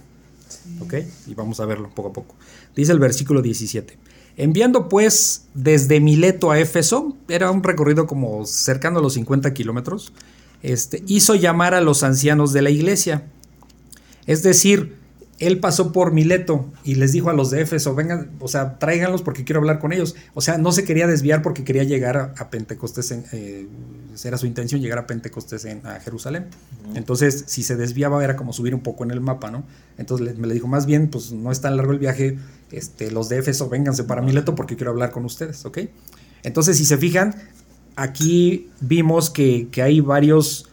¿Ok? 0.80 0.94
Y 1.26 1.34
vamos 1.34 1.58
a 1.58 1.66
verlo 1.66 1.90
poco 1.92 2.10
a 2.10 2.12
poco. 2.12 2.36
Dice 2.76 2.92
el 2.92 3.00
versículo 3.00 3.42
17. 3.42 3.98
Enviando 4.36 4.88
pues 4.88 5.46
desde 5.54 6.00
Mileto 6.00 6.50
a 6.50 6.58
Éfeso, 6.58 7.16
era 7.28 7.50
un 7.50 7.62
recorrido 7.62 8.06
como 8.06 8.46
cercano 8.46 8.98
a 8.98 9.02
los 9.02 9.14
50 9.14 9.52
kilómetros, 9.54 10.12
este, 10.62 11.02
hizo 11.06 11.34
llamar 11.34 11.74
a 11.74 11.80
los 11.80 12.02
ancianos 12.02 12.52
de 12.52 12.62
la 12.62 12.70
iglesia. 12.70 13.24
Es 14.26 14.42
decir, 14.42 14.96
él 15.38 15.58
pasó 15.58 15.92
por 15.92 16.12
Mileto 16.12 16.72
y 16.84 16.94
les 16.94 17.12
dijo 17.12 17.28
a 17.28 17.32
los 17.32 17.50
de 17.50 17.60
Éfeso, 17.60 17.94
vengan, 17.94 18.30
o 18.38 18.46
sea, 18.46 18.78
tráiganlos 18.78 19.22
porque 19.22 19.44
quiero 19.44 19.60
hablar 19.60 19.80
con 19.80 19.92
ellos. 19.92 20.14
O 20.34 20.40
sea, 20.40 20.58
no 20.58 20.70
se 20.70 20.84
quería 20.84 21.06
desviar 21.06 21.42
porque 21.42 21.64
quería 21.64 21.82
llegar 21.82 22.34
a, 22.36 22.50
Pentecostés, 22.50 23.10
en, 23.10 23.24
eh, 23.32 23.66
era 24.22 24.38
su 24.38 24.46
intención 24.46 24.80
llegar 24.80 24.98
a 24.98 25.06
Pentecostés 25.06 25.64
en, 25.64 25.84
a 25.86 25.98
Jerusalén. 26.00 26.46
Entonces, 26.94 27.44
si 27.48 27.64
se 27.64 27.74
desviaba 27.76 28.22
era 28.22 28.36
como 28.36 28.52
subir 28.52 28.74
un 28.74 28.82
poco 28.82 29.02
en 29.02 29.10
el 29.10 29.20
mapa, 29.20 29.50
¿no? 29.50 29.64
Entonces 29.98 30.38
me 30.38 30.46
le 30.46 30.54
dijo, 30.54 30.68
más 30.68 30.86
bien, 30.86 31.08
pues 31.08 31.32
no 31.32 31.50
es 31.50 31.60
tan 31.60 31.76
largo 31.76 31.92
el 31.92 31.98
viaje, 31.98 32.38
este, 32.70 33.10
los 33.10 33.28
de 33.28 33.38
Éfeso, 33.38 33.68
vénganse 33.68 34.04
para 34.04 34.22
Mileto 34.22 34.54
porque 34.54 34.76
quiero 34.76 34.92
hablar 34.92 35.10
con 35.10 35.24
ustedes, 35.24 35.64
¿ok? 35.64 35.78
Entonces, 36.44 36.76
si 36.76 36.84
se 36.84 36.96
fijan, 36.96 37.34
aquí 37.96 38.70
vimos 38.80 39.30
que, 39.30 39.68
que 39.72 39.82
hay 39.82 40.00
varios 40.00 40.68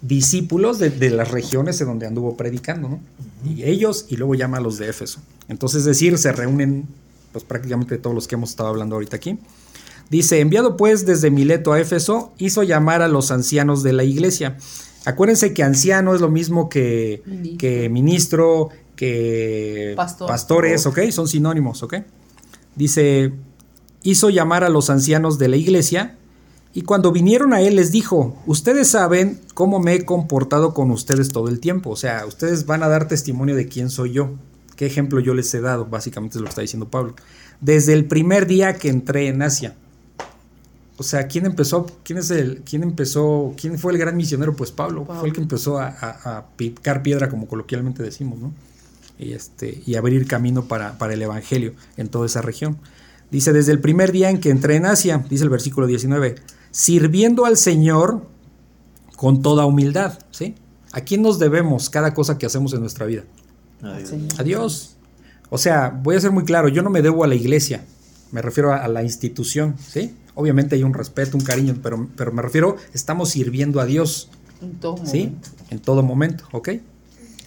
discípulos 0.00 0.78
de, 0.78 1.10
las 1.10 1.30
regiones 1.30 1.80
en 1.80 1.88
donde 1.88 2.06
anduvo 2.06 2.36
predicando, 2.36 2.88
¿no? 2.88 3.00
Y 3.44 3.64
ellos, 3.64 4.06
y 4.08 4.16
luego 4.16 4.34
llama 4.34 4.58
a 4.58 4.60
los 4.60 4.78
de 4.78 4.88
Éfeso. 4.88 5.20
Entonces, 5.48 5.80
es 5.80 5.86
decir, 5.86 6.18
se 6.18 6.32
reúnen 6.32 6.86
pues 7.32 7.44
prácticamente 7.44 7.98
todos 7.98 8.14
los 8.14 8.28
que 8.28 8.36
hemos 8.36 8.50
estado 8.50 8.68
hablando 8.68 8.96
ahorita 8.96 9.16
aquí. 9.16 9.38
Dice, 10.10 10.40
enviado 10.40 10.76
pues 10.76 11.04
desde 11.04 11.30
Mileto 11.30 11.72
a 11.72 11.80
Éfeso, 11.80 12.32
hizo 12.38 12.62
llamar 12.62 13.02
a 13.02 13.08
los 13.08 13.30
ancianos 13.30 13.82
de 13.82 13.92
la 13.92 14.04
iglesia. 14.04 14.56
Acuérdense 15.04 15.52
que 15.52 15.62
anciano 15.62 16.14
es 16.14 16.20
lo 16.20 16.30
mismo 16.30 16.68
que 16.68 17.22
ministro, 17.26 17.58
que, 17.58 17.88
ministro, 17.88 18.68
que 18.96 19.94
pastores, 19.96 20.86
¿ok? 20.86 21.10
Son 21.10 21.28
sinónimos, 21.28 21.82
¿ok? 21.82 21.96
Dice, 22.74 23.32
hizo 24.02 24.30
llamar 24.30 24.64
a 24.64 24.68
los 24.68 24.90
ancianos 24.90 25.38
de 25.38 25.48
la 25.48 25.56
iglesia 25.56 26.16
y 26.74 26.82
cuando 26.82 27.12
vinieron 27.12 27.52
a 27.54 27.60
él 27.60 27.76
les 27.76 27.92
dijo, 27.92 28.36
ustedes 28.46 28.88
saben 28.88 29.40
cómo 29.54 29.80
me 29.80 29.94
he 29.94 30.04
comportado 30.04 30.74
con 30.74 30.90
ustedes 30.90 31.30
todo 31.30 31.48
el 31.48 31.60
tiempo, 31.60 31.90
o 31.90 31.96
sea, 31.96 32.26
ustedes 32.26 32.66
van 32.66 32.82
a 32.82 32.88
dar 32.88 33.08
testimonio 33.08 33.56
de 33.56 33.68
quién 33.68 33.90
soy 33.90 34.12
yo, 34.12 34.34
qué 34.76 34.86
ejemplo 34.86 35.18
yo 35.20 35.34
les 35.34 35.52
he 35.54 35.60
dado, 35.60 35.86
básicamente 35.86 36.36
es 36.36 36.40
lo 36.40 36.44
que 36.44 36.50
está 36.50 36.62
diciendo 36.62 36.88
Pablo, 36.88 37.14
desde 37.60 37.94
el 37.94 38.04
primer 38.04 38.46
día 38.46 38.74
que 38.74 38.88
entré 38.90 39.28
en 39.28 39.42
Asia. 39.42 39.74
O 40.98 41.04
sea, 41.04 41.28
¿quién 41.28 41.46
empezó? 41.46 41.86
¿Quién 42.02 42.18
es 42.18 42.30
el, 42.30 42.62
quién 42.68 42.82
empezó? 42.82 43.54
¿Quién 43.56 43.78
fue 43.78 43.92
el 43.92 43.98
gran 43.98 44.16
misionero? 44.16 44.56
Pues 44.56 44.72
Pablo, 44.72 45.04
fue 45.04 45.28
el 45.28 45.32
que 45.32 45.40
empezó 45.40 45.78
a, 45.78 46.46
picar 46.56 47.02
piedra, 47.02 47.28
como 47.28 47.46
coloquialmente 47.46 48.02
decimos, 48.02 48.40
¿no? 48.40 48.52
Y, 49.16 49.32
este, 49.32 49.82
y 49.86 49.94
abrir 49.94 50.26
camino 50.26 50.66
para, 50.66 50.98
para 50.98 51.14
el 51.14 51.22
evangelio 51.22 51.72
en 51.96 52.08
toda 52.08 52.26
esa 52.26 52.42
región. 52.42 52.78
Dice, 53.30 53.52
desde 53.52 53.72
el 53.72 53.80
primer 53.80 54.10
día 54.10 54.30
en 54.30 54.40
que 54.40 54.50
entré 54.50 54.76
en 54.76 54.86
Asia, 54.86 55.24
dice 55.28 55.44
el 55.44 55.50
versículo 55.50 55.86
19, 55.86 56.36
sirviendo 56.78 57.44
al 57.44 57.56
Señor 57.56 58.22
con 59.16 59.42
toda 59.42 59.66
humildad, 59.66 60.16
¿sí? 60.30 60.54
¿A 60.92 61.00
quién 61.00 61.22
nos 61.22 61.40
debemos 61.40 61.90
cada 61.90 62.14
cosa 62.14 62.38
que 62.38 62.46
hacemos 62.46 62.72
en 62.72 62.78
nuestra 62.78 63.04
vida? 63.04 63.24
A 64.38 64.42
Dios. 64.44 64.94
O 65.50 65.58
sea, 65.58 65.88
voy 65.88 66.14
a 66.14 66.20
ser 66.20 66.30
muy 66.30 66.44
claro, 66.44 66.68
yo 66.68 66.82
no 66.82 66.90
me 66.90 67.02
debo 67.02 67.24
a 67.24 67.26
la 67.26 67.34
iglesia, 67.34 67.84
me 68.30 68.42
refiero 68.42 68.72
a, 68.72 68.86
la 68.86 69.02
institución, 69.02 69.74
¿sí? 69.76 70.14
Obviamente 70.36 70.76
hay 70.76 70.84
un 70.84 70.94
respeto, 70.94 71.36
un 71.36 71.42
cariño, 71.42 71.76
pero, 71.82 72.08
pero 72.16 72.30
me 72.30 72.42
refiero, 72.42 72.76
estamos 72.94 73.30
sirviendo 73.30 73.80
a 73.80 73.84
Dios. 73.84 74.30
En 74.62 74.74
todo 74.74 75.04
¿sí? 75.04 75.24
momento. 75.24 75.48
En 75.70 75.78
todo 75.80 76.02
momento, 76.04 76.44
¿ok? 76.52 76.68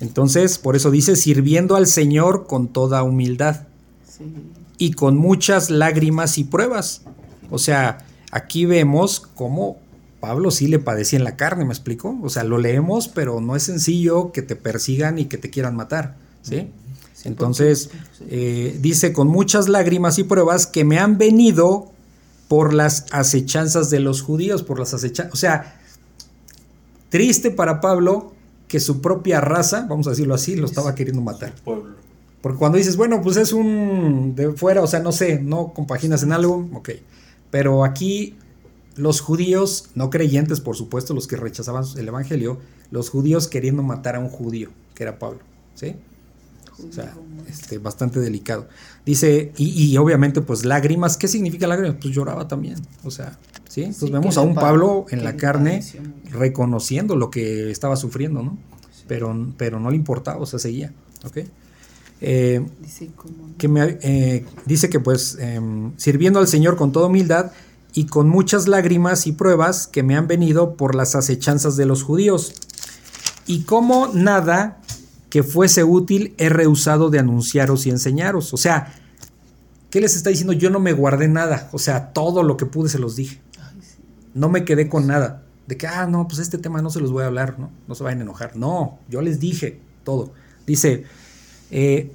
Entonces, 0.02 0.58
por 0.58 0.76
eso 0.76 0.92
dice, 0.92 1.16
sirviendo 1.16 1.78
al 1.78 1.88
Señor 1.88 2.48
con 2.48 2.68
toda 2.68 3.02
humildad. 3.04 3.62
Y 4.78 4.92
con 4.92 5.16
muchas 5.16 5.70
lágrimas 5.70 6.38
y 6.38 6.44
pruebas. 6.44 7.04
O 7.50 7.60
sea, 7.60 8.06
Aquí 8.32 8.66
vemos 8.66 9.20
cómo 9.20 9.78
Pablo 10.20 10.52
sí 10.52 10.68
le 10.68 10.80
padecía 10.80 11.20
en 11.20 11.26
la 11.26 11.36
carne, 11.36 11.66
¿me 11.66 11.74
explico? 11.74 12.18
O 12.24 12.30
sea, 12.30 12.44
lo 12.44 12.58
leemos, 12.58 13.08
pero 13.08 13.42
no 13.42 13.56
es 13.56 13.64
sencillo 13.64 14.32
que 14.32 14.42
te 14.42 14.56
persigan 14.56 15.20
y 15.20 15.26
que 15.26 15.38
te 15.38 15.50
quieran 15.50 15.76
matar, 15.76 16.16
¿sí? 16.42 16.70
Entonces, 17.24 17.90
eh, 18.30 18.78
dice, 18.82 19.14
con 19.14 19.28
muchas 19.28 19.68
lágrimas 19.68 20.18
y 20.18 20.24
pruebas 20.24 20.66
que 20.66 20.84
me 20.84 21.00
han 21.00 21.18
venido 21.18 21.92
por 22.48 22.74
las 22.74 23.06
acechanzas 23.12 23.90
de 23.90 24.00
los 24.00 24.22
judíos, 24.22 24.64
por 24.64 24.80
las 24.80 24.94
acechanzas, 24.94 25.34
o 25.34 25.38
sea, 25.38 25.80
triste 27.10 27.52
para 27.52 27.82
Pablo 27.82 28.34
que 28.68 28.80
su 28.80 29.02
propia 29.02 29.42
raza, 29.42 29.86
vamos 29.90 30.08
a 30.08 30.12
decirlo 30.12 30.34
así, 30.34 30.56
lo 30.56 30.66
estaba 30.66 30.96
queriendo 30.96 31.22
matar. 31.22 31.54
Porque 32.42 32.58
cuando 32.58 32.78
dices, 32.78 32.96
bueno, 32.96 33.22
pues 33.22 33.38
es 33.38 33.54
un 33.54 34.34
de 34.36 34.54
fuera, 34.54 34.82
o 34.82 34.88
sea, 34.88 35.00
no 35.00 35.12
sé, 35.12 35.40
no 35.40 35.74
compaginas 35.74 36.24
en 36.24 36.32
algo, 36.32 36.70
ok. 36.74 36.90
Pero 37.52 37.84
aquí 37.86 38.36
los 38.96 39.22
judíos, 39.22 39.90
no 39.96 40.10
creyentes 40.10 40.60
por 40.60 40.76
supuesto, 40.76 41.14
los 41.14 41.28
que 41.28 41.36
rechazaban 41.36 41.86
el 41.98 42.08
Evangelio, 42.08 42.60
los 42.90 43.10
judíos 43.10 43.48
queriendo 43.48 43.84
matar 43.84 44.16
a 44.16 44.20
un 44.20 44.30
judío, 44.30 44.70
que 44.96 45.04
era 45.04 45.20
Pablo. 45.20 45.40
¿Sí? 45.76 45.96
O 46.90 46.92
sea, 46.92 47.14
este, 47.48 47.78
bastante 47.78 48.20
delicado. 48.20 48.68
Dice, 49.06 49.52
y, 49.58 49.96
obviamente, 49.98 50.42
pues 50.42 50.66
lágrimas, 50.66 51.16
¿qué 51.16 51.28
significa 51.28 51.68
lágrimas? 51.68 51.98
Pues 52.02 52.14
lloraba 52.14 52.48
también. 52.48 52.76
O 53.04 53.12
sea, 53.12 53.38
¿sí? 53.70 53.84
Entonces 53.84 54.12
vemos 54.12 54.38
a 54.38 54.42
un 54.42 54.56
Pablo 54.56 55.06
en 55.10 55.24
la 55.24 55.36
carne 55.36 55.84
reconociendo 56.32 57.16
lo 57.16 57.30
que 57.30 57.70
estaba 57.70 57.96
sufriendo, 57.98 58.42
¿no? 58.42 58.58
Pero, 59.08 59.54
pero 59.58 59.80
no 59.80 59.90
le 59.92 59.96
importaba, 59.96 60.40
o 60.40 60.46
sea, 60.46 60.58
seguía. 60.58 60.92
¿Ok? 61.24 61.40
Eh, 62.24 62.64
dice, 62.80 63.10
que 63.58 63.68
me, 63.68 63.98
eh, 64.02 64.46
dice 64.68 64.90
que 64.90 65.00
pues 65.00 65.38
em, 65.40 65.92
sirviendo 65.98 66.40
al 66.40 66.48
Señor 66.48 66.78
con 66.78 66.92
toda 66.92 67.08
humildad 67.08 67.52
y 67.94 68.06
con 68.06 68.30
muchas 68.30 68.68
lágrimas 68.68 69.26
y 69.26 69.32
pruebas 69.32 69.88
que 69.88 70.04
me 70.04 70.16
han 70.16 70.28
venido 70.28 70.76
por 70.76 70.94
las 70.94 71.16
acechanzas 71.16 71.76
de 71.78 71.86
los 71.86 72.04
judíos. 72.04 72.54
Y 73.48 73.64
como 73.64 74.08
nada 74.14 74.82
que 75.32 75.44
fuese 75.44 75.84
útil 75.84 76.36
he 76.38 76.50
rehusado 76.50 77.10
de 77.10 77.18
anunciaros 77.20 77.86
y 77.86 77.90
enseñaros. 77.90 78.54
O 78.54 78.58
sea, 78.58 78.94
¿qué 79.90 80.02
les 80.02 80.16
está 80.16 80.30
diciendo? 80.30 80.54
Yo 80.54 80.70
no 80.70 80.80
me 80.80 80.94
guardé 80.94 81.28
nada. 81.28 81.70
O 81.72 81.80
sea, 81.80 82.12
todo 82.14 82.44
lo 82.44 82.58
que 82.58 82.66
pude 82.66 82.90
se 82.90 83.00
los 83.00 83.16
dije. 83.16 83.42
No 84.34 84.50
me 84.50 84.66
quedé 84.66 84.90
con 84.90 85.08
nada. 85.08 85.44
De 85.68 85.78
que, 85.78 85.88
ah, 85.88 86.06
no, 86.06 86.28
pues 86.28 86.40
este 86.40 86.58
tema 86.58 86.82
no 86.82 86.90
se 86.90 87.00
los 87.00 87.12
voy 87.12 87.24
a 87.24 87.28
hablar, 87.28 87.58
¿no? 87.58 87.72
No 87.88 87.96
se 87.96 88.04
vayan 88.04 88.20
a 88.20 88.24
enojar. 88.24 88.58
No, 88.58 89.00
yo 89.10 89.22
les 89.22 89.40
dije 89.40 89.80
todo. 90.04 90.34
Dice, 90.68 91.06
eh, 91.72 92.12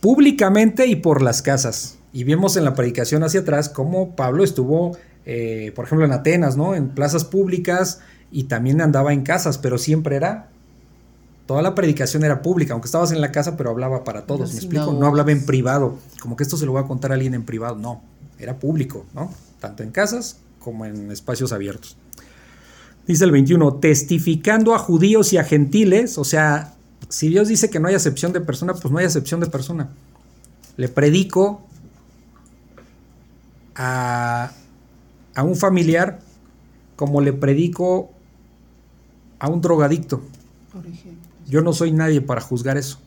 públicamente 0.00 0.86
y 0.86 0.96
por 0.96 1.22
las 1.22 1.42
casas. 1.42 1.96
Y 2.12 2.24
vemos 2.24 2.56
en 2.56 2.64
la 2.64 2.74
predicación 2.74 3.22
hacia 3.22 3.40
atrás 3.40 3.68
cómo 3.68 4.16
Pablo 4.16 4.44
estuvo, 4.44 4.96
eh, 5.24 5.72
por 5.74 5.86
ejemplo, 5.86 6.04
en 6.04 6.12
Atenas, 6.12 6.56
¿no? 6.56 6.74
En 6.74 6.88
plazas 6.88 7.24
públicas 7.24 8.00
y 8.30 8.44
también 8.44 8.80
andaba 8.80 9.12
en 9.12 9.22
casas, 9.22 9.58
pero 9.58 9.78
siempre 9.78 10.16
era 10.16 10.48
toda 11.48 11.62
la 11.62 11.74
predicación 11.74 12.24
era 12.24 12.42
pública, 12.42 12.74
aunque 12.74 12.86
estabas 12.86 13.10
en 13.10 13.22
la 13.22 13.32
casa, 13.32 13.56
pero 13.56 13.70
hablaba 13.70 14.04
para 14.04 14.26
todos, 14.26 14.52
¿me 14.52 14.58
explico? 14.58 14.92
No 14.92 15.06
hablaba 15.06 15.32
en 15.32 15.46
privado, 15.46 15.96
como 16.20 16.36
que 16.36 16.42
esto 16.42 16.58
se 16.58 16.66
lo 16.66 16.74
va 16.74 16.82
a 16.82 16.86
contar 16.86 17.10
a 17.10 17.14
alguien 17.14 17.32
en 17.32 17.44
privado, 17.44 17.74
no, 17.76 18.02
era 18.38 18.58
público, 18.58 19.06
¿no? 19.14 19.32
Tanto 19.58 19.82
en 19.82 19.90
casas 19.90 20.40
como 20.58 20.84
en 20.84 21.10
espacios 21.10 21.52
abiertos. 21.52 21.96
Dice 23.06 23.24
el 23.24 23.30
21, 23.30 23.76
testificando 23.76 24.74
a 24.74 24.78
judíos 24.78 25.32
y 25.32 25.38
a 25.38 25.44
gentiles, 25.44 26.18
o 26.18 26.24
sea, 26.24 26.74
si 27.08 27.28
Dios 27.28 27.48
dice 27.48 27.70
que 27.70 27.80
no 27.80 27.88
hay 27.88 27.94
acepción 27.94 28.32
de 28.32 28.40
persona, 28.40 28.74
pues 28.74 28.90
no 28.90 28.98
hay 28.98 29.06
acepción 29.06 29.40
de 29.40 29.46
persona. 29.46 29.88
Le 30.76 30.88
predico 30.88 31.66
a, 33.74 34.52
a 35.34 35.42
un 35.42 35.56
familiar 35.56 36.20
como 36.96 37.20
le 37.20 37.32
predico 37.32 38.10
a 39.38 39.48
un 39.48 39.60
drogadicto. 39.60 40.22
Yo 41.46 41.62
no 41.62 41.72
soy 41.72 41.92
nadie 41.92 42.20
para 42.20 42.40
juzgar 42.40 42.76
eso. 42.76 42.98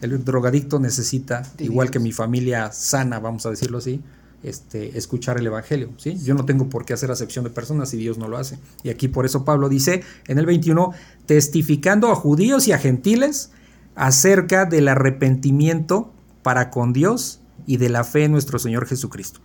El 0.00 0.24
drogadicto 0.24 0.78
necesita, 0.78 1.42
igual 1.58 1.90
que 1.90 1.98
mi 1.98 2.12
familia 2.12 2.70
sana, 2.72 3.18
vamos 3.18 3.46
a 3.46 3.50
decirlo 3.50 3.78
así, 3.78 4.00
este, 4.42 4.96
escuchar 4.96 5.38
el 5.38 5.46
Evangelio. 5.46 5.90
¿sí? 5.96 6.16
Yo 6.22 6.34
no 6.34 6.44
tengo 6.44 6.68
por 6.68 6.84
qué 6.84 6.92
hacer 6.92 7.10
acepción 7.10 7.44
de 7.44 7.50
personas 7.50 7.90
si 7.90 7.96
Dios 7.96 8.18
no 8.18 8.28
lo 8.28 8.36
hace. 8.36 8.58
Y 8.82 8.90
aquí 8.90 9.08
por 9.08 9.26
eso 9.26 9.44
Pablo 9.44 9.68
dice 9.68 10.02
en 10.26 10.38
el 10.38 10.46
21, 10.46 10.92
testificando 11.26 12.10
a 12.10 12.14
judíos 12.14 12.68
y 12.68 12.72
a 12.72 12.78
gentiles 12.78 13.50
acerca 13.94 14.64
del 14.64 14.88
arrepentimiento 14.88 16.12
para 16.42 16.70
con 16.70 16.92
Dios 16.92 17.40
y 17.66 17.76
de 17.78 17.88
la 17.88 18.04
fe 18.04 18.24
en 18.24 18.32
nuestro 18.32 18.58
Señor 18.58 18.86
Jesucristo. 18.86 19.40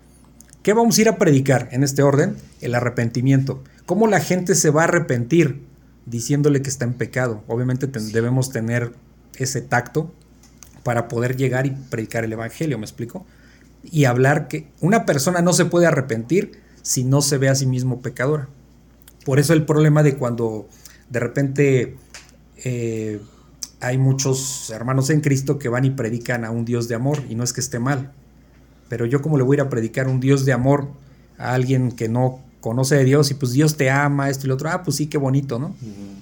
¿Qué 0.62 0.74
vamos 0.74 0.98
a 0.98 1.02
ir 1.02 1.10
a 1.10 1.18
predicar 1.18 1.68
en 1.72 1.84
este 1.84 2.04
orden? 2.04 2.38
El 2.62 2.76
arrepentimiento. 2.76 3.64
¿Cómo 3.86 4.08
la 4.08 4.22
gente 4.22 4.56
se 4.56 4.70
va 4.70 4.82
a 4.82 4.86
arrepentir 4.86 5.62
diciéndole 6.06 6.62
que 6.62 6.70
está 6.70 6.86
en 6.86 6.94
pecado? 6.94 7.44
Obviamente 7.48 7.88
debemos 7.88 8.52
tener 8.52 8.94
ese 9.36 9.62
tacto 9.62 10.14
para 10.84 11.08
poder 11.08 11.36
llegar 11.36 11.66
y 11.66 11.72
predicar 11.72 12.24
el 12.24 12.34
Evangelio, 12.34 12.78
¿me 12.78 12.86
explico? 12.86 13.26
Y 13.84 14.06
hablar 14.06 14.48
que 14.48 14.68
una 14.80 15.06
persona 15.06 15.42
no 15.42 15.54
se 15.54 15.66
puede 15.66 15.88
arrepentir 15.88 16.62
si 16.82 17.04
no 17.04 17.22
se 17.22 17.38
ve 17.38 17.50
a 17.50 17.56
sí 17.56 17.66
mismo 17.66 18.02
pecadora. 18.02 18.48
Por 19.26 19.40
eso 19.40 19.54
el 19.54 19.66
problema 19.66 20.04
de 20.04 20.16
cuando 20.16 20.68
de 21.10 21.20
repente 21.20 21.96
eh, 22.64 23.20
hay 23.80 23.98
muchos 23.98 24.70
hermanos 24.70 25.10
en 25.10 25.22
Cristo 25.22 25.60
que 25.60 25.70
van 25.70 25.86
y 25.86 25.92
predican 25.92 26.46
a 26.46 26.52
un 26.52 26.66
Dios 26.66 26.88
de 26.88 26.96
amor, 26.96 27.22
y 27.30 27.36
no 27.36 27.44
es 27.44 27.54
que 27.54 27.62
esté 27.62 27.80
mal, 27.80 28.12
pero 28.90 29.06
yo 29.06 29.22
como 29.22 29.38
le 29.38 29.44
voy 29.44 29.56
a 29.56 29.62
ir 29.62 29.68
a 29.68 29.70
predicar 29.70 30.08
un 30.08 30.20
Dios 30.20 30.46
de 30.46 30.54
amor 30.54 30.88
a 31.38 31.54
alguien 31.54 31.92
que 31.92 32.08
no 32.08 32.42
conoce 32.62 32.96
de 32.96 33.04
Dios 33.04 33.30
y 33.32 33.34
pues 33.34 33.52
Dios 33.52 33.76
te 33.76 33.90
ama, 33.90 34.30
esto 34.30 34.46
y 34.46 34.50
lo 34.50 34.56
otro, 34.56 34.70
ah, 34.70 34.84
pues 34.84 34.98
sí, 34.98 35.08
qué 35.08 35.18
bonito, 35.18 35.60
¿no? 35.60 35.76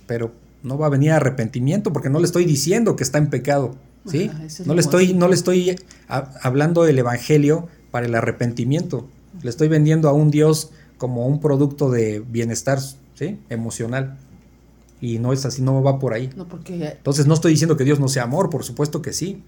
Pero 0.07 0.31
no 0.63 0.77
va 0.77 0.87
a 0.87 0.89
venir 0.89 1.11
arrepentimiento 1.11 1.93
porque 1.93 2.09
no 2.09 2.19
le 2.19 2.25
estoy 2.25 2.45
diciendo 2.45 2.95
que 2.95 3.03
está 3.03 3.19
en 3.19 3.29
pecado, 3.29 3.75
¿sí? 4.05 4.31
no, 4.65 4.73
le 4.73 4.81
estoy, 4.81 5.13
no 5.13 5.27
le 5.27 5.35
estoy 5.35 5.75
hablando 6.07 6.83
del 6.83 6.99
Evangelio 6.99 7.67
para 7.91 8.05
el 8.05 8.15
arrepentimiento, 8.15 9.07
le 9.41 9.49
estoy 9.49 9.67
vendiendo 9.67 10.09
a 10.09 10.13
un 10.13 10.31
Dios 10.31 10.71
como 10.97 11.27
un 11.27 11.39
producto 11.39 11.89
de 11.89 12.19
bienestar 12.19 12.79
¿sí? 13.15 13.39
emocional. 13.49 14.17
Y 14.99 15.17
no 15.17 15.33
es 15.33 15.45
así, 15.47 15.63
no 15.63 15.81
va 15.81 15.97
por 15.97 16.13
ahí. 16.13 16.29
Entonces 16.67 17.25
no 17.25 17.33
estoy 17.33 17.53
diciendo 17.53 17.75
que 17.75 17.83
Dios 17.83 17.99
no 17.99 18.07
sea 18.07 18.23
amor, 18.23 18.51
por 18.51 18.63
supuesto 18.63 19.01
que 19.01 19.13
sí. 19.13 19.41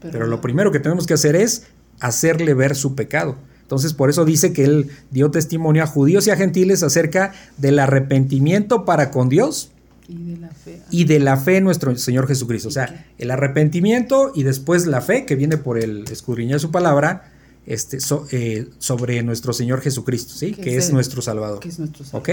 Pero, 0.00 0.26
lo 0.26 0.40
primero 0.40 0.72
que 0.72 0.80
tenemos 0.80 1.06
que 1.06 1.14
hacer 1.14 1.36
es 1.36 1.64
hacerle 2.00 2.54
ver 2.54 2.74
su 2.74 2.96
pecado. 2.96 3.36
Entonces 3.62 3.92
por 3.92 4.10
eso 4.10 4.24
dice 4.24 4.52
que 4.52 4.64
él 4.64 4.90
dio 5.10 5.30
testimonio 5.30 5.84
a 5.84 5.86
judíos 5.86 6.26
y 6.26 6.30
a 6.30 6.36
gentiles 6.36 6.82
acerca 6.82 7.32
del 7.56 7.78
arrepentimiento 7.78 8.84
para 8.84 9.10
con 9.10 9.28
Dios 9.28 9.70
y 10.08 10.22
de 10.22 10.36
la 10.36 10.50
fe, 10.50 10.82
y 10.90 11.04
de 11.04 11.18
la 11.18 11.36
fe 11.36 11.56
en 11.56 11.64
nuestro 11.64 11.96
Señor 11.96 12.26
Jesucristo. 12.26 12.68
O 12.68 12.72
sea, 12.72 13.06
el 13.18 13.30
arrepentimiento 13.30 14.32
y 14.34 14.42
después 14.42 14.86
la 14.86 15.00
fe 15.00 15.26
que 15.26 15.36
viene 15.36 15.56
por 15.56 15.78
el 15.78 16.04
escudriñar 16.10 16.60
su 16.60 16.70
palabra 16.70 17.32
este, 17.66 17.98
eh, 18.30 18.68
sobre 18.78 19.22
nuestro 19.22 19.52
Señor 19.52 19.80
Jesucristo, 19.80 20.34
¿sí? 20.34 20.52
Que, 20.52 20.76
es, 20.76 20.92
nuestro 20.92 21.20
Salvador. 21.20 21.60
¿Ok? 22.12 22.30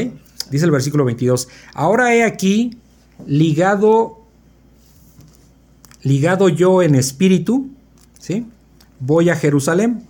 Dice 0.52 0.66
el 0.66 0.72
versículo 0.72 1.06
22. 1.06 1.48
Ahora 1.74 2.14
he 2.14 2.24
aquí 2.24 2.78
ligado, 3.26 4.22
ligado 6.04 6.50
yo 6.50 6.84
en 6.84 6.94
espíritu, 6.94 7.70
¿sí? 8.20 8.46
Voy 9.00 9.30
a 9.30 9.36
Jerusalén, 9.36 10.04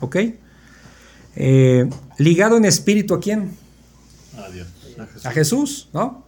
¿ok? 0.00 0.16
Eh, 1.34 1.88
ligado 2.18 2.56
en 2.56 2.64
espíritu 2.64 3.14
a 3.14 3.20
quién? 3.20 3.50
A 4.36 4.48
Dios. 4.50 4.68
A 4.98 5.06
Jesús. 5.06 5.26
a 5.26 5.30
Jesús, 5.32 5.88
¿no? 5.92 6.27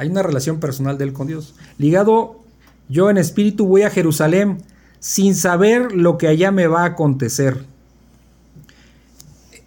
Hay 0.00 0.08
una 0.08 0.22
relación 0.22 0.60
personal 0.60 0.96
de 0.96 1.04
él 1.04 1.12
con 1.12 1.26
Dios. 1.26 1.54
Ligado 1.76 2.40
yo 2.88 3.10
en 3.10 3.18
espíritu 3.18 3.66
voy 3.66 3.82
a 3.82 3.90
Jerusalén 3.90 4.62
sin 4.98 5.34
saber 5.34 5.92
lo 5.92 6.16
que 6.16 6.26
allá 6.26 6.50
me 6.50 6.66
va 6.66 6.84
a 6.84 6.86
acontecer. 6.86 7.66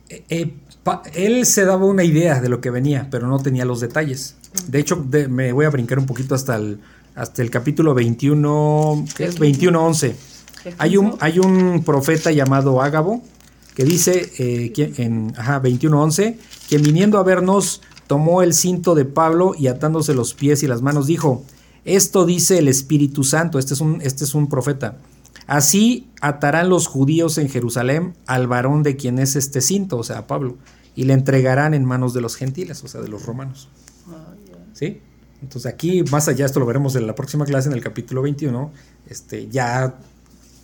Eh, 0.10 0.24
eh, 0.30 0.54
él 1.14 1.46
se 1.46 1.66
daba 1.66 1.86
una 1.86 2.04
idea 2.04 2.42
de 2.42 2.50
lo 2.50 2.62
que 2.62 2.72
venía, 2.72 3.10
pero 3.12 3.28
no 3.28 3.38
tenía 3.44 3.64
los 3.64 3.80
detalles. 3.80 4.36
De 4.68 4.80
hecho, 4.80 5.06
me 5.30 5.54
voy 5.54 5.66
a 5.66 5.70
brincar 5.70 6.00
un 6.00 6.08
poquito 6.08 6.34
hasta 6.34 6.56
el, 6.56 6.80
hasta 7.14 7.44
el 7.44 7.52
capítulo 7.52 7.94
21, 7.94 9.06
¿qué 9.16 9.26
es? 9.26 9.40
21.11. 9.40 10.16
Hay 10.80 10.98
un, 10.98 11.16
hay 11.20 11.38
un 11.38 11.84
profeta 11.84 12.32
llamado 12.32 12.82
Ágabo 12.82 13.22
que 13.76 13.86
dice 13.86 14.32
eh, 14.40 14.74
en 14.98 15.32
ajá, 15.38 15.62
21.11, 15.62 16.38
quien 16.68 16.82
viniendo 16.82 17.20
a 17.20 17.24
vernos 17.24 17.82
tomó 18.14 18.44
el 18.44 18.54
cinto 18.54 18.94
de 18.94 19.06
Pablo 19.06 19.56
y 19.58 19.66
atándose 19.66 20.14
los 20.14 20.36
pies 20.36 20.62
y 20.62 20.68
las 20.68 20.84
manos 20.84 21.08
dijo, 21.08 21.44
esto 21.84 22.28
dice 22.28 22.60
el 22.60 22.68
Espíritu 22.68 23.24
Santo, 23.24 23.58
este 23.58 23.74
es 23.74 23.82
un, 23.82 24.04
este 24.04 24.24
es 24.24 24.36
un 24.36 24.50
profeta. 24.50 25.00
Así 25.48 26.12
atarán 26.22 26.70
los 26.70 26.86
judíos 26.86 27.40
en 27.40 27.50
Jerusalén 27.50 28.14
al 28.28 28.46
varón 28.46 28.84
de 28.84 28.98
quien 28.98 29.18
es 29.18 29.36
este 29.36 29.62
cinto, 29.62 29.98
o 29.98 30.04
sea, 30.04 30.28
Pablo, 30.28 30.58
y 30.94 31.06
le 31.06 31.14
entregarán 31.14 31.74
en 31.74 31.86
manos 31.86 32.14
de 32.14 32.22
los 32.22 32.36
gentiles, 32.36 32.84
o 32.84 32.88
sea, 32.88 33.02
de 33.02 33.08
los 33.08 33.26
romanos. 33.26 33.68
¿Sí? 34.74 35.02
Entonces 35.42 35.74
aquí, 35.74 36.04
más 36.12 36.28
allá, 36.28 36.46
esto 36.46 36.60
lo 36.60 36.68
veremos 36.68 36.96
en 36.96 37.08
la 37.08 37.16
próxima 37.16 37.46
clase, 37.46 37.68
en 37.68 37.74
el 37.74 37.82
capítulo 37.82 38.22
21, 38.22 38.72
este, 39.10 39.48
ya 39.48 39.96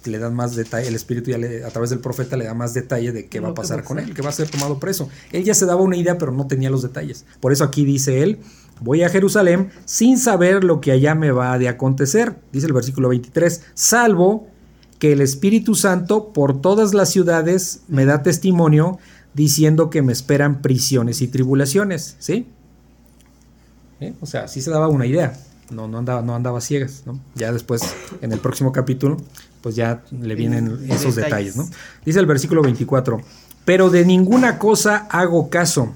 le 0.09 0.19
dan 0.19 0.35
más 0.35 0.55
detalle, 0.55 0.87
el 0.87 0.95
Espíritu 0.95 1.31
ya 1.31 1.37
a 1.65 1.69
través 1.71 1.89
del 1.89 1.99
profeta 1.99 2.37
le 2.37 2.45
da 2.45 2.53
más 2.53 2.73
detalle 2.73 3.11
de 3.11 3.27
qué 3.27 3.39
va 3.39 3.49
a 3.49 3.53
pasar 3.53 3.83
con 3.83 3.99
él, 3.99 4.13
que 4.13 4.21
va 4.21 4.29
a 4.29 4.33
ser 4.33 4.49
tomado 4.49 4.79
preso. 4.79 5.09
Él 5.31 5.43
ya 5.43 5.53
se 5.53 5.65
daba 5.65 5.81
una 5.81 5.97
idea, 5.97 6.17
pero 6.17 6.31
no 6.31 6.47
tenía 6.47 6.69
los 6.69 6.81
detalles. 6.81 7.25
Por 7.39 7.51
eso 7.51 7.63
aquí 7.63 7.85
dice 7.85 8.23
él, 8.23 8.39
voy 8.81 9.03
a 9.03 9.09
Jerusalén 9.09 9.69
sin 9.85 10.17
saber 10.17 10.63
lo 10.63 10.81
que 10.81 10.91
allá 10.91 11.15
me 11.15 11.31
va 11.31 11.57
de 11.57 11.69
acontecer, 11.69 12.35
dice 12.51 12.67
el 12.67 12.73
versículo 12.73 13.09
23, 13.09 13.61
salvo 13.73 14.47
que 14.99 15.13
el 15.13 15.21
Espíritu 15.21 15.75
Santo 15.75 16.33
por 16.33 16.61
todas 16.61 16.93
las 16.93 17.09
ciudades 17.09 17.81
me 17.87 18.05
da 18.05 18.21
testimonio 18.21 18.99
diciendo 19.33 19.89
que 19.89 20.01
me 20.01 20.11
esperan 20.11 20.61
prisiones 20.61 21.21
y 21.21 21.27
tribulaciones, 21.27 22.15
¿sí? 22.19 22.47
¿Eh? 24.01 24.13
O 24.21 24.25
sea, 24.25 24.47
sí 24.47 24.61
se 24.61 24.71
daba 24.71 24.87
una 24.87 25.05
idea, 25.05 25.37
no, 25.71 25.87
no, 25.87 25.99
andaba, 25.99 26.21
no 26.21 26.35
andaba 26.35 26.61
ciegas, 26.61 27.03
¿no? 27.05 27.19
Ya 27.35 27.51
después, 27.51 27.81
en 28.21 28.31
el 28.31 28.39
próximo 28.39 28.71
capítulo, 28.71 29.17
pues 29.61 29.75
ya 29.75 30.03
le 30.11 30.35
vienen 30.35 30.79
esos 30.89 31.15
detalles, 31.15 31.55
¿no? 31.55 31.67
Dice 32.05 32.19
el 32.19 32.25
versículo 32.25 32.61
24, 32.61 33.21
pero 33.65 33.89
de 33.89 34.05
ninguna 34.05 34.57
cosa 34.57 35.07
hago 35.09 35.49
caso. 35.49 35.93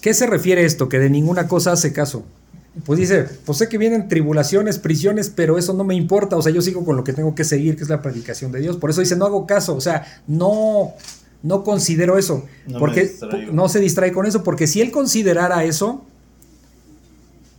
¿Qué 0.00 0.14
se 0.14 0.26
refiere 0.26 0.64
esto? 0.64 0.88
Que 0.88 0.98
de 0.98 1.10
ninguna 1.10 1.48
cosa 1.48 1.72
hace 1.72 1.92
caso. 1.92 2.24
Pues 2.84 3.00
dice, 3.00 3.26
pues 3.44 3.58
sé 3.58 3.68
que 3.68 3.78
vienen 3.78 4.08
tribulaciones, 4.08 4.78
prisiones, 4.78 5.30
pero 5.34 5.58
eso 5.58 5.72
no 5.72 5.82
me 5.82 5.94
importa, 5.94 6.36
o 6.36 6.42
sea, 6.42 6.52
yo 6.52 6.62
sigo 6.62 6.84
con 6.84 6.96
lo 6.96 7.02
que 7.02 7.12
tengo 7.12 7.34
que 7.34 7.44
seguir, 7.44 7.76
que 7.76 7.82
es 7.82 7.88
la 7.88 8.02
predicación 8.02 8.52
de 8.52 8.60
Dios. 8.60 8.76
Por 8.76 8.90
eso 8.90 9.00
dice, 9.00 9.16
no 9.16 9.26
hago 9.26 9.46
caso, 9.46 9.74
o 9.74 9.80
sea, 9.80 10.22
no, 10.28 10.92
no 11.42 11.64
considero 11.64 12.18
eso, 12.18 12.46
porque 12.78 13.12
no 13.50 13.68
se 13.68 13.80
distrae 13.80 14.12
con 14.12 14.26
eso, 14.26 14.44
porque 14.44 14.68
si 14.68 14.80
él 14.80 14.92
considerara 14.92 15.64
eso, 15.64 16.04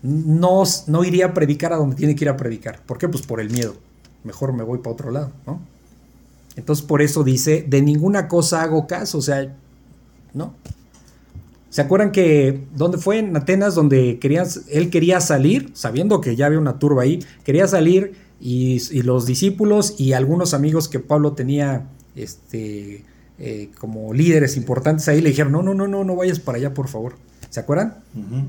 no, 0.01 0.63
no 0.87 1.03
iría 1.03 1.27
a 1.27 1.33
predicar 1.33 1.73
a 1.73 1.77
donde 1.77 1.95
tiene 1.95 2.15
que 2.15 2.25
ir 2.25 2.29
a 2.29 2.37
predicar. 2.37 2.81
¿Por 2.85 2.97
qué? 2.97 3.09
Pues 3.09 3.25
por 3.25 3.39
el 3.41 3.49
miedo. 3.49 3.75
Mejor 4.23 4.53
me 4.53 4.63
voy 4.63 4.79
para 4.79 4.93
otro 4.93 5.11
lado, 5.11 5.31
¿no? 5.45 5.61
Entonces 6.55 6.85
por 6.85 7.01
eso 7.01 7.23
dice, 7.23 7.65
de 7.67 7.81
ninguna 7.81 8.27
cosa 8.27 8.63
hago 8.63 8.85
caso, 8.85 9.19
o 9.19 9.21
sea, 9.21 9.55
¿no? 10.33 10.53
¿Se 11.69 11.81
acuerdan 11.81 12.11
que 12.11 12.65
dónde 12.75 12.97
fue 12.97 13.19
en 13.19 13.35
Atenas 13.37 13.75
donde 13.75 14.17
querían, 14.19 14.47
él 14.69 14.89
quería 14.89 15.21
salir, 15.21 15.69
sabiendo 15.73 16.19
que 16.19 16.35
ya 16.35 16.47
había 16.47 16.59
una 16.59 16.79
turba 16.79 17.03
ahí, 17.03 17.23
quería 17.43 17.67
salir 17.67 18.13
y, 18.41 18.79
los 19.03 19.25
discípulos 19.25 19.95
y 19.99 20.13
algunos 20.13 20.53
amigos 20.53 20.87
que 20.87 20.99
Pablo 20.99 21.33
tenía 21.33 21.87
este, 22.15 23.05
eh, 23.37 23.69
como 23.77 24.13
líderes 24.13 24.57
importantes 24.57 25.07
ahí 25.07 25.21
le 25.21 25.29
dijeron, 25.29 25.51
no, 25.51 25.61
no, 25.61 25.73
no, 25.75 25.87
no, 25.87 26.03
no 26.03 26.15
vayas 26.15 26.39
para 26.39 26.57
allá, 26.57 26.73
por 26.73 26.87
favor. 26.87 27.15
¿Se 27.49 27.59
acuerdan? 27.59 27.95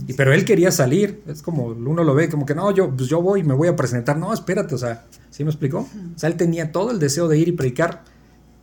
y, 0.06 0.12
pero 0.12 0.34
él 0.34 0.44
quería 0.44 0.70
salir, 0.70 1.22
es 1.26 1.40
como 1.40 1.66
uno 1.66 2.04
lo 2.04 2.14
ve, 2.14 2.28
como 2.28 2.44
que 2.44 2.54
no, 2.54 2.70
yo, 2.70 2.94
pues 2.94 3.08
yo 3.08 3.22
voy, 3.22 3.42
me 3.42 3.54
voy 3.54 3.68
a 3.68 3.74
presentar, 3.74 4.18
no, 4.18 4.32
espérate, 4.32 4.74
o 4.74 4.78
sea, 4.78 5.06
¿sí 5.30 5.42
me 5.42 5.50
explicó? 5.50 5.88
O 6.14 6.18
sea, 6.18 6.28
él 6.28 6.36
tenía 6.36 6.70
todo 6.70 6.90
el 6.90 6.98
deseo 6.98 7.26
de 7.26 7.38
ir 7.38 7.48
y 7.48 7.52
predicar, 7.52 8.04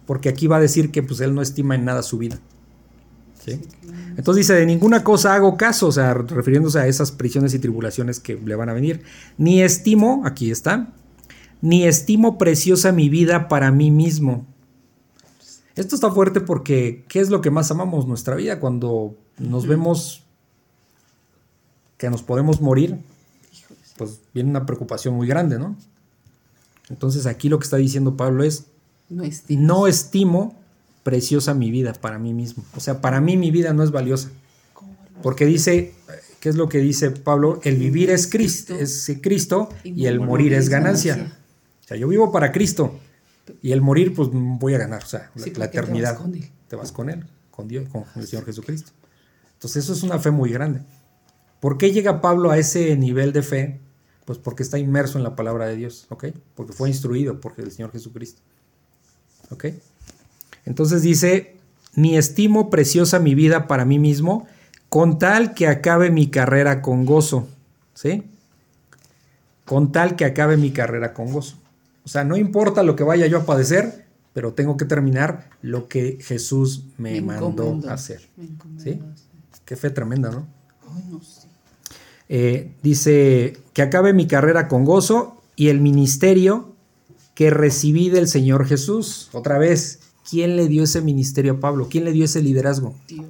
porque 0.06 0.30
aquí 0.30 0.46
va 0.46 0.58
a 0.58 0.60
decir 0.60 0.92
que 0.92 1.02
pues 1.02 1.22
él 1.22 1.34
no 1.34 1.42
estima 1.42 1.74
en 1.74 1.86
nada 1.86 2.04
su 2.04 2.20
vida. 2.20 2.40
¿sí? 3.44 3.60
Entonces 4.16 4.48
dice, 4.48 4.54
de 4.54 4.66
ninguna 4.68 5.04
cosa 5.04 5.34
hago 5.34 5.58
caso, 5.58 5.88
o 5.88 5.92
sea, 5.92 6.14
refiriéndose 6.14 6.80
a 6.80 6.88
esas 6.88 7.12
prisiones 7.12 7.56
y 7.56 7.60
tribulaciones 7.60 8.20
que 8.20 8.36
le 8.36 8.56
van 8.56 8.70
a 8.70 8.74
venir. 8.74 9.02
Ni 9.40 9.64
estimo, 9.64 10.22
aquí 10.24 10.52
está, 10.52 10.94
ni 11.62 11.86
estimo 11.86 12.38
preciosa 12.38 12.92
mi 12.92 13.10
vida 13.10 13.48
para 13.48 13.72
mí 13.72 13.90
mismo. 13.90 14.46
Esto 15.76 15.96
está 15.96 16.12
fuerte 16.12 16.42
porque, 16.42 17.06
¿qué 17.08 17.20
es 17.20 17.30
lo 17.30 17.42
que 17.42 17.52
más 17.52 17.72
amamos 17.72 18.08
nuestra 18.08 18.36
vida? 18.36 18.60
Cuando 18.60 19.16
nos 19.38 19.68
vemos 19.68 20.27
que 21.98 22.10
nos 22.10 22.24
podemos 22.24 22.62
morir, 22.62 22.98
pues 23.98 24.20
viene 24.34 24.50
una 24.50 24.66
preocupación 24.66 25.16
muy 25.16 25.28
grande, 25.28 25.58
¿no? 25.58 25.76
Entonces 26.90 27.26
aquí 27.26 27.50
lo 27.50 27.60
que 27.60 27.66
está 27.66 27.78
diciendo 27.78 28.16
Pablo 28.16 28.44
es, 28.44 28.66
no 29.10 29.24
no 29.50 29.88
estimo 29.88 30.56
preciosa 31.04 31.54
mi 31.54 31.72
vida 31.72 31.94
para 31.94 32.20
mí 32.20 32.34
mismo. 32.34 32.64
O 32.76 32.80
sea, 32.80 33.02
para 33.02 33.22
mí 33.22 33.38
mi 33.38 33.52
vida 33.52 33.74
no 33.74 33.84
es 33.84 33.92
valiosa. 33.92 34.30
Porque 35.24 35.46
dice, 35.46 35.94
¿qué 36.40 36.50
es 36.50 36.56
lo 36.56 36.70
que 36.70 36.80
dice 36.80 37.12
Pablo? 37.12 37.60
El 37.64 37.78
vivir 37.78 38.10
es 38.10 38.28
Cristo, 38.28 38.76
es 38.76 39.12
Cristo 39.22 39.70
y 39.84 40.06
el 40.06 40.20
morir 40.20 40.54
es 40.54 40.70
ganancia. 40.70 41.34
O 41.84 41.88
sea, 41.88 41.98
yo 41.98 42.08
vivo 42.08 42.32
para 42.32 42.52
Cristo 42.52 43.00
y 43.62 43.72
el 43.72 43.82
morir 43.82 44.14
pues 44.14 44.30
voy 44.32 44.74
a 44.74 44.78
ganar, 44.78 45.04
o 45.04 45.08
sea, 45.08 45.32
la, 45.36 45.66
eternidad. 45.66 46.20
Te 46.68 46.76
vas, 46.76 46.92
con 46.92 47.10
él, 47.10 47.26
con 47.50 47.68
Dios, 47.68 47.88
con 47.90 48.04
el 48.16 48.28
Señor 48.28 48.46
Jesucristo. 48.46 48.92
Entonces 49.54 49.86
eso 49.86 49.94
es 49.94 50.04
una 50.04 50.20
fe 50.20 50.32
muy 50.32 50.52
grande. 50.52 50.82
¿Por 51.60 51.78
qué 51.78 51.92
llega 51.92 52.22
Pablo 52.22 52.52
a 52.52 52.58
ese 52.58 52.96
nivel 52.96 53.34
de 53.34 53.42
fe? 53.42 53.80
Pues 54.26 54.38
porque 54.38 54.64
está 54.64 54.78
inmerso 54.78 55.18
en 55.18 55.24
la 55.24 55.36
palabra 55.36 55.68
de 55.68 55.76
Dios, 55.76 56.06
¿ok? 56.10 56.26
Porque 56.56 56.74
fue 56.74 56.90
instruido 56.90 57.40
por 57.40 57.54
el 57.58 57.72
Señor 57.72 57.92
Jesucristo, 57.92 58.42
¿ok? 59.50 59.66
Entonces 60.66 61.02
dice, 61.02 61.56
ni 61.96 62.18
estimo 62.18 62.70
preciosa 62.70 63.20
mi 63.20 63.36
vida 63.36 63.68
para 63.68 63.86
mí 63.86 64.00
mismo, 64.00 64.48
con 64.90 65.18
tal 65.18 65.54
que 65.54 65.68
acabe 65.68 66.12
mi 66.12 66.30
carrera 66.30 66.82
con 66.82 67.06
gozo. 67.06 67.48
¿Sí? 67.94 68.24
Con 69.66 69.92
tal 69.92 70.16
que 70.16 70.26
acabe 70.26 70.58
mi 70.58 70.72
carrera 70.72 71.14
con 71.14 71.32
gozo. 71.32 71.58
O 72.06 72.10
sea, 72.10 72.24
no 72.24 72.38
importa 72.38 72.84
lo 72.84 72.96
que 72.96 73.04
vaya 73.04 73.28
yo 73.28 73.40
a 73.40 73.46
padecer, 73.46 74.06
pero 74.34 74.54
tengo 74.54 74.78
que 74.78 74.86
terminar 74.86 75.50
lo 75.62 75.88
que 75.88 76.20
Jesús 76.22 76.86
me, 76.98 77.20
mandó 77.22 77.82
a 77.90 77.94
hacer. 77.94 78.30
¿Sí? 78.78 79.02
Qué 79.66 79.76
fe 79.76 79.90
tremenda, 79.90 80.30
¿no? 80.30 80.48
Eh, 82.30 82.72
dice 82.84 83.58
que 83.74 83.82
acabe 83.82 84.14
mi 84.14 84.28
carrera 84.28 84.68
con 84.68 84.84
gozo 84.84 85.42
y 85.56 85.70
el 85.70 85.80
ministerio 85.80 86.74
que 87.36 87.50
recibí 87.50 88.10
del 88.10 88.28
Señor 88.28 88.66
Jesús. 88.66 89.30
Otra 89.32 89.58
vez, 89.58 90.00
¿quién 90.30 90.58
le 90.58 90.68
dio 90.68 90.84
ese 90.84 91.02
ministerio 91.02 91.54
a 91.54 91.60
Pablo? 91.60 91.88
¿Quién 91.90 92.04
le 92.04 92.12
dio 92.12 92.26
ese 92.26 92.42
liderazgo? 92.42 92.96
Dios. 93.08 93.28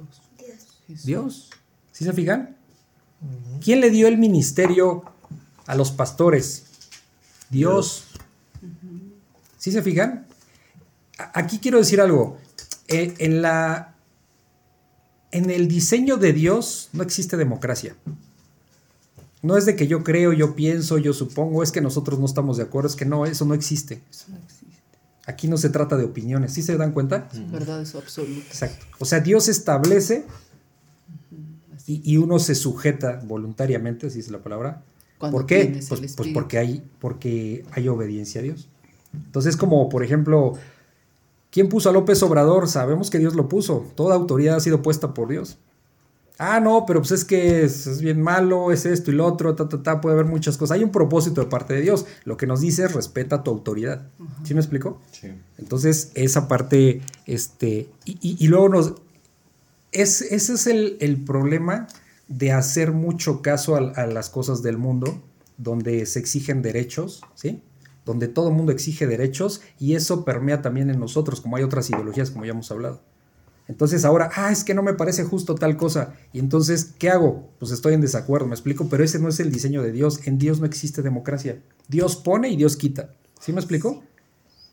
Dios. 1.04 1.50
¿Sí 1.92 2.04
se 2.04 2.12
fijan? 2.12 2.56
¿Quién 3.62 3.80
le 3.80 3.90
dio 3.90 4.08
el 4.08 4.18
ministerio 4.18 5.04
a 5.66 5.74
los 5.74 5.90
pastores? 5.90 6.64
Dios. 7.50 8.04
¿Sí 9.58 9.72
se 9.72 9.82
fijan? 9.82 10.26
Aquí 11.34 11.58
quiero 11.58 11.78
decir 11.78 12.00
algo. 12.00 12.38
Eh, 12.86 13.14
en, 13.18 13.42
la, 13.42 13.94
en 15.32 15.50
el 15.50 15.68
diseño 15.68 16.16
de 16.16 16.32
Dios 16.32 16.88
no 16.92 17.02
existe 17.02 17.36
democracia. 17.36 17.96
No 19.42 19.56
es 19.56 19.66
de 19.66 19.76
que 19.76 19.86
yo 19.86 20.02
creo, 20.02 20.32
yo 20.32 20.54
pienso, 20.54 20.98
yo 20.98 21.12
supongo, 21.12 21.62
es 21.62 21.70
que 21.70 21.80
nosotros 21.80 22.18
no 22.18 22.26
estamos 22.26 22.56
de 22.56 22.64
acuerdo, 22.64 22.88
es 22.88 22.96
que 22.96 23.04
no, 23.04 23.24
eso 23.24 23.44
no 23.44 23.54
existe. 23.54 24.02
Eso 24.10 24.26
no 24.30 24.36
existe. 24.36 24.66
Aquí 25.26 25.46
no 25.46 25.56
se 25.58 25.68
trata 25.68 25.96
de 25.96 26.04
opiniones, 26.04 26.54
¿sí 26.54 26.62
se 26.62 26.76
dan 26.76 26.92
cuenta? 26.92 27.28
Es 27.32 27.50
verdad, 27.50 27.82
eso 27.82 27.98
absoluto. 27.98 28.46
Exacto. 28.48 28.86
O 28.98 29.04
sea, 29.04 29.20
Dios 29.20 29.48
establece 29.48 30.24
y, 31.86 32.16
uno 32.18 32.38
se 32.38 32.54
sujeta 32.54 33.20
voluntariamente, 33.24 34.08
así 34.08 34.18
es 34.18 34.30
la 34.30 34.42
palabra. 34.42 34.82
¿Por 35.18 35.46
qué? 35.46 35.80
Pues, 35.88 36.14
pues, 36.14 36.32
porque, 36.34 36.58
hay, 36.58 36.82
porque 36.98 37.64
hay 37.72 37.88
obediencia 37.88 38.40
a 38.40 38.44
Dios. 38.44 38.68
Entonces, 39.14 39.56
como 39.56 39.88
por 39.88 40.04
ejemplo, 40.04 40.54
¿quién 41.50 41.68
puso 41.68 41.88
a 41.88 41.92
López 41.92 42.22
Obrador? 42.22 42.68
Sabemos 42.68 43.08
que 43.08 43.18
Dios 43.18 43.34
lo 43.34 43.48
puso. 43.48 43.86
Toda 43.94 44.14
autoridad 44.14 44.56
ha 44.56 44.60
sido 44.60 44.82
puesta 44.82 45.14
por 45.14 45.28
Dios. 45.28 45.58
Ah, 46.40 46.60
no, 46.60 46.86
pero 46.86 47.00
pues 47.00 47.10
es 47.10 47.24
que 47.24 47.64
es, 47.64 48.00
bien 48.00 48.22
malo, 48.22 48.70
es 48.70 48.86
esto 48.86 49.10
y 49.10 49.14
lo 49.14 49.26
otro, 49.26 49.56
ta, 49.56 49.68
ta, 49.68 49.82
ta, 49.82 50.00
puede 50.00 50.14
haber 50.14 50.26
muchas 50.26 50.56
cosas. 50.56 50.76
Hay 50.76 50.84
un 50.84 50.92
propósito 50.92 51.40
de 51.40 51.48
parte 51.48 51.74
de 51.74 51.80
Dios. 51.80 52.06
Lo 52.24 52.36
que 52.36 52.46
nos 52.46 52.60
dice 52.60 52.84
es 52.84 52.94
respeta 52.94 53.42
tu 53.42 53.50
autoridad. 53.50 54.06
¿Sí 54.44 54.54
me 54.54 54.60
explico? 54.60 55.00
Sí. 55.10 55.32
Entonces, 55.58 56.12
esa 56.14 56.46
parte, 56.46 57.02
este, 57.26 57.88
y, 58.04 58.46
luego 58.46 58.68
nos, 58.68 58.94
es, 59.90 60.22
ese 60.22 60.52
es 60.52 60.66
el, 60.68 61.24
problema 61.26 61.88
de 62.28 62.52
hacer 62.52 62.92
mucho 62.92 63.42
caso 63.42 63.74
a, 63.74 63.78
a, 64.00 64.06
las 64.06 64.30
cosas 64.30 64.62
del 64.62 64.78
mundo, 64.78 65.20
donde 65.56 66.06
se 66.06 66.20
exigen 66.20 66.62
derechos, 66.62 67.20
¿sí? 67.34 67.62
Donde 68.04 68.28
todo 68.28 68.50
el 68.50 68.54
mundo 68.54 68.70
exige 68.70 69.08
derechos 69.08 69.60
y 69.80 69.96
eso 69.96 70.24
permea 70.24 70.62
también 70.62 70.88
en 70.88 71.00
nosotros, 71.00 71.40
como 71.40 71.56
hay 71.56 71.64
otras 71.64 71.90
ideologías, 71.90 72.30
como 72.30 72.44
ya 72.44 72.52
hemos 72.52 72.70
hablado. 72.70 73.02
Entonces 73.68 74.06
ahora, 74.06 74.30
ah, 74.34 74.50
es 74.50 74.64
que 74.64 74.72
no 74.72 74.82
me 74.82 74.94
parece 74.94 75.24
justo 75.24 75.54
tal 75.54 75.76
cosa. 75.76 76.14
Y 76.32 76.38
entonces, 76.38 76.94
¿qué 76.98 77.10
hago? 77.10 77.50
Pues 77.58 77.70
estoy 77.70 77.92
en 77.94 78.00
desacuerdo, 78.00 78.46
me 78.46 78.54
explico, 78.54 78.88
pero 78.88 79.04
ese 79.04 79.18
no 79.18 79.28
es 79.28 79.38
el 79.40 79.52
diseño 79.52 79.82
de 79.82 79.92
Dios. 79.92 80.26
En 80.26 80.38
Dios 80.38 80.58
no 80.58 80.66
existe 80.66 81.02
democracia. 81.02 81.60
Dios 81.86 82.16
pone 82.16 82.48
y 82.48 82.56
Dios 82.56 82.76
quita. 82.76 83.10
¿Sí 83.38 83.52
me 83.52 83.60
explico? 83.60 84.02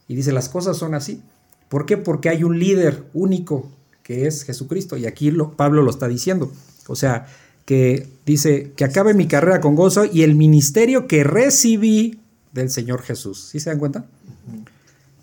Y 0.08 0.16
dice, 0.16 0.32
las 0.32 0.48
cosas 0.48 0.78
son 0.78 0.96
así. 0.96 1.22
¿Por 1.68 1.86
qué? 1.86 1.98
Porque 1.98 2.30
hay 2.30 2.44
un 2.44 2.58
líder 2.58 3.04
único 3.14 3.70
que 4.02 4.28
es 4.28 4.44
Jesucristo. 4.44 4.96
Y 4.96 5.06
aquí 5.06 5.30
lo, 5.30 5.52
Pablo 5.58 5.82
lo 5.82 5.90
está 5.92 6.08
diciendo. 6.08 6.52
O 6.88 6.96
sea, 6.96 7.28
que 7.66 8.08
dice, 8.26 8.72
que 8.78 8.86
acabe 8.86 9.14
mi 9.14 9.28
carrera 9.28 9.60
con 9.60 9.76
gozo 9.76 10.06
y 10.06 10.24
el 10.24 10.36
ministerio 10.36 11.08
que 11.08 11.24
recibí 11.24 12.22
del 12.54 12.70
Señor 12.70 13.02
Jesús. 13.02 13.50
¿Sí 13.52 13.60
se 13.60 13.72
dan 13.72 13.80
cuenta? 13.80 14.06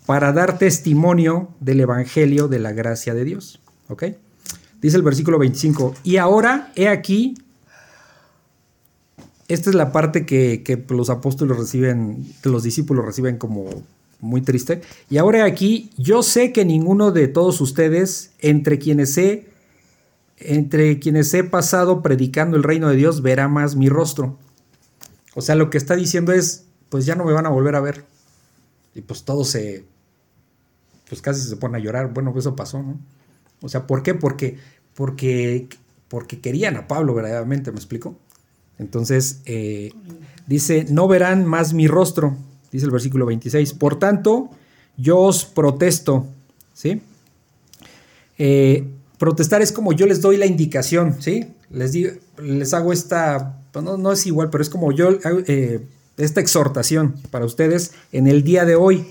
Para 0.05 0.31
dar 0.33 0.59
testimonio 0.59 1.49
del 1.59 1.79
Evangelio 1.79 2.47
de 2.47 2.59
la 2.59 2.73
gracia 2.73 3.13
de 3.13 3.23
Dios. 3.23 3.62
¿Ok? 3.89 4.03
Dice 4.81 4.97
el 4.97 5.03
versículo 5.03 5.39
25, 5.39 5.95
y 6.03 6.17
ahora 6.17 6.71
he 6.75 6.89
aquí, 6.89 7.35
esta 9.47 9.69
es 9.69 9.75
la 9.75 9.93
parte 9.93 10.25
que, 10.25 10.85
los 10.89 11.09
apóstoles 11.09 11.57
reciben, 11.57 12.33
que 12.41 12.49
los 12.49 12.63
discípulos 12.63 13.05
reciben 13.05 13.37
como 13.37 13.69
muy 14.19 14.41
triste, 14.41 14.81
y 15.09 15.17
ahora 15.17 15.39
he 15.39 15.41
aquí, 15.43 15.89
yo 15.97 16.21
sé 16.21 16.51
que 16.51 16.65
ninguno 16.65 17.11
de 17.11 17.29
todos 17.29 17.61
ustedes, 17.61 18.31
entre 18.39 18.77
quienes 18.77 19.17
he, 19.17 19.47
entre 20.37 20.99
quienes 20.99 21.33
he 21.33 21.45
pasado 21.45 22.01
predicando 22.01 22.57
el 22.57 22.63
reino 22.63 22.89
de 22.89 22.97
Dios, 22.97 23.21
verá 23.21 23.47
más 23.47 23.77
mi 23.77 23.87
rostro. 23.87 24.37
O 25.35 25.41
sea, 25.41 25.55
lo 25.55 25.69
que 25.69 25.77
está 25.77 25.95
diciendo 25.95 26.33
es, 26.33 26.65
pues 26.89 27.05
ya 27.05 27.15
no 27.15 27.23
me 27.23 27.33
van 27.33 27.45
a 27.45 27.49
volver 27.49 27.75
a 27.75 27.79
ver. 27.79 28.03
Y 28.95 29.01
pues 29.01 29.23
todo 29.23 29.45
se, 29.45 29.85
pues 31.07 31.21
casi 31.21 31.41
se 31.41 31.55
pone 31.55 31.77
a 31.77 31.81
llorar. 31.81 32.13
Bueno, 32.13 32.33
pues 32.33 32.45
eso 32.45 32.55
pasó, 32.55 32.83
¿no? 32.83 32.99
O 33.63 33.69
sea, 33.69 33.87
¿por 33.87 34.03
qué? 34.03 34.13
Porque, 34.13 34.57
porque, 34.93 35.67
porque 36.09 36.39
querían 36.39 36.75
a 36.75 36.87
Pablo 36.87 37.15
verdaderamente, 37.15 37.71
¿me 37.71 37.77
explico? 37.77 38.15
Entonces, 38.77 39.39
eh, 39.45 39.91
dice, 40.45 40.85
no 40.89 41.07
verán 41.07 41.45
más 41.45 41.73
mi 41.73 41.87
rostro, 41.87 42.35
dice 42.71 42.85
el 42.85 42.91
versículo 42.91 43.25
26. 43.25 43.73
Por 43.73 43.97
tanto, 43.97 44.49
yo 44.97 45.19
os 45.19 45.45
protesto, 45.45 46.27
¿sí? 46.73 47.01
Eh, 48.37 48.85
protestar 49.17 49.61
es 49.61 49.71
como 49.71 49.93
yo 49.93 50.05
les 50.05 50.21
doy 50.21 50.35
la 50.35 50.45
indicación, 50.45 51.21
¿sí? 51.21 51.47
Les, 51.69 51.93
digo, 51.93 52.11
les 52.41 52.73
hago 52.73 52.91
esta, 52.91 53.61
pues 53.71 53.85
no, 53.85 53.97
no, 53.97 54.11
es 54.11 54.25
igual, 54.25 54.49
pero 54.49 54.61
es 54.61 54.69
como 54.69 54.91
yo, 54.91 55.09
eh, 55.47 55.85
esta 56.17 56.41
exhortación 56.41 57.15
para 57.31 57.45
ustedes 57.45 57.93
en 58.11 58.27
el 58.27 58.43
día 58.43 58.65
de 58.65 58.75
hoy 58.75 59.05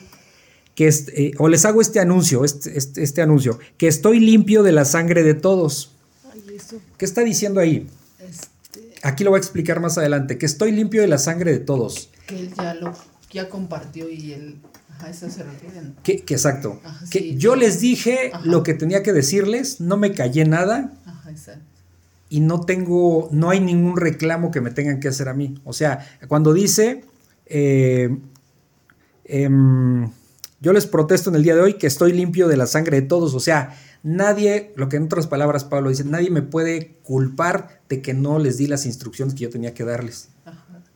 que 0.75 0.89
eh, 0.89 1.33
o 1.39 1.49
les 1.49 1.65
hago 1.65 1.81
este 1.81 2.01
anuncio, 2.01 2.45
este, 2.45 2.77
este, 2.77 3.03
este, 3.03 3.23
anuncio, 3.23 3.59
que 3.77 3.89
estoy 3.89 4.21
limpio 4.21 4.63
de 4.63 4.73
la 4.73 4.85
sangre 4.85 5.23
de 5.23 5.35
todos. 5.35 5.93
¿Qué 6.97 7.05
está 7.05 7.23
diciendo 7.23 7.61
ahí? 7.61 7.87
Este 8.19 8.81
Aquí 9.03 9.25
lo 9.25 9.31
voy 9.31 9.39
a 9.39 9.41
explicar 9.41 9.81
más 9.81 9.99
adelante, 9.99 10.39
que 10.39 10.47
estoy 10.47 10.73
limpio 10.73 11.03
de 11.03 11.09
la 11.09 11.19
sangre 11.19 11.53
de 11.53 11.59
todos. 11.59 12.09
Que 12.27 12.39
él 12.39 12.55
ya 12.57 12.75
lo 12.75 12.95
ya 13.31 13.49
compartió 13.49 14.09
y 14.11 14.33
él... 14.33 14.59
Ajá, 14.91 15.09
eso 15.09 15.29
se 15.31 15.43
refiere. 15.43 15.81
Que, 16.03 16.13
exacto. 16.13 16.81
que 17.11 17.35
yo 17.37 17.57
les 17.57 17.81
dije 17.81 18.31
lo 18.45 18.63
que 18.63 18.75
tenía 18.75 19.03
que 19.03 19.13
decirles, 19.13 19.81
no 19.81 19.97
me 19.97 20.13
callé 20.13 20.45
nada. 20.45 20.93
Ajá, 21.07 21.31
exacto. 21.31 21.65
Y 22.29 22.41
no 22.41 22.61
tengo, 22.61 23.29
no 23.33 23.51
hay 23.51 23.61
ningún 23.61 23.97
reclamo 23.97 24.51
que 24.51 24.61
me 24.61 24.71
tengan 24.71 25.01
que 25.01 25.09
hacer 25.09 25.29
a 25.29 25.35
mí. 25.35 25.61
O 25.65 25.73
sea, 25.73 26.07
cuando 26.29 26.53
dice... 26.53 27.05
Eh, 27.47 28.17
em, 29.25 30.11
yo 30.63 30.73
les 30.73 30.87
protesto 30.87 31.29
en 31.29 31.37
el 31.37 31.43
día 31.43 31.57
de 31.57 31.61
hoy 31.61 31.75
que 31.75 31.89
estoy 31.89 32.13
limpio 32.13 32.47
de 32.47 32.57
la 32.57 32.69
sangre 32.69 33.01
de 33.01 33.07
todos. 33.09 33.35
O 33.35 33.41
sea, 33.41 33.77
nadie, 34.05 34.73
lo 34.77 34.89
que 34.89 34.97
en 34.97 35.03
otras 35.03 35.27
palabras 35.27 35.65
Pablo 35.65 35.91
dice, 35.91 36.05
nadie 36.05 36.31
me 36.31 36.41
puede 36.41 36.93
culpar 37.03 37.81
de 37.89 38.01
que 38.01 38.15
no 38.15 38.39
les 38.39 38.59
di 38.59 38.69
las 38.69 38.87
instrucciones 38.87 39.35
que 39.35 39.41
yo 39.41 39.51
tenía 39.51 39.75
que 39.75 39.85
darles. 39.85 40.29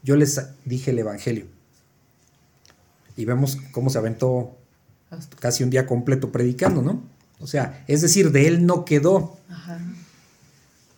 Yo 0.04 0.14
les 0.14 0.40
dije 0.64 0.92
el 0.92 1.00
Evangelio. 1.00 1.46
Y 3.16 3.24
vemos 3.24 3.58
cómo 3.72 3.90
se 3.90 3.98
aventó 3.98 4.56
casi 5.40 5.64
un 5.64 5.70
día 5.70 5.84
completo 5.84 6.30
predicando, 6.30 6.80
¿no? 6.80 7.02
O 7.40 7.48
sea, 7.48 7.84
es 7.88 8.02
decir, 8.02 8.30
de 8.30 8.46
él 8.46 8.66
no 8.66 8.84
quedó. 8.84 9.36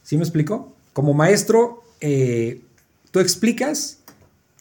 ¿Sí 0.02 0.18
me 0.18 0.24
explico? 0.24 0.74
Como 0.92 1.14
maestro, 1.14 1.84
eh, 2.02 2.60
tú 3.12 3.20
explicas, 3.20 4.00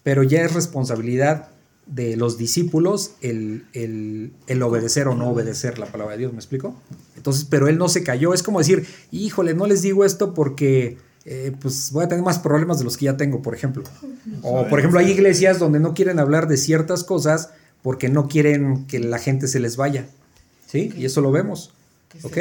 pero 0.03 0.23
ya 0.23 0.43
es 0.43 0.53
responsabilidad 0.53 1.49
de 1.87 2.17
los 2.17 2.37
discípulos 2.37 3.11
el, 3.21 4.33
obedecer 4.61 5.07
o 5.07 5.15
no 5.15 5.29
obedecer 5.29 5.79
la 5.79 5.85
palabra 5.85 6.13
de 6.13 6.19
Dios, 6.19 6.33
¿me 6.33 6.39
explico? 6.39 6.75
Entonces, 7.15 7.45
pero 7.49 7.67
él 7.67 7.77
no 7.77 7.89
se 7.89 8.03
cayó, 8.03 8.33
es 8.33 8.43
como 8.43 8.59
decir, 8.59 8.85
híjole, 9.11 9.53
no 9.53 9.67
les 9.67 9.81
digo 9.81 10.05
esto 10.05 10.33
porque 10.33 10.97
eh, 11.25 11.53
pues 11.59 11.91
voy 11.91 12.05
a 12.05 12.07
tener 12.07 12.23
más 12.23 12.39
problemas 12.39 12.77
de 12.79 12.83
los 12.83 12.97
que 12.97 13.05
ya 13.05 13.17
tengo, 13.17 13.41
por 13.41 13.55
ejemplo. 13.55 13.83
O 14.41 14.67
por 14.67 14.79
ejemplo, 14.79 14.99
hay 14.99 15.11
iglesias 15.11 15.59
donde 15.59 15.79
no 15.79 15.93
quieren 15.93 16.19
hablar 16.19 16.47
de 16.47 16.57
ciertas 16.57 17.03
cosas 17.03 17.49
porque 17.81 18.09
no 18.09 18.27
quieren 18.27 18.85
que 18.85 18.99
la 18.99 19.17
gente 19.17 19.47
se 19.47 19.59
les 19.59 19.77
vaya, 19.77 20.07
¿sí? 20.65 20.93
Y 20.97 21.05
eso 21.05 21.21
lo 21.21 21.31
vemos, 21.31 21.71
¿ok? 22.23 22.37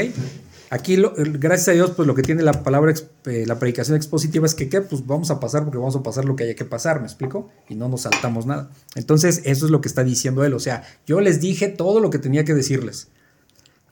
Aquí, 0.69 0.97
gracias 1.17 1.69
a 1.69 1.73
Dios, 1.73 1.93
pues 1.93 2.09
lo 2.09 2.15
que 2.15 2.23
tiene 2.23 2.43
la 2.43 2.65
palabra, 2.65 2.93
eh, 3.27 3.45
la 3.47 3.59
predicación 3.59 3.97
expositiva 3.97 4.47
es 4.47 4.55
que, 4.55 4.69
¿qué? 4.69 4.81
Pues 4.81 5.07
vamos 5.07 5.31
a 5.31 5.39
pasar 5.39 5.63
porque 5.63 5.79
vamos 5.79 5.95
a 5.95 6.03
pasar 6.03 6.25
lo 6.25 6.35
que 6.35 6.45
haya 6.45 6.55
que 6.57 6.65
pasar, 6.65 7.01
¿me 7.01 7.07
explico? 7.07 7.49
Y 7.69 7.77
no 7.77 7.89
nos 7.89 8.03
saltamos 8.03 8.47
nada. 8.47 8.71
Entonces, 8.97 9.43
eso 9.45 9.67
es 9.67 9.71
lo 9.71 9.81
que 9.81 9.89
está 9.89 10.03
diciendo 10.03 10.45
él. 10.45 10.55
O 10.55 10.61
sea, 10.61 10.83
yo 11.07 11.21
les 11.21 11.41
dije 11.41 11.69
todo 11.69 12.01
lo 12.01 12.11
que 12.11 12.19
tenía 12.19 12.45
que 12.45 12.55
decirles 12.55 13.09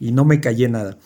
y 0.01 0.11
no 0.11 0.25
me 0.25 0.41
callé 0.41 0.69
nada. 0.69 0.99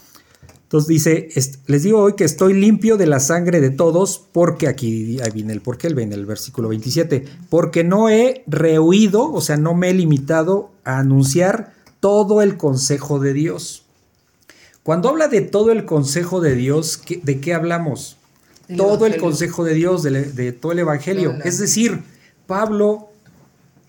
Entonces 0.68 0.88
dice, 0.88 1.28
les 1.66 1.82
digo 1.82 1.98
hoy 1.98 2.12
que 2.12 2.24
estoy 2.24 2.52
limpio 2.52 2.98
de 2.98 3.06
la 3.06 3.20
sangre 3.20 3.62
de 3.62 3.70
todos, 3.70 4.22
porque 4.32 4.68
aquí 4.68 5.18
viene 5.32 5.54
el 5.54 5.62
porqué, 5.62 5.86
él 5.86 5.94
viene 5.94 6.14
el 6.14 6.26
versículo 6.26 6.68
27, 6.68 7.24
porque 7.48 7.84
no 7.84 8.10
he 8.10 8.44
rehuido, 8.46 9.32
o 9.32 9.40
sea, 9.40 9.56
no 9.56 9.72
me 9.72 9.88
he 9.88 9.94
limitado 9.94 10.70
a 10.84 10.98
anunciar 10.98 11.72
todo 12.00 12.42
el 12.42 12.58
consejo 12.58 13.18
de 13.18 13.32
Dios. 13.32 13.87
Cuando 14.88 15.10
habla 15.10 15.28
de 15.28 15.42
todo 15.42 15.70
el 15.70 15.84
consejo 15.84 16.40
de 16.40 16.54
Dios, 16.54 17.02
¿de 17.22 17.40
qué 17.42 17.52
hablamos? 17.52 18.16
todo 18.74 19.04
el 19.04 19.18
consejo 19.18 19.62
de 19.62 19.74
Dios, 19.74 20.02
de, 20.02 20.52
todo 20.52 20.72
el 20.72 20.78
Evangelio. 20.78 21.34
es 21.44 21.58
decir, 21.58 22.04
Pablo 22.46 23.10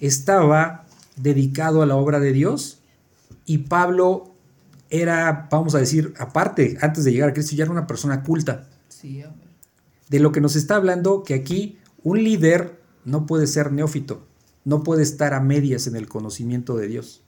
estaba 0.01 0.85
dedicado 1.15 1.81
a 1.81 1.85
la 1.85 1.95
obra 1.95 2.19
de 2.19 2.33
Dios 2.33 2.79
y 3.45 3.59
Pablo 3.59 4.35
era, 4.89 5.47
vamos 5.49 5.73
a 5.73 5.79
decir, 5.79 6.13
aparte, 6.19 6.77
antes 6.81 7.05
de 7.05 7.13
llegar 7.13 7.29
a 7.29 7.33
Cristo, 7.33 7.55
ya 7.55 7.63
era 7.63 7.71
una 7.71 7.87
persona 7.87 8.21
culta. 8.21 8.67
de 10.09 10.19
lo 10.19 10.33
que 10.33 10.41
nos 10.41 10.57
está 10.57 10.75
hablando, 10.75 11.23
que 11.23 11.33
aquí 11.33 11.77
un 12.03 12.21
líder 12.25 12.77
no 13.05 13.25
puede 13.25 13.47
ser 13.47 13.71
neófito, 13.71 14.27
no 14.65 14.83
puede 14.83 15.03
estar 15.03 15.33
a 15.33 15.39
medias 15.39 15.87
en 15.87 15.95
el 15.95 16.09
conocimiento 16.09 16.75
de 16.75 16.87
Dios. 16.87 17.21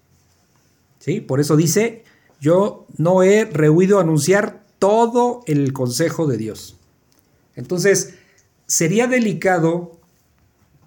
¿Sí? 1.00 1.22
Por 1.22 1.40
eso 1.40 1.56
dice, 1.56 2.04
yo 2.42 2.88
no 2.98 3.22
he 3.22 3.46
rehuido 3.46 4.00
anunciar 4.00 4.66
todo 4.80 5.44
el 5.46 5.72
consejo 5.74 6.26
de 6.26 6.38
Dios. 6.38 6.76
Entonces, 7.56 8.16
sería 8.66 9.08
delicado 9.08 10.00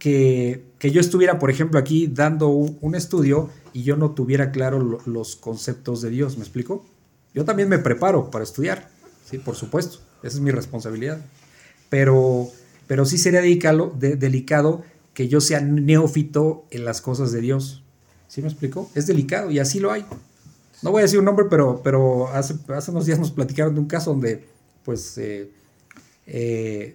que, 0.01 0.65
yo 0.81 1.01
estuviera, 1.01 1.39
por 1.39 1.51
ejemplo, 1.51 1.79
aquí 1.79 2.09
dando 2.09 2.49
un, 2.49 2.95
estudio 2.95 3.49
y 3.73 3.85
yo 3.85 3.97
no 3.97 4.11
tuviera 4.11 4.51
claro 4.51 5.01
los 5.07 5.37
conceptos 5.37 6.03
de 6.03 6.11
Dios, 6.11 6.37
¿me 6.37 6.43
explico? 6.43 6.85
Yo 7.33 7.45
también 7.45 7.69
me 7.69 7.79
preparo 7.79 8.31
para 8.31 8.45
estudiar, 8.45 8.91
sí, 9.25 9.39
por 9.39 9.55
supuesto, 9.55 9.99
esa 10.23 10.37
es 10.37 10.41
mi 10.41 10.51
responsabilidad. 10.51 11.25
Pero, 11.89 12.49
pero 12.87 13.07
sí 13.07 13.17
sería 13.17 13.41
delicado, 13.41 13.95
delicado 13.97 14.83
que 15.15 15.29
yo 15.29 15.41
sea 15.41 15.61
neófito 15.61 16.65
en 16.71 16.85
las 16.85 17.01
cosas 17.01 17.31
de 17.31 17.41
Dios. 17.41 17.85
¿Sí 18.27 18.43
me 18.43 18.49
explico? 18.49 18.91
Es 18.95 19.07
delicado 19.07 19.51
y 19.51 19.61
así 19.61 19.79
lo 19.79 19.93
hay. 19.93 20.05
No 20.85 20.91
voy 20.91 21.01
a 21.01 21.03
decir 21.05 21.19
un 21.19 21.25
nombre, 21.25 21.47
pero, 21.49 21.81
pero 21.83 22.29
hace, 22.29 22.57
hace 22.69 22.91
unos 22.91 23.07
días 23.07 23.19
nos 23.19 23.31
platicaron 23.31 23.75
de 23.75 23.81
un 23.81 23.87
caso 23.87 24.11
donde, 24.11 24.47
pues, 24.85 25.17
eh, 25.17 25.51
eh, 26.27 26.95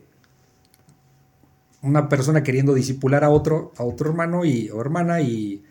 una 1.82 2.08
persona 2.08 2.44
queriendo 2.44 2.76
disipular 2.76 3.24
a 3.24 3.32
otro, 3.32 3.74
a 3.78 3.84
otro 3.84 4.12
hermano 4.12 4.46
y, 4.46 4.70
o 4.70 4.80
hermana 4.80 5.22
y, 5.22 5.66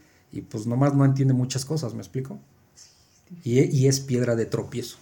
pues 0.50 0.66
nomás 0.66 0.94
no 0.94 1.04
entiende 1.04 1.32
muchas 1.32 1.64
cosas, 1.64 1.94
¿me 1.94 2.00
explico? 2.00 2.40
Y, 3.44 3.86
es 3.86 4.00
piedra 4.00 4.34
de 4.34 4.46
tropiezo. 4.46 4.96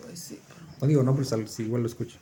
Pues 0.00 0.34
no 0.80 0.86
digo 0.86 1.02
nombres, 1.02 1.34
si 1.48 1.64
igual 1.64 1.82
lo 1.82 1.88
escucho. 1.88 2.16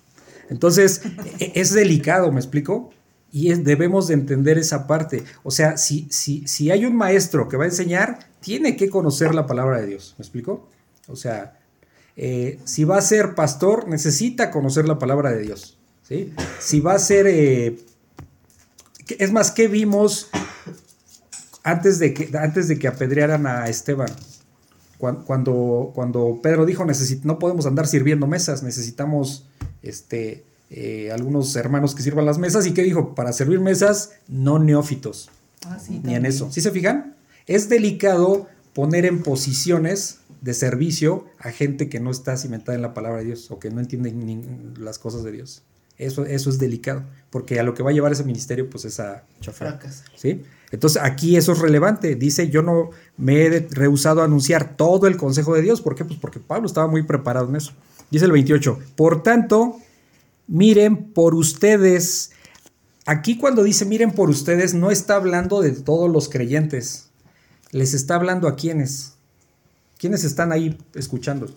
Entonces, 0.48 1.02
e, 1.38 1.52
es 1.54 1.72
delicado, 1.72 2.32
¿me 2.32 2.40
explico? 2.40 2.90
Y 3.32 3.52
debemos 3.54 4.08
de 4.08 4.14
entender 4.14 4.58
esa 4.58 4.86
parte. 4.86 5.24
O 5.42 5.50
sea, 5.50 5.78
si, 5.78 6.06
si, 6.10 6.46
si 6.46 6.70
hay 6.70 6.84
un 6.84 6.94
maestro 6.94 7.48
que 7.48 7.56
va 7.56 7.64
a 7.64 7.68
enseñar, 7.68 8.18
tiene 8.40 8.76
que 8.76 8.90
conocer 8.90 9.34
la 9.34 9.46
palabra 9.46 9.80
de 9.80 9.86
Dios, 9.86 10.14
¿me 10.18 10.22
explico? 10.22 10.68
O 11.08 11.16
sea, 11.16 11.58
eh, 12.16 12.60
si 12.64 12.84
va 12.84 12.98
a 12.98 13.02
ser 13.02 13.34
pastor, 13.34 13.88
necesita 13.88 14.50
conocer 14.50 14.86
la 14.86 14.98
palabra 14.98 15.30
de 15.30 15.42
Dios. 15.42 15.78
¿sí? 16.02 16.34
Si 16.60 16.80
va 16.80 16.94
a 16.94 16.98
ser... 16.98 17.26
Eh, 17.26 17.78
es 19.18 19.32
más, 19.32 19.50
¿qué 19.50 19.68
vimos 19.68 20.28
antes 21.62 21.98
de 21.98 22.14
que, 22.14 22.36
antes 22.36 22.68
de 22.68 22.78
que 22.78 22.88
apedrearan 22.88 23.46
a 23.46 23.68
Esteban? 23.68 24.10
Cuando, 25.26 25.90
cuando 25.96 26.38
Pedro 26.40 26.64
dijo, 26.64 26.86
no 27.24 27.40
podemos 27.40 27.66
andar 27.66 27.88
sirviendo 27.88 28.28
mesas, 28.28 28.62
necesitamos 28.62 29.48
este, 29.82 30.44
eh, 30.74 31.10
algunos 31.12 31.54
hermanos 31.54 31.94
que 31.94 32.02
sirvan 32.02 32.24
las 32.24 32.38
mesas. 32.38 32.66
¿Y 32.66 32.72
qué 32.72 32.82
dijo? 32.82 33.14
Para 33.14 33.34
servir 33.34 33.60
mesas, 33.60 34.12
no 34.26 34.58
neófitos. 34.58 35.30
Ah, 35.66 35.78
ni 36.02 36.14
en 36.14 36.24
eso. 36.24 36.50
¿Sí 36.50 36.62
se 36.62 36.70
fijan? 36.70 37.14
Es 37.46 37.68
delicado 37.68 38.48
poner 38.72 39.04
en 39.04 39.22
posiciones 39.22 40.20
de 40.40 40.54
servicio 40.54 41.26
a 41.38 41.50
gente 41.50 41.90
que 41.90 42.00
no 42.00 42.10
está 42.10 42.38
cimentada 42.38 42.74
en 42.74 42.82
la 42.82 42.94
palabra 42.94 43.18
de 43.18 43.26
Dios 43.26 43.50
o 43.50 43.58
que 43.58 43.70
no 43.70 43.80
entiende 43.80 44.14
las 44.78 44.98
cosas 44.98 45.22
de 45.24 45.32
Dios. 45.32 45.62
Eso, 45.98 46.24
eso 46.24 46.48
es 46.48 46.58
delicado, 46.58 47.04
porque 47.28 47.60
a 47.60 47.62
lo 47.62 47.74
que 47.74 47.82
va 47.82 47.90
a 47.90 47.92
llevar 47.92 48.10
ese 48.10 48.24
ministerio, 48.24 48.70
pues 48.70 48.86
es 48.86 48.98
a 48.98 49.24
chafar. 49.40 49.78
¿sí? 50.16 50.42
Entonces 50.70 51.02
aquí 51.02 51.36
eso 51.36 51.52
es 51.52 51.58
relevante. 51.58 52.14
Dice, 52.14 52.48
yo 52.48 52.62
no 52.62 52.90
me 53.18 53.44
he 53.44 53.68
rehusado 53.70 54.22
a 54.22 54.24
anunciar 54.24 54.74
todo 54.74 55.06
el 55.06 55.18
consejo 55.18 55.54
de 55.54 55.60
Dios. 55.60 55.82
¿Por 55.82 55.94
qué? 55.94 56.06
Pues 56.06 56.18
porque 56.18 56.40
Pablo 56.40 56.66
estaba 56.66 56.86
muy 56.86 57.02
preparado 57.02 57.50
en 57.50 57.56
eso. 57.56 57.72
Dice 58.10 58.24
el 58.24 58.32
28, 58.32 58.78
por 58.96 59.22
tanto, 59.22 59.76
miren 60.52 61.12
por 61.12 61.34
ustedes. 61.34 62.30
Aquí 63.06 63.38
cuando 63.38 63.64
dice 63.64 63.84
miren 63.84 64.12
por 64.12 64.30
ustedes, 64.30 64.74
no 64.74 64.90
está 64.90 65.16
hablando 65.16 65.60
de 65.60 65.72
todos 65.72 66.10
los 66.10 66.28
creyentes. 66.28 67.08
Les 67.70 67.94
está 67.94 68.14
hablando 68.14 68.46
a 68.46 68.54
quienes 68.54 69.12
¿Quiénes 70.02 70.24
están 70.24 70.50
ahí 70.50 70.76
escuchando? 70.96 71.48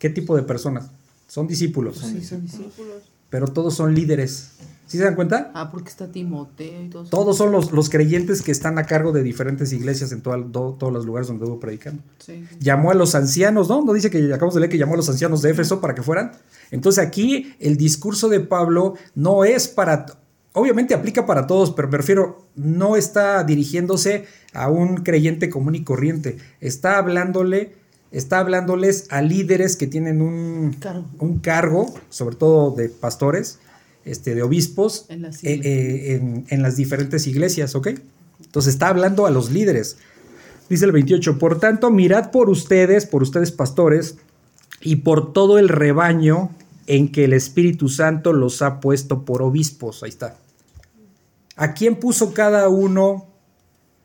¿Qué 0.00 0.10
tipo 0.10 0.34
de 0.34 0.42
personas? 0.42 0.90
Son 1.28 1.46
discípulos. 1.46 1.98
Sí, 1.98 2.24
son 2.24 2.42
discípulos. 2.42 3.04
Pero 3.30 3.46
todos 3.46 3.76
son 3.76 3.94
líderes. 3.94 4.48
¿Sí 4.88 4.96
se 4.96 5.04
dan 5.04 5.14
cuenta? 5.14 5.50
Ah, 5.54 5.70
porque 5.70 5.90
está 5.90 6.10
Timoteo 6.10 6.82
y 6.82 6.88
todos. 6.88 7.10
Todos 7.10 7.36
son 7.36 7.52
los, 7.52 7.72
los 7.72 7.90
creyentes 7.90 8.40
que 8.40 8.50
están 8.50 8.78
a 8.78 8.84
cargo 8.84 9.12
de 9.12 9.22
diferentes 9.22 9.72
iglesias 9.74 10.12
en 10.12 10.22
todos 10.22 10.92
los 10.92 11.04
lugares 11.04 11.28
donde 11.28 11.44
hubo 11.44 11.60
predicando. 11.60 12.02
Sí. 12.18 12.44
Llamó 12.58 12.90
a 12.90 12.94
los 12.94 13.14
ancianos, 13.14 13.68
¿no? 13.68 13.84
No 13.84 13.92
dice 13.92 14.10
que 14.10 14.18
acabamos 14.32 14.54
de 14.54 14.60
leer 14.60 14.70
que 14.70 14.78
llamó 14.78 14.94
a 14.94 14.96
los 14.96 15.08
ancianos 15.10 15.42
de 15.42 15.50
Éfeso 15.50 15.82
para 15.82 15.94
que 15.94 16.02
fueran. 16.02 16.32
Entonces 16.70 17.04
aquí 17.04 17.54
el 17.60 17.76
discurso 17.76 18.30
de 18.30 18.40
Pablo 18.40 18.94
no 19.14 19.44
es 19.44 19.68
para 19.68 20.06
obviamente 20.54 20.94
aplica 20.94 21.26
para 21.26 21.46
todos, 21.46 21.70
pero 21.72 21.90
prefiero, 21.90 22.44
no 22.56 22.96
está 22.96 23.44
dirigiéndose 23.44 24.24
a 24.52 24.68
un 24.68 24.96
creyente 24.96 25.50
común 25.50 25.74
y 25.74 25.84
corriente, 25.84 26.38
está 26.60 26.98
hablándole, 26.98 27.74
está 28.10 28.40
hablándoles 28.40 29.06
a 29.10 29.22
líderes 29.22 29.76
que 29.76 29.86
tienen 29.86 30.20
un 30.22 30.76
un 31.18 31.38
cargo 31.38 31.94
sobre 32.08 32.36
todo 32.36 32.70
de 32.72 32.88
pastores, 32.88 33.60
este, 34.10 34.34
de 34.34 34.42
obispos, 34.42 35.06
en 35.08 35.22
las, 35.22 35.42
eh, 35.44 35.60
eh, 35.62 36.44
en 36.48 36.62
las 36.62 36.76
diferentes 36.76 37.26
iglesias, 37.26 37.74
¿ok? 37.74 37.88
Entonces 38.44 38.74
está 38.74 38.88
hablando 38.88 39.26
a 39.26 39.30
los 39.30 39.50
líderes. 39.50 39.98
Dice 40.68 40.84
el 40.84 40.92
28, 40.92 41.38
por 41.38 41.58
tanto, 41.60 41.90
mirad 41.90 42.30
por 42.30 42.50
ustedes, 42.50 43.06
por 43.06 43.22
ustedes 43.22 43.52
pastores, 43.52 44.16
y 44.80 44.96
por 44.96 45.32
todo 45.32 45.58
el 45.58 45.68
rebaño 45.68 46.50
en 46.86 47.10
que 47.10 47.24
el 47.24 47.32
Espíritu 47.32 47.88
Santo 47.88 48.32
los 48.32 48.62
ha 48.62 48.80
puesto 48.80 49.24
por 49.24 49.42
obispos. 49.42 50.02
Ahí 50.02 50.10
está. 50.10 50.36
¿A 51.56 51.74
quién 51.74 51.96
puso 51.96 52.32
cada 52.32 52.68
uno 52.68 53.26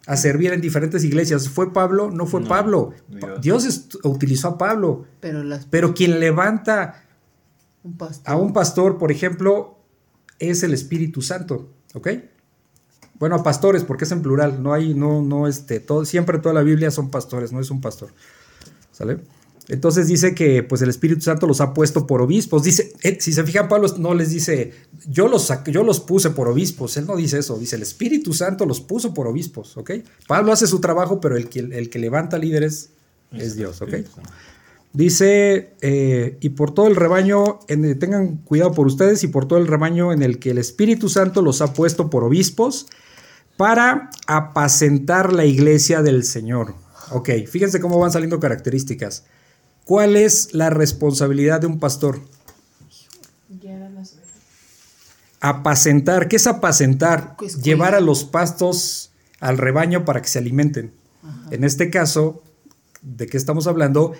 a 0.07 0.17
servir 0.17 0.51
en 0.51 0.61
diferentes 0.61 1.03
iglesias? 1.03 1.47
¿Fue 1.47 1.71
Pablo? 1.71 2.11
No 2.11 2.25
fue 2.25 2.43
Pablo. 2.43 2.93
Dios, 3.41 3.89
utilizó 4.03 4.49
a 4.49 4.57
Pablo. 4.57 5.05
Pero, 5.19 5.43
pero 5.69 5.93
quien 5.93 6.19
levanta 6.19 7.03
a 8.25 8.35
un 8.35 8.53
pastor, 8.53 8.97
por 8.97 9.11
ejemplo, 9.11 9.77
es 10.39 10.64
el 10.64 10.73
Espíritu 10.73 11.22
Santo. 11.22 11.69
¿Ok? 11.93 12.10
Bueno, 13.19 13.35
a 13.35 13.43
pastores, 13.43 13.84
porque 13.84 14.05
es 14.05 14.11
en 14.11 14.22
plural. 14.22 14.61
No 14.61 14.73
hay, 14.73 14.93
no, 14.93 15.22
no, 15.22 15.47
este, 15.47 15.80
todo, 15.80 16.05
siempre 16.05 16.39
toda 16.39 16.53
la 16.53 16.64
Biblia 16.64 16.91
son 16.91 17.10
pastores, 17.11 17.51
no 17.51 17.60
es 17.60 17.69
un 17.72 17.81
pastor. 17.81 18.10
¿Sale? 18.91 19.19
Entonces 19.69 20.07
dice 20.07 20.35
que 20.35 20.61
pues 20.61 20.81
el 20.81 20.89
Espíritu 20.89 21.22
Santo 21.22 21.47
los 21.47 21.61
ha 21.61 21.73
puesto 21.73 22.05
por 22.05 22.22
obispos. 22.22 22.64
Dice, 22.64 22.93
eh, 23.01 23.18
si 23.22 23.31
se 23.31 23.43
fijan, 23.43 23.69
Pablo 23.69 23.88
no 23.97 24.14
les 24.14 24.31
dice, 24.31 24.73
yo 25.07 25.27
los, 25.27 25.51
yo 25.68 25.84
los 25.84 25.99
puse 26.01 26.31
por 26.31 26.47
obispos. 26.49 26.97
Él 26.97 27.05
no 27.05 27.15
dice 27.15 27.39
eso, 27.39 27.57
dice 27.57 27.77
el 27.77 27.81
Espíritu 27.81 28.34
Santo 28.34 28.65
los 28.65 28.81
puso 28.81 29.14
por 29.14 29.27
obispos, 29.27 29.77
¿ok? 29.77 29.91
Pablo 30.27 30.51
hace 30.51 30.68
su 30.68 30.81
trabajo, 30.81 31.22
pero 31.22 31.38
el 31.38 31.47
que, 31.47 31.60
el 31.60 31.89
que 31.89 31.99
levanta 31.99 32.38
líderes 32.38 32.89
es, 33.31 33.55
Dios, 33.55 33.81
¿ok? 33.81 33.93
Dice, 34.93 35.73
eh, 35.81 36.37
y 36.39 36.49
por 36.49 36.71
todo 36.71 36.87
el 36.87 36.95
rebaño, 36.95 37.59
en, 37.67 37.97
tengan 37.97 38.37
cuidado 38.37 38.73
por 38.73 38.85
ustedes 38.85 39.23
y 39.23 39.27
por 39.27 39.47
todo 39.47 39.57
el 39.57 39.65
rebaño 39.65 40.13
en 40.13 40.21
el 40.21 40.37
que 40.37 40.51
el 40.51 40.59
Espíritu 40.59 41.09
Santo 41.09 41.41
los 41.41 41.61
ha 41.61 41.73
puesto 41.73 42.11
por 42.11 42.23
obispos 42.23 42.85
para 43.57 44.11
apacentar 44.27 45.33
la 45.33 45.45
iglesia 45.45 46.03
del 46.03 46.23
Señor. 46.23 46.75
Ok, 47.09 47.29
fíjense 47.47 47.79
cómo 47.79 47.97
van 47.97 48.11
saliendo 48.11 48.39
características. 48.39 49.25
¿Cuál 49.83 50.15
es 50.15 50.53
la 50.53 50.69
responsabilidad 50.69 51.61
de 51.61 51.67
un 51.67 51.79
pastor? 51.79 52.21
Apacentar. 55.41 56.27
¿Qué 56.27 56.35
es 56.35 56.47
apacentar? 56.47 57.35
Pues, 57.37 57.61
Llevar 57.61 57.95
a 57.95 57.99
los 57.99 58.23
pastos 58.23 59.11
al 59.39 59.57
rebaño 59.57 60.05
para 60.05 60.21
que 60.21 60.27
se 60.27 60.39
alimenten. 60.39 60.93
En 61.51 61.63
este 61.63 61.89
caso, 61.89 62.43
¿de 63.01 63.27
qué 63.27 63.37
estamos 63.37 63.67
hablando? 63.67 64.13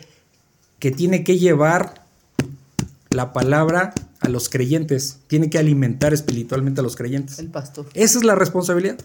Que 0.84 0.92
tiene 0.92 1.24
que 1.24 1.40
llevar 1.40 2.04
la 3.10 3.32
palabra 3.32 3.94
a 4.20 4.28
los 4.28 4.50
creyentes. 4.50 5.20
Tiene 5.28 5.50
que 5.50 5.58
alimentar 5.58 6.14
espiritualmente 6.14 6.82
a 6.82 6.84
los 6.84 6.98
creyentes. 6.98 7.40
El 7.40 7.48
pastor. 7.48 7.86
Esa 7.94 8.18
es 8.18 8.26
la 8.26 8.36
responsabilidad. 8.36 8.98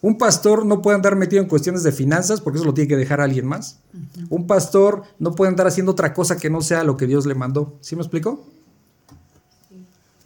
Un 0.00 0.18
pastor 0.18 0.66
no 0.66 0.82
puede 0.82 0.96
andar 0.96 1.14
metido 1.14 1.40
en 1.40 1.48
cuestiones 1.48 1.84
de 1.84 1.92
finanzas 1.92 2.40
porque 2.40 2.56
eso 2.56 2.66
lo 2.66 2.74
tiene 2.74 2.88
que 2.88 2.96
dejar 2.96 3.20
a 3.20 3.24
alguien 3.24 3.46
más. 3.46 3.78
Un 4.30 4.48
pastor 4.48 5.04
no 5.20 5.36
puede 5.36 5.50
andar 5.50 5.68
haciendo 5.68 5.92
otra 5.92 6.12
cosa 6.12 6.38
que 6.38 6.50
no 6.50 6.60
sea 6.60 6.82
lo 6.82 6.96
que 6.96 7.06
Dios 7.06 7.24
le 7.24 7.36
mandó. 7.36 7.78
¿Sí 7.82 7.94
me 7.94 8.02
explico? 8.02 8.44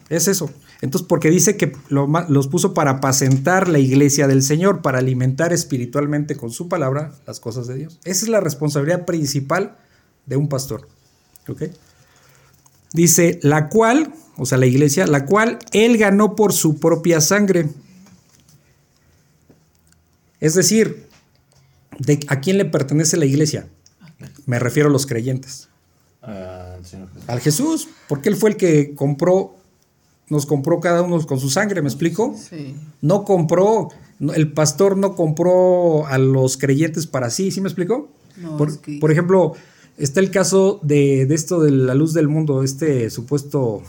Es 0.08 0.28
eso. 0.28 0.48
Entonces, 0.80 1.06
porque 1.06 1.28
dice 1.28 1.58
que 1.58 1.76
los 1.90 2.48
puso 2.48 2.72
para 2.72 2.92
apacentar 2.92 3.68
la 3.68 3.80
iglesia 3.80 4.26
del 4.26 4.42
Señor, 4.42 4.80
para 4.80 5.00
alimentar 5.00 5.52
espiritualmente 5.52 6.36
con 6.36 6.50
su 6.50 6.70
palabra 6.70 7.12
las 7.26 7.38
cosas 7.38 7.66
de 7.66 7.74
Dios. 7.74 7.98
Esa 8.04 8.24
es 8.24 8.30
la 8.30 8.40
responsabilidad 8.40 9.04
principal 9.04 9.76
de 10.26 10.36
un 10.36 10.48
pastor. 10.48 10.88
¿Ok? 11.48 11.62
Dice, 12.92 13.38
la 13.42 13.68
cual, 13.68 14.12
o 14.36 14.46
sea, 14.46 14.58
la 14.58 14.66
iglesia, 14.66 15.06
la 15.06 15.24
cual 15.26 15.58
él 15.72 15.96
ganó 15.98 16.34
por 16.36 16.52
su 16.52 16.78
propia 16.78 17.20
sangre. 17.20 17.68
Es 20.40 20.54
decir, 20.54 21.06
¿de 21.98 22.20
¿a 22.28 22.40
quién 22.40 22.58
le 22.58 22.64
pertenece 22.64 23.16
la 23.16 23.26
iglesia? 23.26 23.68
Me 24.46 24.58
refiero 24.58 24.88
a 24.88 24.92
los 24.92 25.06
creyentes. 25.06 25.68
Al 27.26 27.40
Jesús, 27.40 27.88
porque 28.08 28.28
él 28.28 28.36
fue 28.36 28.50
el 28.50 28.56
que 28.56 28.94
compró, 28.94 29.54
nos 30.28 30.46
compró 30.46 30.80
cada 30.80 31.02
uno 31.02 31.24
con 31.26 31.40
su 31.40 31.50
sangre, 31.50 31.82
¿me 31.82 31.88
explico? 31.88 32.34
Sí. 32.36 32.74
No 33.00 33.24
compró, 33.24 33.88
no- 34.18 34.32
el 34.34 34.52
pastor 34.52 34.96
no 34.96 35.14
compró 35.14 36.06
a 36.06 36.18
los 36.18 36.56
creyentes 36.56 37.06
para 37.06 37.30
sí, 37.30 37.50
¿sí 37.50 37.60
me 37.60 37.68
explico? 37.68 38.10
No, 38.36 38.56
por, 38.56 38.68
es 38.68 38.78
que- 38.78 38.98
por 38.98 39.10
ejemplo, 39.12 39.54
está 40.00 40.20
el 40.20 40.30
caso 40.30 40.80
de, 40.82 41.26
de 41.26 41.34
esto 41.34 41.60
de 41.60 41.70
la 41.70 41.94
luz 41.94 42.12
del 42.14 42.28
mundo, 42.28 42.62
este 42.62 43.10
supuesto 43.10 43.82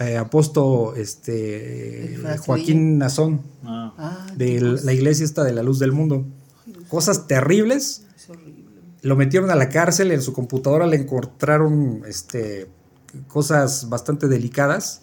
eh, 0.00 0.16
apóstol 0.16 0.94
este, 0.96 2.16
frasquillo. 2.20 2.42
Joaquín 2.44 2.98
Nazón, 2.98 3.42
Ah, 3.64 3.94
Ah, 3.98 4.26
de 4.36 4.60
la 4.60 4.92
iglesia 4.92 5.24
esta 5.24 5.42
de 5.44 5.52
la 5.52 5.62
luz 5.62 5.78
del 5.78 5.92
mundo. 5.92 6.24
Cosas 6.88 7.26
terribles. 7.26 8.02
Lo 9.02 9.16
metieron 9.16 9.50
a 9.50 9.54
la 9.54 9.68
cárcel, 9.68 10.10
en 10.12 10.22
su 10.22 10.32
computadora 10.32 10.86
le 10.86 10.96
encontraron 10.96 12.02
este, 12.08 12.68
cosas 13.28 13.88
bastante 13.90 14.28
delicadas. 14.28 15.02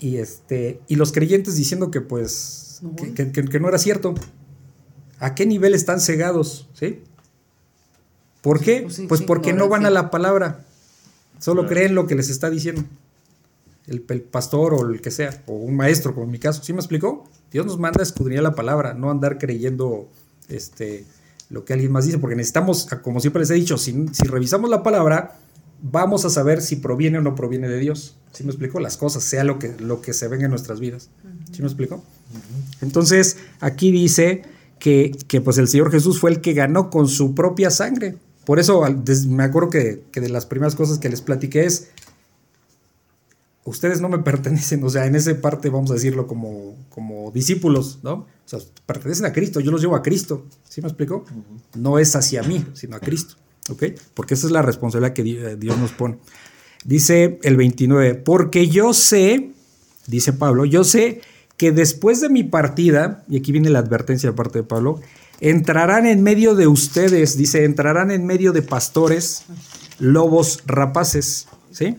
Y, 0.00 0.16
este, 0.16 0.80
y 0.88 0.96
los 0.96 1.12
creyentes 1.12 1.56
diciendo 1.56 1.90
que 1.90 2.00
pues 2.02 2.80
No. 2.82 2.94
que, 2.96 3.12
que- 3.14 3.32
que- 3.32 3.44
que 3.44 3.60
no 3.60 3.68
era 3.68 3.78
cierto. 3.78 4.14
¿A 5.18 5.34
qué 5.34 5.46
nivel 5.46 5.74
están 5.74 6.00
cegados? 6.00 6.68
¿Sí? 6.74 7.00
¿Por 8.46 8.60
qué? 8.60 8.82
Pues 8.82 8.94
sí, 8.94 9.06
Pues 9.08 9.18
sí, 9.20 9.26
porque 9.26 9.52
no 9.52 9.68
van 9.68 9.86
a 9.86 9.90
la 9.90 10.08
palabra. 10.08 10.64
Solo 11.40 11.62
Claro. 11.62 11.74
creen 11.74 11.94
lo 11.96 12.06
que 12.06 12.14
les 12.14 12.28
está 12.30 12.48
diciendo. 12.48 12.84
El, 13.88 14.04
el 14.08 14.22
pastor 14.22 14.72
o 14.72 14.88
el 14.88 15.00
que 15.00 15.10
sea, 15.10 15.42
o 15.46 15.54
un 15.54 15.74
maestro, 15.74 16.14
como 16.14 16.26
en 16.26 16.30
mi 16.30 16.38
caso. 16.38 16.62
¿Sí 16.62 16.72
me 16.72 16.78
explicó? 16.78 17.28
Dios 17.50 17.66
nos 17.66 17.80
manda 17.80 17.98
a 18.00 18.04
escudriñar 18.04 18.44
la 18.44 18.54
palabra, 18.54 18.94
no 18.94 19.10
andar 19.10 19.38
creyendo 19.38 20.08
este, 20.48 21.04
lo 21.50 21.64
que 21.64 21.72
alguien 21.72 21.90
más 21.90 22.04
dice, 22.04 22.18
porque 22.18 22.36
necesitamos, 22.36 22.86
como 23.02 23.18
siempre 23.18 23.40
les 23.40 23.50
he 23.50 23.54
dicho, 23.54 23.78
si, 23.78 24.06
si 24.12 24.28
revisamos 24.28 24.70
la 24.70 24.84
palabra, 24.84 25.38
vamos 25.82 26.24
a 26.24 26.30
saber 26.30 26.62
si 26.62 26.76
proviene 26.76 27.18
o 27.18 27.22
no 27.22 27.34
proviene 27.34 27.68
de 27.68 27.80
Dios. 27.80 28.16
¿Sí 28.32 28.44
me 28.44 28.50
explico? 28.50 28.78
Las 28.78 28.96
cosas, 28.96 29.24
sea 29.24 29.42
lo 29.42 29.58
que, 29.58 29.74
lo 29.80 30.00
que 30.02 30.12
se 30.12 30.28
venga 30.28 30.44
en 30.44 30.50
nuestras 30.50 30.78
vidas. 30.78 31.10
¿Sí 31.50 31.62
me 31.62 31.66
explico? 31.66 32.00
Entonces, 32.80 33.38
aquí 33.58 33.90
dice 33.90 34.42
que, 34.78 35.16
que, 35.26 35.40
pues 35.40 35.58
el 35.58 35.66
Señor 35.66 35.90
Jesús 35.90 36.20
fue 36.20 36.30
el 36.30 36.40
que 36.40 36.52
ganó 36.52 36.90
con 36.90 37.08
su 37.08 37.34
propia 37.34 37.70
sangre. 37.70 38.16
Por 38.46 38.60
eso 38.60 38.80
me 39.28 39.42
acuerdo 39.42 39.70
que, 39.70 40.04
que 40.12 40.20
de 40.20 40.28
las 40.28 40.46
primeras 40.46 40.76
cosas 40.76 41.00
que 41.00 41.08
les 41.08 41.20
platiqué 41.20 41.64
es, 41.64 41.88
ustedes 43.64 44.00
no 44.00 44.08
me 44.08 44.18
pertenecen, 44.30 44.82
o 44.84 44.88
sea, 44.88 45.04
en 45.04 45.16
esa 45.16 45.38
parte 45.40 45.68
vamos 45.68 45.90
a 45.90 45.94
decirlo 45.94 46.28
como, 46.28 46.76
como 46.88 47.32
discípulos, 47.32 47.98
¿no? 48.04 48.12
O 48.14 48.48
sea, 48.48 48.60
pertenecen 48.86 49.26
a 49.26 49.32
Cristo, 49.32 49.58
yo 49.58 49.72
los 49.72 49.80
llevo 49.80 49.96
a 49.96 50.02
Cristo, 50.02 50.46
¿sí 50.68 50.80
me 50.80 50.86
explico? 50.86 51.24
No 51.74 51.98
es 51.98 52.14
hacia 52.14 52.44
mí, 52.44 52.64
sino 52.72 52.94
a 52.94 53.00
Cristo, 53.00 53.34
¿ok? 53.68 53.82
Porque 54.14 54.34
esa 54.34 54.46
es 54.46 54.52
la 54.52 54.62
responsabilidad 54.62 55.12
que 55.12 55.22
eh, 55.22 55.56
Dios 55.56 55.76
nos 55.76 55.90
pone. 55.90 56.18
Dice 56.84 57.40
el 57.42 57.56
29, 57.56 58.14
porque 58.14 58.68
yo 58.68 58.94
sé, 58.94 59.50
dice 60.06 60.32
Pablo, 60.32 60.64
yo 60.64 60.84
sé 60.84 61.20
que 61.56 61.72
después 61.72 62.20
de 62.20 62.28
mi 62.28 62.44
partida, 62.44 63.24
y 63.28 63.38
aquí 63.38 63.50
viene 63.50 63.70
la 63.70 63.80
advertencia 63.80 64.30
de 64.30 64.36
parte 64.36 64.60
de 64.60 64.62
Pablo, 64.62 65.00
entrarán 65.40 66.06
en 66.06 66.22
medio 66.22 66.54
de 66.54 66.66
ustedes, 66.66 67.36
dice, 67.36 67.64
entrarán 67.64 68.10
en 68.10 68.26
medio 68.26 68.52
de 68.52 68.62
pastores, 68.62 69.44
lobos 69.98 70.62
rapaces, 70.66 71.48
¿sí? 71.70 71.96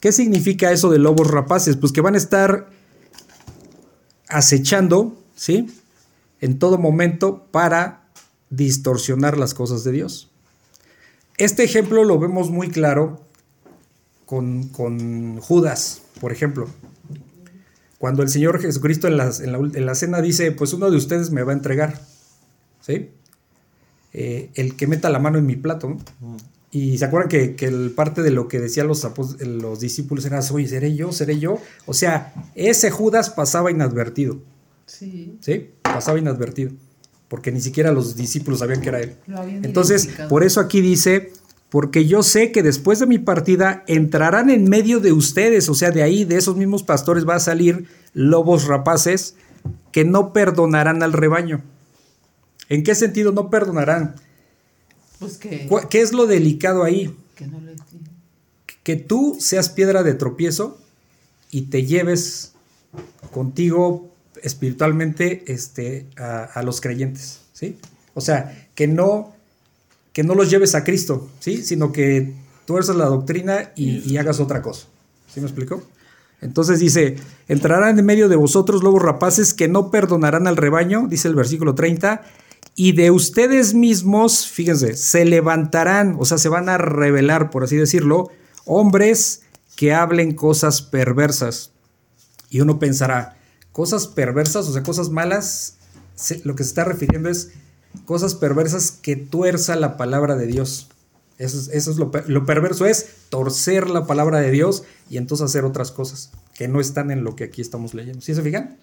¿Qué 0.00 0.12
significa 0.12 0.70
eso 0.70 0.90
de 0.90 0.98
lobos 0.98 1.30
rapaces? 1.30 1.76
Pues 1.76 1.92
que 1.92 2.00
van 2.00 2.14
a 2.14 2.18
estar 2.18 2.68
acechando, 4.28 5.16
¿sí? 5.34 5.66
En 6.40 6.58
todo 6.58 6.78
momento 6.78 7.46
para 7.50 8.04
distorsionar 8.50 9.36
las 9.36 9.54
cosas 9.54 9.84
de 9.84 9.92
Dios. 9.92 10.30
Este 11.36 11.64
ejemplo 11.64 12.04
lo 12.04 12.18
vemos 12.18 12.50
muy 12.50 12.68
claro 12.68 13.20
con, 14.26 14.68
con 14.68 15.40
Judas, 15.40 16.02
por 16.20 16.32
ejemplo. 16.32 16.68
Cuando 17.98 18.22
el 18.22 18.28
Señor 18.28 18.60
Jesucristo 18.60 19.08
en, 19.08 19.16
la, 19.16 19.28
ul- 19.30 19.76
en 19.76 19.84
la 19.86 19.94
cena 19.94 20.20
dice, 20.22 20.52
pues 20.52 20.72
uno 20.72 20.90
de 20.90 20.96
ustedes 20.96 21.30
me 21.30 21.42
va 21.42 21.52
a 21.52 21.56
entregar, 21.56 22.00
¿sí? 22.80 23.10
Eh, 24.12 24.50
el 24.54 24.76
que 24.76 24.86
meta 24.86 25.10
la 25.10 25.18
mano 25.18 25.38
en 25.38 25.46
mi 25.46 25.56
plato, 25.56 25.88
¿no? 26.20 26.36
Y 26.70 26.98
se 26.98 27.04
acuerdan 27.06 27.28
que, 27.28 27.56
que 27.56 27.66
el 27.66 27.90
parte 27.92 28.22
de 28.22 28.30
lo 28.30 28.46
que 28.46 28.60
decían 28.60 28.86
los, 28.88 29.06
los 29.40 29.80
discípulos 29.80 30.24
era, 30.26 30.40
oye, 30.52 30.68
¿seré 30.68 30.94
yo? 30.94 31.12
¿Seré 31.12 31.38
yo? 31.38 31.58
O 31.86 31.94
sea, 31.94 32.34
ese 32.54 32.90
Judas 32.90 33.30
pasaba 33.30 33.70
inadvertido, 33.70 34.38
Sí. 34.86 35.36
¿sí? 35.40 35.70
Pasaba 35.82 36.18
inadvertido, 36.18 36.70
porque 37.28 37.52
ni 37.52 37.60
siquiera 37.60 37.90
los 37.92 38.16
discípulos 38.16 38.60
sabían 38.60 38.80
que 38.80 38.88
era 38.90 39.00
él. 39.00 39.16
Entonces, 39.62 40.08
por 40.28 40.44
eso 40.44 40.60
aquí 40.60 40.80
dice, 40.80 41.32
porque 41.70 42.06
yo 42.06 42.22
sé 42.22 42.50
que 42.52 42.62
después 42.62 42.98
de 42.98 43.06
mi 43.06 43.18
partida 43.18 43.84
entrarán 43.86 44.48
en 44.50 44.68
medio 44.70 45.00
de 45.00 45.12
ustedes, 45.12 45.68
o 45.68 45.74
sea, 45.74 45.90
de 45.90 46.02
ahí, 46.02 46.24
de 46.24 46.36
esos 46.36 46.56
mismos 46.56 46.82
pastores 46.82 47.28
va 47.28 47.34
a 47.34 47.40
salir 47.40 47.86
lobos 48.14 48.64
rapaces 48.66 49.34
que 49.92 50.04
no 50.04 50.32
perdonarán 50.32 51.02
al 51.02 51.12
rebaño. 51.12 51.62
¿En 52.70 52.82
qué 52.84 52.94
sentido 52.94 53.32
no 53.32 53.50
perdonarán? 53.50 54.14
Pues 55.18 55.36
que, 55.38 55.66
¿Cu- 55.66 55.88
¿Qué 55.90 56.00
es 56.00 56.12
lo 56.12 56.26
delicado 56.26 56.84
ahí? 56.84 57.14
que 57.34 57.46
no 57.46 57.60
le 57.60 57.74
Que 58.82 58.96
tú 58.96 59.36
seas 59.40 59.68
piedra 59.68 60.02
de 60.02 60.14
tropiezo 60.14 60.78
y 61.50 61.62
te 61.62 61.84
lleves 61.84 62.54
contigo 63.32 64.14
espiritualmente 64.42 65.44
este, 65.52 66.06
a, 66.16 66.44
a 66.44 66.62
los 66.62 66.80
creyentes, 66.80 67.40
¿sí? 67.52 67.78
O 68.14 68.20
sea, 68.20 68.68
que 68.74 68.86
no, 68.86 69.34
que 70.18 70.24
no 70.24 70.34
los 70.34 70.50
lleves 70.50 70.74
a 70.74 70.82
Cristo, 70.82 71.28
¿sí? 71.38 71.62
Sino 71.62 71.92
que 71.92 72.34
tuerzas 72.66 72.96
la 72.96 73.04
doctrina 73.04 73.70
y, 73.76 73.98
y 73.98 74.16
hagas 74.16 74.40
otra 74.40 74.62
cosa. 74.62 74.88
¿Sí 75.32 75.38
me 75.38 75.46
explico? 75.46 75.80
Entonces 76.40 76.80
dice, 76.80 77.14
entrarán 77.46 77.96
en 77.96 78.04
medio 78.04 78.28
de 78.28 78.34
vosotros 78.34 78.82
lobos 78.82 79.00
rapaces 79.00 79.54
que 79.54 79.68
no 79.68 79.92
perdonarán 79.92 80.48
al 80.48 80.56
rebaño, 80.56 81.06
dice 81.06 81.28
el 81.28 81.36
versículo 81.36 81.76
30, 81.76 82.22
y 82.74 82.94
de 82.94 83.12
ustedes 83.12 83.74
mismos, 83.74 84.48
fíjense, 84.48 84.96
se 84.96 85.24
levantarán, 85.24 86.16
o 86.18 86.24
sea, 86.24 86.38
se 86.38 86.48
van 86.48 86.68
a 86.68 86.78
revelar, 86.78 87.50
por 87.50 87.62
así 87.62 87.76
decirlo, 87.76 88.28
hombres 88.64 89.42
que 89.76 89.94
hablen 89.94 90.34
cosas 90.34 90.82
perversas. 90.82 91.70
Y 92.50 92.60
uno 92.60 92.80
pensará, 92.80 93.36
cosas 93.70 94.08
perversas, 94.08 94.66
o 94.66 94.72
sea, 94.72 94.82
cosas 94.82 95.10
malas, 95.10 95.76
lo 96.42 96.56
que 96.56 96.64
se 96.64 96.70
está 96.70 96.82
refiriendo 96.82 97.28
es 97.28 97.52
cosas 98.04 98.34
perversas 98.34 98.90
que 98.90 99.16
tuerza 99.16 99.76
la 99.76 99.96
palabra 99.96 100.36
de 100.36 100.46
Dios. 100.46 100.88
Eso 101.38 101.58
es, 101.58 101.68
eso 101.68 101.90
es 101.90 101.98
lo, 101.98 102.10
per- 102.10 102.28
lo 102.28 102.44
perverso 102.46 102.84
es 102.86 103.06
torcer 103.28 103.88
la 103.90 104.06
palabra 104.06 104.40
de 104.40 104.50
Dios 104.50 104.82
y 105.08 105.18
entonces 105.18 105.44
hacer 105.44 105.64
otras 105.64 105.92
cosas 105.92 106.30
que 106.54 106.66
no 106.68 106.80
están 106.80 107.10
en 107.10 107.22
lo 107.22 107.36
que 107.36 107.44
aquí 107.44 107.60
estamos 107.62 107.94
leyendo. 107.94 108.20
¿Sí 108.20 108.34
se 108.34 108.42
fijan? 108.42 108.76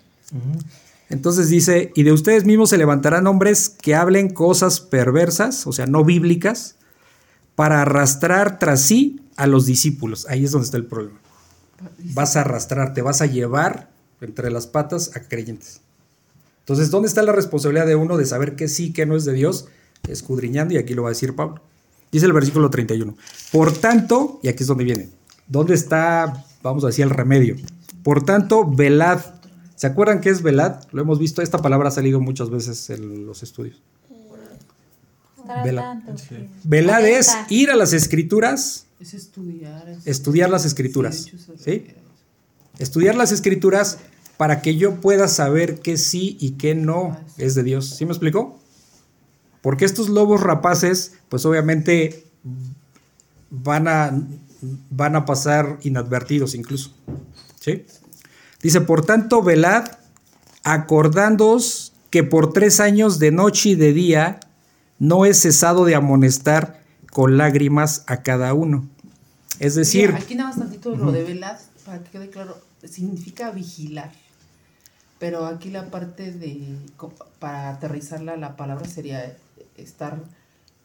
Entonces 1.09 1.49
dice, 1.49 1.91
y 1.95 2.03
de 2.03 2.11
ustedes 2.13 2.45
mismos 2.45 2.69
se 2.71 2.77
levantarán 2.77 3.27
hombres 3.27 3.69
que 3.69 3.93
hablen 3.93 4.29
cosas 4.29 4.79
perversas, 4.79 5.67
o 5.67 5.73
sea, 5.73 5.85
no 5.85 6.03
bíblicas, 6.03 6.75
para 7.55 7.81
arrastrar 7.81 8.57
tras 8.57 8.81
sí 8.81 9.21
a 9.35 9.45
los 9.47 9.65
discípulos. 9.65 10.25
Ahí 10.29 10.45
es 10.45 10.51
donde 10.51 10.65
está 10.65 10.77
el 10.77 10.85
problema. 10.85 11.19
Vas 12.13 12.35
a 12.37 12.41
arrastrar, 12.41 12.93
te 12.93 13.01
vas 13.01 13.21
a 13.21 13.25
llevar 13.27 13.89
entre 14.21 14.49
las 14.49 14.65
patas 14.65 15.11
a 15.15 15.19
creyentes. 15.19 15.81
Entonces, 16.65 16.89
¿dónde 16.89 17.07
está 17.07 17.21
la 17.21 17.31
responsabilidad 17.31 17.85
de 17.85 17.95
uno 17.95 18.17
de 18.17 18.25
saber 18.25 18.55
que 18.55 18.67
sí, 18.67 18.91
que 18.91 19.05
no 19.05 19.15
es 19.15 19.23
de 19.25 19.33
Dios? 19.33 19.67
Escudriñando, 20.07 20.73
y 20.73 20.77
aquí 20.77 20.93
lo 20.95 21.03
va 21.03 21.09
a 21.09 21.11
decir 21.11 21.35
Pablo. 21.35 21.61
Dice 22.11 22.25
el 22.25 22.33
versículo 22.33 22.69
31. 22.69 23.15
Por 23.51 23.71
tanto, 23.73 24.39
y 24.41 24.47
aquí 24.47 24.63
es 24.63 24.67
donde 24.67 24.83
viene, 24.83 25.09
¿dónde 25.47 25.75
está, 25.75 26.45
vamos 26.63 26.83
a 26.83 26.87
decir, 26.87 27.03
el 27.03 27.11
remedio? 27.11 27.55
Por 28.03 28.23
tanto, 28.25 28.65
velad. 28.69 29.19
¿Se 29.75 29.87
acuerdan 29.87 30.21
qué 30.21 30.29
es 30.29 30.41
velad? 30.41 30.83
Lo 30.91 31.01
hemos 31.01 31.19
visto, 31.19 31.41
esta 31.41 31.59
palabra 31.59 31.89
ha 31.89 31.91
salido 31.91 32.19
muchas 32.19 32.49
veces 32.49 32.89
en 32.89 33.25
los 33.27 33.43
estudios. 33.43 33.81
Estar 35.39 35.59
al 35.59 35.63
Vela. 35.65 35.81
tanto, 35.81 36.17
sí. 36.17 36.47
Velad 36.63 37.05
es 37.05 37.31
ir 37.49 37.69
a 37.69 37.75
las 37.75 37.93
escrituras, 37.93 38.87
Es 38.99 39.13
estudiar. 39.13 39.87
es- 39.89 40.07
estudiar 40.07 40.49
las 40.49 40.65
escrituras. 40.65 41.27
¿sí? 41.63 41.85
Estudiar 42.79 43.15
las 43.15 43.31
escrituras 43.31 43.99
para 44.37 44.61
que 44.61 44.75
yo 44.75 45.01
pueda 45.01 45.27
saber 45.27 45.79
qué 45.79 45.97
sí 45.97 46.37
y 46.39 46.51
qué 46.51 46.75
no 46.75 47.17
es 47.37 47.55
de 47.55 47.63
Dios. 47.63 47.95
¿Sí 47.95 48.05
me 48.05 48.11
explicó? 48.11 48.59
Porque 49.61 49.85
estos 49.85 50.09
lobos 50.09 50.41
rapaces, 50.41 51.13
pues 51.29 51.45
obviamente 51.45 52.25
van 53.49 53.87
a, 53.87 54.11
van 54.89 55.15
a 55.15 55.25
pasar 55.25 55.79
inadvertidos 55.83 56.53
incluso. 56.55 56.93
¿Sí? 57.59 57.85
Dice, 58.61 58.81
por 58.81 59.05
tanto, 59.05 59.41
velad, 59.41 59.85
acordándoos 60.63 61.93
que 62.09 62.23
por 62.23 62.53
tres 62.53 62.79
años 62.79 63.19
de 63.19 63.31
noche 63.31 63.69
y 63.69 63.75
de 63.75 63.93
día 63.93 64.39
no 64.99 65.25
he 65.25 65.33
cesado 65.33 65.85
de 65.85 65.95
amonestar 65.95 66.81
con 67.11 67.37
lágrimas 67.37 68.03
a 68.07 68.23
cada 68.23 68.53
uno. 68.53 68.87
Es 69.59 69.75
decir... 69.75 70.13
aquí 70.15 70.35
nada 70.35 70.49
más 70.49 70.59
tantito 70.59 70.95
lo 70.95 71.11
de 71.11 71.23
velad, 71.23 71.57
para 71.85 72.03
que 72.03 72.11
quede 72.11 72.29
claro, 72.29 72.57
significa 72.83 73.51
vigilar. 73.51 74.11
Pero 75.19 75.45
aquí 75.45 75.69
la 75.69 75.89
parte 75.89 76.31
de, 76.31 76.75
para 77.39 77.69
aterrizarla, 77.69 78.35
la 78.35 78.57
palabra 78.57 78.85
sería 78.87 79.35
estar 79.77 80.21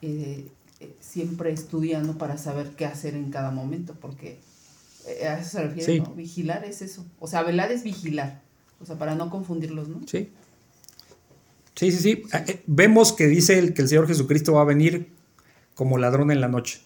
eh, 0.02 0.47
eh, 0.81 0.94
siempre 1.01 1.52
estudiando 1.52 2.16
para 2.16 2.39
saber 2.39 2.70
qué 2.77 2.86
hacer 2.86 3.15
en 3.15 3.31
cada 3.31 3.51
momento, 3.51 3.94
porque 4.01 4.39
eh, 5.07 5.27
a 5.27 5.39
eso 5.39 5.51
se 5.51 5.62
refiere, 5.65 6.01
¿no? 6.01 6.15
Vigilar 6.15 6.65
es 6.65 6.81
eso. 6.81 7.05
O 7.19 7.27
sea, 7.27 7.43
velar 7.43 7.73
es 7.73 7.82
vigilar. 7.82 8.40
O 8.81 8.86
sea, 8.86 8.97
para 8.97 9.15
no 9.15 9.31
confundirlos, 9.31 9.89
¿no? 9.89 10.01
Sí. 10.07 10.31
Sí, 11.74 11.93
sí, 11.93 11.98
sí. 11.98 12.23
Vemos 12.66 13.12
que 13.12 13.27
dice 13.27 13.59
el, 13.59 13.74
que 13.74 13.82
el 13.82 13.89
Señor 13.89 14.07
Jesucristo 14.07 14.52
va 14.52 14.62
a 14.62 14.65
venir 14.65 15.11
como 15.81 15.97
ladrón 15.97 16.31
en 16.31 16.43
la 16.43 16.48
noche, 16.48 16.82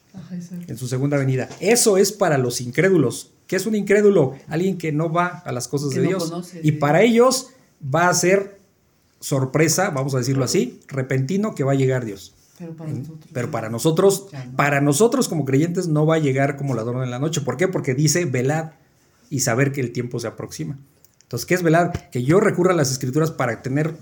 en 0.69 0.79
su 0.79 0.87
segunda 0.87 1.17
venida. 1.17 1.49
Eso 1.59 1.97
es 1.97 2.13
para 2.13 2.39
los 2.39 2.61
incrédulos. 2.61 3.33
¿Qué 3.49 3.57
es 3.57 3.67
un 3.67 3.75
incrédulo? 3.75 4.37
Alguien 4.47 4.79
que 4.79 4.93
no 4.93 5.13
va 5.13 5.43
a 5.45 5.51
las 5.51 5.67
cosas 5.67 5.91
de 5.91 6.03
Dios. 6.03 6.33
y 6.63 6.71
para 6.71 7.03
ellos 7.03 7.49
va 7.93 8.09
a 8.09 8.15
ser 8.15 8.61
sorpresa, 9.19 9.91
vamos 9.91 10.15
a 10.15 10.19
decirlo 10.19 10.45
así, 10.45 10.81
repentino 10.87 11.57
que 11.57 11.65
va 11.65 11.73
a 11.73 11.75
llegar 11.75 12.05
Dios. 12.05 12.35
Pero 12.57 12.77
para 12.77 12.93
nosotros, 12.93 13.29
pero 13.33 13.51
para 13.51 13.69
nosotros, 13.69 14.27
para 14.55 14.81
nosotros 14.81 15.29
como 15.29 15.45
creyentes 15.45 15.89
no 15.89 16.07
va 16.07 16.15
a 16.15 16.21
llegar 16.21 16.57
como 16.57 16.73
ladrón 16.75 17.03
en 17.03 17.11
la 17.11 17.19
noche. 17.19 17.41
¿Por 17.41 17.57
qué? 17.57 17.67
Porque 17.67 17.97
dice 17.97 18.27
velad 18.27 18.75
y 19.29 19.41
saber 19.41 19.73
que 19.73 19.81
el 19.81 19.91
tiempo 19.91 20.21
se 20.21 20.29
aproxima. 20.29 20.79
Entonces, 21.23 21.47
¿qué 21.47 21.55
es 21.55 21.65
velad? 21.65 21.91
Que 22.13 22.23
yo 22.23 22.39
recurra 22.39 22.75
a 22.75 22.77
las 22.77 22.93
escrituras 22.93 23.33
para 23.33 23.61
tener 23.61 23.97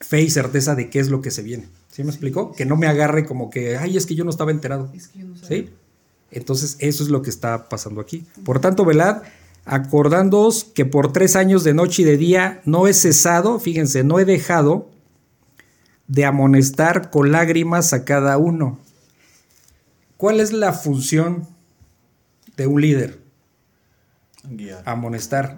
fe 0.00 0.22
y 0.22 0.30
certeza 0.30 0.74
de 0.74 0.90
qué 0.90 0.98
es 0.98 1.08
lo 1.08 1.20
que 1.20 1.30
se 1.30 1.42
viene. 1.42 1.68
¿Sí 1.90 2.02
me 2.02 2.10
explicó? 2.10 2.52
Que 2.52 2.64
no 2.64 2.76
me 2.76 2.86
agarre 2.86 3.24
como 3.26 3.50
que, 3.50 3.76
ay, 3.76 3.96
es 3.96 4.06
que 4.06 4.14
yo 4.14 4.24
no 4.24 4.30
estaba 4.30 4.50
enterado. 4.50 4.90
Es 4.94 5.08
que 5.08 5.20
yo 5.20 5.26
no 5.26 5.36
¿Sí? 5.36 5.70
Entonces, 6.30 6.76
eso 6.78 7.02
es 7.02 7.10
lo 7.10 7.22
que 7.22 7.30
está 7.30 7.68
pasando 7.68 8.00
aquí. 8.00 8.24
Por 8.44 8.60
tanto, 8.60 8.84
velad, 8.84 9.22
acordándoos 9.64 10.64
que 10.64 10.84
por 10.84 11.12
tres 11.12 11.36
años 11.36 11.64
de 11.64 11.74
noche 11.74 12.02
y 12.02 12.04
de 12.04 12.16
día 12.16 12.62
no 12.64 12.86
he 12.86 12.94
cesado, 12.94 13.58
fíjense, 13.58 14.04
no 14.04 14.18
he 14.18 14.24
dejado 14.24 14.88
de 16.06 16.24
amonestar 16.24 17.10
con 17.10 17.32
lágrimas 17.32 17.92
a 17.92 18.04
cada 18.04 18.38
uno. 18.38 18.78
¿Cuál 20.16 20.40
es 20.40 20.52
la 20.52 20.72
función 20.72 21.48
de 22.56 22.66
un 22.66 22.80
líder? 22.80 23.20
Amonestar. 24.84 25.56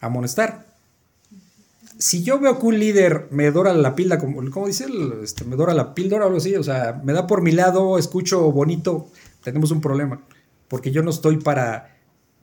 Amonestar. 0.00 0.67
Si 1.98 2.22
yo 2.22 2.38
veo 2.38 2.58
que 2.58 2.66
un 2.66 2.78
líder 2.78 3.26
me 3.30 3.50
dora 3.50 3.72
la 3.74 3.94
píldora, 3.94 4.20
como, 4.20 4.48
¿cómo 4.50 4.66
dice? 4.68 4.86
Este, 5.22 5.44
me 5.44 5.56
dora 5.56 5.74
la 5.74 5.94
píldora 5.94 6.24
o 6.24 6.28
algo 6.28 6.38
así, 6.38 6.54
o 6.54 6.62
sea, 6.62 7.00
me 7.04 7.12
da 7.12 7.26
por 7.26 7.42
mi 7.42 7.50
lado, 7.50 7.98
escucho 7.98 8.52
bonito, 8.52 9.08
tenemos 9.42 9.70
un 9.70 9.80
problema 9.80 10.20
porque 10.68 10.90
yo 10.92 11.02
no 11.02 11.10
estoy 11.10 11.38
para... 11.38 11.94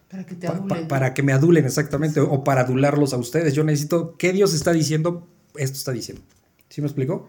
Para 0.10 0.26
que, 0.26 0.36
te 0.36 0.48
para 0.88 1.14
que 1.14 1.24
me 1.24 1.34
adulen 1.34 1.66
exactamente, 1.66 2.20
o 2.20 2.44
para 2.44 2.62
adularlos 2.62 3.14
a 3.14 3.18
ustedes. 3.18 3.54
Yo 3.54 3.64
necesito, 3.64 4.16
¿qué 4.18 4.34
Dios 4.34 4.54
está 4.54 4.72
diciendo? 4.72 5.28
Esto 5.56 5.78
está 5.78 5.92
diciendo. 5.92 6.24
¿Sí 6.70 6.80
me 6.82 6.88
explico? 6.88 7.28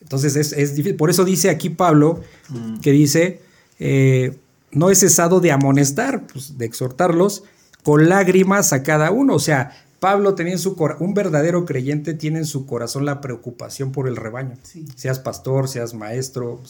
Entonces 0.00 0.34
es, 0.36 0.74
difícil. 0.74 0.96
Por 0.96 1.10
eso 1.10 1.24
dice 1.24 1.50
aquí 1.50 1.70
Pablo, 1.70 2.20
mm. 2.48 2.80
que 2.80 2.92
dice, 2.92 3.42
eh, 3.78 4.36
no 4.72 4.90
he 4.90 4.94
cesado 4.94 5.40
de 5.40 5.52
amonestar, 5.52 6.26
pues, 6.26 6.56
de 6.56 6.64
exhortarlos 6.64 7.44
con 7.82 8.08
lágrimas 8.08 8.72
a 8.72 8.82
cada 8.82 9.10
uno. 9.10 9.34
O 9.34 9.40
sea, 9.40 9.86
Pablo 10.00 10.34
tenía 10.34 10.52
en 10.52 10.58
su 10.58 10.76
un 11.00 11.14
verdadero 11.14 11.64
creyente 11.64 12.14
tiene 12.14 12.38
en 12.38 12.46
su 12.46 12.66
corazón 12.66 13.04
la 13.04 13.20
preocupación 13.20 13.90
por 13.90 14.06
el 14.06 14.16
rebaño. 14.16 14.56
Seas 14.94 15.18
pastor, 15.18 15.68
seas 15.68 15.94
maestro, 15.94 16.60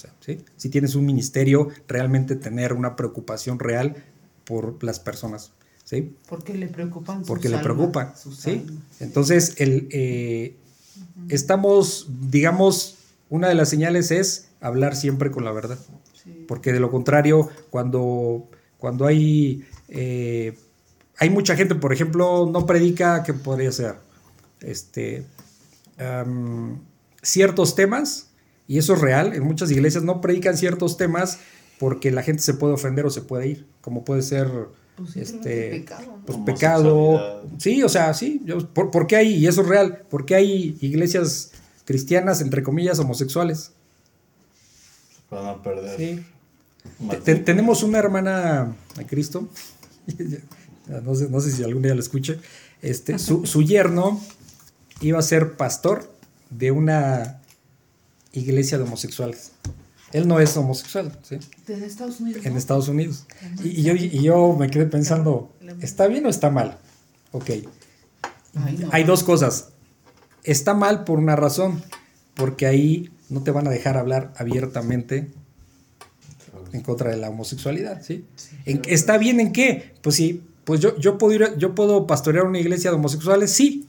si 0.57 0.69
tienes 0.71 0.95
un 0.95 1.05
ministerio, 1.05 1.69
realmente 1.87 2.37
tener 2.37 2.73
una 2.73 2.97
preocupación 2.97 3.59
real 3.59 3.97
por 4.45 4.83
las 4.83 4.99
personas. 4.99 5.53
¿sí? 5.85 6.15
Porque 6.29 6.55
le 6.55 6.69
preocupan. 6.69 7.23
Porque 7.25 7.49
le 7.49 7.59
preocupa. 7.59 8.15
¿sí? 8.17 8.65
Entonces, 9.01 9.55
el, 9.59 9.89
eh, 9.91 10.57
estamos, 11.29 12.09
digamos, 12.31 12.97
una 13.29 13.49
de 13.49 13.55
las 13.55 13.69
señales 13.69 14.11
es 14.11 14.49
hablar 14.61 14.97
siempre 14.97 15.31
con 15.31 15.45
la 15.45 15.53
verdad. 15.53 15.79
Porque 16.47 16.73
de 16.73 16.81
lo 16.81 16.91
contrario, 16.91 17.49
cuando, 17.71 18.49
cuando 18.79 19.07
hay 19.07 19.65
eh, 19.89 20.59
hay 21.19 21.31
mucha 21.31 21.57
gente, 21.57 21.75
por 21.75 21.93
ejemplo, 21.93 22.49
no 22.51 22.65
predica, 22.65 23.23
que 23.23 23.35
podría 23.35 23.73
ser? 23.73 23.97
Este, 24.61 25.27
ciertos 27.23 27.75
temas, 27.75 28.31
y 28.67 28.79
eso 28.79 28.95
es 28.95 29.01
real, 29.01 29.35
en 29.35 29.45
muchas 29.45 29.71
iglesias 29.71 30.05
no 30.05 30.21
predican 30.21 30.57
ciertos 30.57 30.97
temas 30.97 31.41
porque 31.79 32.11
la 32.11 32.23
gente 32.23 32.43
se 32.43 32.55
puede 32.55 32.75
ofender 32.75 33.07
o 33.07 33.11
se 33.11 33.23
puede 33.23 33.49
ir, 33.49 33.67
como 33.81 34.05
puede 34.05 34.23
ser 34.23 34.49
pues 34.97 35.17
este 35.17 35.71
pecado, 35.71 36.19
pues 36.27 36.39
pecado. 36.45 37.43
Sí, 37.59 37.83
o 37.83 37.89
sea, 37.89 38.15
sí, 38.15 38.45
¿por, 38.75 39.07
qué 39.07 39.17
hay, 39.17 39.35
y 39.35 39.47
eso 39.47 39.63
es 39.63 39.69
real, 39.69 40.03
por 40.11 40.25
qué 40.25 40.35
hay 40.35 40.77
iglesias 40.81 41.53
cristianas, 41.85 42.41
entre 42.41 42.63
comillas, 42.63 42.99
homosexuales? 42.99 43.73
Van 45.31 45.47
a 45.47 45.63
perder. 45.63 45.97
Sí. 45.97 46.25
tenemos 47.45 47.83
una 47.83 47.99
hermana 47.99 48.77
a 48.97 49.05
Cristo, 49.07 49.49
no 50.89 51.15
sé, 51.15 51.29
no 51.29 51.41
sé 51.41 51.53
si 51.53 51.63
algún 51.63 51.83
día 51.83 51.95
lo 51.95 52.01
escuche, 52.01 52.39
este, 52.83 53.19
su, 53.19 53.63
yerno 53.63 54.21
iba 55.01 55.19
a 55.19 55.23
ser 55.23 55.57
pastor 55.57 56.13
de 56.51 56.71
una 56.71 57.41
iglesia 58.33 58.79
de 58.79 58.85
homosexuales. 58.85 59.53
Él 60.13 60.27
no 60.27 60.41
es 60.41 60.57
homosexual, 60.57 61.19
¿sí? 61.23 61.39
¿En 61.69 61.83
Estados 61.83 62.21
Unidos? 62.21 62.47
En 62.47 62.57
Estados 62.57 62.89
Unidos. 62.89 63.27
Y, 63.63 63.83
yo, 63.83 63.95
yo, 63.95 64.57
me 64.59 64.71
quedé 64.71 64.87
pensando, 64.87 65.55
¿está 65.83 66.07
bien 66.07 66.25
o 66.25 66.31
está 66.31 66.51
mal? 66.51 66.79
Ok. 67.33 67.51
Hay 68.91 69.05
dos 69.05 69.23
cosas. 69.23 69.69
Está 70.45 70.73
mal 70.73 71.05
por 71.05 71.19
una 71.19 71.37
razón, 71.37 71.83
porque 72.35 72.67
ahí 72.67 73.11
no 73.29 73.43
te 73.43 73.51
van 73.51 73.67
a 73.67 73.71
dejar 73.71 73.99
hablar 73.99 74.33
abiertamente 74.39 75.31
en 76.73 76.81
contra 76.83 77.11
de 77.11 77.17
la 77.17 77.29
homosexualidad, 77.29 78.03
¿sí? 78.03 78.25
¿Está 78.65 79.19
bien 79.19 79.41
en 79.41 79.53
qué? 79.53 79.95
Pues 80.03 80.17
sí, 80.17 80.43
pues 80.69 80.81
yo, 80.81 80.95
yo, 80.99 81.17
puedo 81.17 81.33
ir, 81.33 81.57
yo 81.57 81.75
puedo 81.75 82.07
pastorear 82.07 82.45
una 82.45 82.59
iglesia 82.59 82.91
de 82.91 82.97
homosexuales, 82.97 83.51
sí, 83.51 83.87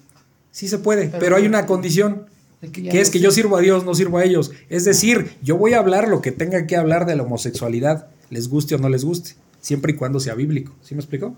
sí 0.49 0.69
se 0.69 0.77
puede, 0.77 1.09
pero, 1.19 1.35
hay 1.35 1.45
una 1.45 1.65
condición, 1.65 2.27
que, 2.71 3.01
es 3.01 3.09
que 3.09 3.19
yo 3.19 3.31
sirvo 3.31 3.57
a 3.57 3.59
Dios, 3.59 3.83
no 3.83 3.93
sirvo 3.93 4.17
a 4.17 4.23
ellos. 4.23 4.51
Es 4.69 4.85
decir, 4.85 5.31
yo 5.43 5.57
voy 5.57 5.73
a 5.73 5.79
hablar 5.79 6.07
lo 6.07 6.21
que 6.21 6.31
tenga 6.31 6.67
que 6.67 6.77
hablar 6.77 7.05
de 7.05 7.17
la 7.17 7.23
homosexualidad, 7.23 8.07
les 8.29 8.47
guste 8.47 8.75
o 8.75 8.77
no 8.77 8.87
les 8.87 9.03
guste, 9.03 9.31
siempre 9.59 9.91
y 9.91 9.95
cuando 9.97 10.21
sea 10.21 10.35
bíblico. 10.35 10.73
¿Sí 10.81 10.95
me 10.95 11.01
explico? 11.01 11.35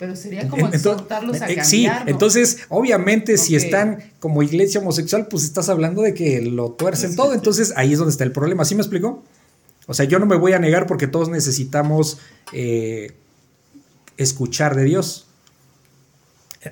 Pero 0.00 0.16
sería 0.16 0.48
como 0.48 0.66
exhortarlos 0.66 1.36
a 1.36 1.46
cambiar. 1.46 1.64
Sí, 1.64 1.86
entonces, 2.06 2.58
obviamente, 2.70 3.38
si 3.38 3.54
están 3.54 4.02
como 4.18 4.42
iglesia 4.42 4.80
homosexual, 4.80 5.28
pues 5.28 5.44
estás 5.44 5.68
hablando 5.68 6.02
de 6.02 6.12
que 6.12 6.42
lo 6.42 6.72
tuercen 6.72 7.14
todo. 7.14 7.34
Entonces, 7.34 7.72
ahí 7.76 7.92
es 7.92 8.00
donde 8.00 8.10
está 8.10 8.24
el 8.24 8.32
problema. 8.32 8.64
¿Sí 8.64 8.74
me 8.74 8.82
explico? 8.82 9.22
O 9.86 9.94
sea, 9.94 10.06
yo 10.06 10.18
no 10.18 10.26
me 10.26 10.34
voy 10.34 10.54
a 10.54 10.58
negar 10.58 10.88
porque 10.88 11.06
todos 11.06 11.28
necesitamos 11.28 12.18
eh, 12.52 13.12
escuchar 14.16 14.76
de 14.76 14.84
Dios. 14.84 15.26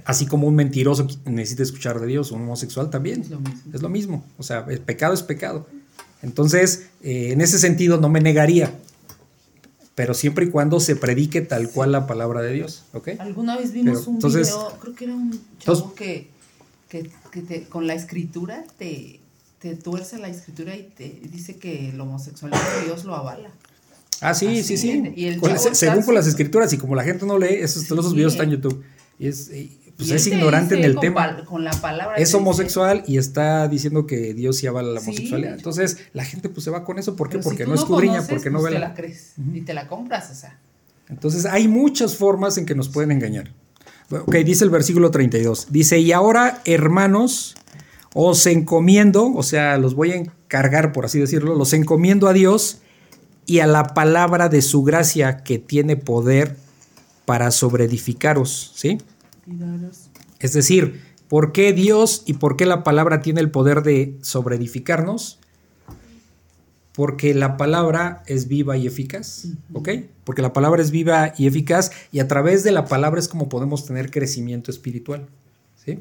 Así 0.05 0.27
como 0.27 0.47
un 0.47 0.55
mentiroso 0.55 1.07
necesita 1.27 1.63
escuchar 1.63 2.01
de 2.01 2.07
Dios, 2.07 2.33
un 2.33 2.43
homosexual 2.43 2.89
también. 2.91 3.25
Es 3.73 3.83
lo 3.83 3.89
mismo. 3.89 4.25
O 4.39 4.43
sea, 4.43 4.65
el 4.69 4.81
pecado 4.81 5.13
es 5.13 5.23
pecado. 5.23 5.67
Entonces, 6.23 6.89
eh, 7.03 7.33
en 7.33 7.41
ese 7.41 7.59
sentido 7.59 8.01
no 8.01 8.09
me 8.09 8.21
negaría. 8.21 8.73
Pero 9.95 10.15
siempre 10.15 10.47
y 10.47 10.51
cuando 10.51 10.81
se 10.81 10.97
predique 10.97 11.43
tal 11.43 11.69
cual 11.69 11.93
la 11.93 12.07
palabra 12.07 12.41
de 12.41 12.53
Dios. 12.55 12.85
Alguna 13.19 13.59
vez 13.59 13.73
vimos 13.73 14.07
un 14.07 14.19
video, 14.19 14.79
creo 14.81 14.95
que 14.95 15.05
era 15.05 15.15
un 15.15 15.39
chavo 15.59 15.95
que, 15.95 16.31
con 17.69 17.87
la 17.87 17.95
escritura 17.95 18.65
te, 18.79 19.21
te 19.59 19.77
tuerce 19.77 20.19
la 20.19 20.29
escritura 20.29 20.77
y 20.77 20.85
te 20.85 21.21
dice 21.31 21.57
que 21.57 21.91
el 21.91 22.01
homosexualidad 22.01 22.61
Dios 22.87 23.05
lo 23.05 23.15
avala. 23.15 23.51
Ah, 24.23 24.35
sí, 24.35 24.63
sí, 24.63 24.77
sí. 24.77 25.03
según 25.73 26.03
con 26.03 26.15
las 26.15 26.27
escrituras 26.27 26.73
y 26.73 26.79
como 26.79 26.95
la 26.95 27.03
gente 27.03 27.27
no 27.27 27.39
lee, 27.39 27.57
esos, 27.61 27.87
todos 27.87 28.07
esos 28.07 28.15
videos 28.15 28.33
están 28.33 28.47
en 28.47 28.53
YouTube. 28.53 28.83
Y 29.19 29.27
es, 29.27 29.51
pues 29.97 30.11
es 30.11 30.27
ignorante 30.27 30.77
en 30.77 30.85
el 30.85 30.99
tema. 30.99 31.45
con 31.45 31.65
la 31.65 31.73
palabra 31.73 32.17
es 32.17 32.33
homosexual 32.35 33.05
y 33.07 33.19
está 33.19 33.69
diciendo 33.69 34.07
que 34.07 34.33
Dios 34.35 34.57
sí 34.57 34.67
avala 34.67 34.93
la 34.93 35.01
homosexualidad. 35.01 35.55
Entonces, 35.55 35.99
la 36.13 36.25
gente 36.25 36.49
pues 36.49 36.65
se 36.65 36.71
va 36.71 36.85
con 36.85 36.99
eso. 36.99 37.17
¿Por 37.17 37.29
qué? 37.29 37.39
porque 37.39 37.67
no, 37.67 37.75
escudriña, 37.75 38.23
porque 38.27 38.51
no 38.51 38.61
pues, 38.61 38.73
ve. 38.73 38.79
Te 38.79 38.81
la 38.81 38.95
crees 38.95 39.35
y 39.53 39.61
te 39.63 39.75
la 39.75 39.89
compras, 39.89 40.31
o 40.31 40.35
sea. 40.35 40.59
Entonces, 41.09 41.45
hay 41.45 41.69
muchas 41.69 42.17
formas 42.17 42.57
en 42.59 42.67
que 42.67 42.75
nos 42.75 42.89
pueden 42.89 43.11
engañar. 43.11 43.53
Ok, 44.11 44.37
dice 44.37 44.65
el 44.65 44.71
versículo 44.71 45.11
32. 45.11 45.69
Dice, 45.71 45.99
y 45.99 46.13
ahora, 46.13 46.61
hermanos, 46.65 47.55
os 48.15 48.47
encomiendo, 48.47 49.33
o 49.33 49.43
sea, 49.43 49.79
los 49.79 49.95
voy 49.95 50.13
a 50.13 50.17
encargar, 50.17 50.93
por 50.93 51.07
así 51.07 51.19
decirlo, 51.19 51.55
los 51.55 51.73
encomiendo 51.73 52.29
a 52.29 52.33
Dios 52.33 52.83
y 53.47 53.61
a 53.61 53.67
la 53.67 53.95
palabra 53.95 54.49
de 54.49 54.63
su 54.63 54.83
gracia 54.83 55.43
que 55.43 55.59
tiene 55.59 55.97
poder 55.97 56.57
para 57.25 57.51
sobreedificaros, 57.51 58.73
¿sí? 58.75 58.99
Es 60.39 60.53
decir, 60.53 61.03
¿por 61.29 61.53
qué 61.53 61.73
Dios 61.73 62.23
y 62.27 62.35
por 62.35 62.57
qué 62.57 62.67
la 62.67 62.83
palabra 62.85 63.21
tiene 63.21 63.41
el 63.41 63.51
poder 63.51 63.83
de 63.83 64.17
sobreedificarnos? 64.23 65.39
porque 66.93 67.33
la 67.35 67.57
palabra 67.57 68.23
es 68.27 68.49
viva 68.49 68.77
y 68.77 68.87
eficaz, 68.87 69.47
¿ok? 69.73 69.89
Porque 70.25 70.43
la 70.43 70.53
palabra 70.53 70.83
es 70.83 70.91
viva 70.91 71.33
y 71.39 71.47
eficaz 71.47 71.91
y 72.13 72.21
a 72.21 72.29
través 72.29 72.65
de 72.65 72.71
la 72.71 72.85
palabra 72.85 73.19
es 73.19 73.29
como 73.29 73.49
podemos 73.49 73.87
tener 73.87 74.11
crecimiento 74.11 74.71
espiritual, 74.71 75.27
¿sí? 75.83 76.01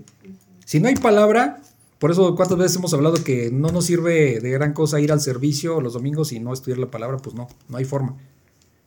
Si 0.66 0.80
no 0.80 0.90
hay 0.90 0.96
palabra, 0.96 1.62
por 2.02 2.10
eso 2.10 2.36
cuántas 2.36 2.57
veces 2.57 2.78
hemos 2.78 2.95
hablado 2.95 3.23
que 3.23 3.52
no 3.52 3.69
nos 3.69 3.86
sirve 3.86 4.40
de 4.40 4.49
gran 4.49 4.73
cosa 4.73 4.99
ir 4.99 5.11
al 5.11 5.22
servicio 5.22 5.80
los 5.82 5.94
domingos 5.94 6.32
y 6.32 6.40
no 6.40 6.52
estudiar 6.52 6.80
la 6.80 6.90
palabra, 6.90 7.19
pues 7.19 7.36
no, 7.36 7.48
no 7.69 7.78
hay 7.78 7.86
forma, 7.86 8.18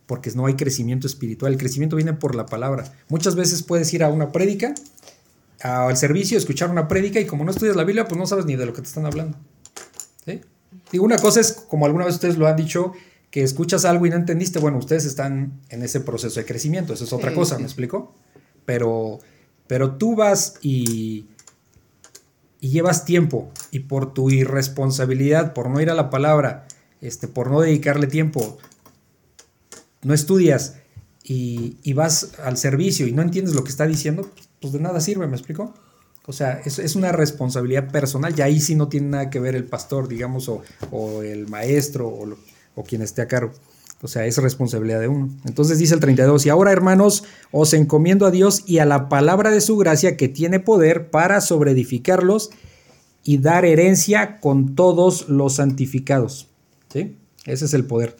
porque 0.06 0.32
no 0.32 0.46
hay 0.46 0.54
crecimiento 0.54 1.06
espiritual, 1.06 1.52
el 1.52 1.58
crecimiento 1.60 1.94
viene 1.94 2.14
por 2.14 2.34
la 2.34 2.46
palabra. 2.46 2.92
Muchas 3.08 3.36
veces 3.36 3.62
puedes 3.62 3.94
ir 3.94 4.02
a 4.02 4.08
una 4.08 4.32
prédica, 4.32 4.74
al 5.60 5.96
servicio, 5.96 6.36
escuchar 6.36 6.70
una 6.70 6.88
prédica 6.88 7.20
y 7.20 7.24
como 7.24 7.44
no 7.44 7.52
estudias 7.52 7.76
la 7.76 7.84
Biblia, 7.84 8.08
pues 8.08 8.18
no 8.18 8.26
sabes 8.26 8.46
ni 8.46 8.56
de 8.56 8.66
lo 8.66 8.72
que 8.72 8.82
te 8.82 8.88
están 8.88 9.06
hablando, 9.06 9.38
¿sí? 10.26 10.40
Digo, 10.90 11.04
una 11.04 11.18
cosa 11.18 11.38
es, 11.38 11.52
como 11.52 11.86
alguna 11.86 12.06
vez 12.06 12.14
ustedes 12.14 12.36
lo 12.36 12.48
han 12.48 12.56
dicho, 12.56 12.94
que 13.30 13.44
escuchas 13.44 13.84
algo 13.84 14.06
y 14.06 14.10
no 14.10 14.16
entendiste, 14.16 14.58
bueno, 14.58 14.78
ustedes 14.78 15.04
están 15.04 15.60
en 15.68 15.84
ese 15.84 16.00
proceso 16.00 16.40
de 16.40 16.46
crecimiento, 16.46 16.92
eso 16.92 17.04
es 17.04 17.12
otra 17.12 17.32
cosa, 17.32 17.58
¿me 17.58 17.64
explico? 17.64 18.12
Pero, 18.64 19.20
pero 19.68 19.92
tú 19.92 20.16
vas 20.16 20.54
y, 20.62 21.26
y 22.64 22.70
llevas 22.70 23.04
tiempo 23.04 23.52
y 23.72 23.80
por 23.80 24.14
tu 24.14 24.30
irresponsabilidad, 24.30 25.52
por 25.52 25.68
no 25.68 25.82
ir 25.82 25.90
a 25.90 25.94
la 25.94 26.08
palabra, 26.08 26.66
este, 27.02 27.28
por 27.28 27.50
no 27.50 27.60
dedicarle 27.60 28.06
tiempo, 28.06 28.56
no 30.00 30.14
estudias 30.14 30.76
y, 31.22 31.76
y 31.82 31.92
vas 31.92 32.38
al 32.42 32.56
servicio 32.56 33.06
y 33.06 33.12
no 33.12 33.20
entiendes 33.20 33.54
lo 33.54 33.64
que 33.64 33.70
está 33.70 33.86
diciendo, 33.86 34.30
pues 34.62 34.72
de 34.72 34.80
nada 34.80 35.02
sirve, 35.02 35.26
¿me 35.26 35.36
explico? 35.36 35.74
O 36.24 36.32
sea, 36.32 36.62
es, 36.64 36.78
es, 36.78 36.96
una 36.96 37.12
responsabilidad 37.12 37.90
personal 37.90 38.32
y 38.34 38.40
ahí 38.40 38.58
sí 38.58 38.76
no 38.76 38.88
tiene 38.88 39.08
nada 39.08 39.28
que 39.28 39.40
ver 39.40 39.56
el 39.56 39.66
pastor, 39.66 40.08
digamos, 40.08 40.48
o, 40.48 40.62
o 40.90 41.20
el 41.20 41.46
maestro 41.48 42.08
o, 42.08 42.34
o, 42.76 42.82
quien 42.82 43.02
esté 43.02 43.20
a 43.20 43.28
cargo. 43.28 43.52
O 44.04 44.06
sea, 44.06 44.26
es 44.26 44.36
responsabilidad 44.36 45.00
de 45.00 45.08
uno. 45.08 45.30
Entonces 45.46 45.78
dice 45.78 45.94
el 45.94 46.00
32, 46.00 46.44
y 46.44 46.50
ahora 46.50 46.72
hermanos, 46.72 47.24
os 47.50 47.72
encomiendo 47.72 48.26
a 48.26 48.30
Dios 48.30 48.62
y 48.66 48.78
a 48.78 48.84
la 48.84 49.08
palabra 49.08 49.50
de 49.50 49.62
su 49.62 49.78
gracia 49.78 50.18
que 50.18 50.28
tiene 50.28 50.60
poder 50.60 51.08
para 51.08 51.40
sobreedificarlos 51.40 52.50
y 53.22 53.38
dar 53.38 53.64
herencia 53.64 54.40
con 54.40 54.74
todos 54.74 55.30
los 55.30 55.54
santificados. 55.54 56.50
¿Sí? 56.92 57.16
Ese 57.46 57.64
es 57.64 57.72
el 57.72 57.86
poder. 57.86 58.18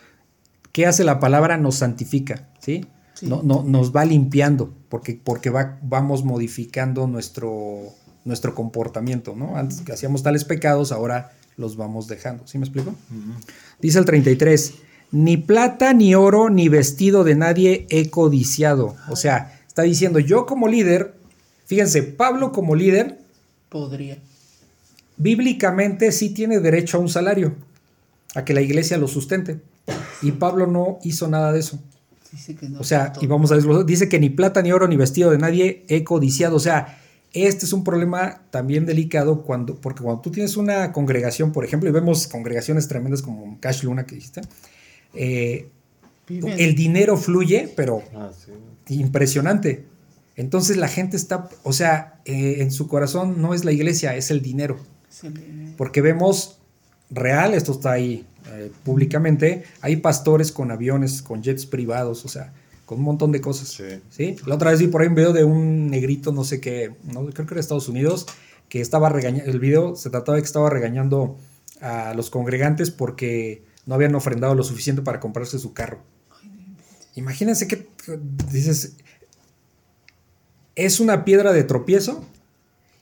¿Qué 0.73 0.87
hace 0.87 1.05
la 1.05 1.21
palabra? 1.21 1.59
Nos 1.59 1.75
santifica. 1.75 2.49
¿Sí? 2.61 2.87
Sí. 3.13 3.27
No, 3.27 3.43
no, 3.43 3.63
nos 3.63 3.95
va 3.95 4.07
limpiando 4.07 4.73
porque, 4.89 5.21
porque 5.23 5.51
va, 5.51 5.79
vamos 5.83 6.25
modificando 6.25 7.07
nuestro, 7.07 7.83
nuestro 8.25 8.55
comportamiento, 8.55 9.35
¿no? 9.37 9.59
Antes 9.59 9.83
que 9.83 9.93
hacíamos 9.93 10.23
tales 10.23 10.45
pecados, 10.45 10.93
ahora 10.93 11.33
los 11.59 11.77
vamos 11.77 12.09
dejando. 12.09 12.47
¿Sí 12.47 12.57
me 12.57 12.65
explico? 12.65 12.91
Uh 12.91 13.15
-huh. 13.15 13.53
Dice 13.81 13.99
el 13.99 14.07
33, 14.07 14.75
ni 15.15 15.37
plata, 15.37 15.93
ni 15.93 16.17
oro, 16.17 16.51
ni 16.51 16.69
vestido 16.69 17.23
de 17.23 17.37
nadie 17.37 17.87
he 17.89 18.11
codiciado. 18.11 18.97
O 19.09 19.15
sea, 19.15 19.61
está 19.69 19.83
diciendo, 19.83 20.19
yo 20.19 20.45
como 20.45 20.67
líder, 20.67 21.15
fíjense, 21.67 22.03
Pablo 22.03 22.51
como 22.51 22.75
líder... 22.75 23.21
Podría. 23.69 24.19
Bíblicamente 25.17 26.11
sí 26.11 26.31
tiene 26.31 26.59
derecho 26.59 26.97
a 26.97 27.01
un 27.01 27.09
salario, 27.09 27.55
a 28.35 28.45
que 28.45 28.55
la 28.55 28.61
iglesia 28.61 28.99
lo 28.99 29.07
sustente. 29.07 29.61
Y 30.21 30.33
Pablo 30.33 30.67
no 30.67 30.99
hizo 31.05 31.29
nada 31.29 31.53
de 31.53 31.61
eso. 31.61 31.79
Dice 32.33 32.57
que 32.57 32.69
no 32.69 32.81
o 32.81 32.85
sea, 32.85 33.13
y 33.21 33.29
vamos 33.29 33.53
a 33.53 33.55
desglosar, 33.55 33.87
dice 33.87 34.09
que 34.09 34.19
ni 34.19 34.31
plata, 34.31 34.63
ni 34.63 34.73
oro, 34.73 34.89
ni 34.89 34.97
vestido 34.97 35.31
de 35.31 35.39
nadie 35.39 35.85
he 35.87 36.03
codiciado. 36.03 36.57
O 36.57 36.61
sea, 36.61 36.99
este 37.33 37.67
es 37.67 37.73
un 37.73 37.85
problema 37.85 38.43
también 38.51 38.85
delicado 38.85 39.43
cuando, 39.43 39.77
porque 39.77 40.03
cuando 40.03 40.23
tú 40.23 40.33
tienes 40.33 40.57
una 40.57 40.91
congregación, 40.91 41.53
por 41.53 41.65
ejemplo, 41.65 41.89
y 41.89 41.93
vemos 41.93 42.27
congregaciones 42.27 42.89
tremendas 42.89 43.23
como 43.23 43.61
Cash 43.61 43.85
Luna 43.85 44.07
que 44.07 44.17
dijiste, 44.17 44.41
eh, 45.15 45.69
el 46.29 46.75
dinero 46.75 47.17
fluye, 47.17 47.73
pero 47.77 48.03
ah, 48.15 48.31
sí. 48.37 48.95
impresionante. 48.95 49.85
Entonces 50.37 50.77
la 50.77 50.89
gente 50.89 51.17
está, 51.17 51.49
o 51.63 51.73
sea, 51.73 52.21
eh, 52.25 52.57
en 52.59 52.71
su 52.71 52.89
corazón 52.89 53.41
no 53.41 53.55
es 53.55 53.65
la 53.65 53.73
iglesia, 53.73 54.17
es 54.17 54.31
el 54.31 54.43
dinero. 54.43 54.79
Sí. 55.09 55.29
Porque 55.77 56.01
vemos 56.01 56.59
real, 57.11 57.55
esto 57.55 57.73
está 57.73 57.93
ahí 57.93 58.27
eh, 58.53 58.71
públicamente, 58.83 59.65
hay 59.81 59.97
pastores 59.97 60.51
con 60.51 60.71
aviones, 60.71 61.23
con 61.23 61.43
jets 61.43 61.67
privados, 61.67 62.25
o 62.25 62.29
sea, 62.29 62.53
con 62.85 62.99
un 62.99 63.05
montón 63.05 63.31
de 63.31 63.41
cosas. 63.41 63.69
Sí. 63.69 64.01
¿sí? 64.11 64.37
La 64.47 64.57
otra 64.57 64.71
vez 64.71 64.81
vi 64.81 64.89
por 64.89 65.03
ahí 65.03 65.09
un 65.09 65.15
video 65.15 65.33
de 65.33 65.45
un 65.45 65.89
negrito, 65.89 66.33
no 66.33 66.43
sé 66.43 66.61
qué, 66.61 66.93
no, 67.05 67.25
creo 67.27 67.47
que 67.47 67.55
era 67.55 67.61
Estados 67.61 67.89
Unidos, 67.89 68.27
que 68.69 68.81
estaba 68.81 69.09
regañando, 69.09 69.51
el 69.51 69.61
video 69.61 69.95
se 69.95 70.11
trataba 70.11 70.37
de 70.37 70.43
que 70.43 70.47
estaba 70.47 70.69
regañando 70.69 71.37
a 71.81 72.15
los 72.15 72.31
congregantes 72.31 72.91
porque 72.91 73.63
no 73.87 73.95
habían 73.95 74.15
ofrendado 74.15 74.55
lo 74.55 74.63
suficiente 74.63 75.03
para 75.03 75.21
comprarse 75.21 75.59
su 75.59 75.73
carro. 75.73 76.01
Imagínense 77.17 77.69
que 77.69 77.89
dices, 78.51 78.97
es 80.75 81.01
una 81.01 81.25
piedra 81.25 81.53
de 81.53 81.63
tropiezo 81.65 82.25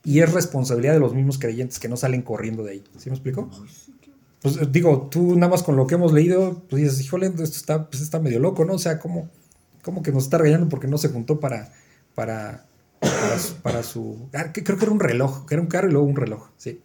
y 0.04 0.20
es 0.20 0.32
responsabilidad 0.32 0.94
de 0.94 1.00
los 1.00 1.14
mismos 1.14 1.38
creyentes 1.38 1.78
que 1.78 1.88
no 1.88 1.96
salen 1.96 2.22
corriendo 2.22 2.62
de 2.64 2.72
ahí. 2.72 2.84
¿Sí 2.98 3.08
me 3.08 3.16
explico? 3.16 3.50
Pues 4.42 4.72
digo, 4.72 5.08
tú 5.10 5.36
nada 5.36 5.50
más 5.50 5.62
con 5.62 5.76
lo 5.76 5.86
que 5.86 5.94
hemos 5.94 6.12
leído, 6.12 6.62
pues 6.68 6.82
dices, 6.82 7.00
híjole, 7.00 7.26
esto 7.28 7.42
está, 7.44 7.88
pues 7.88 8.02
está 8.02 8.18
medio 8.18 8.40
loco, 8.40 8.64
¿no? 8.64 8.74
O 8.74 8.78
sea, 8.78 8.98
¿cómo, 8.98 9.30
cómo 9.82 10.02
que 10.02 10.10
nos 10.10 10.24
está 10.24 10.38
regañando 10.38 10.68
porque 10.68 10.88
no 10.88 10.98
se 10.98 11.08
juntó 11.08 11.38
para, 11.38 11.72
para, 12.14 12.66
para, 12.98 13.38
su, 13.38 13.54
para 13.56 13.82
su... 13.84 14.28
Ah, 14.34 14.52
creo 14.52 14.76
que 14.76 14.84
era 14.84 14.92
un 14.92 15.00
reloj, 15.00 15.46
que 15.46 15.54
era 15.54 15.62
un 15.62 15.68
carro 15.68 15.88
y 15.88 15.92
luego 15.92 16.06
un 16.06 16.16
reloj, 16.16 16.48
sí. 16.56 16.80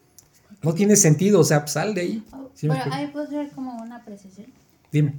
No 0.64 0.74
tiene 0.74 0.96
sentido, 0.96 1.40
o 1.40 1.44
sea, 1.44 1.62
pues, 1.62 1.74
sal 1.74 1.94
de 1.94 2.02
ahí. 2.02 2.24
¿Sí 2.54 2.68
Pero 2.68 2.82
ahí 2.92 3.08
puedo 3.08 3.26
hacer 3.26 3.52
como 3.52 3.82
una 3.82 4.04
precisión. 4.04 4.48
Dime. 4.92 5.14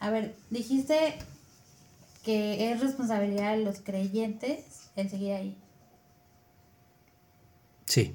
A 0.00 0.10
ver, 0.10 0.36
dijiste 0.50 1.18
que 2.24 2.70
es 2.70 2.80
responsabilidad 2.80 3.56
de 3.56 3.64
los 3.64 3.80
creyentes 3.80 4.60
el 4.94 5.10
seguir 5.10 5.32
ahí. 5.32 5.56
Sí. 7.86 8.14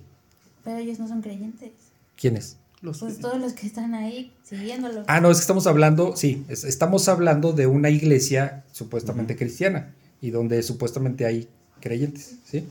Pero 0.64 0.78
ellos 0.78 1.00
no 1.00 1.08
son 1.08 1.22
creyentes. 1.22 1.72
¿Quiénes? 2.16 2.58
Los 2.82 3.00
pues 3.00 3.20
todos 3.20 3.40
los 3.40 3.54
que 3.54 3.66
están 3.66 3.94
ahí 3.94 4.34
siguiéndolo. 4.44 5.04
Ah, 5.08 5.22
no, 5.22 5.32
es 5.32 5.38
que 5.38 5.42
estamos 5.42 5.68
hablando, 5.68 6.16
sí, 6.16 6.46
es, 6.50 6.64
estamos 6.64 7.08
hablando 7.08 7.54
de 7.54 7.66
una 7.66 7.90
iglesia 7.90 8.64
supuestamente 8.72 9.34
uh 9.34 9.36
-huh. 9.36 9.40
cristiana 9.40 9.94
y 10.22 10.32
donde 10.32 10.62
supuestamente 10.64 11.26
hay 11.26 11.48
creyentes, 11.80 12.36
¿sí? 12.46 12.66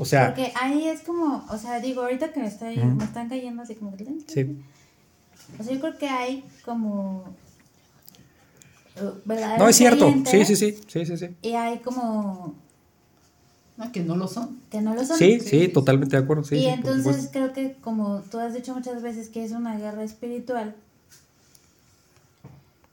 O 0.00 0.04
sea. 0.06 0.28
Porque 0.28 0.52
ahí 0.60 0.88
es 0.88 1.02
como, 1.02 1.44
o 1.50 1.58
sea, 1.58 1.78
digo, 1.80 2.02
ahorita 2.02 2.32
que 2.32 2.40
me, 2.40 2.46
estoy, 2.46 2.78
uh 2.78 2.82
-huh. 2.82 2.96
me 2.96 3.04
están 3.04 3.28
cayendo 3.28 3.62
así 3.62 3.74
como. 3.74 3.94
Sí. 4.26 4.56
O 5.58 5.62
sea, 5.62 5.74
yo 5.74 5.80
creo 5.80 5.98
que 5.98 6.08
hay 6.08 6.44
como. 6.64 7.24
No, 9.58 9.68
es 9.68 9.76
cierto. 9.76 10.12
Sí, 10.24 10.44
sí, 10.44 10.56
sí, 10.56 10.78
sí, 10.86 11.04
sí, 11.04 11.16
sí. 11.16 11.28
Y 11.42 11.52
hay 11.52 11.78
como 11.78 12.54
Ah, 13.80 13.90
que 13.92 14.00
no 14.00 14.14
lo 14.14 14.28
son. 14.28 14.60
Que 14.70 14.82
no 14.82 14.94
lo 14.94 15.04
son. 15.04 15.16
Sí, 15.16 15.40
sí, 15.40 15.48
sí 15.48 15.68
totalmente 15.68 16.16
de 16.16 16.22
acuerdo. 16.22 16.44
Sí, 16.44 16.56
y 16.56 16.60
sí, 16.60 16.66
entonces 16.66 17.30
creo 17.32 17.52
que 17.54 17.76
como 17.80 18.20
tú 18.30 18.38
has 18.38 18.52
dicho 18.54 18.74
muchas 18.74 19.02
veces 19.02 19.28
que 19.30 19.42
es 19.42 19.52
una 19.52 19.78
guerra 19.78 20.02
espiritual, 20.04 20.76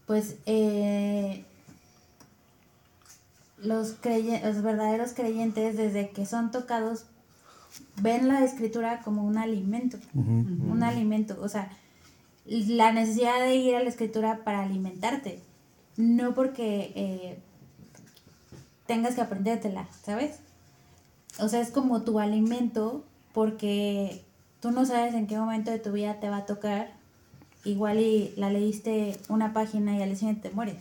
pues 0.06 0.36
eh, 0.46 1.44
los, 3.58 3.96
los 4.04 4.62
verdaderos 4.62 5.14
creyentes 5.14 5.78
desde 5.78 6.10
que 6.10 6.26
son 6.26 6.52
tocados 6.52 7.06
ven 8.02 8.28
la 8.28 8.44
escritura 8.44 9.02
como 9.02 9.24
un 9.24 9.38
alimento, 9.38 9.98
uh 10.14 10.22
-huh. 10.22 10.72
un 10.72 10.84
alimento, 10.84 11.38
o 11.42 11.50
sea, 11.50 11.70
la 12.46 12.92
necesidad 12.92 13.40
de 13.42 13.56
ir 13.56 13.76
a 13.76 13.84
la 13.84 13.90
escritura 13.90 14.44
para 14.44 14.64
alimentarte, 14.64 15.42
no 15.98 16.34
porque 16.34 16.92
eh, 16.96 17.40
tengas 18.86 19.16
que 19.16 19.22
aprendértela, 19.22 19.88
¿sabes? 20.04 20.40
O 21.40 21.50
sea, 21.50 21.62
es 21.62 21.72
como 21.72 22.02
tu 22.02 22.20
alimento 22.20 23.04
porque 23.34 24.24
tú 24.60 24.72
no 24.72 24.86
sabes 24.86 25.14
en 25.14 25.28
qué 25.28 25.38
momento 25.38 25.72
de 25.72 25.80
tu 25.80 25.92
vida 25.92 26.20
te 26.20 26.30
va 26.30 26.38
a 26.38 26.46
tocar. 26.46 26.96
Igual 27.64 28.00
y 28.00 28.34
la 28.38 28.50
leíste 28.50 29.18
una 29.28 29.54
página 29.54 29.98
y 29.98 30.02
al 30.02 30.16
siguiente 30.16 30.50
te 30.50 30.56
mueres. 30.56 30.78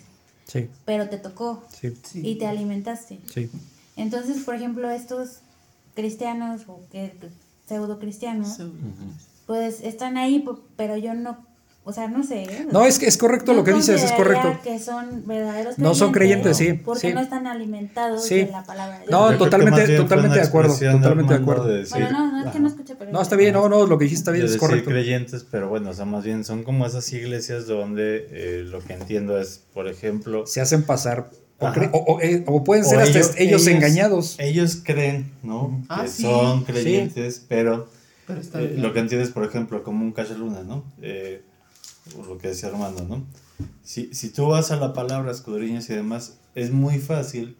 Sí. 0.46 0.68
Pero 0.84 1.08
te 1.08 1.18
tocó. 1.18 1.64
Sí. 1.72 1.94
Y 2.14 2.36
te 2.36 2.46
alimentaste. 2.46 3.20
Sí. 3.32 3.50
Entonces, 3.96 4.44
por 4.44 4.54
ejemplo, 4.54 4.90
estos 4.90 5.40
cristianos 5.94 6.62
o 6.68 6.80
que, 6.90 7.12
pseudo 7.66 7.98
cristianos, 7.98 8.56
sí. 8.56 8.72
pues 9.46 9.80
están 9.80 10.16
ahí, 10.16 10.44
pero 10.76 10.96
yo 10.96 11.14
no 11.14 11.45
o 11.88 11.92
sea, 11.92 12.08
no 12.08 12.24
sé. 12.24 12.42
¿eh? 12.42 12.66
No, 12.72 12.84
es 12.84 12.98
que 12.98 13.06
es 13.06 13.16
correcto 13.16 13.52
no 13.52 13.58
lo 13.58 13.64
que 13.64 13.72
dices, 13.72 14.02
es 14.02 14.10
correcto. 14.10 14.58
que 14.64 14.80
son 14.80 15.24
verdaderos 15.24 15.78
No 15.78 15.94
son 15.94 16.10
creyentes, 16.10 16.56
sí. 16.56 16.72
Porque 16.72 17.08
sí. 17.08 17.14
no 17.14 17.20
están 17.20 17.46
alimentados 17.46 18.24
sí. 18.26 18.44
de 18.44 18.50
la 18.50 18.64
palabra 18.64 18.98
de 18.98 19.06
Dios. 19.06 19.10
No, 19.12 19.38
totalmente, 19.38 19.96
totalmente 19.96 20.36
de 20.36 20.44
acuerdo. 20.44 20.76
Totalmente 20.76 21.34
de 21.34 21.40
acuerdo. 21.40 21.68
De 21.68 21.78
decir, 21.78 22.02
bueno, 22.02 22.26
no, 22.26 22.32
no 22.32 22.46
es 22.46 22.52
que 22.52 22.58
no 22.58 22.66
escuché, 22.66 22.96
pero. 22.96 23.12
No, 23.12 23.22
está 23.22 23.36
bien, 23.36 23.54
no, 23.54 23.68
no, 23.68 23.86
lo 23.86 23.98
que 23.98 24.06
dijiste 24.06 24.22
está 24.22 24.32
bien, 24.32 24.46
de 24.46 24.52
es 24.52 24.58
correcto. 24.58 24.90
creyentes, 24.90 25.46
pero 25.48 25.68
bueno, 25.68 25.90
o 25.90 25.94
sea, 25.94 26.06
más 26.06 26.24
bien 26.24 26.44
son 26.44 26.64
como 26.64 26.84
esas 26.86 27.12
iglesias 27.12 27.68
donde 27.68 28.26
eh, 28.32 28.64
lo 28.66 28.80
que 28.80 28.94
entiendo 28.94 29.40
es, 29.40 29.62
por 29.72 29.86
ejemplo. 29.86 30.44
Se 30.44 30.60
hacen 30.60 30.82
pasar. 30.82 31.30
O, 31.60 31.66
o, 31.68 32.18
o, 32.18 32.20
o, 32.46 32.64
pueden 32.64 32.84
ser 32.84 32.98
o 32.98 33.02
hasta 33.02 33.16
ellos, 33.16 33.34
ellos, 33.36 33.66
engañados. 33.68 34.34
Ellos 34.40 34.82
creen, 34.82 35.30
¿no? 35.44 35.84
Ah, 35.88 36.02
que 36.02 36.08
sí. 36.08 36.22
son 36.22 36.64
creyentes, 36.64 37.44
pero, 37.48 37.88
pero 38.26 38.40
eh, 38.54 38.74
lo 38.76 38.92
que 38.92 38.98
entiendes, 38.98 39.30
por 39.30 39.44
ejemplo, 39.44 39.84
como 39.84 40.04
un 40.04 40.10
Cash 40.10 40.32
Luna, 40.32 40.64
¿no? 40.64 40.84
Eh, 41.00 41.42
lo 42.14 42.38
que 42.38 42.48
decía 42.48 42.68
Armando, 42.68 43.04
¿no? 43.04 43.24
Si, 43.82 44.14
si 44.14 44.30
tú 44.30 44.48
vas 44.48 44.70
a 44.70 44.76
la 44.76 44.92
palabra 44.92 45.30
escudriñas 45.32 45.88
y 45.90 45.94
demás, 45.94 46.38
es 46.54 46.70
muy 46.70 46.98
fácil 46.98 47.56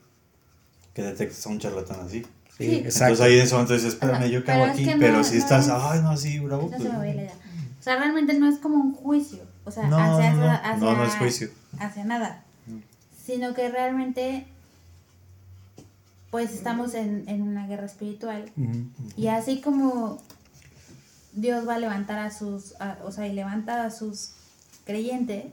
que 0.95 1.03
detectes 1.03 1.45
a 1.47 1.51
un 1.51 1.59
charlatán 1.59 2.01
así. 2.01 2.25
Sí, 2.57 2.77
exacto. 2.77 3.13
Entonces 3.13 3.21
ahí 3.21 3.39
eso 3.39 3.61
entonces 3.61 3.87
espérame, 3.87 4.31
yo 4.31 4.45
cago 4.45 4.65
aquí, 4.65 4.87
pero 4.99 5.23
si 5.23 5.37
estás, 5.37 5.69
ay, 5.69 6.01
no, 6.01 6.11
así, 6.11 6.39
bravo. 6.39 6.63
No 6.63 6.69
pues, 6.71 6.83
se 6.83 6.89
me 6.89 6.99
la 6.99 7.09
idea. 7.09 7.33
O 7.79 7.83
sea, 7.83 7.97
realmente 7.97 8.35
no 8.35 8.49
es 8.49 8.59
como 8.59 8.77
un 8.77 8.95
juicio, 8.95 9.41
o 9.65 9.71
sea, 9.71 9.85
hacia, 9.85 10.33
no, 10.33 10.51
hacia, 10.51 10.77
no, 10.77 10.97
no 10.97 11.05
es 11.05 11.15
juicio. 11.15 11.51
Hacia 11.79 12.05
nada, 12.05 12.45
sino 13.25 13.55
que 13.55 13.69
realmente 13.69 14.47
pues 16.31 16.53
estamos 16.53 16.95
en, 16.95 17.25
en 17.29 17.43
una 17.43 17.67
guerra 17.67 17.87
espiritual 17.87 18.51
y 19.17 19.29
así 19.29 19.61
como 19.61 20.21
Dios 21.37 21.69
va 21.69 21.77
a 21.77 21.79
levantar 21.79 22.19
a 22.19 22.31
sus, 22.31 22.75
o 23.05 23.13
sea, 23.13 23.29
y 23.29 23.33
levanta 23.35 23.85
a 23.85 23.91
sus 23.91 24.31
creyentes, 24.85 25.45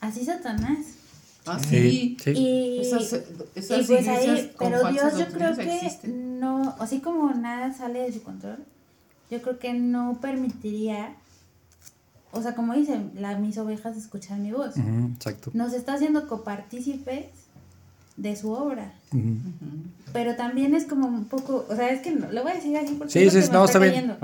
así 0.00 0.24
Satanás. 0.24 0.78
Ah, 1.46 1.58
sí. 1.58 2.18
Y, 2.26 2.80
esas, 2.80 3.14
esas 3.54 3.86
pues 3.86 4.06
ahí, 4.06 4.52
pero 4.58 4.92
Dios 4.92 5.18
yo 5.18 5.26
creo 5.28 5.56
que 5.56 5.90
no, 6.06 6.76
así 6.78 7.00
como 7.00 7.32
nada 7.32 7.72
sale 7.72 8.00
de 8.00 8.12
su 8.12 8.22
control, 8.22 8.58
yo 9.30 9.40
creo 9.40 9.58
que 9.58 9.72
no 9.72 10.18
permitiría, 10.20 11.14
o 12.30 12.42
sea, 12.42 12.54
como 12.54 12.74
dicen, 12.74 13.12
la, 13.14 13.38
mis 13.38 13.56
ovejas 13.56 13.96
escuchan 13.96 14.42
mi 14.42 14.52
voz. 14.52 14.74
exacto. 14.76 15.50
Nos 15.54 15.72
está 15.72 15.94
haciendo 15.94 16.28
copartícipes 16.28 17.26
de 18.18 18.36
su 18.36 18.52
obra. 18.52 18.92
Pero 20.12 20.36
también 20.36 20.74
es 20.74 20.84
como 20.84 21.08
un 21.08 21.24
poco, 21.24 21.64
o 21.68 21.74
sea, 21.74 21.90
es 21.90 22.02
que 22.02 22.10
lo 22.10 22.42
voy 22.42 22.52
a 22.52 22.54
decir 22.56 22.76
así 22.76 22.94
porque 22.94 23.12
sí, 23.12 23.30
sí, 23.30 23.48
no, 23.50 23.64
está, 23.64 23.78
bien. 23.78 24.14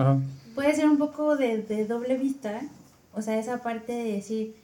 Puede 0.57 0.75
ser 0.75 0.89
un 0.89 0.97
poco 0.97 1.37
de, 1.37 1.87
doble 1.87 2.17
vista, 2.17 2.63
o 3.13 3.21
sea, 3.21 3.39
esa 3.39 3.63
parte 3.63 3.93
de 3.93 4.13
decir, 4.13 4.57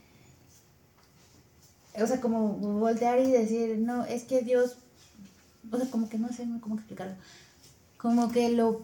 o 2.01 2.07
sea, 2.07 2.19
como 2.19 2.55
voltear 2.55 3.21
y 3.21 3.31
decir, 3.31 3.77
no, 3.79 4.07
es 4.07 4.25
que 4.25 4.41
Dios, 4.41 4.79
o 5.71 5.77
sea, 5.77 5.91
como 5.91 6.09
que 6.09 6.17
no 6.17 6.33
sé 6.33 6.49
cómo 6.63 6.77
explicarlo, 6.77 7.15
como 7.99 8.33
que 8.33 8.49
lo 8.49 8.79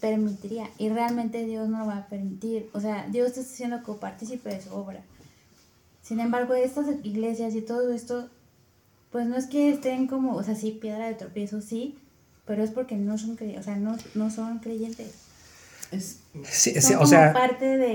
permitiría 0.00 0.68
y 0.78 0.88
realmente 0.88 1.46
Dios 1.46 1.68
no 1.68 1.78
lo 1.78 1.86
va 1.86 1.98
a 1.98 2.06
permitir, 2.08 2.68
o 2.72 2.80
sea, 2.80 3.06
Dios 3.08 3.28
está 3.28 3.42
siendo 3.44 3.80
copartícipe 3.84 4.48
de 4.48 4.62
su 4.62 4.74
obra. 4.74 5.00
Sin 6.02 6.18
embargo, 6.18 6.54
estas 6.54 6.88
iglesias 7.04 7.54
y 7.54 7.62
todo 7.62 7.92
esto, 7.92 8.28
pues 9.12 9.28
no 9.28 9.36
es 9.36 9.46
que 9.46 9.70
estén 9.70 10.08
como, 10.08 10.34
o 10.34 10.42
sea, 10.42 10.56
sí, 10.56 10.72
piedra 10.72 11.06
de 11.06 11.14
tropiezo, 11.14 11.60
sí, 11.60 11.96
pero 12.46 12.64
es 12.64 12.72
porque 12.72 12.96
no 12.96 13.16
son, 13.16 13.38
o 13.56 13.62
sea, 13.62 13.76
no 13.76 14.30
son 14.30 14.58
creyentes 14.58 15.21
sí, 16.44 16.74
o 16.98 17.06
sea, 17.06 17.34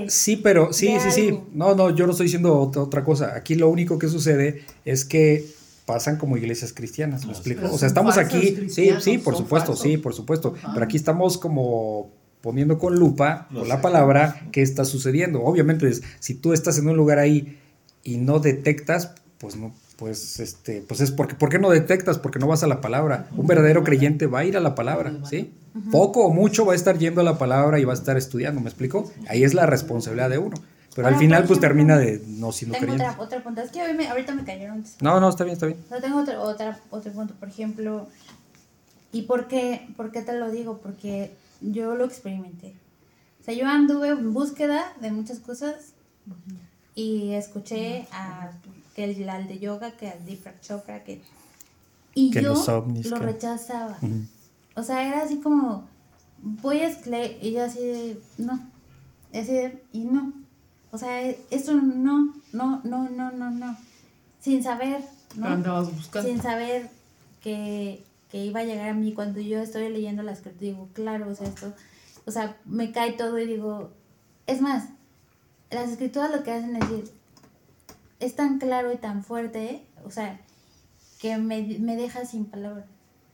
sí, 0.08 0.36
pero 0.36 0.72
sí, 0.72 0.96
sí, 1.00 1.10
sí. 1.10 1.40
No, 1.52 1.74
no, 1.74 1.94
yo 1.94 2.06
no 2.06 2.12
estoy 2.12 2.26
diciendo 2.26 2.58
otra 2.58 3.04
cosa. 3.04 3.34
Aquí 3.34 3.54
lo 3.54 3.68
único 3.68 3.98
que 3.98 4.08
sucede 4.08 4.62
es 4.84 5.04
que 5.04 5.46
pasan 5.86 6.18
como 6.18 6.36
iglesias 6.36 6.72
cristianas, 6.72 7.24
¿me 7.24 7.32
explico? 7.32 7.66
O 7.72 7.78
sea, 7.78 7.88
estamos 7.88 8.18
aquí, 8.18 8.68
sí, 8.68 8.90
sí, 9.00 9.18
por 9.18 9.36
supuesto, 9.36 9.74
sí, 9.74 9.96
por 9.96 10.12
supuesto, 10.12 10.54
pero 10.74 10.84
aquí 10.84 10.96
estamos 10.96 11.38
como 11.38 12.10
poniendo 12.40 12.78
con 12.78 12.94
lupa 12.96 13.48
con 13.52 13.68
la 13.68 13.80
palabra 13.80 14.48
qué 14.52 14.62
está 14.62 14.84
sucediendo. 14.84 15.42
Obviamente, 15.42 15.90
si 16.20 16.34
tú 16.34 16.52
estás 16.52 16.78
en 16.78 16.88
un 16.88 16.96
lugar 16.96 17.18
ahí 17.18 17.58
y 18.04 18.18
no 18.18 18.38
detectas, 18.38 19.14
pues 19.38 19.56
no, 19.56 19.74
pues 19.96 20.38
este, 20.40 20.82
pues 20.86 21.00
es 21.00 21.10
porque, 21.10 21.34
¿por 21.34 21.48
qué 21.48 21.58
no 21.58 21.70
detectas? 21.70 22.18
Porque 22.18 22.38
no 22.38 22.46
vas 22.46 22.62
a 22.62 22.66
la 22.66 22.80
palabra. 22.80 23.28
Un 23.36 23.46
verdadero 23.46 23.82
creyente 23.82 24.26
va 24.26 24.40
a 24.40 24.44
ir 24.44 24.56
a 24.56 24.60
la 24.60 24.74
palabra, 24.74 25.12
¿sí? 25.28 25.52
Poco 25.90 26.26
o 26.26 26.30
mucho 26.30 26.64
va 26.64 26.72
a 26.72 26.76
estar 26.76 26.98
yendo 26.98 27.20
a 27.20 27.24
la 27.24 27.38
palabra 27.38 27.78
y 27.78 27.84
va 27.84 27.92
a 27.92 27.96
estar 27.96 28.16
estudiando, 28.16 28.60
¿me 28.60 28.68
explico? 28.68 29.10
Ahí 29.28 29.44
es 29.44 29.54
la 29.54 29.66
responsabilidad 29.66 30.30
de 30.30 30.38
uno. 30.38 30.56
Pero 30.94 31.08
al 31.08 31.16
final, 31.16 31.44
pues 31.44 31.60
termina 31.60 31.96
de 31.96 32.20
no 32.26 32.50
siendo 32.50 32.76
tengo. 32.76 32.94
Otra, 32.94 33.16
otra. 33.18 33.62
Es 33.62 33.70
que 33.70 33.80
ahorita 33.80 34.34
me 34.34 34.44
cayeron. 34.44 34.84
No, 35.00 35.20
no, 35.20 35.28
está 35.28 35.44
bien, 35.44 35.54
está 35.54 35.66
bien. 35.66 35.78
No, 35.90 36.00
tengo 36.00 36.18
otro, 36.18 36.42
otra, 36.42 36.80
otro 36.90 37.12
punto. 37.12 37.34
Por 37.34 37.48
ejemplo, 37.48 38.08
¿y 39.12 39.22
por 39.22 39.46
qué, 39.46 39.86
por 39.96 40.10
qué 40.10 40.22
te 40.22 40.32
lo 40.32 40.50
digo? 40.50 40.78
Porque 40.78 41.30
yo 41.60 41.94
lo 41.94 42.04
experimenté. 42.04 42.74
O 43.40 43.44
sea, 43.44 43.54
yo 43.54 43.66
anduve 43.66 44.08
en 44.08 44.32
búsqueda 44.32 44.92
de 45.00 45.12
muchas 45.12 45.38
cosas 45.38 45.92
y 46.96 47.30
escuché 47.34 48.08
a 48.10 48.50
que 48.96 49.04
el, 49.04 49.28
al 49.28 49.46
de 49.46 49.60
yoga, 49.60 49.92
que 49.92 50.08
al 50.08 50.24
Deepak 50.24 50.60
Chopra, 50.60 51.04
que... 51.04 51.22
Y 52.14 52.32
yo 52.32 52.54
lo 53.04 53.16
rechazaba. 53.18 53.98
O 54.78 54.82
sea, 54.82 55.06
era 55.06 55.22
así 55.22 55.38
como, 55.38 55.88
voy 56.40 56.78
a 56.80 56.88
escribir, 56.88 57.38
y 57.42 57.52
yo 57.52 57.64
así 57.64 57.80
de, 57.80 58.20
no, 58.38 58.60
así 59.34 59.52
de, 59.52 59.82
y 59.92 60.04
no. 60.04 60.32
O 60.90 60.98
sea, 60.98 61.20
esto 61.50 61.74
no, 61.74 62.34
no, 62.52 62.80
no, 62.84 63.08
no, 63.08 63.30
no, 63.32 63.50
no. 63.50 63.76
Sin 64.40 64.62
saber, 64.62 65.02
¿no? 65.34 65.84
Sin 66.22 66.40
saber 66.40 66.90
que, 67.42 68.04
que 68.30 68.44
iba 68.44 68.60
a 68.60 68.64
llegar 68.64 68.90
a 68.90 68.94
mí 68.94 69.12
cuando 69.12 69.40
yo 69.40 69.60
estoy 69.60 69.88
leyendo 69.88 70.22
las 70.22 70.40
que 70.40 70.50
digo, 70.50 70.88
claro, 70.92 71.28
o 71.28 71.34
sea, 71.34 71.48
esto, 71.48 71.72
o 72.24 72.30
sea, 72.30 72.56
me 72.64 72.92
cae 72.92 73.12
todo 73.12 73.38
y 73.38 73.46
digo, 73.46 73.90
es 74.46 74.60
más, 74.60 74.88
las 75.70 75.90
escrituras 75.90 76.30
lo 76.30 76.42
que 76.42 76.52
hacen 76.52 76.76
es 76.76 76.88
decir, 76.88 77.10
es 78.20 78.36
tan 78.36 78.58
claro 78.58 78.92
y 78.92 78.96
tan 78.96 79.24
fuerte, 79.24 79.84
o 80.04 80.10
sea, 80.10 80.40
que 81.20 81.36
me, 81.36 81.62
deja 81.62 82.24
sin 82.24 82.44
palabras, 82.46 82.86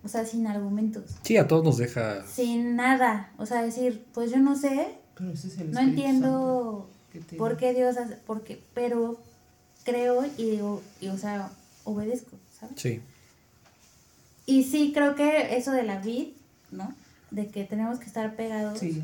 o 0.04 0.08
sea, 0.08 0.26
sin 0.26 0.46
argumentos. 0.46 1.04
Sí, 1.22 1.36
a 1.36 1.48
todos 1.48 1.64
nos 1.64 1.78
deja. 1.78 2.26
Sin 2.26 2.76
nada, 2.76 3.32
o 3.38 3.46
sea, 3.46 3.62
decir, 3.62 4.04
pues 4.12 4.30
yo 4.30 4.38
no 4.38 4.56
sé, 4.56 4.98
no 5.70 5.80
entiendo 5.80 6.90
por 7.38 7.56
qué 7.56 7.72
Dios 7.72 7.96
hace, 7.96 8.16
porque, 8.26 8.62
pero 8.74 9.18
creo 9.84 10.24
y, 10.36 10.60
y, 11.00 11.08
o 11.08 11.18
sea, 11.18 11.50
obedezco, 11.84 12.36
¿sabes? 12.58 12.74
Sí. 12.80 13.00
Y 14.46 14.64
sí, 14.64 14.92
creo 14.94 15.14
que 15.14 15.56
eso 15.56 15.70
de 15.72 15.84
la 15.84 16.00
vid, 16.00 16.28
¿no? 16.70 16.94
De 17.30 17.48
que 17.48 17.64
tenemos 17.64 17.98
que 17.98 18.06
estar 18.06 18.36
pegados. 18.36 18.78
Sí, 18.78 19.02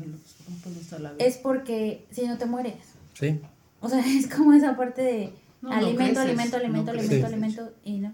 es 1.17 1.37
porque 1.37 2.05
si 2.11 2.27
no 2.27 2.37
te 2.37 2.45
mueres. 2.45 2.75
Sí. 3.13 3.39
O 3.79 3.89
sea, 3.89 3.99
es 4.05 4.27
como 4.27 4.53
esa 4.53 4.77
parte 4.77 5.01
de 5.01 5.33
alimento, 5.67 6.19
alimento, 6.19 6.57
alimento, 6.57 6.91
alimento, 6.91 7.25
alimento, 7.25 7.73
y 7.83 7.99
no. 7.99 8.13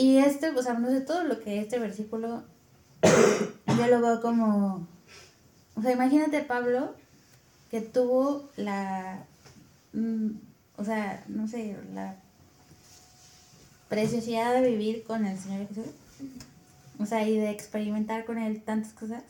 Y 0.00 0.16
este, 0.16 0.48
o 0.48 0.62
sea, 0.62 0.72
no 0.72 0.88
sé, 0.88 1.02
todo 1.02 1.24
lo 1.24 1.40
que 1.40 1.60
este 1.60 1.78
versículo, 1.78 2.42
yo 3.76 3.86
lo 3.86 4.00
veo 4.00 4.22
como, 4.22 4.88
o 5.74 5.82
sea, 5.82 5.92
imagínate 5.92 6.40
Pablo 6.40 6.94
que 7.70 7.82
tuvo 7.82 8.48
la, 8.56 9.26
mm, 9.92 10.30
o 10.78 10.84
sea, 10.84 11.22
no 11.28 11.46
sé, 11.48 11.76
la 11.92 12.16
preciosidad 13.90 14.54
de 14.54 14.70
vivir 14.70 15.04
con 15.04 15.26
el 15.26 15.38
Señor 15.38 15.68
Jesús, 15.68 15.92
o 16.98 17.04
sea, 17.04 17.28
y 17.28 17.36
de 17.36 17.50
experimentar 17.50 18.24
con 18.24 18.38
Él 18.38 18.62
tantas 18.62 18.94
cosas. 18.94 19.22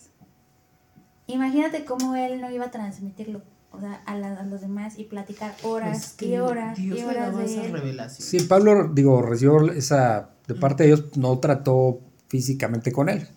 Imagínate 1.27 1.85
cómo 1.85 2.15
Él 2.15 2.41
no 2.41 2.49
iba 2.49 2.67
a 2.67 2.71
transmitirlo 2.71 3.43
o 3.73 3.81
sea, 3.81 4.03
a, 4.07 4.45
los 4.45 4.61
demás 4.61 4.99
y 4.99 5.05
platicar 5.05 5.55
horas 5.63 6.17
y 6.21 6.37
horas 6.37 6.79
y 6.79 6.93
horas 6.93 7.35
de 7.37 7.69
revelación. 7.69 8.29
Sí, 8.29 8.47
Pablo, 8.47 8.91
digo, 8.93 9.23
recibió 9.23 9.71
esa, 9.73 10.31
de 10.49 10.55
parte 10.55 10.83
de 10.83 10.89
Dios, 10.89 11.17
no 11.17 11.39
trató 11.39 12.01
físicamente 12.29 12.91
con 12.91 13.09
él, 13.09 13.29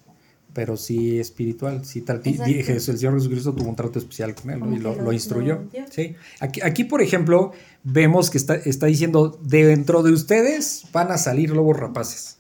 pero 0.54 0.76
sí 0.76 1.20
espiritual, 1.20 1.86
sí 1.86 2.04
el 2.08 2.82
Señor 2.82 3.14
Jesucristo 3.14 3.54
tuvo 3.54 3.70
un 3.70 3.76
trato 3.76 4.00
especial 4.00 4.34
con 4.34 4.52
él 4.52 4.62
y 4.74 4.80
lo, 4.80 5.14
instruyó. 5.14 5.66
sí. 5.92 6.16
Aquí, 6.40 6.62
aquí, 6.62 6.84
por 6.84 7.02
ejemplo, 7.02 7.52
vemos 7.84 8.30
que 8.30 8.38
está, 8.40 8.56
está 8.56 8.88
diciendo, 8.88 9.40
dentro 9.44 10.02
de 10.02 10.12
ustedes 10.12 10.86
van 10.92 11.12
a 11.12 11.18
salir 11.18 11.52
lobos 11.52 11.78
rapaces. 11.78 12.38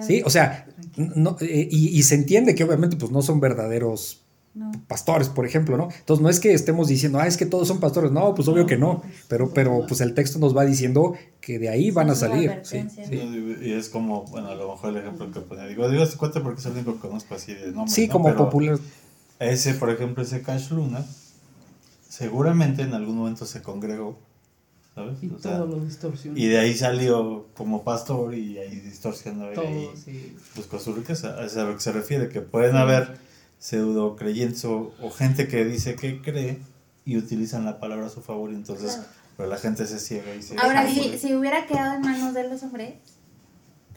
Sí, 0.00 0.22
o 0.24 0.28
sea, 0.28 0.66
no, 0.96 1.38
eh, 1.40 1.66
y, 1.70 1.98
y, 1.98 2.02
se 2.02 2.14
entiende 2.14 2.54
que 2.54 2.62
obviamente 2.62 2.98
pues 2.98 3.10
no 3.10 3.22
son 3.22 3.40
verdaderos 3.40 4.22
pastores, 4.86 5.28
por 5.28 5.46
ejemplo, 5.46 5.76
¿no? 5.76 5.88
Entonces 5.98 6.22
no 6.22 6.28
es 6.28 6.40
que 6.40 6.52
estemos 6.52 6.88
diciendo, 6.88 7.18
ah, 7.18 7.26
es 7.26 7.36
que 7.36 7.46
todos 7.46 7.68
son 7.68 7.80
pastores, 7.80 8.10
no, 8.10 8.34
pues 8.34 8.48
obvio 8.48 8.66
que 8.66 8.76
no, 8.76 9.02
pero, 9.28 9.52
pero 9.52 9.84
pues 9.86 10.00
el 10.00 10.14
texto 10.14 10.38
nos 10.38 10.56
va 10.56 10.64
diciendo 10.64 11.14
que 11.40 11.58
de 11.58 11.68
ahí 11.68 11.90
van 11.90 12.10
a 12.10 12.14
salir. 12.14 12.60
Sí, 12.62 12.86
Y 13.62 13.72
es 13.72 13.88
como, 13.88 14.24
bueno, 14.24 14.48
a 14.48 14.54
lo 14.54 14.70
mejor 14.72 14.90
el 14.90 14.98
ejemplo 14.98 15.30
que 15.30 15.40
ponía, 15.40 15.66
digo, 15.66 15.88
digo, 15.88 16.02
este 16.02 16.16
cuenta 16.16 16.42
porque 16.42 16.60
es 16.60 16.66
el 16.66 16.72
único 16.72 16.94
que 16.94 17.00
conozco 17.00 17.34
así 17.34 17.54
de 17.54 17.72
nombre. 17.72 17.92
Sí, 17.92 18.08
como 18.08 18.34
popular. 18.34 18.78
Ese, 19.38 19.74
por 19.74 19.90
ejemplo, 19.90 20.22
ese 20.22 20.42
Cash 20.42 20.70
Luna, 20.70 21.04
seguramente 22.08 22.82
en 22.82 22.94
algún 22.94 23.16
momento 23.18 23.46
se 23.46 23.62
congregó, 23.62 24.18
¿sabes? 24.94 25.22
Y 25.22 25.28
todo 25.28 25.66
lo 25.66 25.84
distorsionó. 25.84 26.36
Y 26.36 26.46
de 26.46 26.58
ahí 26.58 26.74
salió 26.74 27.46
como 27.56 27.84
pastor 27.84 28.34
y 28.34 28.58
ahí 28.58 28.80
distorsionó 28.80 29.48
todo, 29.54 29.64
y 29.64 29.96
sí. 29.96 30.36
buscó 30.56 30.80
su 30.80 30.92
riqueza. 30.92 31.44
Es 31.44 31.56
a 31.56 31.64
lo 31.64 31.74
que 31.74 31.80
se 31.80 31.92
refiere, 31.92 32.28
que 32.28 32.40
pueden 32.40 32.74
haber 32.74 33.27
pseudo 33.58 34.16
creyentes 34.16 34.64
o, 34.64 34.92
gente 35.16 35.48
que 35.48 35.64
dice 35.64 35.96
que 35.96 36.22
cree 36.22 36.60
y 37.04 37.16
utilizan 37.16 37.64
la 37.64 37.80
palabra 37.80 38.06
a 38.06 38.10
su 38.10 38.20
favor 38.20 38.52
y 38.52 38.54
entonces 38.54 39.00
pero 39.36 39.48
la 39.48 39.56
gente 39.56 39.86
se 39.86 39.98
ciega 39.98 40.34
y 40.34 40.42
se 40.42 40.56
ahora 40.58 40.88
si, 40.88 41.18
si 41.18 41.34
hubiera 41.34 41.66
quedado 41.66 41.96
en 41.96 42.02
manos 42.02 42.34
de 42.34 42.48
los 42.48 42.62
hombres 42.62 42.94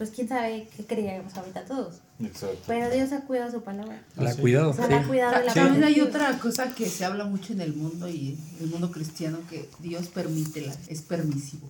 pues 0.02 0.10
quién 0.10 0.28
sabe 0.28 0.68
qué 0.76 0.84
creíamos 0.84 1.32
ahorita 1.36 1.64
todos. 1.64 1.96
Exacto. 2.20 2.58
Pero 2.66 2.90
Dios 2.90 3.12
ha 3.12 3.20
cuidado 3.20 3.52
su 3.52 3.62
palabra. 3.62 4.02
La 4.16 4.30
ha 4.30 4.36
cuidado. 4.36 4.70
O 4.70 4.74
sea, 4.74 4.88
la 4.88 5.00
ha 5.00 5.06
cuidado 5.06 5.44
la 5.44 5.54
También 5.54 5.84
hay 5.84 6.00
otra 6.00 6.38
cosa 6.40 6.74
que 6.74 6.86
se 6.86 7.04
habla 7.04 7.24
mucho 7.24 7.52
en 7.52 7.60
el 7.60 7.74
mundo 7.74 8.08
y 8.08 8.36
el 8.60 8.66
mundo 8.66 8.90
cristiano 8.90 9.38
que 9.48 9.68
Dios 9.78 10.08
permite, 10.08 10.62
la, 10.62 10.74
es 10.88 11.02
permisivo. 11.02 11.68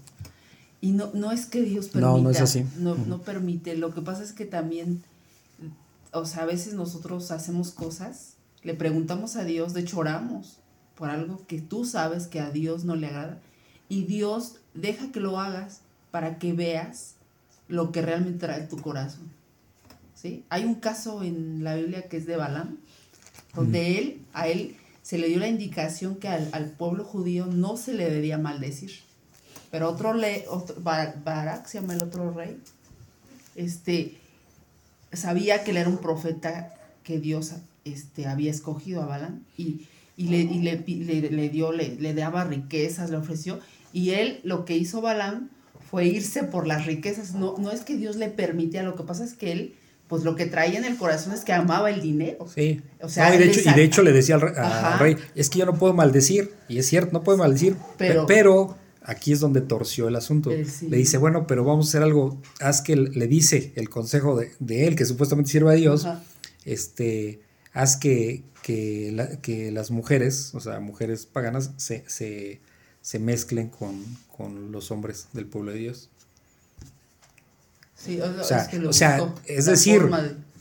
Y 0.80 0.92
no, 0.92 1.10
no 1.12 1.30
es 1.30 1.44
que 1.44 1.60
Dios 1.60 1.88
permita. 1.88 2.10
No, 2.10 2.18
no 2.18 2.30
es 2.30 2.40
así. 2.40 2.64
No, 2.78 2.94
no 2.94 3.20
permite. 3.20 3.76
Lo 3.76 3.92
que 3.92 4.00
pasa 4.00 4.22
es 4.22 4.32
que 4.32 4.46
también, 4.46 5.02
o 6.12 6.24
sea, 6.24 6.42
a 6.42 6.46
veces 6.46 6.74
nosotros 6.74 7.30
hacemos 7.30 7.70
cosas, 7.70 8.34
le 8.62 8.74
preguntamos 8.74 9.36
a 9.36 9.44
Dios, 9.44 9.74
de 9.74 9.80
hecho 9.80 9.98
oramos 9.98 10.58
por 10.94 11.10
algo 11.10 11.44
que 11.46 11.60
tú 11.60 11.84
sabes 11.84 12.26
que 12.26 12.40
a 12.40 12.50
Dios 12.50 12.84
no 12.84 12.94
le 12.96 13.08
agrada. 13.08 13.40
Y 13.88 14.04
Dios 14.04 14.56
deja 14.74 15.10
que 15.10 15.20
lo 15.20 15.40
hagas 15.40 15.80
para 16.10 16.38
que 16.38 16.52
veas 16.52 17.14
lo 17.68 17.90
que 17.90 18.02
realmente 18.02 18.46
trae 18.46 18.66
tu 18.66 18.80
corazón. 18.80 19.30
¿Sí? 20.14 20.44
Hay 20.50 20.64
un 20.64 20.76
caso 20.76 21.22
en 21.22 21.64
la 21.64 21.74
Biblia 21.74 22.08
que 22.08 22.18
es 22.18 22.26
de 22.26 22.36
Balaam, 22.36 22.78
donde 23.54 23.98
él, 23.98 24.20
a 24.32 24.46
él 24.46 24.76
se 25.02 25.18
le 25.18 25.28
dio 25.28 25.40
la 25.40 25.48
indicación 25.48 26.16
que 26.16 26.28
al, 26.28 26.70
pueblo 26.78 27.04
judío 27.04 27.46
no 27.46 27.76
se 27.76 27.94
le 27.94 28.08
debía 28.08 28.38
maldecir. 28.38 28.92
Pero 29.70 29.88
otro, 29.88 30.14
le, 30.14 30.44
otro 30.48 30.76
Barak, 30.80 31.66
se 31.66 31.80
llama 31.80 31.94
el 31.94 32.02
otro 32.02 32.30
rey, 32.32 32.60
este, 33.56 34.18
sabía 35.12 35.64
que 35.64 35.72
él 35.72 35.76
era 35.78 35.88
un 35.88 35.98
profeta 35.98 36.74
que 37.04 37.18
Dios 37.18 37.54
este, 37.84 38.26
había 38.26 38.50
escogido 38.50 39.02
a 39.02 39.06
Balaam 39.06 39.42
y, 39.56 39.86
le, 40.16 40.44
le, 40.44 41.30
le, 41.30 41.48
dio, 41.48 41.72
le, 41.72 41.96
le 41.96 42.14
daba 42.14 42.44
riquezas, 42.44 43.10
le 43.10 43.16
ofreció. 43.16 43.58
Y 43.92 44.10
él 44.10 44.40
lo 44.44 44.64
que 44.64 44.76
hizo 44.76 45.00
Balaam 45.00 45.50
fue 45.90 46.06
irse 46.06 46.44
por 46.44 46.66
las 46.66 46.86
riquezas. 46.86 47.34
No, 47.34 47.56
no 47.58 47.70
es 47.70 47.80
que 47.80 47.96
Dios 47.96 48.16
le 48.16 48.28
permitía, 48.28 48.82
lo 48.82 48.94
que 48.94 49.02
pasa 49.02 49.24
es 49.24 49.34
que 49.34 49.52
él, 49.52 49.74
pues 50.08 50.22
lo 50.22 50.36
que 50.36 50.46
traía 50.46 50.78
en 50.78 50.84
el 50.84 50.96
corazón 50.96 51.32
es 51.32 51.40
que 51.40 51.52
amaba 51.52 51.90
el 51.90 52.00
dinero. 52.00 52.46
Sí. 52.48 52.80
O 53.00 53.08
sea, 53.08 53.34
y, 53.34 53.38
de 53.38 53.84
hecho, 53.84 54.02
le 54.02 54.12
decía 54.12 54.36
al, 54.36 54.98
rey, 54.98 55.16
es 55.34 55.50
que 55.50 55.58
yo 55.58 55.66
no 55.66 55.74
puedo 55.74 55.92
maldecir, 55.92 56.54
y 56.68 56.78
es 56.78 56.86
cierto, 56.86 57.12
no 57.12 57.22
puedo 57.22 57.38
maldecir, 57.38 57.76
pero, 57.98 58.26
pero 58.26 58.76
aquí 59.04 59.32
es 59.32 59.40
donde 59.40 59.60
torció 59.60 60.08
el 60.08 60.16
asunto. 60.16 60.50
Eh, 60.50 60.66
le 60.88 60.96
dice, 60.96 61.18
bueno, 61.18 61.46
pero 61.46 61.64
vamos 61.64 61.86
a 61.86 61.88
hacer 61.90 62.02
algo, 62.02 62.40
haz 62.60 62.82
que 62.82 62.96
le 62.96 63.26
dice 63.26 63.72
el 63.76 63.88
consejo 63.88 64.36
de, 64.36 64.86
él, 64.86 64.96
que 64.96 65.04
supuestamente 65.04 65.50
sirve 65.50 65.70
a 65.70 65.74
Dios, 65.74 66.06
este, 66.64 67.40
haz 67.72 67.96
que, 67.96 68.44
que, 68.62 69.38
que, 69.42 69.72
las 69.72 69.90
mujeres, 69.90 70.54
o 70.54 70.60
sea, 70.60 70.80
mujeres 70.80 71.26
paganas, 71.26 71.72
se, 71.76 72.04
se 72.06 72.60
se 73.02 73.18
mezclen 73.18 73.68
con, 73.68 74.72
los 74.72 74.90
hombres 74.90 75.28
del 75.32 75.46
pueblo 75.46 75.70
de 75.70 75.78
Dios. 75.78 76.08
Sí, 77.94 78.20
o, 78.20 78.42
sea, 78.42 79.34
es, 79.46 79.66
decir, 79.66 80.10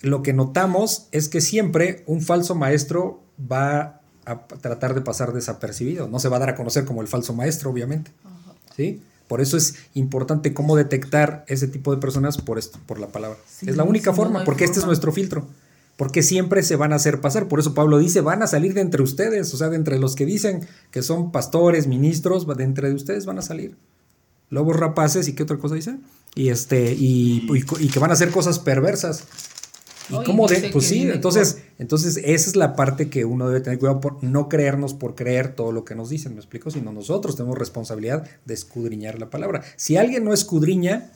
lo 0.03 0.21
que 0.21 0.33
notamos 0.33 1.07
es 1.11 1.29
que 1.29 1.41
siempre 1.41 2.03
un 2.05 2.21
falso 2.21 2.53
maestro 2.53 3.23
va 3.51 4.00
a 4.25 4.39
tratar 4.39 4.93
de 4.93 5.01
pasar 5.01 5.33
desapercibido, 5.33 6.07
no 6.07 6.19
se 6.19 6.29
va 6.29 6.37
a 6.37 6.39
dar 6.39 6.49
a 6.49 6.55
conocer 6.55 6.85
como 6.85 7.01
el 7.01 7.07
falso 7.07 7.33
maestro, 7.33 7.69
obviamente. 7.69 8.11
¿Sí? 8.75 9.01
Por 9.27 9.41
eso 9.41 9.57
es 9.57 9.75
importante 9.93 10.53
cómo 10.53 10.75
detectar 10.75 11.45
ese 11.47 11.67
tipo 11.67 11.93
de 11.93 12.01
personas 12.01 12.37
por 12.37 12.59
esto, 12.59 12.79
por 12.85 12.99
la 12.99 13.07
palabra. 13.07 13.37
es 13.65 13.77
la 13.77 13.83
única 13.83 14.13
forma, 14.13 14.43
porque 14.43 14.65
este 14.65 14.79
es 14.79 14.85
nuestro 14.85 15.11
filtro 15.11 15.47
porque 16.01 16.23
siempre 16.23 16.63
se 16.63 16.75
van 16.75 16.93
a 16.93 16.95
hacer 16.95 17.21
pasar. 17.21 17.47
Por 17.47 17.59
eso 17.59 17.75
Pablo 17.75 17.99
dice, 17.99 18.21
van 18.21 18.41
a 18.41 18.47
salir 18.47 18.73
de 18.73 18.81
entre 18.81 19.03
ustedes, 19.03 19.53
o 19.53 19.57
sea, 19.57 19.69
de 19.69 19.75
entre 19.75 19.99
los 19.99 20.15
que 20.15 20.25
dicen 20.25 20.67
que 20.89 21.03
son 21.03 21.31
pastores, 21.31 21.85
ministros, 21.85 22.47
de 22.47 22.63
entre 22.63 22.91
ustedes 22.91 23.27
van 23.27 23.37
a 23.37 23.43
salir. 23.43 23.75
Lobos 24.49 24.77
rapaces 24.77 25.27
y 25.27 25.33
qué 25.33 25.43
otra 25.43 25.57
cosa 25.57 25.75
dice? 25.75 25.97
Y 26.33 26.49
este, 26.49 26.95
y, 26.97 27.47
que 27.93 27.99
van 27.99 28.09
a 28.09 28.13
hacer 28.13 28.31
cosas 28.31 28.57
perversas. 28.57 29.25
¿Y 30.09 30.23
cómo 30.23 30.47
de? 30.47 30.71
Pues 30.73 30.87
sí, 30.87 31.03
entonces, 31.03 31.59
entonces 31.79 32.17
esa 32.17 32.49
es 32.49 32.55
la 32.55 32.75
parte 32.75 33.09
que 33.09 33.25
uno 33.25 33.47
debe 33.47 33.61
tener 33.61 33.79
cuidado 33.79 33.99
por 34.01 34.23
no 34.23 34.49
creernos 34.49 34.93
por 34.93 35.15
creer 35.15 35.55
todo 35.55 35.71
lo 35.71 35.85
que 35.85 35.95
nos 35.95 36.09
dicen, 36.09 36.33
¿me 36.33 36.39
explico? 36.39 36.71
Sino 36.71 36.91
nosotros 36.91 37.35
tenemos 37.35 37.57
responsabilidad 37.57 38.27
de 38.45 38.53
escudriñar 38.53 39.19
la 39.19 39.29
palabra. 39.29 39.63
Si 39.75 39.97
alguien 39.97 40.23
no 40.23 40.33
escudriña, 40.33 41.11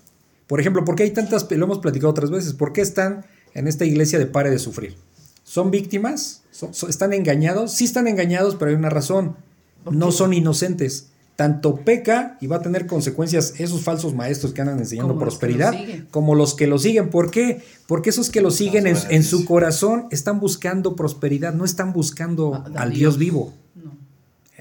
por 0.48 0.60
ejemplo, 0.60 0.84
¿por 0.86 0.95
qué 0.95 1.03
hay 1.03 1.11
tantas, 1.11 1.49
lo 1.49 1.65
hemos 1.65 1.80
platicado 1.80 2.10
otras 2.10 2.32
veces, 2.32 2.53
¿por 2.53 2.73
qué 2.73 2.82
están 2.82 3.26
en 3.56 3.68
esta 3.68 3.86
iglesia 3.86 4.19
de 4.19 4.27
pare 4.27 4.52
de 4.52 4.60
sufrir. 4.60 4.95
¿Son 5.44 5.72
víctimas? 5.72 6.44
¿Están 6.88 7.14
engañados? 7.14 7.73
Sí 7.73 7.86
están 7.86 8.07
engañados, 8.07 8.56
pero 8.56 8.69
hay 8.69 8.76
una 8.76 8.90
razón. 8.90 9.38
No 9.90 10.11
son 10.11 10.34
inocentes. 10.34 11.07
Tanto 11.36 11.76
peca 11.76 12.38
y 12.40 12.48
va 12.48 12.57
a 12.57 12.62
tener 12.62 12.88
consecuencias 12.88 13.56
esos 13.60 13.84
falsos 13.84 14.14
maestros 14.14 14.53
que 14.53 14.62
andan 14.62 14.80
enseñando 14.80 15.20
prosperidad, 15.20 15.74
como 16.10 16.34
los 16.34 16.53
que 16.53 16.66
lo 16.66 16.80
siguen. 16.80 17.10
¿Por 17.10 17.30
qué? 17.30 17.62
Porque 17.88 18.10
esos 18.10 18.30
que 18.30 18.40
lo 18.40 18.52
siguen 18.52 18.88
en, 18.88 19.24
su 19.24 19.44
corazón 19.44 20.07
están 20.12 20.40
buscando 20.40 20.95
prosperidad, 20.95 21.53
no 21.53 21.66
están 21.66 21.91
buscando 21.91 22.64
al 22.76 22.94
Dios 22.94 23.18
vivo. 23.18 23.53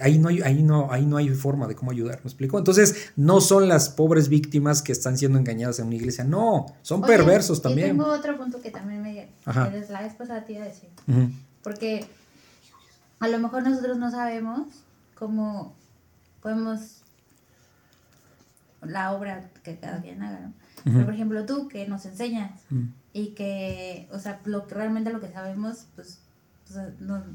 Ahí 0.00 0.18
no, 0.18 0.28
hay, 0.28 0.42
ahí, 0.42 0.62
no, 0.64 0.90
ahí 0.90 1.06
no 1.06 1.16
hay 1.16 1.28
forma 1.28 1.68
de 1.68 1.76
cómo 1.76 1.92
ayudar, 1.92 2.16
¿me 2.24 2.28
explico? 2.28 2.58
Entonces, 2.58 3.12
no 3.14 3.40
son 3.40 3.68
las 3.68 3.90
pobres 3.90 4.28
víctimas 4.28 4.82
que 4.82 4.90
están 4.90 5.16
siendo 5.16 5.38
engañadas 5.38 5.78
en 5.78 5.86
una 5.86 5.94
iglesia, 5.94 6.24
no, 6.24 6.66
son 6.82 7.02
perversos 7.02 7.62
también. 7.62 7.90
tengo 7.90 8.06
otro 8.06 8.36
punto 8.36 8.60
que 8.60 8.72
también 8.72 9.02
me... 9.02 9.14
Que 9.14 9.86
la 9.90 10.02
vez 10.02 10.14
pasada 10.14 10.44
te 10.44 10.54
iba 10.54 10.64
a 10.64 10.66
decir. 10.66 10.88
Porque 11.62 12.06
a 13.20 13.28
lo 13.28 13.38
mejor 13.38 13.62
nosotros 13.62 13.96
no 13.96 14.10
sabemos 14.10 14.66
cómo 15.14 15.74
podemos... 16.44 17.00
La 18.82 19.12
obra 19.12 19.48
que 19.62 19.78
cada 19.78 20.02
quien 20.02 20.22
haga, 20.22 20.40
¿no? 20.40 20.52
Pero, 20.84 21.06
por 21.06 21.14
ejemplo, 21.14 21.46
tú 21.46 21.68
que 21.68 21.88
nos 21.88 22.04
enseñas 22.04 22.60
y 23.14 23.28
que, 23.28 24.06
o 24.12 24.18
sea, 24.18 24.38
lo, 24.44 24.66
realmente 24.66 25.10
lo 25.10 25.20
que 25.20 25.32
sabemos, 25.32 25.86
pues, 25.94 26.18
pues 26.66 26.78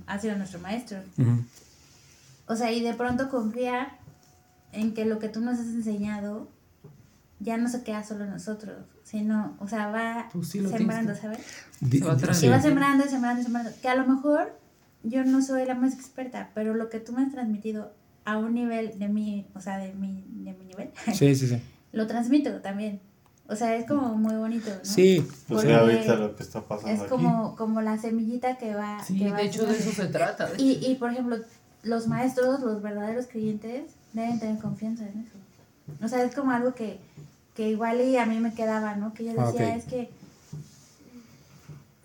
ha 0.05 0.19
sido 0.19 0.35
nuestro 0.37 0.59
maestro. 0.59 0.99
O 2.45 2.55
sea, 2.55 2.71
y 2.71 2.81
de 2.81 2.93
pronto 2.93 3.29
confiar 3.29 3.97
en 4.73 4.93
que 4.93 5.05
lo 5.05 5.17
que 5.17 5.27
tú 5.27 5.41
nos 5.41 5.57
has 5.57 5.65
enseñado 5.65 6.47
ya 7.39 7.57
no 7.57 7.67
se 7.67 7.81
queda 7.81 8.03
solo 8.03 8.25
en 8.25 8.29
nosotros, 8.29 8.77
sino, 9.03 9.55
o 9.59 9.67
sea, 9.67 9.89
va 9.89 10.29
pues 10.31 10.49
sembrando, 10.49 11.15
¿sabes? 11.15 11.39
y 11.81 11.99
va 11.99 12.61
sembrando, 12.61 13.05
sembrando, 13.05 13.41
sembrando. 13.41 13.71
Que 13.81 13.87
a 13.87 13.95
lo 13.95 14.05
mejor 14.05 14.55
yo 15.01 15.23
no 15.25 15.41
soy 15.41 15.65
la 15.65 15.73
más 15.73 15.95
experta, 15.95 16.51
pero 16.53 16.75
lo 16.75 16.89
que 16.89 16.99
tú 16.99 17.13
me 17.13 17.23
has 17.23 17.31
transmitido 17.31 17.91
a 18.29 18.37
un 18.37 18.53
nivel 18.53 18.97
de 18.99 19.07
mi, 19.07 19.45
o 19.55 19.61
sea, 19.61 19.77
de 19.77 19.93
mi, 19.93 20.23
de 20.29 20.53
mi 20.53 20.65
nivel, 20.65 20.91
sí, 21.13 21.35
sí, 21.35 21.47
sí. 21.47 21.61
lo 21.91 22.07
transmito 22.07 22.61
también. 22.61 22.99
O 23.47 23.55
sea, 23.55 23.75
es 23.75 23.87
como 23.87 24.13
muy 24.15 24.35
bonito, 24.35 24.69
¿no? 24.69 24.79
Sí, 24.83 25.25
pues 25.47 25.65
ahorita 25.65 26.15
lo 26.17 26.35
que 26.35 26.43
está 26.43 26.61
pasando. 26.61 27.03
Es 27.03 27.09
como, 27.09 27.55
como 27.55 27.81
la 27.81 27.97
semillita 27.97 28.59
que 28.59 28.75
va. 28.75 29.03
Sí, 29.03 29.17
de 29.17 29.43
hecho 29.43 29.65
de 29.65 29.75
eso 29.75 29.91
se 29.91 30.05
trata. 30.05 30.51
Y, 30.59 30.85
y 30.85 30.95
por 30.95 31.11
ejemplo, 31.11 31.37
los 31.81 32.07
maestros, 32.07 32.59
los 32.61 32.83
verdaderos 32.83 33.25
creyentes, 33.25 33.91
deben 34.13 34.39
tener 34.39 34.59
confianza 34.59 35.03
en 35.07 35.21
eso. 35.21 35.35
O 36.03 36.07
sea, 36.07 36.23
es 36.23 36.35
como 36.35 36.51
algo 36.51 36.75
que, 36.75 36.99
que 37.55 37.69
igual 37.69 38.01
y 38.01 38.17
a 38.17 38.27
mí 38.27 38.39
me 38.39 38.53
quedaba, 38.53 38.95
¿no? 38.95 39.15
Que 39.15 39.25
yo 39.25 39.33
ah, 39.37 39.51
decía, 39.51 39.75
es 39.75 39.85
que, 39.85 40.11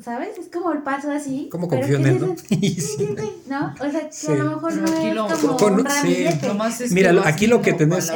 ¿sabes? 0.04 0.36
Es 0.38 0.48
como 0.52 0.72
el 0.72 0.82
paso 0.82 1.10
así. 1.10 1.48
Como 1.50 1.68
confío 1.68 1.96
en 1.96 2.06
él, 2.06 2.20
¿no? 2.20 2.26
¿no? 3.48 3.74
O 3.80 3.90
sea, 3.90 4.10
que 4.10 4.32
a 4.32 4.44
lo 4.44 4.50
mejor 4.50 4.74
no 4.74 4.84
es 4.84 5.40
como 5.40 5.76
un 5.76 5.86
sí. 6.02 6.26
Mira, 6.90 7.14
aquí 7.24 7.46
lo 7.46 7.62
que 7.62 7.72
tenés, 7.72 8.12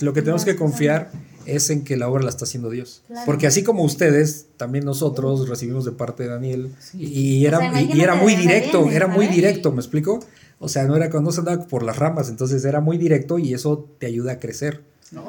lo 0.00 0.12
que 0.12 0.22
tenemos 0.22 0.44
que 0.44 0.56
confiar 0.56 1.10
es 1.46 1.70
en 1.70 1.84
que 1.84 1.96
la 1.96 2.08
obra 2.08 2.22
la 2.22 2.30
está 2.30 2.44
haciendo 2.44 2.70
Dios. 2.70 3.02
Porque 3.26 3.46
así 3.46 3.62
como 3.62 3.84
ustedes, 3.84 4.46
también 4.56 4.84
nosotros 4.84 5.48
recibimos 5.48 5.84
de 5.84 5.92
parte 5.92 6.24
de 6.24 6.30
Daniel 6.30 6.74
y, 6.94 7.46
era, 7.46 7.80
y, 7.80 8.00
era 8.00 8.14
muy 8.14 8.34
directo, 8.34 8.90
era 8.90 9.06
muy 9.06 9.28
directo, 9.28 9.72
¿me 9.72 9.80
explico? 9.80 10.20
O 10.58 10.68
sea, 10.68 10.84
no 10.84 10.96
era 10.96 11.10
cuando 11.10 11.32
se 11.32 11.40
andaba 11.40 11.66
por 11.66 11.82
las 11.82 11.98
ramas, 11.98 12.28
entonces 12.28 12.64
era 12.64 12.80
muy 12.80 12.98
directo 12.98 13.38
y 13.38 13.54
eso 13.54 13.88
te 13.98 14.06
ayuda 14.06 14.32
a 14.32 14.38
crecer. 14.38 14.84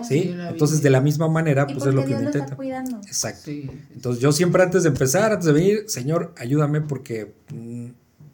¿Sí? 0.07 0.35
Entonces, 0.49 0.81
de 0.81 0.89
la 0.89 1.01
misma 1.01 1.27
manera, 1.27 1.68
pues 1.68 1.85
es 1.85 1.93
lo 1.93 2.05
que 2.05 2.14
uno 2.14 2.23
intenta. 2.23 2.57
Exacto. 3.05 3.51
Entonces, 3.51 4.22
yo 4.22 4.31
siempre 4.31 4.64
antes 4.64 4.84
de 4.84 4.89
empezar, 4.89 5.31
antes 5.31 5.45
de 5.45 5.53
venir, 5.53 5.84
Señor, 5.88 6.34
ayúdame 6.38 6.81
porque 6.81 7.34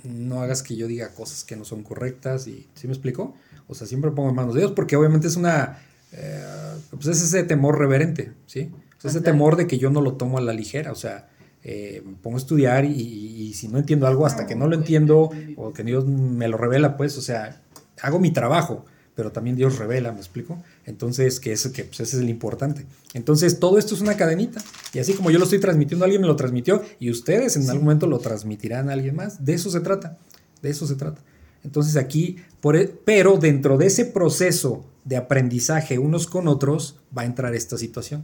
no 0.04 0.42
hagas 0.42 0.64
que 0.64 0.76
yo 0.76 0.88
diga 0.88 1.10
cosas 1.10 1.44
que 1.44 1.56
no 1.56 1.66
son 1.66 1.84
correctas 1.84 2.48
y, 2.48 2.68
¿sí 2.74 2.88
me 2.88 2.94
explico? 2.94 3.36
O 3.68 3.76
sea, 3.76 3.86
siempre 3.88 4.12
pongo 4.12 4.30
en 4.30 4.36
manos 4.36 4.56
de 4.56 4.62
Dios 4.62 4.72
porque 4.72 4.96
obviamente 4.96 5.28
es 5.28 5.36
una, 5.36 5.80
eh, 6.12 6.44
pues 6.92 7.08
es 7.08 7.22
ese 7.22 7.44
temor 7.44 7.78
reverente, 7.78 8.34
¿sí? 8.46 8.72
ese 9.04 9.22
temor 9.22 9.56
de 9.56 9.68
que 9.68 9.78
yo 9.78 9.90
no 9.90 10.02
lo 10.02 10.14
tomo 10.14 10.38
a 10.38 10.42
la 10.42 10.54
ligera, 10.54 10.92
o 10.92 10.96
sea, 10.96 11.30
eh, 11.64 12.02
me 12.06 12.16
pongo 12.16 12.38
a 12.38 12.40
estudiar 12.40 12.86
y, 12.86 13.54
si 13.54 13.68
no 13.68 13.78
entiendo 13.78 14.08
algo 14.08 14.26
hasta 14.26 14.46
que 14.46 14.56
no 14.56 14.68
lo 14.68 14.76
entiendo 14.76 15.32
o 15.58 15.74
que 15.74 15.84
Dios 15.84 16.06
me 16.06 16.48
lo 16.48 16.58
revela, 16.58 16.98
pues, 16.98 17.18
o 17.18 17.22
sea, 17.22 17.62
hago 18.02 18.20
mi 18.20 18.32
trabajo, 18.32 18.86
pero 19.16 19.32
también 19.32 19.56
Dios 19.56 19.78
revela, 19.78 20.12
¿me 20.12 20.20
explico? 20.20 20.62
Entonces, 20.90 21.40
que, 21.40 21.52
eso, 21.52 21.72
que 21.72 21.84
pues, 21.84 22.00
ese 22.00 22.18
es 22.18 22.24
el 22.24 22.30
importante. 22.30 22.88
Entonces, 23.14 23.60
todo 23.60 23.78
esto 23.78 23.94
es 23.94 24.02
una 24.02 24.18
cadenita. 24.18 24.60
Y 24.92 24.98
así 24.98 25.14
como 25.14 25.30
yo 25.30 25.38
lo 25.38 25.44
estoy 25.44 25.60
transmitiendo, 25.60 26.04
alguien 26.04 26.20
me 26.20 26.28
lo 26.28 26.36
transmitió 26.36 26.82
y 27.00 27.12
ustedes 27.12 27.56
en 27.58 27.70
algún 27.70 27.86
momento 27.86 28.08
lo 28.08 28.18
transmitirán 28.18 28.90
a 28.90 28.94
alguien 28.94 29.16
más. 29.16 29.46
De 29.46 29.54
eso 29.54 29.70
se 29.70 29.82
trata, 29.82 30.18
de 30.64 30.70
eso 30.72 30.88
se 30.88 30.96
trata. 30.96 31.22
Entonces 31.64 31.96
aquí, 31.96 32.38
por, 32.60 32.76
e, 32.76 32.88
pero 32.88 33.38
dentro 33.38 33.78
de 33.78 33.86
ese 33.86 34.06
proceso 34.06 34.84
de 35.06 35.18
aprendizaje 35.18 36.00
unos 36.00 36.26
con 36.26 36.48
otros, 36.48 36.96
va 37.16 37.22
a 37.22 37.26
entrar 37.26 37.54
esta 37.54 37.78
situación. 37.78 38.24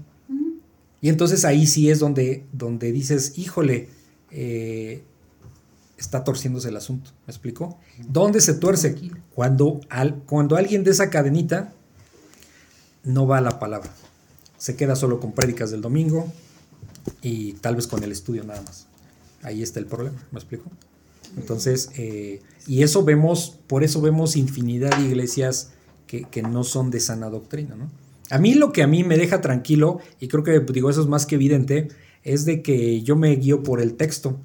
Y 1.02 1.10
entonces 1.10 1.46
ahí 1.46 1.68
sí 1.68 1.92
es 1.92 2.00
donde, 2.00 2.46
donde 2.52 2.92
dices, 2.92 3.38
híjole, 3.38 3.90
eh, 4.32 5.04
está 6.00 6.24
torciéndose 6.24 6.70
el 6.70 6.78
asunto. 6.78 7.12
¿Me 7.28 7.32
explico? 7.32 7.78
¿Dónde 8.10 8.42
se 8.42 8.56
tuerce? 8.56 8.96
Cuando, 9.36 9.82
al, 9.90 10.24
cuando 10.26 10.56
alguien 10.56 10.84
de 10.84 10.90
esa 10.90 11.12
cadenita 11.12 11.76
no 13.06 13.28
va 13.28 13.38
a 13.38 13.42
la 13.42 13.60
palabra. 13.60 13.90
Se 14.58 14.76
queda 14.76 14.96
solo 14.96 15.20
con 15.20 15.32
prédicas 15.32 15.72
del 15.72 15.82
domingo 15.82 16.32
y 17.22 17.54
tal 17.54 17.76
vez 17.76 17.88
con 17.88 18.04
el 18.04 18.12
estudio 18.12 18.44
nada 18.44 18.62
más. 18.62 18.88
Ahí 19.44 19.62
está 19.62 19.80
el 19.80 19.86
problema, 19.86 20.18
¿me 20.32 20.40
explico? 20.40 20.70
Entonces, 21.38 21.90
eh, 21.98 22.42
y 22.68 22.84
eso 22.84 23.04
vemos, 23.04 23.60
por 23.68 23.84
eso 23.84 24.02
vemos 24.02 24.36
infinidad 24.36 24.98
de 24.98 25.06
iglesias 25.06 25.72
que, 26.08 26.24
que, 26.24 26.42
no 26.42 26.64
son 26.64 26.92
de 26.92 27.00
sana 27.00 27.30
doctrina, 27.30 27.76
¿no? 27.76 27.90
A 28.30 28.40
mí 28.40 28.56
lo 28.56 28.72
que 28.72 28.82
a 28.82 28.88
mí 28.88 29.04
me 29.04 29.18
deja 29.18 29.42
tranquilo, 29.42 30.00
y 30.20 30.28
creo 30.28 30.44
que 30.44 30.60
digo 30.60 30.90
eso 30.90 31.02
es 31.02 31.08
más 31.08 31.26
que 31.26 31.36
evidente, 31.36 31.90
es 32.24 32.46
de 32.46 32.62
que 32.62 33.02
yo 33.04 33.16
me 33.16 33.36
guío 33.36 33.64
por 33.64 33.82
el 33.82 33.96
texto 33.96 34.40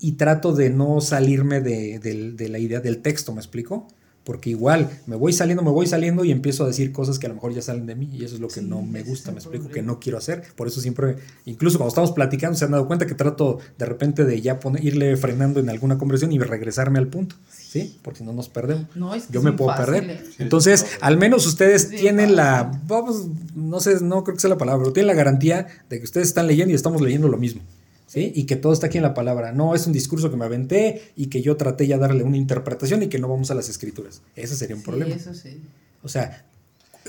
y, 0.00 0.12
trato 0.12 0.52
de 0.52 0.70
no 0.70 1.00
salirme 1.00 1.60
de, 1.60 2.00
de, 2.00 2.48
la 2.48 2.58
idea 2.58 2.80
del 2.80 3.00
texto, 3.00 3.32
¿me 3.32 3.38
explico? 3.38 3.86
Porque 4.28 4.50
igual 4.50 4.90
me 5.06 5.16
voy 5.16 5.32
saliendo, 5.32 5.62
me 5.62 5.70
voy 5.70 5.86
saliendo 5.86 6.22
y 6.22 6.32
empiezo 6.32 6.64
a 6.64 6.66
decir 6.66 6.92
cosas 6.92 7.18
que 7.18 7.24
a 7.24 7.30
lo 7.30 7.36
mejor 7.36 7.54
ya 7.54 7.62
salen 7.62 7.86
de 7.86 7.94
mí 7.94 8.10
y 8.12 8.24
eso 8.24 8.34
es 8.34 8.42
lo 8.42 8.48
que 8.48 8.60
no 8.60 8.82
me 8.82 9.02
gusta, 9.02 9.30
me 9.30 9.38
explico, 9.38 9.70
que 9.70 9.80
no 9.80 9.98
quiero 9.98 10.18
hacer. 10.18 10.42
Por 10.54 10.68
eso 10.68 10.82
siempre, 10.82 11.16
incluso 11.46 11.78
cuando 11.78 11.88
estamos 11.88 12.12
platicando, 12.12 12.54
se 12.54 12.66
han 12.66 12.72
dado 12.72 12.86
cuenta 12.86 13.06
que 13.06 13.14
trato 13.14 13.58
de 13.78 13.86
repente 13.86 14.26
de 14.26 14.42
ya 14.42 14.60
poner, 14.60 14.84
irle 14.84 15.16
frenando 15.16 15.60
en 15.60 15.70
alguna 15.70 15.96
conversación 15.96 16.30
y 16.32 16.38
regresarme 16.40 16.98
al 16.98 17.06
punto, 17.06 17.36
¿sí? 17.48 17.96
Porque 18.02 18.18
si 18.18 18.24
no 18.24 18.34
nos 18.34 18.50
perdemos. 18.50 18.84
Yo 19.30 19.40
me 19.40 19.52
puedo 19.52 19.74
perder. 19.74 20.10
¿eh? 20.10 20.20
Entonces, 20.38 20.84
al 21.00 21.16
menos 21.16 21.46
ustedes 21.46 21.88
tienen 21.88 22.36
la, 22.36 22.70
vamos, 22.86 23.28
no 23.54 23.80
sé, 23.80 23.98
no 24.02 24.24
creo 24.24 24.34
que 24.34 24.42
sea 24.42 24.50
la 24.50 24.58
palabra, 24.58 24.82
pero 24.82 24.92
tienen 24.92 25.06
la 25.06 25.14
garantía 25.14 25.68
de 25.88 26.00
que 26.00 26.04
ustedes 26.04 26.28
están 26.28 26.46
leyendo 26.46 26.72
y 26.72 26.74
estamos 26.74 27.00
leyendo 27.00 27.28
lo 27.28 27.38
mismo. 27.38 27.62
¿Sí? 28.08 28.32
Y 28.34 28.44
que 28.44 28.56
todo 28.56 28.72
está 28.72 28.88
aquí 28.88 28.98
en 28.98 29.04
la 29.04 29.14
palabra. 29.14 29.52
No 29.52 29.76
es 29.76 29.86
un 29.86 29.92
discurso 29.92 30.30
que 30.30 30.36
me 30.36 30.44
aventé 30.44 31.12
y 31.14 31.26
que 31.26 31.42
yo 31.42 31.56
traté 31.56 31.86
ya 31.86 31.98
darle 31.98 32.24
una 32.24 32.36
interpretación 32.36 33.04
y 33.04 33.08
que 33.08 33.20
no 33.20 33.28
vamos 33.28 33.52
a 33.52 33.54
las 33.54 33.68
escrituras. 33.68 34.22
Ese 34.34 34.56
sería 34.56 34.74
un 34.74 34.82
problema. 34.82 35.14
Eso 35.14 35.34
sí. 35.34 35.60
O 36.02 36.08
sea, 36.08 36.44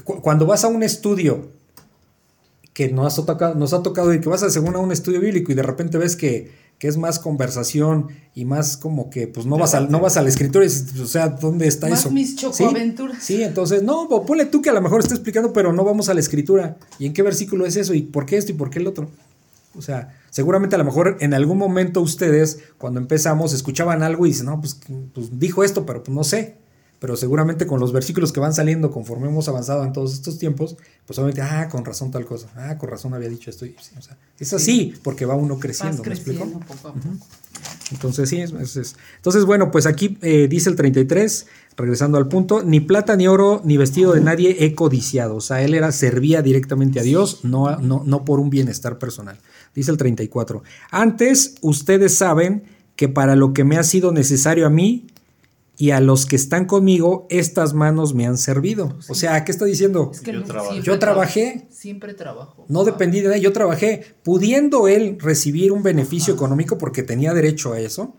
cuando 0.03 0.45
vas 0.45 0.63
a 0.63 0.67
un 0.67 0.83
estudio 0.83 1.49
que 2.73 2.89
nos, 2.89 3.17
ha 3.17 3.25
tocado, 3.25 3.55
nos 3.55 3.73
ha 3.73 3.81
tocado 3.81 4.13
y 4.13 4.21
que 4.21 4.29
vas 4.29 4.43
a 4.43 4.49
según 4.49 4.75
a 4.75 4.79
un 4.79 4.91
estudio 4.91 5.19
bíblico 5.19 5.51
y 5.51 5.55
de 5.55 5.63
repente 5.63 5.97
ves 5.97 6.15
que, 6.15 6.69
es 6.81 6.95
más 6.95 7.19
conversación 7.19 8.07
y 8.33 8.45
más 8.45 8.77
como 8.77 9.09
que 9.09 9.27
pues 9.27 9.45
no 9.45 9.57
vas 9.57 9.73
a, 9.73 9.81
no 9.81 9.99
vas 9.99 10.15
a 10.15 10.21
la 10.21 10.29
escritura 10.29 10.63
y 10.63 10.69
o 11.01 11.05
sea, 11.05 11.27
¿dónde 11.27 11.67
está 11.67 11.89
más 11.89 11.99
eso? 11.99 12.11
mis 12.11 12.37
chocoaventuras. 12.37 13.21
¿Sí? 13.21 13.43
entonces, 13.43 13.83
no, 13.83 14.07
ponle 14.25 14.45
tú 14.45 14.61
que 14.61 14.69
a 14.69 14.73
lo 14.73 14.79
mejor 14.79 15.01
está 15.01 15.13
explicando, 15.13 15.51
pero 15.51 15.73
no 15.73 15.83
vamos 15.83 16.07
a 16.07 16.13
la 16.13 16.21
escritura. 16.21 16.77
¿Y 16.97 17.05
en 17.05 17.13
qué 17.13 17.21
versículo 17.21 17.65
es 17.65 17.75
eso? 17.75 17.93
¿Y 17.93 18.03
por 18.03 18.25
qué 18.25 18.37
esto 18.37 18.53
y 18.53 18.55
por 18.55 18.69
qué 18.69 18.79
el 18.79 18.87
otro? 18.87 19.09
O 19.75 19.81
sea, 19.81 20.18
seguramente 20.29 20.75
a 20.75 20.79
lo 20.79 20.85
mejor 20.85 21.17
en 21.19 21.33
algún 21.33 21.57
momento 21.57 22.01
ustedes, 22.01 22.59
cuando 22.77 22.99
empezamos, 22.99 23.53
escuchaban 23.53 24.03
algo 24.03 24.25
y 24.25 24.29
dicen, 24.29 24.47
no, 24.47 24.59
pues, 24.59 24.79
pues 25.13 25.39
dijo 25.39 25.63
esto, 25.63 25.85
pero 25.85 26.03
pues 26.03 26.15
no 26.15 26.23
sé. 26.23 26.57
Pero 26.99 27.15
seguramente 27.15 27.65
con 27.65 27.79
los 27.79 27.93
versículos 27.93 28.33
que 28.33 28.41
van 28.41 28.53
saliendo 28.53 28.91
conforme 28.91 29.29
hemos 29.29 29.47
avanzado 29.47 29.85
en 29.85 29.93
todos 29.93 30.13
estos 30.13 30.37
tiempos, 30.37 30.75
pues 31.05 31.17
obviamente, 31.17 31.41
ah, 31.41 31.69
con 31.69 31.85
razón 31.85 32.11
tal 32.11 32.25
cosa, 32.25 32.49
ah, 32.57 32.77
con 32.77 32.89
razón 32.89 33.13
había 33.13 33.29
dicho 33.29 33.49
esto. 33.49 33.65
o 33.65 34.01
sea, 34.01 34.17
es 34.37 34.51
así, 34.51 34.93
porque 35.01 35.25
va 35.25 35.35
uno 35.35 35.59
creciendo, 35.59 36.03
¿me 36.03 36.13
explico? 36.13 36.45
Entonces, 37.91 38.29
sí, 38.29 38.41
es, 38.41 38.51
es, 38.51 38.95
Entonces, 39.15 39.45
bueno, 39.45 39.71
pues 39.71 39.85
aquí 39.85 40.17
eh, 40.21 40.47
dice 40.49 40.69
el 40.69 40.75
33, 40.75 41.47
regresando 41.77 42.17
al 42.17 42.27
punto, 42.27 42.63
ni 42.63 42.81
plata, 42.81 43.15
ni 43.15 43.27
oro, 43.27 43.61
ni 43.63 43.77
vestido 43.77 44.13
de 44.13 44.21
nadie 44.21 44.57
he 44.65 44.75
codiciado. 44.75 45.37
O 45.37 45.41
sea, 45.41 45.61
él 45.61 45.73
era, 45.73 45.91
servía 45.91 46.41
directamente 46.41 46.99
a 46.99 47.03
Dios, 47.03 47.43
no, 47.43 47.77
no, 47.77 48.03
no 48.05 48.25
por 48.25 48.39
un 48.39 48.49
bienestar 48.49 48.99
personal. 48.99 49.37
Dice 49.75 49.91
el 49.91 49.97
34. 49.97 50.63
Antes 50.91 51.55
ustedes 51.61 52.15
saben 52.15 52.63
que 52.95 53.07
para 53.07 53.35
lo 53.35 53.53
que 53.53 53.63
me 53.63 53.77
ha 53.77 53.83
sido 53.83 54.11
necesario 54.11 54.65
a 54.65 54.69
mí 54.69 55.07
y 55.77 55.91
a 55.91 56.01
los 56.01 56.25
que 56.25 56.35
están 56.35 56.65
conmigo, 56.65 57.25
estas 57.29 57.73
manos 57.73 58.13
me 58.13 58.27
han 58.27 58.37
servido. 58.37 58.97
O 59.07 59.15
sea, 59.15 59.45
¿qué 59.45 59.53
está 59.53 59.63
diciendo? 59.63 60.11
yo, 60.83 60.99
trabajé. 60.99 61.67
Siempre 61.71 62.13
trabajo. 62.13 62.65
No 62.67 62.83
dependí 62.83 63.21
de 63.21 63.33
él, 63.33 63.41
yo 63.41 63.53
trabajé. 63.53 64.15
Pudiendo 64.21 64.89
él 64.89 65.17
recibir 65.21 65.71
un 65.71 65.81
beneficio 65.81 66.33
económico 66.33 66.77
porque 66.77 67.01
tenía 67.01 67.33
derecho 67.33 67.71
a 67.71 67.79
eso, 67.79 68.17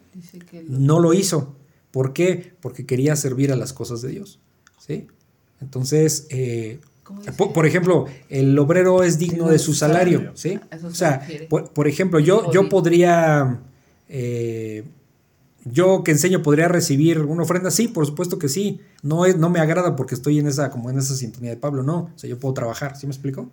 no 0.68 0.98
lo 1.00 1.12
hizo. 1.12 1.54
¿Por 1.90 2.14
qué? 2.14 2.54
Porque 2.62 2.86
quería 2.86 3.14
servir 3.16 3.52
a 3.52 3.56
las 3.56 3.74
cosas 3.74 4.00
de 4.00 4.08
Dios. 4.08 4.40
¿sí? 4.78 5.08
Entonces, 5.60 6.26
eh, 6.30 6.80
por, 7.36 7.66
ejemplo, 7.66 8.06
el 8.28 8.58
obrero 8.58 9.02
es 9.02 9.18
digno 9.18 9.48
de 9.48 9.58
su 9.58 9.74
salario, 9.74 10.32
¿sí? 10.34 10.58
O 10.82 10.94
sea, 10.94 11.26
por, 11.48 11.88
ejemplo, 11.88 12.18
yo, 12.18 12.50
yo 12.52 12.68
podría, 12.68 13.60
eh, 14.08 14.84
yo 15.64 16.02
que 16.04 16.12
enseño 16.12 16.42
podría 16.42 16.68
recibir 16.68 17.20
una 17.20 17.42
ofrenda, 17.42 17.70
sí, 17.70 17.88
por 17.88 18.06
supuesto 18.06 18.38
que 18.38 18.48
sí. 18.48 18.80
No 19.02 19.24
es, 19.24 19.36
no 19.36 19.48
me 19.48 19.60
agrada 19.60 19.96
porque 19.96 20.14
estoy 20.14 20.38
en 20.38 20.46
esa, 20.46 20.70
como 20.70 20.90
en 20.90 20.98
esa 20.98 21.14
sintonía 21.14 21.50
de 21.50 21.56
Pablo, 21.56 21.82
no. 21.82 22.10
O 22.14 22.18
sea, 22.18 22.28
yo 22.28 22.38
puedo 22.38 22.54
trabajar, 22.54 22.96
¿sí 22.96 23.06
me 23.06 23.12
explico? 23.12 23.48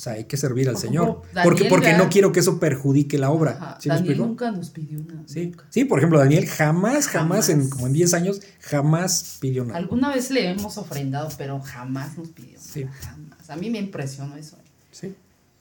O 0.00 0.02
sea, 0.02 0.14
hay 0.14 0.24
que 0.24 0.38
servir 0.38 0.66
al 0.66 0.78
Señor. 0.78 1.20
porque 1.44 1.66
porque 1.66 1.92
no 1.92 2.08
quiero 2.08 2.32
que 2.32 2.40
eso 2.40 2.58
perjudique 2.58 3.18
la 3.18 3.28
obra. 3.30 3.76
¿Sí 3.78 3.90
Daniel 3.90 4.16
nunca 4.16 4.50
nos 4.50 4.70
pidió 4.70 4.98
nada. 4.98 5.24
Sí. 5.26 5.52
sí, 5.68 5.84
por 5.84 5.98
ejemplo, 5.98 6.18
Daniel 6.18 6.46
jamás, 6.46 7.06
jamás, 7.06 7.50
en 7.50 7.68
como 7.68 7.86
en 7.86 7.92
10 7.92 8.14
años, 8.14 8.40
jamás 8.60 9.36
pidió 9.42 9.62
nada. 9.62 9.76
Alguna 9.78 10.08
vez 10.08 10.30
le 10.30 10.48
hemos 10.48 10.78
ofrendado, 10.78 11.28
pero 11.36 11.60
jamás 11.60 12.16
nos 12.16 12.28
pidió. 12.28 12.58
Sí. 12.58 12.86
Jamás. 13.02 13.50
A 13.50 13.56
mí 13.56 13.68
me 13.68 13.78
impresionó 13.78 14.36
eso. 14.36 14.56
Sí. 14.90 15.14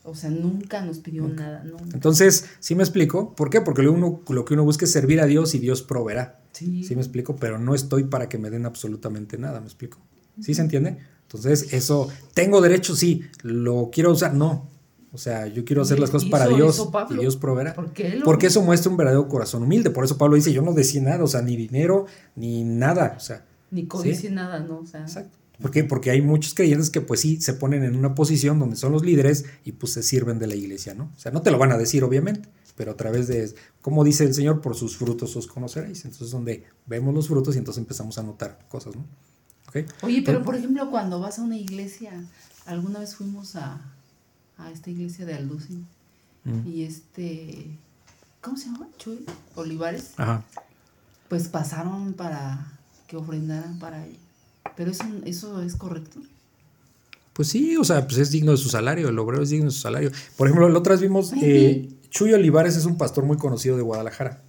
O 0.06 0.16
sea, 0.16 0.30
nunca 0.30 0.86
nos 0.86 1.00
pidió 1.00 1.28
nada. 1.28 1.66
Entonces, 1.94 2.46
sí 2.62 2.76
me 2.76 2.84
explico. 2.84 3.36
¿Por 3.36 3.50
qué? 3.50 3.60
Porque 3.60 3.84
lo, 3.84 3.92
uno, 3.92 4.22
lo 4.30 4.46
que 4.46 4.54
uno 4.54 4.64
busca 4.64 4.86
es 4.86 4.92
servir 4.94 5.20
a 5.20 5.26
Dios 5.26 5.54
y 5.54 5.60
Dios 5.60 5.82
proveerá. 5.82 6.40
Sí. 6.54 6.86
Sí 6.86 6.96
me 6.96 7.02
explico, 7.02 7.36
pero 7.36 7.60
no 7.60 7.76
estoy 7.76 8.06
para 8.06 8.30
que 8.30 8.38
me 8.38 8.50
den 8.50 8.66
absolutamente 8.66 9.38
nada, 9.38 9.60
¿me 9.60 9.66
explico? 9.66 9.98
¿Sí 10.40 10.54
se 10.54 10.62
entiende? 10.62 10.98
Entonces, 11.30 11.74
eso, 11.74 12.10
¿tengo 12.34 12.60
derecho? 12.60 12.96
Sí. 12.96 13.22
¿Lo 13.44 13.92
quiero 13.92 14.12
usar? 14.12 14.34
No. 14.34 14.68
O 15.12 15.18
sea, 15.20 15.46
yo 15.46 15.64
quiero 15.64 15.84
hacer 15.84 16.00
las 16.00 16.10
cosas 16.10 16.28
para 16.30 16.48
Dios 16.48 16.90
y 17.12 17.18
Dios 17.18 17.38
proveerá. 17.38 17.76
Porque 18.24 18.48
eso 18.48 18.64
muestra 18.64 18.90
un 18.90 18.98
verdadero 18.98 19.28
corazón 19.28 19.62
humilde. 19.62 19.92
Por 19.92 20.04
eso 20.04 20.18
Pablo 20.18 20.36
dice, 20.36 20.52
yo 20.52 20.64
no 20.64 20.74
decía 20.74 21.04
nada, 21.04 21.24
o 21.24 21.28
sea, 21.28 21.44
ni 21.44 21.56
dinero, 21.56 22.08
ni 22.36 22.64
nada. 22.64 23.14
O 23.16 23.20
sea, 23.20 23.46
ni 23.70 23.86
codicia 23.86 24.32
nada, 24.32 24.60
¿no? 24.60 24.80
O 24.80 24.86
sea, 24.88 25.02
Exacto. 25.02 25.38
¿Por 25.62 25.70
qué? 25.72 25.84
Porque 25.84 26.10
hay 26.10 26.22
muchos 26.22 26.56
creyentes 26.56 26.90
que 26.90 27.02
pues 27.02 27.20
sí 27.20 27.42
se 27.42 27.54
ponen 27.54 27.84
en 27.84 27.96
una 27.96 28.16
posición 28.16 28.58
donde 28.58 28.76
son 28.76 28.92
los 28.92 29.04
líderes 29.04 29.46
y 29.66 29.74
pues 29.74 29.92
se 29.94 30.02
sirven 30.02 30.40
de 30.40 30.48
la 30.48 30.56
iglesia, 30.56 30.96
¿no? 30.96 31.12
O 31.16 31.20
sea, 31.20 31.32
no 31.32 31.42
te 31.42 31.52
lo 31.52 31.58
van 31.58 31.72
a 31.72 31.78
decir 31.78 32.04
obviamente, 32.04 32.50
pero 32.76 32.92
a 32.92 32.98
través 32.98 33.28
de, 33.28 33.54
como 33.82 34.04
dice 34.04 34.24
el 34.24 34.34
Señor, 34.34 34.62
por 34.62 34.76
sus 34.76 34.98
frutos 34.98 35.36
os 35.36 35.48
conoceréis. 35.48 36.06
Entonces 36.06 36.32
donde 36.32 36.64
vemos 36.88 37.14
los 37.14 37.28
frutos 37.28 37.56
y 37.56 37.60
entonces 37.60 37.82
empezamos 37.82 38.18
a 38.18 38.24
notar 38.24 38.60
cosas, 38.70 38.96
¿no? 38.96 39.06
Oye, 40.02 40.24
pero 40.26 40.44
por 40.44 40.56
ejemplo, 40.56 40.90
cuando 40.90 41.20
vas 41.20 41.40
a 41.40 41.44
una 41.44 41.58
iglesia, 41.58 42.12
alguna 42.66 43.00
vez 43.00 43.16
fuimos 43.16 43.56
a, 43.56 43.80
esta 44.74 44.90
iglesia 44.90 45.26
de 45.26 45.36
Alducin 45.36 45.88
mm. 46.44 46.68
y 46.68 46.84
este, 46.84 47.68
¿cómo 48.42 48.58
se 48.58 48.66
llama? 48.66 48.88
Chuy 48.98 49.26
Olivares. 49.56 50.12
Ajá. 50.18 50.44
Pues 51.30 51.48
pasaron 51.48 52.14
para 52.14 52.68
que 53.08 53.16
ofrendaran 53.16 53.80
para 53.80 54.06
él. 54.06 54.18
Pero 54.76 54.92
eso, 54.92 55.06
eso 55.26 55.62
es 55.62 55.76
correcto. 55.76 56.20
Pues 57.34 57.48
sí, 57.48 57.78
o 57.78 57.84
sea, 57.86 58.06
pues 58.06 58.18
es 58.18 58.32
digno 58.32 58.52
de 58.52 58.58
su 58.58 58.68
salario, 58.68 59.08
el 59.08 59.18
obrero 59.18 59.44
es 59.44 59.50
digno 59.50 59.68
de 59.68 59.72
su 59.72 59.80
salario. 59.80 60.12
Por 60.36 60.48
ejemplo, 60.48 60.68
la 60.68 60.78
otra 60.78 60.94
vez 60.94 61.02
vimos, 61.02 61.32
eh, 61.42 61.90
Chuy 62.10 62.34
Olivares 62.34 62.76
es 62.76 62.86
un 62.86 62.98
pastor 62.98 63.24
muy 63.24 63.38
conocido 63.38 63.78
de 63.78 63.84
Guadalajara. 63.84 64.42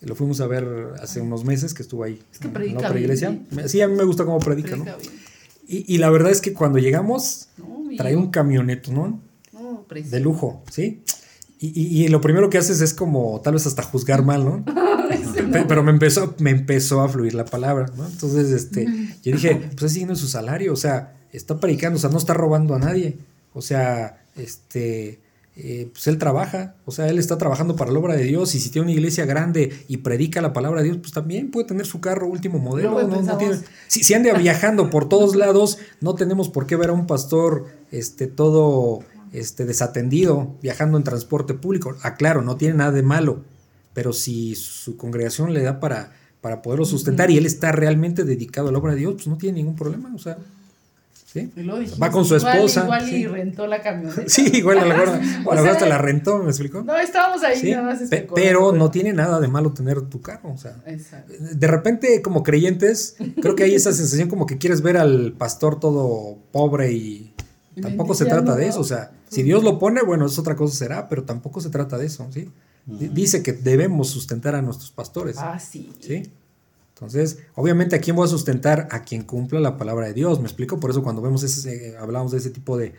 Lo 0.00 0.14
fuimos 0.14 0.40
a 0.40 0.46
ver 0.46 0.66
hace 1.02 1.20
unos 1.20 1.44
meses 1.44 1.74
que 1.74 1.82
estuvo 1.82 2.04
ahí. 2.04 2.20
Es 2.32 2.38
que 2.38 2.48
predica 2.48 2.78
en 2.78 2.86
otra 2.86 3.00
iglesia. 3.00 3.38
Sí, 3.66 3.80
a 3.80 3.88
mí 3.88 3.96
me 3.96 4.04
gusta 4.04 4.24
cómo 4.24 4.38
predica, 4.38 4.76
¿no? 4.76 4.84
Y, 5.66 5.92
y, 5.94 5.98
la 5.98 6.08
verdad 6.08 6.30
es 6.30 6.40
que 6.40 6.54
cuando 6.54 6.78
llegamos, 6.78 7.48
trae 7.96 8.16
un 8.16 8.30
camioneto, 8.30 8.92
¿no? 8.92 9.20
de 9.88 10.20
lujo, 10.20 10.62
¿sí? 10.70 11.02
Y, 11.60 12.04
y, 12.04 12.08
lo 12.08 12.20
primero 12.20 12.50
que 12.50 12.58
haces 12.58 12.80
es 12.80 12.94
como 12.94 13.40
tal 13.42 13.54
vez 13.54 13.66
hasta 13.66 13.82
juzgar 13.82 14.24
mal, 14.24 14.44
¿no? 14.44 14.64
Pero 15.68 15.82
me 15.82 15.90
empezó, 15.90 16.34
me 16.38 16.50
empezó 16.50 17.00
a 17.00 17.08
fluir 17.08 17.34
la 17.34 17.44
palabra, 17.44 17.86
¿no? 17.96 18.06
Entonces, 18.06 18.50
este, 18.50 18.86
yo 19.24 19.32
dije, 19.32 19.56
pues 19.76 19.82
es 19.84 19.92
signo 19.92 20.14
su 20.14 20.28
salario, 20.28 20.72
o 20.72 20.76
sea, 20.76 21.16
está 21.32 21.58
predicando, 21.58 21.96
o 21.96 22.00
sea, 22.00 22.10
no 22.10 22.18
está 22.18 22.34
robando 22.34 22.74
a 22.74 22.78
nadie. 22.78 23.16
O 23.54 23.62
sea, 23.62 24.22
este, 24.36 25.18
eh, 25.60 25.88
pues 25.92 26.06
él 26.06 26.18
trabaja, 26.18 26.76
o 26.84 26.92
sea, 26.92 27.08
él 27.08 27.18
está 27.18 27.36
trabajando 27.36 27.74
para 27.74 27.90
la 27.90 27.98
obra 27.98 28.14
de 28.14 28.22
Dios 28.22 28.54
y 28.54 28.60
si 28.60 28.70
tiene 28.70 28.84
una 28.84 28.92
iglesia 28.92 29.26
grande 29.26 29.84
y 29.88 29.96
predica 29.96 30.40
la 30.40 30.52
palabra 30.52 30.82
de 30.82 30.84
Dios, 30.84 30.98
pues 30.98 31.12
también 31.12 31.50
puede 31.50 31.66
tener 31.66 31.84
su 31.84 32.00
carro 32.00 32.28
último 32.28 32.60
modelo. 32.60 32.96
si, 33.88 34.04
si, 34.04 34.14
anda 34.14 34.32
viajando 34.34 34.88
por 34.88 35.08
todos 35.08 35.34
lados, 35.34 35.78
no 36.00 36.14
tenemos 36.14 36.48
por 36.48 36.66
qué 36.66 36.76
ver 36.76 36.90
a 36.90 36.92
un 36.92 37.08
pastor 37.08 37.66
este, 37.90 38.28
todo 38.28 39.00
este, 39.32 39.64
desatendido 39.64 40.54
viajando 40.62 40.96
en 40.96 41.02
transporte 41.02 41.54
público. 41.54 41.96
Aclaro, 42.02 42.40
no 42.42 42.56
tiene 42.56 42.74
nada 42.74 42.92
de 42.92 43.02
malo, 43.02 43.42
pero 43.94 44.12
si 44.12 44.54
su 44.54 44.96
congregación 44.96 45.54
le 45.54 45.62
da 45.62 45.80
para, 45.80 46.12
para 46.40 46.62
poderlo 46.62 46.84
sustentar 46.84 47.32
y 47.32 47.36
él 47.36 47.46
está 47.46 47.72
realmente 47.72 48.22
dedicado 48.22 48.68
a 48.68 48.72
la 48.72 48.78
obra 48.78 48.92
de 48.92 49.00
Dios, 49.00 49.14
pues 49.14 49.26
no 49.26 49.36
tiene 49.36 49.58
ningún 49.58 49.74
problema, 49.74 50.14
o 50.14 50.18
sea. 50.18 50.38
¿Sí? 51.30 51.52
Va 52.02 52.10
con 52.10 52.24
su 52.24 52.36
esposa. 52.36 52.84
Igual, 52.84 53.12
y 53.12 53.26
rentó 53.26 53.66
la 53.66 53.82
camioneta. 53.82 54.22
Sí, 54.28 54.50
igual 54.54 54.78
a 54.78 54.86
lo 54.86 54.96
mejor, 54.96 55.20
o 55.44 55.52
a 55.52 55.70
hasta 55.70 55.84
la 55.84 55.98
rentó, 55.98 56.38
¿me 56.38 56.48
explico? 56.48 56.82
No, 56.82 56.96
estábamos 56.96 57.42
ahí 57.44 57.70
nada 57.70 57.82
más. 57.82 58.00
Este 58.00 58.26
pero 58.34 58.72
no 58.72 58.90
tiene 58.90 59.12
nada 59.12 59.38
de 59.38 59.46
malo 59.46 59.74
tener 59.74 60.00
tu 60.00 60.22
carro, 60.22 60.54
o 60.54 60.56
sea. 60.56 60.76
Exacto. 60.86 61.34
De 61.38 61.66
repente, 61.66 62.22
como 62.22 62.42
creyentes, 62.42 63.16
creo 63.42 63.54
que 63.56 63.64
hay 63.64 63.74
esa 63.74 63.92
sensación 63.92 64.30
como 64.30 64.46
que 64.46 64.56
quieres 64.56 64.80
ver 64.80 64.96
al 64.96 65.34
pastor 65.34 65.78
todo 65.78 66.38
pobre 66.50 66.92
y 66.92 67.34
tampoco 67.82 68.14
se 68.14 68.24
trata 68.24 68.56
de 68.56 68.68
eso, 68.68 68.80
o 68.80 68.84
sea, 68.84 69.10
si 69.28 69.42
Dios 69.42 69.62
lo 69.62 69.78
pone, 69.78 70.00
bueno, 70.00 70.24
es 70.24 70.38
otra 70.38 70.56
cosa 70.56 70.74
será, 70.74 71.10
pero 71.10 71.24
tampoco 71.24 71.60
se 71.60 71.68
trata 71.68 71.98
de 71.98 72.06
eso, 72.06 72.26
¿sí? 72.32 72.50
Dice 72.86 73.42
que 73.42 73.52
debemos 73.52 74.08
sustentar 74.08 74.54
a 74.54 74.62
nuestros 74.62 74.90
pastores. 74.92 75.36
Ah, 75.38 75.58
sí. 75.58 75.92
¿Sí? 76.00 76.22
Entonces, 76.98 77.38
obviamente, 77.54 77.94
¿a 77.94 78.00
quién 78.00 78.16
voy 78.16 78.24
a 78.24 78.28
sustentar? 78.28 78.88
A 78.90 79.04
quien 79.04 79.22
cumpla 79.22 79.60
la 79.60 79.76
palabra 79.76 80.08
de 80.08 80.14
Dios. 80.14 80.40
¿Me 80.40 80.46
explico? 80.46 80.80
Por 80.80 80.90
eso 80.90 81.04
cuando 81.04 81.22
vemos 81.22 81.44
ese, 81.44 81.96
hablamos 81.96 82.32
de 82.32 82.38
ese 82.38 82.50
tipo 82.50 82.76
de, 82.76 82.92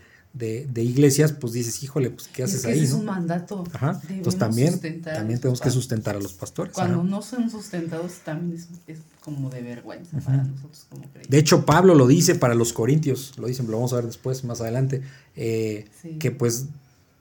iglesias, 0.77 1.33
pues 1.33 1.51
dices, 1.51 1.83
híjole, 1.83 2.09
pues 2.11 2.29
¿qué 2.29 2.43
haces 2.43 2.63
ahí? 2.63 2.79
Es 2.79 2.93
un 2.93 3.03
mandato. 3.03 3.65
Ajá. 3.73 3.99
Entonces 4.07 4.39
también, 4.39 4.79
también 5.01 5.41
tenemos 5.41 5.59
que 5.59 5.69
sustentar 5.69 6.15
a 6.15 6.19
los 6.21 6.31
pastores. 6.31 6.73
Cuando 6.75 7.03
no 7.03 7.21
son 7.21 7.49
sustentados 7.49 8.19
también 8.23 8.65
es, 8.87 8.99
como 9.19 9.49
de 9.49 9.61
vergüenza 9.63 10.17
para 10.19 10.43
nosotros 10.43 10.85
como 10.89 11.01
creyentes. 11.01 11.29
De 11.29 11.37
hecho, 11.37 11.65
Pablo 11.65 11.93
lo 11.93 12.07
dice 12.07 12.35
para 12.35 12.55
los 12.55 12.71
corintios, 12.71 13.37
lo 13.37 13.47
dicen, 13.47 13.67
lo 13.67 13.73
vamos 13.73 13.91
a 13.91 13.97
ver 13.97 14.05
después, 14.05 14.45
más 14.45 14.61
adelante, 14.61 15.01
eh, 15.35 15.89
que 16.19 16.31
pues 16.31 16.67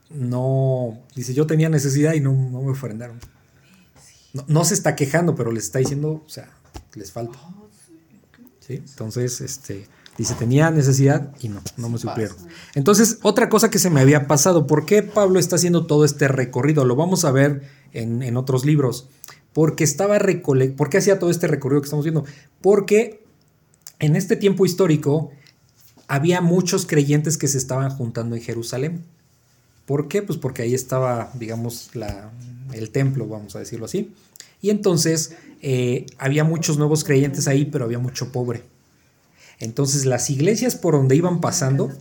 no, 0.09 0.97
dice, 1.13 1.33
yo 1.33 1.45
tenía 1.45 1.67
necesidad 1.67 2.13
y 2.13 2.21
no, 2.21 2.31
no 2.31 2.61
me 2.61 2.71
ofrendaron. 2.71 3.19
No, 4.33 4.45
no, 4.47 4.63
se 4.63 4.75
está 4.75 4.95
quejando, 4.95 5.35
pero 5.35 5.51
les 5.51 5.65
está 5.65 5.79
diciendo, 5.79 6.23
o 6.25 6.29
sea, 6.29 6.49
les 6.95 7.11
falta. 7.11 7.39
¿Sí? 8.59 8.75
Entonces, 8.75 9.41
este, 9.41 9.87
dice, 10.17 10.35
tenía 10.35 10.69
necesidad 10.69 11.33
y 11.39 11.49
no, 11.49 11.61
no 11.77 11.89
me 11.89 11.97
suplieron. 11.97 12.35
Entonces, 12.75 13.19
otra 13.21 13.49
cosa 13.49 13.69
que 13.69 13.79
se 13.79 13.89
me 13.89 14.01
había 14.01 14.27
pasado, 14.27 14.67
¿por 14.67 14.85
qué 14.85 15.01
Pablo 15.01 15.39
está 15.39 15.55
haciendo 15.55 15.87
todo 15.87 16.05
este 16.05 16.27
recorrido? 16.27 16.85
Lo 16.85 16.95
vamos 16.95 17.25
a 17.25 17.31
ver 17.31 17.63
en, 17.93 18.37
otros 18.37 18.65
libros. 18.65 19.07
Porque 19.53 19.83
estaba 19.83 20.19
recolectando, 20.19 20.77
¿por 20.77 20.89
qué 20.89 20.99
hacía 20.99 21.19
todo 21.19 21.31
este 21.31 21.47
recorrido 21.47 21.81
que 21.81 21.85
estamos 21.85 22.05
viendo? 22.05 22.23
Porque 22.61 23.23
en 23.99 24.15
este 24.15 24.35
tiempo 24.35 24.65
histórico 24.65 25.31
había 26.07 26.41
muchos 26.41 26.85
creyentes 26.85 27.37
que 27.37 27.47
se 27.47 27.57
estaban 27.57 27.89
juntando 27.89 28.35
en 28.35 28.41
Jerusalén. 28.41 29.03
¿Por 29.85 30.07
qué? 30.07 30.21
Pues 30.21 30.37
porque 30.37 30.61
ahí 30.61 30.75
estaba, 30.75 31.31
digamos, 31.33 31.95
la, 31.95 32.31
el 32.73 32.91
templo, 32.91 33.27
vamos 33.27 33.55
a 33.55 33.59
decirlo 33.59 33.85
así. 33.85 34.13
Y 34.61 34.69
entonces 34.69 35.35
eh, 35.61 36.05
había 36.17 36.43
muchos 36.43 36.77
nuevos 36.77 37.03
creyentes 37.03 37.47
ahí, 37.47 37.65
pero 37.65 37.85
había 37.85 37.99
mucho 37.99 38.31
pobre. 38.31 38.63
Entonces 39.59 40.05
las 40.05 40.29
iglesias 40.29 40.75
por 40.75 40.93
donde 40.93 41.15
iban 41.15 41.41
pasando 41.41 41.91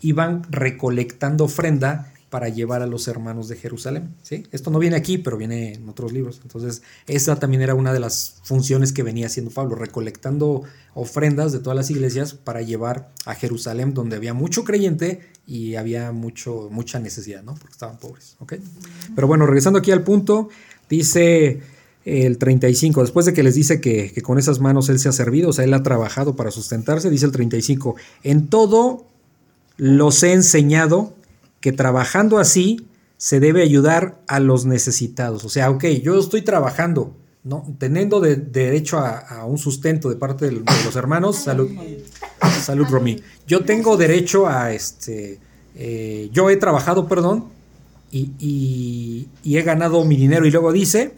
iban 0.00 0.42
recolectando 0.50 1.44
ofrenda 1.44 2.12
para 2.30 2.48
llevar 2.48 2.82
a 2.82 2.86
los 2.86 3.06
hermanos 3.08 3.48
de 3.48 3.56
Jerusalén. 3.56 4.14
¿sí? 4.22 4.44
Esto 4.50 4.70
no 4.70 4.78
viene 4.78 4.96
aquí, 4.96 5.16
pero 5.16 5.36
viene 5.36 5.74
en 5.74 5.88
otros 5.88 6.12
libros. 6.12 6.40
Entonces, 6.42 6.82
esa 7.06 7.36
también 7.36 7.62
era 7.62 7.74
una 7.74 7.92
de 7.92 8.00
las 8.00 8.40
funciones 8.42 8.92
que 8.92 9.02
venía 9.02 9.26
haciendo 9.26 9.52
Pablo, 9.52 9.76
recolectando 9.76 10.62
ofrendas 10.94 11.52
de 11.52 11.60
todas 11.60 11.76
las 11.76 11.90
iglesias 11.90 12.34
para 12.34 12.62
llevar 12.62 13.10
a 13.24 13.34
Jerusalén, 13.34 13.94
donde 13.94 14.16
había 14.16 14.34
mucho 14.34 14.64
creyente 14.64 15.20
y 15.46 15.76
había 15.76 16.10
mucho, 16.10 16.68
mucha 16.70 16.98
necesidad, 16.98 17.42
¿no? 17.44 17.54
Porque 17.54 17.72
estaban 17.72 17.98
pobres. 17.98 18.36
¿ok? 18.40 18.54
Pero 19.14 19.26
bueno, 19.28 19.46
regresando 19.46 19.78
aquí 19.78 19.92
al 19.92 20.02
punto, 20.02 20.48
dice 20.90 21.62
el 22.06 22.38
35, 22.38 23.02
después 23.02 23.26
de 23.26 23.34
que 23.34 23.42
les 23.42 23.56
dice 23.56 23.80
que, 23.80 24.12
que, 24.12 24.22
con 24.22 24.38
esas 24.38 24.60
manos 24.60 24.88
él 24.88 24.98
se 24.98 25.08
ha 25.08 25.12
servido, 25.12 25.50
o 25.50 25.52
sea, 25.52 25.64
él 25.64 25.74
ha 25.74 25.82
trabajado 25.82 26.36
para 26.36 26.50
sustentarse, 26.50 27.10
dice 27.10 27.26
el 27.26 27.32
35, 27.32 27.96
en 28.22 28.46
todo 28.46 29.06
los 29.76 30.22
he 30.22 30.32
enseñado 30.32 31.14
que 31.60 31.72
trabajando 31.72 32.38
así 32.38 32.86
se 33.16 33.40
debe 33.40 33.62
ayudar 33.62 34.20
a 34.28 34.40
los 34.40 34.66
necesitados. 34.66 35.44
O 35.44 35.48
sea, 35.48 35.70
ok, 35.70 35.84
yo 36.02 36.18
estoy 36.18 36.42
trabajando, 36.42 37.16
¿no? 37.44 37.66
Teniendo 37.78 38.20
de, 38.20 38.36
derecho 38.36 38.98
a, 38.98 39.44
un 39.46 39.58
sustento 39.58 40.08
de 40.08 40.16
parte 40.16 40.46
de, 40.46 40.52
los 40.52 40.96
hermanos, 40.96 41.36
salud, 41.36 41.70
salud 42.62 42.86
Romy. 42.88 43.20
Yo 43.46 43.64
tengo 43.64 43.96
derecho 43.96 44.46
a 44.46 44.72
este, 44.72 45.40
eh, 45.74 46.28
yo 46.32 46.50
he 46.50 46.56
trabajado, 46.56 47.08
perdón, 47.08 47.46
y, 48.12 49.28
he 49.44 49.62
ganado 49.62 50.04
mi 50.04 50.16
dinero. 50.16 50.46
Y 50.46 50.50
luego 50.50 50.72
dice, 50.72 51.14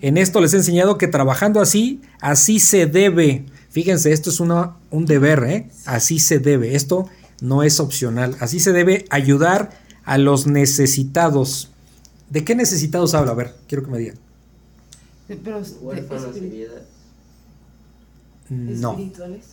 en 0.00 0.16
esto 0.16 0.40
les 0.40 0.54
he 0.54 0.58
enseñado 0.58 0.98
que 0.98 1.08
trabajando 1.08 1.60
así, 1.60 2.00
así 2.20 2.60
se 2.60 2.86
debe. 2.86 3.44
Fíjense, 3.70 4.12
esto 4.12 4.30
es 4.30 4.40
una, 4.40 4.76
un 4.90 5.06
deber, 5.06 5.44
¿eh? 5.44 5.70
Así 5.84 6.18
se 6.18 6.38
debe. 6.38 6.74
Esto 6.74 7.08
no 7.40 7.62
es 7.62 7.80
opcional. 7.80 8.36
Así 8.40 8.60
se 8.60 8.72
debe 8.72 9.04
ayudar 9.10 9.70
a 10.04 10.18
los 10.18 10.46
necesitados. 10.46 11.70
¿De 12.30 12.44
qué 12.44 12.54
necesitados 12.54 13.14
habla? 13.14 13.32
A 13.32 13.34
ver, 13.34 13.54
quiero 13.66 13.84
que 13.84 13.90
me 13.90 13.98
digan. 13.98 14.16
Pero, 15.26 15.62
No. 18.48 18.92
Espirituales. 18.92 19.44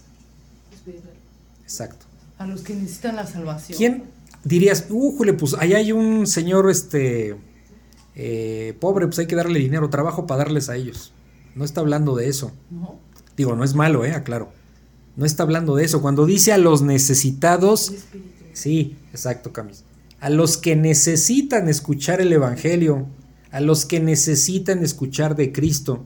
Exacto. 1.63 2.05
A 2.38 2.47
los 2.47 2.61
que 2.61 2.76
necesitan 2.76 3.15
la 3.15 3.26
salvación. 3.26 3.77
¿Quién 3.77 4.03
dirías, 4.43 4.85
uh, 4.89 5.35
pues 5.38 5.55
ahí 5.55 5.73
hay 5.73 5.91
un 5.91 6.27
señor 6.27 6.69
este 6.69 7.35
eh, 8.15 8.75
pobre, 8.79 9.07
pues 9.07 9.19
hay 9.19 9.27
que 9.27 9.35
darle 9.35 9.59
dinero, 9.59 9.89
trabajo 9.89 10.25
para 10.25 10.45
darles 10.45 10.69
a 10.69 10.75
ellos? 10.75 11.13
No 11.55 11.63
está 11.63 11.81
hablando 11.81 12.15
de 12.15 12.27
eso. 12.27 12.51
Digo, 13.37 13.55
no 13.55 13.63
es 13.63 13.75
malo, 13.75 14.05
eh, 14.05 14.13
aclaro. 14.13 14.49
No 15.15 15.25
está 15.25 15.43
hablando 15.43 15.75
de 15.75 15.85
eso. 15.85 16.01
Cuando 16.01 16.25
dice 16.25 16.51
a 16.51 16.57
los 16.57 16.81
necesitados, 16.81 17.93
sí, 18.53 18.97
exacto, 19.11 19.53
Camis. 19.53 19.83
A 20.19 20.29
los 20.29 20.57
que 20.57 20.75
necesitan 20.75 21.69
escuchar 21.69 22.19
el 22.19 22.33
Evangelio, 22.33 23.05
a 23.51 23.61
los 23.61 23.85
que 23.85 23.99
necesitan 23.99 24.83
escuchar 24.83 25.35
de 25.35 25.51
Cristo. 25.51 26.03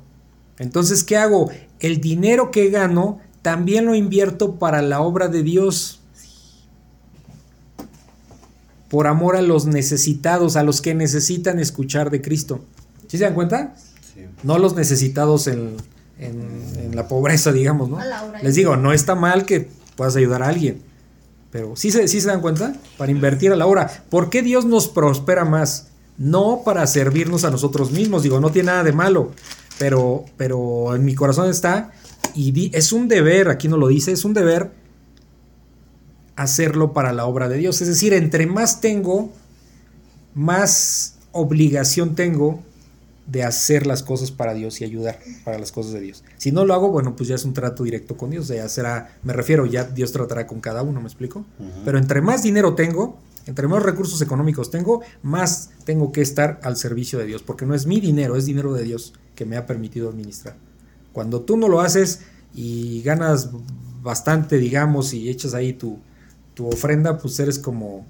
Entonces, 0.60 1.04
¿qué 1.04 1.18
hago? 1.18 1.50
El 1.80 2.02
dinero 2.02 2.52
que 2.52 2.70
gano 2.70 3.20
también 3.42 3.86
lo 3.86 3.96
invierto 3.96 4.56
para 4.60 4.82
la 4.82 5.02
obra 5.02 5.30
de 5.30 5.42
Dios. 5.42 5.99
Por 8.90 9.08
amor 9.08 9.36
a 9.36 9.42
los 9.42 9.66
necesitados, 9.66 10.56
a 10.56 10.64
los 10.64 10.82
que 10.82 10.96
necesitan 10.96 11.60
escuchar 11.60 12.10
de 12.10 12.22
Cristo. 12.22 12.62
¿Sí 13.08 13.18
se 13.18 13.24
dan 13.24 13.34
cuenta? 13.36 13.76
Sí. 14.14 14.26
No 14.44 14.58
los 14.58 14.76
necesitados 14.76 15.48
en, 15.48 15.78
en, 16.20 16.96
la 16.96 17.08
pobreza, 17.08 17.52
digamos, 17.52 17.90
¿no? 17.90 18.00
Les 18.42 18.56
digo, 18.56 18.76
no 18.76 18.92
está 18.94 19.16
mal 19.16 19.46
que 19.46 19.70
puedas 19.96 20.16
ayudar 20.16 20.44
a 20.44 20.48
alguien, 20.48 20.82
pero 21.52 21.76
¿sí 21.76 21.92
se, 21.92 22.08
¿sí 22.08 22.22
se 22.22 22.28
dan 22.28 22.42
cuenta? 22.42 22.74
Para 22.98 23.12
invertir 23.12 23.52
a 23.52 23.56
la 23.56 23.66
hora. 23.66 24.04
¿Por 24.10 24.30
qué 24.30 24.42
Dios 24.42 24.66
nos 24.66 24.88
prospera 24.88 25.46
más? 25.46 25.88
No 26.18 26.62
para 26.66 26.86
servirnos 26.88 27.46
a 27.46 27.52
nosotros 27.52 27.92
mismos, 27.92 28.24
digo, 28.24 28.40
no 28.40 28.52
tiene 28.52 28.68
nada 28.68 28.84
de 28.84 28.92
malo, 28.92 29.32
pero, 29.78 30.26
pero 30.36 30.96
en 30.96 31.06
mi 31.06 31.16
corazón 31.16 31.50
está, 31.50 31.92
y 32.36 32.76
es 32.76 32.92
un 32.92 33.08
deber, 33.08 33.50
aquí 33.50 33.68
no 33.68 33.78
lo 33.78 33.88
dice, 33.88 34.12
es 34.12 34.26
un 34.26 34.34
deber 34.34 34.72
hacerlo 36.40 36.94
para 36.94 37.12
la 37.12 37.26
obra 37.26 37.50
de 37.50 37.58
Dios. 37.58 37.82
Es 37.82 37.90
decir, 37.90 38.14
entre 38.14 38.48
más 38.48 38.80
tengo, 38.80 39.30
más 40.34 41.16
obligación 41.34 42.16
tengo 42.16 42.62
de 43.28 43.44
hacer 43.44 43.86
las 43.86 44.04
cosas 44.04 44.32
para 44.32 44.54
Dios 44.54 44.80
y 44.80 44.86
ayudar 44.86 45.20
para 45.44 45.60
las 45.60 45.74
cosas 45.74 45.92
de 45.92 46.00
Dios. 46.00 46.24
Si 46.38 46.54
no 46.54 46.64
lo 46.64 46.74
hago, 46.74 46.90
bueno, 46.92 47.16
pues 47.16 47.28
ya 47.28 47.36
es 47.36 47.44
un 47.44 47.54
trato 47.54 47.84
directo 47.84 48.16
con 48.16 48.30
Dios, 48.30 48.48
ya 48.48 48.68
será, 48.70 49.18
me 49.22 49.34
refiero, 49.34 49.66
ya 49.66 49.84
Dios 49.84 50.14
tratará 50.14 50.48
con 50.48 50.62
cada 50.62 50.82
uno, 50.82 51.02
¿me 51.02 51.08
explico? 51.08 51.46
Pero 51.84 51.98
entre 51.98 52.22
más 52.22 52.42
dinero 52.42 52.74
tengo, 52.74 53.20
entre 53.46 53.68
más 53.68 53.84
recursos 53.84 54.22
económicos 54.22 54.72
tengo, 54.72 55.02
más 55.22 55.72
tengo 55.84 56.14
que 56.14 56.22
estar 56.22 56.60
al 56.64 56.78
servicio 56.78 57.20
de 57.20 57.26
Dios, 57.26 57.44
porque 57.44 57.66
no 57.66 57.76
es 57.76 57.86
mi 57.86 58.00
dinero, 58.00 58.38
es 58.38 58.46
dinero 58.46 58.74
de 58.74 58.84
Dios 58.84 59.14
que 59.36 59.46
me 59.46 59.58
ha 59.58 59.66
permitido 59.66 60.10
administrar. 60.10 60.56
Cuando 61.12 61.42
tú 61.42 61.58
no 61.58 61.68
lo 61.68 61.82
haces 61.82 62.22
y 62.56 63.02
ganas 63.04 63.50
bastante, 64.02 64.58
digamos, 64.58 65.14
y 65.14 65.30
echas 65.30 65.54
ahí 65.54 65.74
tu, 65.74 66.00
tu 66.60 66.68
ofrenda, 66.68 67.18
pues 67.20 67.40
eres 67.40 67.58
como, 67.58 68.06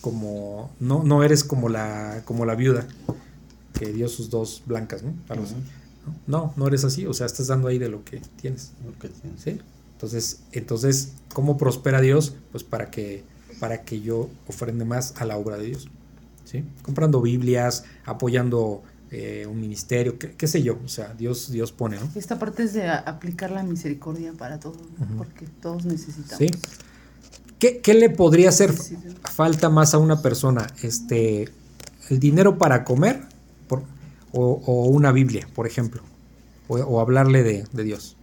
como, 0.00 0.68
no, 0.80 1.04
no 1.04 1.22
eres 1.22 1.44
como 1.44 1.68
la, 1.68 2.22
como 2.24 2.44
la 2.44 2.56
viuda 2.56 2.88
que 3.72 3.92
dio 3.92 4.08
sus 4.08 4.30
dos 4.30 4.64
blancas, 4.66 5.04
¿no? 5.04 5.14
¿no? 6.26 6.52
No, 6.56 6.66
eres 6.66 6.82
así, 6.82 7.06
o 7.06 7.14
sea, 7.14 7.26
estás 7.26 7.46
dando 7.46 7.68
ahí 7.68 7.78
de 7.78 7.88
lo 7.88 8.02
que 8.02 8.20
tienes. 8.40 8.72
¿Sí? 9.36 9.60
Entonces, 9.92 10.40
entonces, 10.50 11.12
¿cómo 11.32 11.56
prospera 11.56 12.00
Dios? 12.00 12.34
Pues 12.50 12.64
para 12.64 12.90
que, 12.90 13.22
para 13.60 13.82
que 13.82 14.00
yo 14.00 14.28
ofrende 14.48 14.84
más 14.84 15.14
a 15.18 15.24
la 15.24 15.36
obra 15.36 15.56
de 15.56 15.66
Dios. 15.66 15.88
¿Sí? 16.46 16.64
Comprando 16.82 17.22
Biblias, 17.22 17.84
apoyando 18.04 18.82
eh, 19.12 19.46
un 19.48 19.60
ministerio, 19.60 20.18
qué, 20.18 20.48
sé 20.48 20.64
yo, 20.64 20.80
o 20.84 20.88
sea, 20.88 21.14
Dios, 21.14 21.52
Dios 21.52 21.70
pone, 21.70 21.96
¿no? 22.00 22.10
Esta 22.16 22.40
parte 22.40 22.64
es 22.64 22.72
de 22.72 22.88
aplicar 22.88 23.52
la 23.52 23.62
misericordia 23.62 24.32
para 24.32 24.58
todos, 24.58 24.82
porque 25.16 25.46
todos 25.62 25.84
necesitamos. 25.84 26.38
¿Sí? 26.38 26.50
¿Qué, 27.58 27.80
¿Qué, 27.80 27.94
le 27.94 28.10
podría 28.10 28.50
hacer 28.50 28.72
falta 29.34 29.68
más 29.68 29.94
a 29.94 29.98
una 29.98 30.22
persona? 30.22 30.66
Este, 30.82 31.48
el 32.08 32.20
dinero 32.20 32.58
para 32.58 32.84
comer 32.84 33.28
o, 34.32 34.86
una 34.86 35.12
Biblia, 35.12 35.48
por 35.54 35.66
ejemplo, 35.66 36.02
o, 36.68 37.00
hablarle 37.00 37.42
de, 37.42 37.84
Dios. 37.84 38.16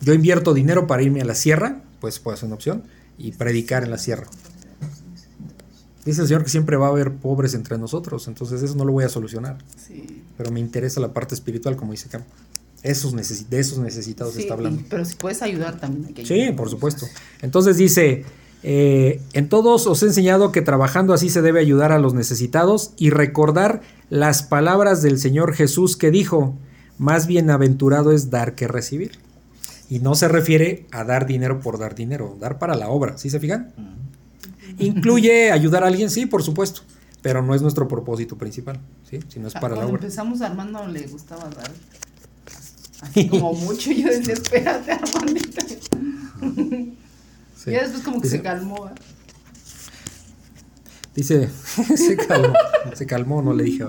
Yo 0.00 0.12
invierto 0.12 0.54
dinero 0.54 0.86
para 0.86 1.02
irme 1.02 1.20
a 1.20 1.24
la 1.24 1.34
sierra, 1.34 1.82
pues 2.00 2.18
puede 2.18 2.36
ser 2.36 2.46
una 2.46 2.56
opción. 2.56 2.84
y 3.16 3.30
predicar 3.32 3.84
en 3.84 3.90
la 3.90 3.98
sierra. 3.98 4.26
Dice 6.04 6.22
el 6.22 6.26
Señor 6.26 6.42
que 6.42 6.50
siempre 6.50 6.76
va 6.76 6.88
a 6.88 6.90
haber 6.90 7.12
pobres 7.12 7.54
entre 7.54 7.78
nosotros, 7.78 8.26
entonces 8.26 8.60
eso 8.62 8.74
no 8.74 8.84
lo 8.84 8.92
voy 8.92 9.04
a 9.04 9.08
solucionar. 9.08 9.58
Pero 10.36 10.50
me 10.50 10.58
interesa 10.58 11.00
la 11.00 11.12
parte 11.12 11.34
espiritual, 11.34 11.76
como 11.76 11.92
dice 11.92 12.08
Campo. 12.08 12.28
Esos 12.82 13.14
de 13.48 13.58
esos 13.60 13.78
necesitados 13.78 14.36
está 14.36 14.54
hablando. 14.54 14.82
pero 14.90 15.04
si 15.04 15.14
puedes 15.14 15.40
ayudar 15.40 15.80
también. 15.80 16.26
sí, 16.26 16.50
por 16.54 16.68
supuesto. 16.68 17.06
Entonces 17.40 17.78
dice, 17.78 18.24
eh, 18.66 19.20
en 19.34 19.50
todos 19.50 19.86
os 19.86 20.02
he 20.02 20.06
enseñado 20.06 20.50
que 20.50 20.62
trabajando 20.62 21.12
así 21.12 21.28
se 21.28 21.42
debe 21.42 21.60
ayudar 21.60 21.92
a 21.92 21.98
los 21.98 22.14
necesitados 22.14 22.94
y 22.96 23.10
recordar 23.10 23.82
las 24.08 24.42
palabras 24.42 25.02
del 25.02 25.18
Señor 25.18 25.52
Jesús 25.52 25.98
que 25.98 26.10
dijo, 26.10 26.56
más 26.96 27.26
bienaventurado 27.26 28.10
es 28.10 28.30
dar 28.30 28.54
que 28.54 28.66
recibir. 28.66 29.18
Y 29.90 29.98
no 29.98 30.14
se 30.14 30.28
refiere 30.28 30.86
a 30.92 31.04
dar 31.04 31.26
dinero 31.26 31.60
por 31.60 31.78
dar 31.78 31.94
dinero, 31.94 32.38
dar 32.40 32.58
para 32.58 32.74
la 32.74 32.88
obra, 32.88 33.18
¿sí 33.18 33.28
se 33.28 33.38
fijan? 33.38 33.74
¿Incluye 34.78 35.52
ayudar 35.52 35.84
a 35.84 35.88
alguien? 35.88 36.08
Sí, 36.08 36.24
por 36.24 36.42
supuesto, 36.42 36.80
pero 37.20 37.42
no 37.42 37.54
es 37.54 37.60
nuestro 37.60 37.86
propósito 37.86 38.38
principal, 38.38 38.80
¿sí? 39.10 39.20
Si 39.28 39.40
no 39.40 39.48
es 39.48 39.52
para 39.52 39.76
la 39.76 39.84
obra. 39.84 39.96
empezamos 39.96 40.40
Armando 40.40 40.86
le 40.86 41.06
gustaba 41.06 41.50
dar 41.50 41.70
así 43.02 43.28
como 43.28 43.52
mucho, 43.52 43.92
yo 43.92 44.08
decía, 44.08 44.32
espérate 44.32 44.98
Armandito. 47.66 47.70
Y 47.70 47.90
después 47.90 48.02
como 48.04 48.20
que 48.20 48.28
se 48.28 48.42
calmó. 48.42 48.88
¿eh? 48.88 48.92
Dice, 51.14 51.48
se 51.96 52.16
calmó, 52.16 52.54
se 52.94 53.06
calmó, 53.06 53.42
no 53.42 53.54
le 53.54 53.64
dije, 53.64 53.84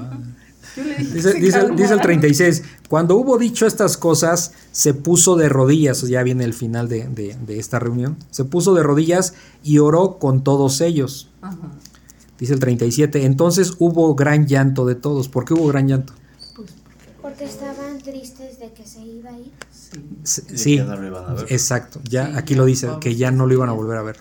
Dice, 0.75 1.35
dice, 1.35 1.69
dice, 1.73 1.93
el 1.93 2.01
36, 2.01 2.63
cuando 2.89 3.15
hubo 3.15 3.37
dicho 3.37 3.65
estas 3.65 3.95
cosas, 3.95 4.51
se 4.73 4.93
puso 4.93 5.37
de 5.37 5.47
rodillas, 5.47 6.01
ya 6.01 6.21
viene 6.21 6.43
el 6.43 6.53
final 6.53 6.89
de, 6.89 7.07
de, 7.07 7.57
esta 7.57 7.79
reunión, 7.79 8.17
se 8.29 8.43
puso 8.43 8.73
de 8.73 8.83
rodillas 8.83 9.35
y 9.63 9.79
oró 9.79 10.19
con 10.19 10.43
todos 10.43 10.81
ellos. 10.81 11.29
Dice 12.37 12.53
el 12.53 12.59
37, 12.59 13.23
entonces 13.23 13.75
hubo 13.79 14.13
gran 14.15 14.47
llanto 14.47 14.85
de 14.85 14.95
todos. 14.95 15.29
¿Por 15.29 15.45
qué 15.45 15.53
hubo 15.53 15.67
gran 15.67 15.87
llanto? 15.87 16.13
Pues 16.57 16.71
porque 17.21 17.45
estaban 17.45 17.99
tristes 17.99 18.59
de 18.59 18.73
que 18.73 18.85
se 18.85 18.99
iba 19.01 19.29
a 19.29 19.39
ir. 19.39 19.53
Sí, 20.23 20.41
sí 20.55 20.81
exacto, 21.49 21.99
ya 22.09 22.37
aquí 22.37 22.55
lo 22.55 22.65
dice, 22.65 22.89
que 22.99 23.15
ya 23.15 23.31
no 23.31 23.45
lo 23.45 23.53
iban 23.53 23.69
a 23.69 23.73
volver 23.73 23.97
a 23.97 24.01
ver. 24.01 24.17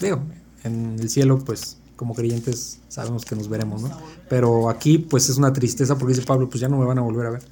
Digo, 0.00 0.22
en 0.64 0.96
el 0.98 1.08
cielo 1.10 1.38
pues 1.38 1.78
como 1.96 2.14
creyentes 2.14 2.80
sabemos 2.88 3.24
que 3.24 3.36
nos 3.36 3.48
veremos, 3.48 3.82
¿no? 3.82 3.90
Pero 4.28 4.68
aquí 4.68 4.98
pues 4.98 5.28
es 5.28 5.36
una 5.36 5.52
tristeza 5.52 5.96
porque 5.96 6.14
dice 6.14 6.26
Pablo, 6.26 6.48
pues 6.48 6.60
ya 6.60 6.68
no 6.68 6.78
me 6.78 6.84
van 6.84 6.98
a 6.98 7.02
volver 7.02 7.26
a 7.26 7.30
ver. 7.30 7.42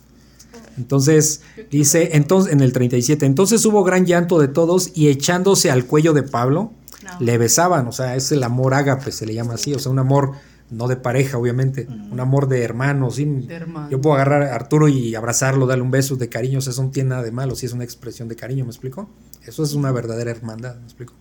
Entonces 0.77 1.43
dice, 1.71 2.11
entonces 2.13 2.53
en 2.53 2.61
el 2.61 2.73
37, 2.73 3.27
entonces 3.27 3.65
hubo 3.67 3.85
gran 3.85 4.07
llanto 4.07 4.39
de 4.39 4.49
todos 4.49 4.93
y 4.95 5.09
echándose 5.09 5.71
al 5.71 5.85
cuello 5.85 6.13
de 6.13 6.23
Pablo, 6.23 6.73
le 7.19 7.39
besaban, 7.39 7.87
o 7.89 7.93
sea, 7.93 8.17
es 8.17 8.33
el 8.33 8.43
amor 8.43 8.75
ágape, 8.75 9.13
se 9.13 9.27
le 9.27 9.35
llama 9.35 9.55
así, 9.55 9.75
o 9.75 9.79
sea, 9.79 9.93
un 9.93 9.99
amor 9.99 10.33
no 10.71 10.87
de 10.89 10.97
pareja, 10.97 11.37
obviamente, 11.39 11.87
un 12.11 12.21
amor 12.21 12.49
de 12.49 12.63
hermanos. 12.63 13.17
¿sí? 13.17 13.49
Yo 13.91 14.01
puedo 14.01 14.15
agarrar 14.15 14.43
a 14.43 14.55
Arturo 14.55 14.89
y 14.89 15.15
abrazarlo, 15.15 15.67
darle 15.67 15.83
un 15.83 15.91
beso 15.91 16.17
de 16.17 16.29
cariño, 16.29 16.59
o 16.59 16.61
sea, 16.61 16.73
eso 16.73 16.83
no 16.83 16.91
tiene 16.91 17.11
nada 17.11 17.23
de 17.23 17.33
malo, 17.33 17.57
si 17.57 17.67
es 17.67 17.73
una 17.73 17.85
expresión 17.85 18.29
de 18.29 18.37
cariño, 18.37 18.65
¿me 18.65 18.71
explico? 18.71 19.09
Eso 19.45 19.63
es 19.63 19.75
una 19.75 19.91
verdadera 19.93 20.31
hermandad, 20.31 20.77
¿me 20.77 20.85
explico? 20.85 21.15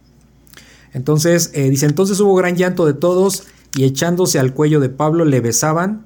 Entonces, 0.93 1.51
eh, 1.53 1.69
dice, 1.69 1.85
entonces 1.85 2.19
hubo 2.19 2.35
gran 2.35 2.55
llanto 2.55 2.85
de 2.85 2.93
todos 2.93 3.43
y 3.76 3.85
echándose 3.85 4.39
al 4.39 4.53
cuello 4.53 4.80
de 4.80 4.89
Pablo 4.89 5.26
le 5.26 5.39
besaban, 5.41 6.05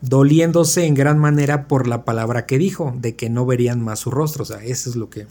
doliéndose 0.00 0.86
en 0.86 0.94
gran 0.94 1.18
manera 1.18 1.68
por 1.68 1.86
la 1.86 2.04
palabra 2.04 2.46
que 2.46 2.58
dijo, 2.58 2.94
de 2.98 3.16
que 3.16 3.30
no 3.30 3.46
verían 3.46 3.80
más 3.80 4.00
su 4.00 4.10
rostro. 4.10 4.42
O 4.42 4.46
sea, 4.46 4.62
eso 4.64 4.90
es 4.90 4.96
lo 4.96 5.10
que 5.10 5.26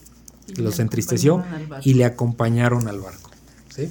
los 0.57 0.79
entristeció 0.79 1.43
y 1.83 1.93
le 1.93 2.05
acompañaron 2.05 2.87
al 2.87 2.99
barco. 2.99 3.31
¿sí? 3.69 3.89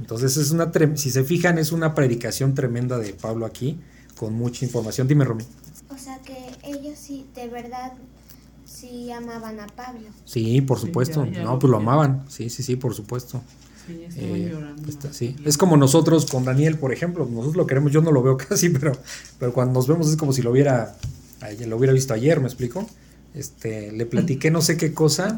Entonces, 0.00 0.36
es 0.36 0.50
una 0.50 0.70
si 0.96 1.10
se 1.10 1.24
fijan, 1.24 1.58
es 1.58 1.72
una 1.72 1.94
predicación 1.94 2.54
tremenda 2.54 2.98
de 2.98 3.12
Pablo 3.14 3.46
aquí, 3.46 3.78
con 4.16 4.34
mucha 4.34 4.64
información. 4.64 5.08
Dime, 5.08 5.24
Romy. 5.24 5.44
O 5.88 5.98
sea, 5.98 6.18
que 6.18 6.36
ellos 6.62 6.98
sí, 6.98 7.26
de 7.34 7.48
verdad, 7.48 7.92
sí 8.66 9.10
amaban 9.12 9.60
a 9.60 9.66
Pablo. 9.66 10.08
Sí, 10.24 10.60
por 10.60 10.78
supuesto. 10.78 11.24
no, 11.26 11.58
pues 11.58 11.70
lo 11.70 11.76
amaban. 11.78 12.24
Sí, 12.28 12.50
sí, 12.50 12.62
sí, 12.62 12.76
por 12.76 12.94
supuesto. 12.94 13.42
Eh, 13.88 14.54
sí, 15.10 15.36
Es 15.44 15.58
como 15.58 15.76
nosotros 15.76 16.26
con 16.26 16.44
Daniel, 16.44 16.78
por 16.78 16.92
ejemplo. 16.92 17.26
Nosotros 17.26 17.56
lo 17.56 17.66
queremos, 17.66 17.92
yo 17.92 18.00
no 18.00 18.12
lo 18.12 18.22
veo 18.22 18.36
casi, 18.48 18.70
pero, 18.70 18.92
pero 19.38 19.52
cuando 19.52 19.74
nos 19.74 19.86
vemos 19.86 20.08
es 20.08 20.16
como 20.16 20.32
si 20.32 20.42
lo 20.42 20.50
hubiera, 20.50 20.96
lo 21.66 21.76
hubiera 21.76 21.92
visto 21.92 22.14
ayer, 22.14 22.40
¿me 22.40 22.46
explico? 22.46 22.88
Este, 23.34 23.92
le 23.92 24.06
platiqué 24.06 24.50
no 24.50 24.62
sé 24.62 24.76
qué 24.76 24.94
cosa. 24.94 25.36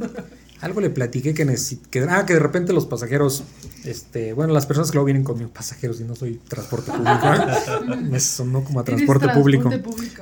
Algo 0.61 0.81
le 0.81 0.91
platiqué 0.91 1.35
que, 1.35 1.45
que, 1.91 2.01
ah, 2.09 2.25
que 2.25 2.33
de 2.33 2.39
repente 2.39 2.73
los 2.73 2.87
pasajeros, 2.87 3.45
este, 3.85 4.33
bueno, 4.33 4.55
las 4.55 4.65
personas 4.65 4.91
que 4.91 4.95
luego 4.95 5.05
vienen 5.07 5.23
conmigo, 5.23 5.51
pasajeros 5.51 6.01
y 6.01 6.05
no 6.05 6.17
soy 6.17 6.41
transporte 6.49 6.93
público, 6.93 7.27
¿eh? 7.27 7.97
me 8.11 8.21
sonó 8.21 8.65
como 8.65 8.81
a 8.81 8.85
transporte, 8.85 9.29
público. 9.29 9.71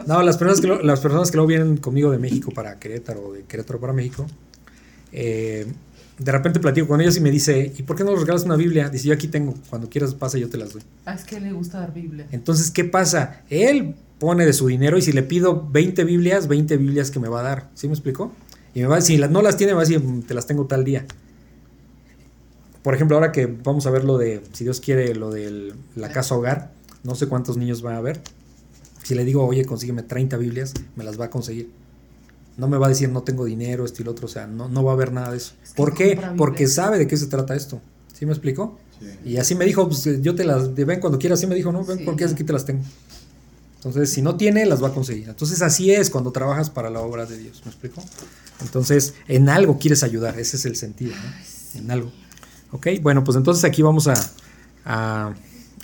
No, 0.07 0.23
las 0.23 0.37
personas, 0.37 0.61
que 0.61 0.85
las 0.85 1.01
personas 1.01 1.31
que 1.31 1.37
luego 1.37 1.47
vienen 1.47 1.77
conmigo 1.77 2.11
de 2.11 2.19
México 2.19 2.51
para 2.51 2.79
Querétaro 2.81 3.29
o 3.29 3.33
de 3.33 3.43
Querétaro 3.45 3.79
para 3.79 3.93
México, 3.93 4.27
eh, 5.13 5.67
de 6.19 6.33
repente 6.33 6.61
platico 6.61 6.89
con 6.89 7.01
ellos 7.01 7.17
y 7.17 7.21
me 7.21 7.31
dice, 7.31 7.73
¿y 7.77 7.83
por 7.83 7.97
qué 7.97 8.05
no 8.05 8.13
nos 8.13 8.21
regalas 8.21 8.45
una 8.45 8.57
Biblia? 8.57 8.89
Dice, 8.89 9.09
yo 9.09 9.15
aquí 9.15 9.29
tengo, 9.29 9.55
cuando 9.71 9.89
quieras 9.89 10.15
pasa 10.15 10.39
yo 10.39 10.49
te 10.49 10.57
las 10.57 10.73
doy. 10.73 10.83
Ah, 11.07 11.15
es 11.15 11.25
que 11.25 11.41
le 11.41 11.53
gusta 11.53 11.81
dar 11.81 11.93
Biblia. 11.93 12.27
Entonces, 12.31 12.71
¿qué 12.71 12.85
pasa? 12.85 13.43
Él 13.51 13.95
pone 14.19 14.47
de 14.47 14.53
su 14.53 14.69
dinero 14.69 14.97
y 14.97 15.03
si 15.03 15.13
le 15.13 15.23
pido 15.23 15.69
20 15.71 16.05
Biblias, 16.05 16.47
20 16.49 16.77
Biblias 16.77 17.11
que 17.11 17.19
me 17.19 17.29
va 17.29 17.41
a 17.41 17.43
dar. 17.43 17.71
¿Sí 17.75 17.89
me 17.89 17.95
explico? 17.95 18.33
Y 18.75 18.81
me 18.81 18.87
va, 18.87 19.01
si 19.01 19.17
no 19.19 19.43
las 19.43 19.57
tiene, 19.57 19.73
me 19.73 19.77
va 19.77 19.83
a 19.83 19.87
decir, 19.87 20.03
te 20.27 20.35
las 20.35 20.47
tengo 20.47 20.67
tal 20.67 20.85
día. 20.85 21.07
Por 22.83 22.95
ejemplo, 22.95 23.17
ahora 23.17 23.33
que 23.33 23.47
vamos 23.47 23.87
a 23.87 23.91
ver 23.91 24.05
lo 24.05 24.19
de, 24.19 24.43
si 24.53 24.65
Dios 24.65 24.81
quiere, 24.81 25.15
lo 25.15 25.31
de 25.31 25.75
la 25.97 26.11
casa 26.11 26.35
hogar, 26.35 26.73
no 27.03 27.15
sé 27.15 27.29
cuántos 27.29 27.57
niños 27.57 27.85
va 27.85 27.95
a 27.95 27.99
haber. 27.99 28.21
Si 29.05 29.15
le 29.15 29.25
digo, 29.25 29.47
oye, 29.47 29.65
consígueme 29.65 30.03
30 30.03 30.37
Biblias, 30.37 30.75
me 30.97 31.05
las 31.05 31.19
va 31.19 31.27
a 31.27 31.31
conseguir. 31.31 31.71
No 32.57 32.69
me 32.69 32.77
va 32.79 32.87
a 32.87 32.89
decir 32.89 33.09
no 33.09 33.23
tengo 33.23 33.45
dinero, 33.45 33.85
esto 33.85 34.03
y 34.03 34.05
lo 34.05 34.11
otro, 34.11 34.27
o 34.27 34.29
sea, 34.29 34.47
no, 34.47 34.69
no 34.69 34.85
va 34.85 34.93
a 34.93 34.95
haber 34.95 35.13
nada 35.13 35.31
de 35.31 35.39
eso. 35.39 35.55
¿Por 35.77 35.95
qué? 35.95 36.21
Porque 36.37 36.67
sabe 36.67 36.99
de 36.99 37.07
qué 37.07 37.17
se 37.17 37.27
trata 37.27 37.55
esto. 37.55 37.81
¿Sí 38.13 38.27
me 38.27 38.33
explico? 38.33 38.79
Y 39.25 39.37
así 39.37 39.55
me 39.55 39.65
dijo, 39.65 39.89
pues 39.89 40.05
yo 40.23 40.35
te 40.35 40.45
las, 40.45 40.75
ven 40.75 41.01
cuando 41.01 41.19
quieras, 41.19 41.39
así 41.39 41.47
me 41.47 41.55
dijo, 41.55 41.73
no, 41.73 41.85
ven 41.85 42.05
porque 42.05 42.25
aquí 42.25 42.45
te 42.45 42.53
las 42.53 42.65
tengo. 42.65 42.83
Entonces, 43.85 44.11
si 44.11 44.23
no 44.23 44.37
tiene, 44.37 44.65
las 44.67 44.83
va 44.83 44.89
a 44.89 44.93
conseguir. 44.93 45.29
Entonces, 45.29 45.63
así 45.63 45.93
es 45.93 46.11
cuando 46.11 46.33
trabajas 46.33 46.71
para 46.71 46.91
la 46.91 47.01
obra 47.01 47.27
de 47.27 47.37
Dios, 47.37 47.63
¿me 47.65 47.71
explico? 47.71 48.03
Entonces, 48.61 49.15
en 49.29 49.49
algo 49.49 49.79
quieres 49.79 50.03
ayudar, 50.03 50.39
ese 50.39 50.57
es 50.57 50.65
el 50.65 50.77
sentido, 50.77 51.15
¿no? 51.15 51.81
En 51.81 51.91
algo. 51.91 52.11
Ok, 52.71 52.89
bueno, 53.03 53.25
pues 53.25 53.37
entonces 53.37 53.65
aquí 53.65 53.83
vamos 53.83 54.09
a, 54.09 54.15
a, 54.85 55.35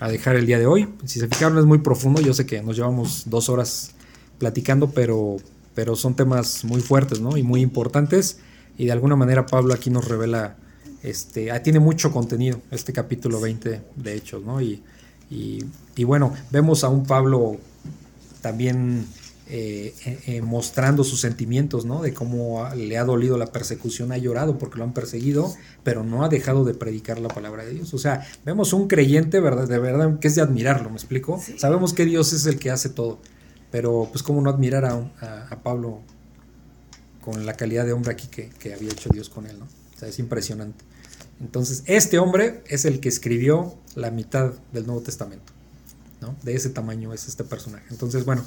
a 0.01 0.09
dejar 0.09 0.36
el 0.36 0.47
día 0.47 0.59
de 0.59 0.66
hoy. 0.66 0.89
Si 1.05 1.20
se 1.20 1.28
fijaron, 1.28 1.59
es 1.59 1.66
muy 1.66 1.78
profundo, 1.78 2.20
yo 2.20 2.32
sé 2.32 2.47
que 2.47 2.62
nos 2.62 2.77
llevamos 2.77 3.24
dos 3.27 3.48
horas 3.48 3.93
platicando, 4.39 4.90
pero 4.90 5.36
pero 5.74 5.97
son 5.97 6.14
temas 6.14 6.64
muy 6.64 6.81
fuertes, 6.81 7.20
¿no? 7.20 7.36
Y 7.36 7.43
muy 7.43 7.60
importantes. 7.60 8.39
Y 8.77 8.86
de 8.86 8.93
alguna 8.93 9.16
manera 9.16 9.47
Pablo 9.47 9.74
aquí 9.74 9.90
nos 9.90 10.06
revela, 10.06 10.56
este, 11.02 11.51
ah, 11.51 11.62
tiene 11.62 11.81
mucho 11.81 12.12
contenido 12.12 12.60
este 12.70 12.93
capítulo 12.93 13.40
20 13.40 13.81
de 13.97 14.14
Hechos, 14.14 14.44
¿no? 14.44 14.60
Y, 14.60 14.82
y, 15.31 16.05
bueno, 16.05 16.35
vemos 16.51 16.82
a 16.82 16.89
un 16.89 17.06
Pablo 17.06 17.56
también 18.40 19.06
eh, 19.48 19.94
eh, 20.06 20.18
eh, 20.26 20.42
mostrando 20.42 21.04
sus 21.04 21.20
sentimientos, 21.20 21.84
¿no? 21.84 22.02
De 22.02 22.14
cómo 22.14 22.68
le 22.76 22.98
ha 22.98 23.04
dolido 23.04 23.36
la 23.36 23.46
persecución, 23.46 24.12
ha 24.12 24.18
llorado 24.18 24.58
porque 24.58 24.78
lo 24.78 24.84
han 24.84 24.94
perseguido, 24.94 25.54
pero 25.82 26.04
no 26.04 26.24
ha 26.24 26.28
dejado 26.28 26.64
de 26.64 26.74
predicar 26.74 27.18
la 27.18 27.28
palabra 27.28 27.64
de 27.64 27.72
Dios. 27.72 27.92
O 27.94 27.98
sea, 27.98 28.26
vemos 28.44 28.72
un 28.72 28.88
creyente, 28.88 29.40
¿verdad? 29.40 29.68
De 29.68 29.78
verdad, 29.78 30.18
que 30.18 30.28
es 30.28 30.34
de 30.34 30.42
admirarlo, 30.42 30.90
¿me 30.90 30.96
explico? 30.96 31.40
Sabemos 31.56 31.92
que 31.92 32.04
Dios 32.04 32.32
es 32.32 32.46
el 32.46 32.58
que 32.58 32.70
hace 32.70 32.88
todo 32.88 33.20
pero 33.70 34.08
pues 34.10 34.22
cómo 34.22 34.40
no 34.40 34.50
admirar 34.50 34.84
a, 34.84 35.46
a, 35.50 35.62
Pablo 35.62 36.00
con 37.20 37.46
la 37.46 37.54
calidad 37.54 37.84
de 37.84 37.92
hombre 37.92 38.12
aquí 38.12 38.28
que, 38.28 38.74
había 38.74 38.90
hecho 38.90 39.10
Dios 39.12 39.28
con 39.28 39.46
él, 39.46 39.58
¿no? 39.58 39.66
O 39.66 39.98
sea, 39.98 40.08
es 40.08 40.18
impresionante. 40.18 40.84
Entonces, 41.40 41.82
este 41.86 42.18
hombre 42.18 42.62
es 42.66 42.84
el 42.84 43.00
que 43.00 43.08
escribió 43.08 43.74
la 43.94 44.10
mitad 44.10 44.52
del 44.72 44.86
Nuevo 44.86 45.02
Testamento, 45.02 45.52
¿no? 46.20 46.36
De 46.42 46.55
ese 46.55 46.70
tamaño 46.70 47.12
es 47.12 47.28
este 47.28 47.44
personaje. 47.44 47.84
Entonces, 47.90 48.24
bueno, 48.24 48.44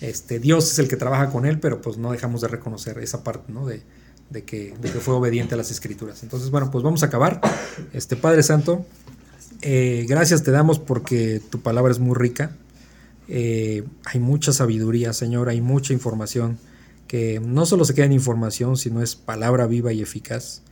este, 0.00 0.38
Dios 0.38 0.70
es 0.72 0.78
el 0.78 0.88
que 0.88 0.96
trabaja 0.96 1.30
con 1.30 1.46
él, 1.46 1.60
pero 1.60 1.80
pues 1.80 1.96
no 1.96 2.12
dejamos 2.12 2.40
de 2.40 2.48
reconocer 2.48 2.98
esa 2.98 3.24
parte, 3.24 3.52
¿no? 3.52 3.66
De, 3.66 3.82
de, 4.30 4.44
que, 4.44 4.74
fue 5.00 5.14
obediente 5.14 5.54
a 5.54 5.58
las 5.58 5.70
escrituras. 5.70 6.22
Entonces, 6.22 6.50
bueno, 6.50 6.70
pues 6.70 6.84
vamos 6.84 7.02
a 7.02 7.06
acabar. 7.06 7.40
Este 7.92 8.16
Padre 8.16 8.42
Santo, 8.42 8.84
eh, 9.62 10.06
gracias 10.08 10.42
te 10.42 10.50
damos 10.50 10.78
porque 10.78 11.40
tu 11.50 11.60
palabra 11.60 11.92
es 11.92 11.98
muy 11.98 12.14
rica. 12.14 12.56
Eh, 13.28 13.84
hay 14.04 14.20
mucha 14.20 14.52
sabiduría, 14.52 15.12
Señor, 15.12 15.48
hay 15.48 15.60
mucha 15.60 15.92
información 15.92 16.58
que 17.08 17.40
no 17.40 17.64
solo 17.66 17.84
se 17.84 17.94
queda 17.94 18.06
en 18.06 18.12
información, 18.12 18.76
sino 18.76 19.02
es 19.02 19.14
palabra 19.16 19.66
viva 19.66 19.92
y 19.92 20.02
eficaz. 20.02 20.62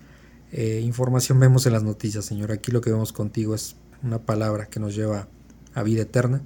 Eh, 0.50 0.80
información 0.82 1.40
vemos 1.40 1.66
en 1.66 1.72
las 1.72 1.82
noticias, 1.82 2.24
Señor. 2.24 2.52
Aquí 2.52 2.72
lo 2.72 2.80
que 2.80 2.90
vemos 2.90 3.12
contigo 3.12 3.54
es 3.54 3.76
una 4.02 4.18
palabra 4.18 4.66
que 4.66 4.80
nos 4.80 4.94
lleva 4.94 5.28
a 5.74 5.82
vida 5.82 6.02
eterna. 6.02 6.42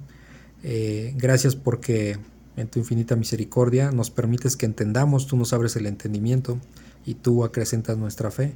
Eh, 0.63 1.13
gracias 1.17 1.55
porque 1.55 2.17
en 2.55 2.67
tu 2.67 2.79
infinita 2.79 3.15
misericordia 3.15 3.91
nos 3.91 4.09
permites 4.09 4.55
que 4.55 4.65
entendamos, 4.65 5.27
tú 5.27 5.37
nos 5.37 5.53
abres 5.53 5.75
el 5.75 5.85
entendimiento 5.85 6.59
y 7.05 7.15
tú 7.15 7.43
acrecentas 7.43 7.97
nuestra 7.97 8.31
fe. 8.31 8.53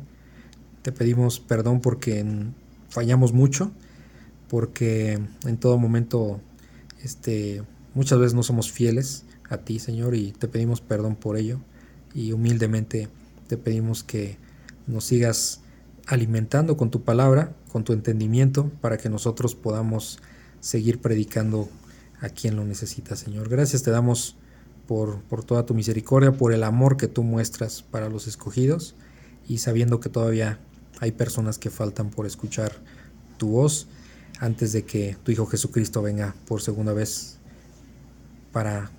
Te 0.81 0.91
pedimos 0.91 1.39
perdón 1.39 1.81
porque 1.81 2.25
fallamos 2.89 3.33
mucho 3.33 3.71
porque 4.49 5.19
en 5.45 5.57
todo 5.57 5.77
momento 5.77 6.41
este, 7.03 7.63
muchas 7.93 8.19
veces 8.19 8.33
no 8.33 8.43
somos 8.43 8.71
fieles 8.71 9.23
a 9.49 9.59
ti, 9.59 9.79
Señor, 9.79 10.15
y 10.15 10.31
te 10.31 10.47
pedimos 10.47 10.81
perdón 10.81 11.15
por 11.15 11.37
ello 11.37 11.61
y 12.13 12.33
humildemente 12.33 13.07
te 13.47 13.57
pedimos 13.57 14.03
que 14.03 14.37
nos 14.87 15.05
sigas 15.05 15.61
alimentando 16.07 16.77
con 16.77 16.91
tu 16.91 17.03
palabra, 17.03 17.53
con 17.71 17.83
tu 17.83 17.93
entendimiento, 17.93 18.69
para 18.81 18.97
que 18.97 19.09
nosotros 19.09 19.55
podamos 19.55 20.19
seguir 20.61 21.01
predicando 21.01 21.67
a 22.21 22.29
quien 22.29 22.55
lo 22.55 22.63
necesita, 22.63 23.17
Señor. 23.17 23.49
Gracias 23.49 23.83
te 23.83 23.91
damos 23.91 24.37
por, 24.87 25.21
por 25.23 25.43
toda 25.43 25.65
tu 25.65 25.73
misericordia, 25.73 26.31
por 26.31 26.53
el 26.53 26.63
amor 26.63 26.95
que 26.95 27.07
tú 27.07 27.23
muestras 27.23 27.81
para 27.81 28.07
los 28.07 28.27
escogidos 28.27 28.95
y 29.47 29.57
sabiendo 29.57 29.99
que 29.99 30.09
todavía 30.09 30.59
hay 30.99 31.11
personas 31.11 31.57
que 31.57 31.69
faltan 31.69 32.11
por 32.11 32.25
escuchar 32.25 32.71
tu 33.37 33.49
voz 33.49 33.87
antes 34.39 34.71
de 34.71 34.83
que 34.83 35.17
tu 35.23 35.31
Hijo 35.31 35.45
Jesucristo 35.47 36.01
venga 36.01 36.35
por 36.47 36.61
segunda 36.61 36.93
vez 36.93 37.37
para, 38.51 38.91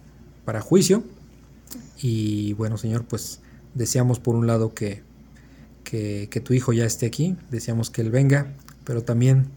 para 0.45 0.61
juicio. 0.61 1.05
Y 2.01 2.55
bueno, 2.55 2.77
Señor, 2.77 3.05
pues 3.05 3.41
deseamos 3.75 4.19
por 4.19 4.35
un 4.35 4.47
lado 4.47 4.75
que, 4.75 5.03
que, 5.85 6.29
que, 6.31 6.41
tu 6.41 6.55
Hijo 6.55 6.73
ya 6.73 6.85
esté 6.85 7.07
aquí, 7.07 7.37
deseamos 7.51 7.91
que 7.91 8.03
Él 8.03 8.11
venga, 8.11 8.53
pero 8.85 9.03
también 9.03 9.49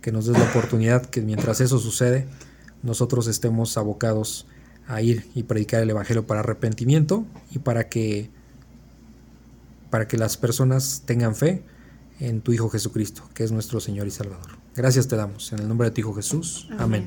que 0.00 0.12
nos 0.12 0.26
des 0.26 0.38
la 0.38 0.44
oportunidad 0.44 1.06
que 1.06 1.20
mientras 1.20 1.60
eso 1.60 1.78
sucede, 1.78 2.26
nosotros 2.82 3.26
estemos 3.26 3.76
abocados 3.76 4.46
a 4.86 5.02
ir 5.02 5.26
y 5.34 5.44
predicar 5.44 5.82
el 5.82 5.90
Evangelio 5.90 6.26
para 6.26 6.40
arrepentimiento 6.40 7.24
y 7.50 7.58
para 7.58 7.88
que, 7.88 8.30
para 9.90 10.08
que 10.08 10.16
las 10.16 10.36
personas 10.36 11.02
tengan 11.06 11.34
fe 11.34 11.62
en 12.18 12.40
tu 12.40 12.52
Hijo 12.52 12.68
Jesucristo, 12.68 13.22
que 13.34 13.44
es 13.44 13.52
nuestro 13.52 13.80
Señor 13.80 14.06
y 14.06 14.10
Salvador. 14.10 14.58
Gracias 14.74 15.08
te 15.08 15.16
damos, 15.16 15.52
en 15.52 15.60
el 15.60 15.68
nombre 15.68 15.88
de 15.88 15.94
tu 15.94 16.00
Hijo 16.00 16.14
Jesús. 16.14 16.68
Amén. 16.78 17.06